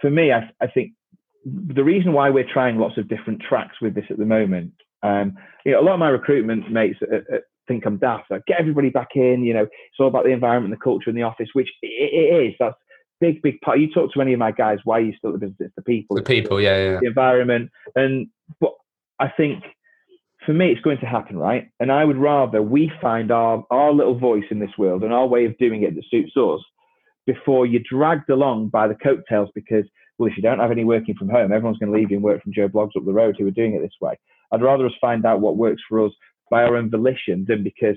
for 0.00 0.08
me, 0.08 0.32
I, 0.32 0.50
I 0.62 0.66
think 0.66 0.92
the 1.44 1.84
reason 1.84 2.14
why 2.14 2.30
we're 2.30 2.50
trying 2.50 2.78
lots 2.78 2.96
of 2.96 3.08
different 3.08 3.42
tracks 3.46 3.76
with 3.82 3.94
this 3.94 4.06
at 4.08 4.16
the 4.16 4.24
moment 4.24 4.72
um, 5.02 5.36
you 5.64 5.72
know, 5.72 5.80
a 5.80 5.82
lot 5.82 5.94
of 5.94 6.00
my 6.00 6.08
recruitment 6.08 6.70
mates 6.70 6.98
at, 7.02 7.32
at 7.32 7.42
think 7.70 7.86
I'm 7.86 7.98
daft. 7.98 8.30
Like, 8.30 8.46
get 8.46 8.58
everybody 8.58 8.90
back 8.90 9.10
in. 9.14 9.44
You 9.44 9.54
know, 9.54 9.62
it's 9.62 10.00
all 10.00 10.08
about 10.08 10.24
the 10.24 10.30
environment, 10.30 10.74
the 10.74 10.82
culture 10.82 11.08
in 11.08 11.16
the 11.16 11.22
office, 11.22 11.48
which 11.52 11.68
it, 11.82 11.86
it 11.86 12.48
is. 12.48 12.54
That's 12.58 12.74
big, 13.20 13.40
big 13.42 13.60
part. 13.60 13.78
You 13.78 13.92
talk 13.92 14.12
to 14.12 14.20
any 14.20 14.32
of 14.32 14.38
my 14.38 14.50
guys, 14.50 14.78
why 14.84 14.98
are 14.98 15.02
you 15.02 15.12
still 15.16 15.32
at 15.32 15.40
the 15.40 15.46
business? 15.46 15.68
It's 15.68 15.74
the 15.76 15.82
people. 15.82 16.16
The 16.16 16.22
people, 16.22 16.60
yeah, 16.60 16.76
yeah. 16.76 16.98
The 17.00 17.06
environment. 17.06 17.70
And, 17.94 18.28
but 18.60 18.72
I 19.20 19.28
think 19.28 19.62
for 20.44 20.52
me, 20.52 20.72
it's 20.72 20.80
going 20.80 20.98
to 20.98 21.06
happen, 21.06 21.36
right? 21.36 21.70
And 21.78 21.92
I 21.92 22.04
would 22.04 22.16
rather 22.16 22.62
we 22.62 22.90
find 23.00 23.30
our, 23.30 23.64
our 23.70 23.92
little 23.92 24.18
voice 24.18 24.44
in 24.50 24.58
this 24.58 24.76
world 24.76 25.04
and 25.04 25.12
our 25.12 25.26
way 25.26 25.44
of 25.44 25.56
doing 25.58 25.82
it 25.82 25.94
that 25.94 26.04
suits 26.10 26.36
us 26.36 26.60
before 27.26 27.66
you're 27.66 27.82
dragged 27.88 28.30
along 28.30 28.68
by 28.68 28.88
the 28.88 28.94
coattails 28.94 29.50
because, 29.54 29.84
well, 30.18 30.28
if 30.28 30.36
you 30.36 30.42
don't 30.42 30.58
have 30.58 30.70
any 30.72 30.84
working 30.84 31.14
from 31.14 31.28
home, 31.28 31.52
everyone's 31.52 31.78
going 31.78 31.92
to 31.92 31.96
leave 31.98 32.10
you 32.10 32.16
and 32.16 32.24
work 32.24 32.42
from 32.42 32.52
Joe 32.52 32.68
Bloggs 32.68 32.96
up 32.96 33.04
the 33.04 33.12
road 33.12 33.36
who 33.38 33.46
are 33.46 33.52
doing 33.52 33.74
it 33.74 33.80
this 33.82 34.00
way. 34.00 34.18
I'd 34.52 34.62
rather 34.62 34.86
us 34.86 34.92
find 35.00 35.24
out 35.24 35.40
what 35.40 35.56
works 35.56 35.82
for 35.88 36.04
us 36.04 36.12
by 36.50 36.62
our 36.62 36.76
own 36.76 36.90
volition 36.90 37.44
than 37.48 37.62
because 37.62 37.96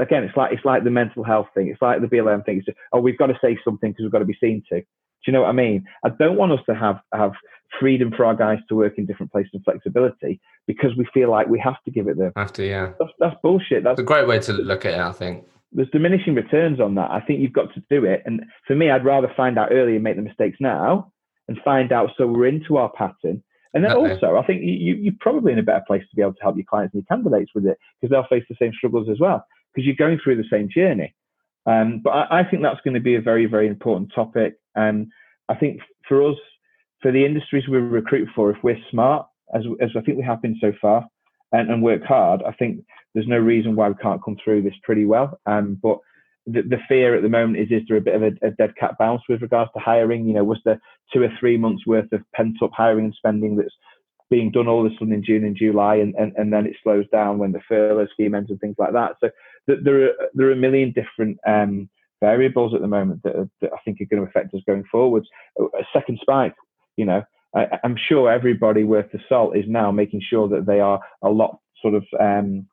again 0.00 0.24
it's 0.24 0.36
like 0.36 0.52
it's 0.52 0.64
like 0.64 0.84
the 0.84 0.90
mental 0.90 1.22
health 1.22 1.46
thing 1.54 1.68
it's 1.68 1.82
like 1.82 2.00
the 2.00 2.06
blm 2.06 2.44
thing 2.44 2.58
it's 2.58 2.66
just, 2.66 2.78
oh 2.92 3.00
we've 3.00 3.18
got 3.18 3.26
to 3.26 3.38
say 3.42 3.58
something 3.64 3.90
because 3.90 4.02
we've 4.02 4.12
got 4.12 4.20
to 4.20 4.24
be 4.24 4.36
seen 4.40 4.62
to. 4.68 4.80
Do 4.80 5.30
you 5.30 5.32
know 5.34 5.42
what 5.42 5.50
i 5.50 5.52
mean? 5.52 5.84
I 6.04 6.08
don't 6.08 6.36
want 6.36 6.52
us 6.52 6.60
to 6.68 6.74
have 6.74 7.00
have 7.14 7.32
freedom 7.78 8.12
for 8.14 8.24
our 8.24 8.34
guys 8.34 8.58
to 8.68 8.74
work 8.74 8.98
in 8.98 9.06
different 9.06 9.32
places 9.32 9.50
and 9.54 9.64
flexibility 9.64 10.40
because 10.66 10.90
we 10.96 11.06
feel 11.14 11.30
like 11.30 11.46
we 11.46 11.58
have 11.60 11.82
to 11.84 11.90
give 11.90 12.08
it 12.08 12.18
them. 12.18 12.32
Have 12.36 12.52
to 12.54 12.66
yeah. 12.66 12.92
That's, 12.98 13.12
that's 13.18 13.36
bullshit 13.42 13.84
that's 13.84 13.98
it's 13.98 14.02
a 14.02 14.12
great 14.12 14.26
way 14.26 14.40
to 14.40 14.52
look 14.52 14.84
at 14.84 14.94
it 14.94 15.00
i 15.00 15.12
think. 15.12 15.46
There's 15.74 15.88
diminishing 15.90 16.34
returns 16.34 16.80
on 16.80 16.96
that. 16.96 17.10
I 17.10 17.20
think 17.20 17.40
you've 17.40 17.54
got 17.54 17.72
to 17.74 17.82
do 17.88 18.04
it 18.04 18.22
and 18.26 18.44
for 18.66 18.74
me 18.74 18.90
i'd 18.90 19.04
rather 19.04 19.32
find 19.36 19.58
out 19.58 19.68
early 19.72 19.94
and 19.94 20.04
make 20.04 20.16
the 20.16 20.22
mistakes 20.22 20.58
now 20.60 21.12
and 21.48 21.58
find 21.64 21.92
out 21.92 22.10
so 22.16 22.26
we're 22.26 22.46
into 22.46 22.76
our 22.76 22.90
pattern 22.90 23.42
And 23.74 23.84
then 23.84 23.92
okay. 23.92 24.12
also, 24.12 24.36
I 24.36 24.44
think 24.46 24.62
you, 24.62 24.94
you're 24.94 25.14
probably 25.20 25.52
in 25.52 25.58
a 25.58 25.62
better 25.62 25.84
place 25.86 26.02
to 26.02 26.16
be 26.16 26.22
able 26.22 26.34
to 26.34 26.42
help 26.42 26.56
your 26.56 26.66
clients 26.68 26.94
and 26.94 27.02
your 27.02 27.16
candidates 27.16 27.52
with 27.54 27.66
it 27.66 27.78
because 28.00 28.10
they'll 28.10 28.26
face 28.26 28.44
the 28.48 28.56
same 28.60 28.72
struggles 28.76 29.08
as 29.10 29.18
well 29.18 29.46
because 29.72 29.86
you're 29.86 29.96
going 29.96 30.20
through 30.22 30.36
the 30.36 30.48
same 30.50 30.68
journey. 30.68 31.14
Um, 31.64 32.00
but 32.02 32.10
I, 32.10 32.40
I, 32.40 32.44
think 32.44 32.62
that's 32.62 32.80
going 32.84 32.94
to 32.94 33.00
be 33.00 33.14
a 33.14 33.20
very, 33.20 33.46
very 33.46 33.68
important 33.68 34.12
topic. 34.14 34.56
And 34.74 35.10
I 35.48 35.54
think 35.54 35.80
for 36.08 36.28
us, 36.28 36.36
for 37.00 37.12
the 37.12 37.24
industries 37.24 37.68
we 37.68 37.78
recruit 37.78 38.28
for, 38.34 38.50
if 38.50 38.58
we're 38.62 38.78
smart, 38.90 39.26
as, 39.54 39.62
as 39.80 39.90
I 39.96 40.00
think 40.00 40.18
we 40.18 40.24
have 40.24 40.42
been 40.42 40.58
so 40.60 40.72
far, 40.80 41.06
and, 41.52 41.70
and 41.70 41.82
work 41.82 42.02
hard, 42.02 42.42
I 42.46 42.52
think 42.52 42.84
there's 43.14 43.28
no 43.28 43.38
reason 43.38 43.76
why 43.76 43.88
we 43.88 43.94
can't 44.02 44.22
come 44.24 44.36
through 44.42 44.62
this 44.62 44.74
pretty 44.82 45.04
well. 45.04 45.38
Um, 45.46 45.78
but 45.82 45.98
the, 46.46 46.62
the 46.62 46.78
fear 46.88 47.14
at 47.14 47.22
the 47.22 47.28
moment 47.28 47.58
is 47.58 47.70
is 47.70 47.86
there 47.86 47.98
a 47.98 48.00
bit 48.00 48.14
of 48.14 48.22
a, 48.22 48.46
a, 48.46 48.50
dead 48.52 48.74
cat 48.76 48.96
bounce 48.98 49.22
with 49.28 49.42
regards 49.42 49.70
to 49.74 49.80
hiring? 49.80 50.26
You 50.26 50.34
know, 50.34 50.44
was 50.44 50.58
there 50.64 50.80
two 51.12 51.22
or 51.22 51.32
three 51.38 51.56
months 51.56 51.86
worth 51.86 52.10
of 52.12 52.22
pent 52.34 52.62
up 52.62 52.70
hiring 52.76 53.06
and 53.06 53.14
spending 53.14 53.56
that's 53.56 53.74
being 54.30 54.50
done 54.50 54.66
all 54.66 54.84
of 54.84 54.90
a 54.90 54.94
sudden 54.94 55.12
in 55.12 55.22
June 55.22 55.44
and 55.44 55.56
July, 55.56 55.96
and, 55.96 56.14
and, 56.14 56.32
and 56.36 56.52
then 56.52 56.64
it 56.64 56.74
slows 56.82 57.04
down 57.12 57.36
when 57.36 57.52
the 57.52 57.60
furlough 57.68 58.06
scheme 58.12 58.34
ends 58.34 58.50
and 58.50 58.58
things 58.60 58.76
like 58.78 58.94
that. 58.94 59.16
So 59.20 59.30
there 59.66 60.04
are 60.04 60.12
there 60.34 60.46
are 60.48 60.52
a 60.52 60.56
million 60.56 60.92
different 60.92 61.38
um, 61.46 61.90
variables 62.20 62.74
at 62.74 62.80
the 62.80 62.86
moment 62.86 63.22
that, 63.24 63.50
that, 63.60 63.72
I 63.72 63.78
think 63.84 64.00
are 64.00 64.06
going 64.06 64.22
to 64.22 64.28
affect 64.28 64.54
us 64.54 64.62
going 64.66 64.84
forwards. 64.90 65.26
A 65.58 65.84
second 65.92 66.18
spike, 66.22 66.54
you 66.96 67.04
know, 67.04 67.22
I, 67.54 67.78
am 67.84 67.96
sure 68.08 68.30
everybody 68.30 68.84
worth 68.84 69.10
the 69.12 69.18
salt 69.28 69.56
is 69.56 69.64
now 69.68 69.90
making 69.90 70.22
sure 70.28 70.48
that 70.48 70.66
they 70.66 70.80
are 70.80 71.00
a 71.22 71.28
lot 71.28 71.58
sort 71.82 71.94
of 71.94 72.04
um, 72.18 72.66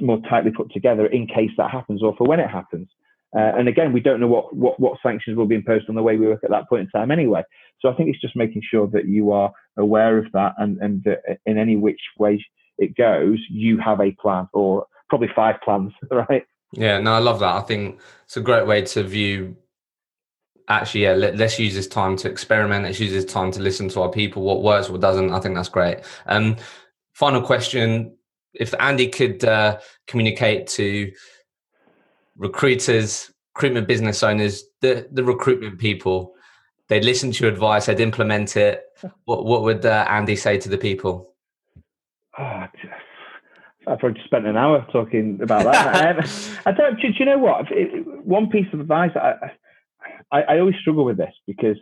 more 0.00 0.20
tightly 0.28 0.52
put 0.52 0.70
together 0.72 1.06
in 1.06 1.26
case 1.26 1.50
that 1.56 1.70
happens 1.70 2.02
or 2.02 2.14
for 2.16 2.26
when 2.26 2.38
it 2.38 2.50
happens. 2.50 2.88
Uh, 3.34 3.52
and 3.58 3.68
again, 3.68 3.92
we 3.92 4.00
don't 4.00 4.20
know 4.20 4.28
what, 4.28 4.54
what, 4.54 4.78
what 4.78 4.98
sanctions 5.02 5.36
will 5.36 5.46
be 5.46 5.54
imposed 5.54 5.88
on 5.88 5.94
the 5.94 6.02
way 6.02 6.16
we 6.16 6.26
work 6.26 6.44
at 6.44 6.50
that 6.50 6.68
point 6.68 6.82
in 6.82 6.88
time 6.88 7.10
anyway. 7.10 7.42
So 7.80 7.90
I 7.90 7.94
think 7.94 8.08
it's 8.08 8.20
just 8.20 8.36
making 8.36 8.62
sure 8.70 8.86
that 8.88 9.06
you 9.06 9.32
are 9.32 9.52
aware 9.76 10.18
of 10.18 10.26
that 10.32 10.54
and, 10.58 10.78
and 10.78 11.02
that 11.04 11.20
in 11.44 11.58
any 11.58 11.76
which 11.76 12.00
way 12.18 12.44
it 12.78 12.96
goes, 12.96 13.38
you 13.50 13.78
have 13.78 14.00
a 14.00 14.12
plan 14.12 14.48
or 14.52 14.86
probably 15.08 15.28
five 15.34 15.56
plans, 15.62 15.92
right? 16.10 16.44
Yeah, 16.72 16.98
no, 17.00 17.12
I 17.12 17.18
love 17.18 17.40
that. 17.40 17.54
I 17.54 17.60
think 17.60 18.00
it's 18.24 18.36
a 18.36 18.40
great 18.40 18.66
way 18.66 18.82
to 18.82 19.02
view. 19.02 19.56
Actually, 20.68 21.04
yeah, 21.04 21.12
let, 21.12 21.40
us 21.40 21.58
use 21.58 21.74
this 21.74 21.86
time 21.86 22.16
to 22.16 22.28
experiment. 22.28 22.84
Let's 22.84 22.98
use 22.98 23.12
this 23.12 23.24
time 23.24 23.52
to 23.52 23.60
listen 23.60 23.88
to 23.90 24.02
our 24.02 24.10
people. 24.10 24.42
What 24.42 24.62
works, 24.62 24.90
what 24.90 25.00
doesn't. 25.00 25.32
I 25.32 25.38
think 25.38 25.54
that's 25.54 25.68
great. 25.68 25.98
Um, 26.26 26.56
final 27.14 27.40
question: 27.40 28.16
If 28.52 28.74
Andy 28.80 29.08
could 29.08 29.44
uh, 29.44 29.78
communicate 30.08 30.66
to 30.68 31.12
recruiters, 32.36 33.30
recruitment 33.54 33.88
business 33.88 34.22
owners, 34.22 34.64
the 34.80 35.08
the 35.10 35.24
recruitment 35.24 35.78
people, 35.78 36.34
they'd 36.88 37.04
listen 37.04 37.32
to 37.32 37.44
your 37.44 37.52
advice, 37.52 37.86
they'd 37.86 38.00
implement 38.00 38.56
it. 38.56 38.84
What 39.24 39.44
what 39.44 39.62
would 39.62 39.84
uh, 39.84 40.06
Andy 40.08 40.36
say 40.36 40.58
to 40.58 40.68
the 40.68 40.78
people? 40.78 41.34
Oh, 42.38 42.66
I've 43.86 43.98
probably 44.00 44.20
spent 44.24 44.46
an 44.46 44.56
hour 44.56 44.86
talking 44.92 45.38
about 45.42 45.64
that. 45.64 46.18
um, 46.18 46.24
I 46.66 46.72
don't. 46.72 47.00
Do, 47.00 47.08
do, 47.08 47.14
you 47.18 47.24
know 47.24 47.38
what? 47.38 47.66
It, 47.70 48.06
one 48.24 48.50
piece 48.50 48.66
of 48.72 48.80
advice 48.80 49.12
I, 49.14 49.34
I, 50.32 50.42
I 50.42 50.58
always 50.58 50.74
struggle 50.80 51.04
with 51.04 51.16
this 51.16 51.32
because, 51.46 51.76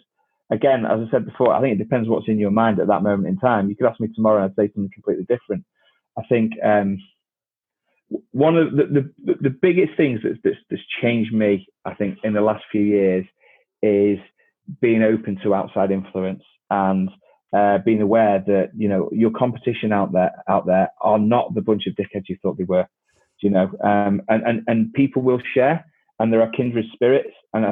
again, 0.50 0.84
as 0.84 1.00
I 1.00 1.10
said 1.10 1.24
before, 1.24 1.54
I 1.54 1.60
think 1.60 1.74
it 1.74 1.82
depends 1.82 2.08
what's 2.08 2.28
in 2.28 2.38
your 2.38 2.50
mind 2.50 2.78
at 2.78 2.88
that 2.88 3.02
moment 3.02 3.28
in 3.28 3.38
time. 3.38 3.68
You 3.68 3.76
could 3.76 3.86
ask 3.86 4.00
me 4.00 4.08
tomorrow, 4.14 4.42
and 4.42 4.50
I'd 4.50 4.56
say 4.56 4.70
something 4.74 4.90
completely 4.92 5.24
different. 5.24 5.64
I 6.18 6.22
think 6.28 6.52
um, 6.62 6.98
one 8.32 8.56
of 8.56 8.72
the, 8.72 9.10
the, 9.24 9.34
the 9.40 9.50
biggest 9.50 9.96
things 9.96 10.20
that's, 10.22 10.38
that's, 10.44 10.56
that's 10.70 10.82
changed 11.02 11.32
me, 11.32 11.66
I 11.84 11.94
think, 11.94 12.18
in 12.24 12.32
the 12.32 12.40
last 12.40 12.64
few 12.70 12.82
years 12.82 13.24
is 13.82 14.18
being 14.80 15.02
open 15.02 15.38
to 15.42 15.54
outside 15.54 15.90
influence 15.90 16.42
and 16.70 17.10
uh, 17.54 17.78
being 17.78 18.02
aware 18.02 18.42
that 18.46 18.70
you 18.76 18.88
know 18.88 19.08
your 19.12 19.30
competition 19.30 19.92
out 19.92 20.12
there 20.12 20.32
out 20.48 20.66
there 20.66 20.90
are 21.00 21.18
not 21.18 21.54
the 21.54 21.60
bunch 21.60 21.86
of 21.86 21.94
dickheads 21.94 22.28
you 22.28 22.36
thought 22.42 22.58
they 22.58 22.64
were. 22.64 22.86
You 23.40 23.50
know, 23.50 23.70
um, 23.82 24.22
and 24.28 24.42
and 24.42 24.62
and 24.66 24.92
people 24.92 25.22
will 25.22 25.40
share, 25.54 25.84
and 26.18 26.32
there 26.32 26.42
are 26.42 26.50
kindred 26.50 26.86
spirits, 26.92 27.34
and 27.52 27.66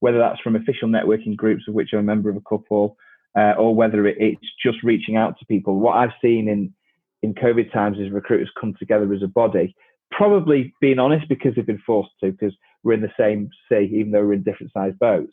whether 0.00 0.18
that's 0.18 0.40
from 0.40 0.54
official 0.54 0.88
networking 0.88 1.36
groups 1.36 1.64
of 1.66 1.74
which 1.74 1.90
I'm 1.92 2.00
a 2.00 2.02
member 2.02 2.30
of 2.30 2.36
a 2.36 2.42
couple, 2.48 2.96
uh, 3.36 3.54
or 3.58 3.74
whether 3.74 4.06
it's 4.06 4.46
just 4.62 4.82
reaching 4.82 5.16
out 5.16 5.38
to 5.38 5.46
people. 5.46 5.80
What 5.80 5.96
I've 5.96 6.12
seen 6.22 6.48
in 6.48 6.72
in 7.24 7.34
COVID 7.34 7.72
times 7.72 7.98
is 7.98 8.10
recruiters 8.10 8.50
come 8.60 8.74
together 8.78 9.12
as 9.12 9.22
a 9.22 9.26
body, 9.42 9.74
probably 10.10 10.72
being 10.80 10.98
honest 10.98 11.28
because 11.28 11.52
they've 11.54 11.66
been 11.74 11.82
forced 11.86 12.12
to, 12.20 12.30
because 12.32 12.54
we're 12.82 12.92
in 12.92 13.00
the 13.00 13.18
same 13.18 13.48
sea, 13.68 13.90
even 13.98 14.12
though 14.12 14.24
we're 14.24 14.34
in 14.34 14.42
different 14.42 14.72
sized 14.72 14.98
boats. 14.98 15.32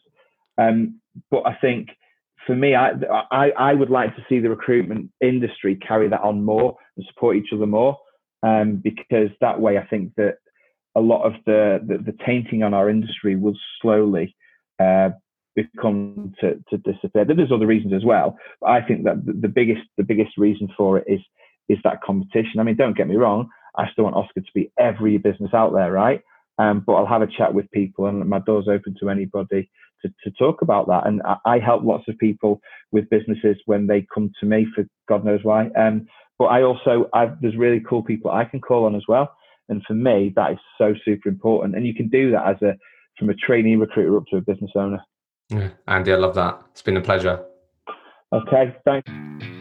Um, 0.57 1.01
but 1.29 1.43
I 1.45 1.55
think 1.55 1.89
for 2.47 2.55
me, 2.55 2.75
I, 2.75 2.91
I, 3.31 3.51
I 3.51 3.73
would 3.73 3.89
like 3.89 4.15
to 4.15 4.25
see 4.27 4.39
the 4.39 4.49
recruitment 4.49 5.11
industry 5.21 5.75
carry 5.75 6.07
that 6.09 6.21
on 6.21 6.43
more 6.43 6.77
and 6.95 7.05
support 7.09 7.37
each 7.37 7.53
other 7.53 7.67
more, 7.67 7.97
um, 8.41 8.81
because 8.81 9.29
that 9.41 9.59
way 9.59 9.77
I 9.77 9.85
think 9.85 10.13
that 10.15 10.35
a 10.95 11.01
lot 11.01 11.23
of 11.23 11.33
the, 11.45 11.79
the, 11.85 11.97
the 11.97 12.17
tainting 12.25 12.63
on 12.63 12.73
our 12.73 12.89
industry 12.89 13.35
will 13.35 13.57
slowly 13.81 14.35
uh, 14.79 15.09
become 15.55 16.33
to, 16.39 16.55
to 16.69 16.77
disappear. 16.77 17.25
There's 17.25 17.51
other 17.51 17.67
reasons 17.67 17.93
as 17.93 18.05
well, 18.05 18.37
but 18.61 18.71
I 18.71 18.81
think 18.81 19.03
that 19.03 19.25
the, 19.25 19.33
the 19.33 19.47
biggest 19.47 19.81
the 19.97 20.03
biggest 20.03 20.37
reason 20.37 20.69
for 20.77 20.97
it 20.97 21.05
is 21.07 21.21
is 21.71 21.79
that 21.83 22.01
competition. 22.01 22.59
I 22.59 22.63
mean, 22.63 22.75
don't 22.75 22.97
get 22.97 23.07
me 23.07 23.15
wrong, 23.15 23.49
I 23.75 23.85
still 23.91 24.03
want 24.05 24.15
Oscar 24.15 24.41
to 24.41 24.51
be 24.53 24.71
every 24.79 25.17
business 25.17 25.53
out 25.53 25.73
there, 25.73 25.91
right? 25.91 26.21
Um, 26.57 26.83
but 26.85 26.93
I'll 26.93 27.07
have 27.07 27.21
a 27.21 27.27
chat 27.27 27.53
with 27.53 27.71
people, 27.71 28.07
and 28.07 28.27
my 28.29 28.39
door's 28.39 28.67
open 28.67 28.95
to 28.99 29.09
anybody 29.09 29.69
to, 30.01 30.09
to 30.23 30.31
talk 30.37 30.61
about 30.61 30.87
that. 30.87 31.07
And 31.07 31.21
I, 31.23 31.37
I, 31.45 31.59
help 31.59 31.83
lots 31.83 32.07
of 32.07 32.17
people 32.17 32.59
with 32.91 33.09
businesses 33.09 33.57
when 33.65 33.87
they 33.87 34.05
come 34.13 34.31
to 34.39 34.45
me 34.45 34.67
for 34.75 34.83
God 35.07 35.23
knows 35.23 35.39
why. 35.43 35.67
Um, 35.69 36.07
but 36.37 36.45
I 36.45 36.63
also, 36.63 37.09
I've, 37.13 37.39
there's 37.41 37.55
really 37.55 37.81
cool 37.87 38.03
people 38.03 38.31
I 38.31 38.45
can 38.45 38.59
call 38.59 38.85
on 38.85 38.95
as 38.95 39.03
well. 39.07 39.33
And 39.69 39.81
for 39.87 39.93
me, 39.93 40.33
that 40.35 40.51
is 40.51 40.57
so 40.77 40.93
super 41.05 41.29
important. 41.29 41.75
And 41.75 41.87
you 41.87 41.93
can 41.93 42.09
do 42.09 42.31
that 42.31 42.47
as 42.47 42.61
a 42.61 42.75
from 43.17 43.29
a 43.29 43.35
trainee 43.35 43.75
recruiter 43.75 44.17
up 44.17 44.23
to 44.31 44.37
a 44.37 44.41
business 44.41 44.71
owner. 44.75 44.99
Yeah, 45.49 45.69
Andy, 45.87 46.11
I 46.11 46.15
love 46.15 46.35
that. 46.35 46.61
It's 46.71 46.81
been 46.81 46.97
a 46.97 47.01
pleasure. 47.01 47.43
Okay, 48.33 48.75
thanks. 48.85 49.60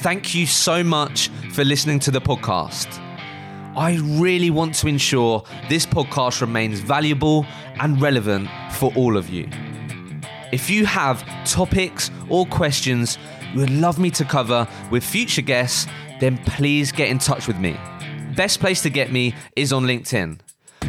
Thank 0.00 0.34
you 0.34 0.46
so 0.46 0.82
much 0.82 1.28
for 1.52 1.62
listening 1.62 1.98
to 2.00 2.10
the 2.10 2.22
podcast. 2.22 2.88
I 3.76 3.98
really 4.18 4.48
want 4.48 4.74
to 4.76 4.88
ensure 4.88 5.44
this 5.68 5.84
podcast 5.84 6.40
remains 6.40 6.80
valuable 6.80 7.44
and 7.80 8.00
relevant 8.00 8.48
for 8.72 8.94
all 8.96 9.18
of 9.18 9.28
you. 9.28 9.46
If 10.52 10.70
you 10.70 10.86
have 10.86 11.22
topics 11.44 12.10
or 12.30 12.46
questions 12.46 13.18
you 13.52 13.60
would 13.60 13.68
love 13.68 13.98
me 13.98 14.10
to 14.12 14.24
cover 14.24 14.66
with 14.90 15.04
future 15.04 15.42
guests, 15.42 15.86
then 16.18 16.38
please 16.46 16.92
get 16.92 17.10
in 17.10 17.18
touch 17.18 17.46
with 17.46 17.58
me. 17.58 17.76
Best 18.34 18.58
place 18.58 18.80
to 18.80 18.88
get 18.88 19.12
me 19.12 19.34
is 19.54 19.70
on 19.70 19.84
LinkedIn. 19.84 20.40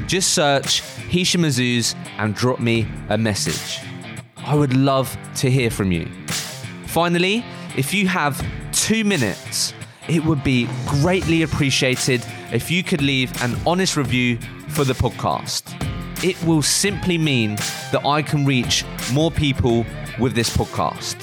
Just 0.08 0.34
search 0.34 0.80
Hisham 1.10 1.42
Azuz 1.42 1.96
and 2.18 2.34
drop 2.34 2.62
me 2.62 2.88
a 3.10 3.18
message. 3.18 3.86
I 4.38 4.56
would 4.56 4.74
love 4.74 5.18
to 5.36 5.52
hear 5.52 5.70
from 5.70 5.92
you. 5.92 6.08
Finally, 6.86 7.44
if 7.76 7.94
you 7.94 8.08
have 8.08 8.42
two 8.92 9.04
minutes, 9.06 9.74
it 10.10 10.26
would 10.26 10.44
be 10.44 10.68
greatly 10.86 11.44
appreciated 11.44 12.22
if 12.52 12.70
you 12.70 12.84
could 12.84 13.02
leave 13.02 13.32
an 13.42 13.56
honest 13.66 13.96
review 13.96 14.38
for 14.68 14.84
the 14.84 14.92
podcast. 14.92 15.64
It 16.26 16.36
will 16.44 16.62
simply 16.62 17.18
mean 17.18 17.56
that 17.94 18.06
I 18.06 18.22
can 18.22 18.46
reach 18.46 18.84
more 19.14 19.32
people 19.32 19.86
with 20.20 20.36
this 20.36 20.50
podcast. 20.50 21.16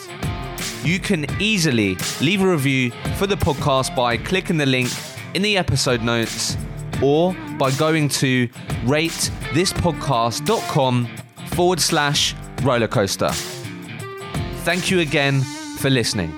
You 0.83 0.99
can 0.99 1.27
easily 1.39 1.99
leave 2.23 2.41
a 2.41 2.51
review 2.51 2.91
for 3.19 3.27
the 3.27 3.37
podcast 3.37 3.95
by 3.95 4.17
clicking 4.17 4.57
the 4.57 4.65
link 4.65 4.89
in 5.35 5.43
the 5.43 5.59
episode 5.59 6.01
notes 6.01 6.57
or 7.03 7.37
by 7.59 7.71
going 7.73 8.09
to 8.09 8.49
ratethispodcast.com 8.87 11.07
forward 11.49 11.81
slash 11.81 12.35
rollercoaster. 12.63 13.31
Thank 14.65 14.91
you 14.91 15.01
again 15.01 15.43
for 15.81 15.91
listening. 15.91 16.38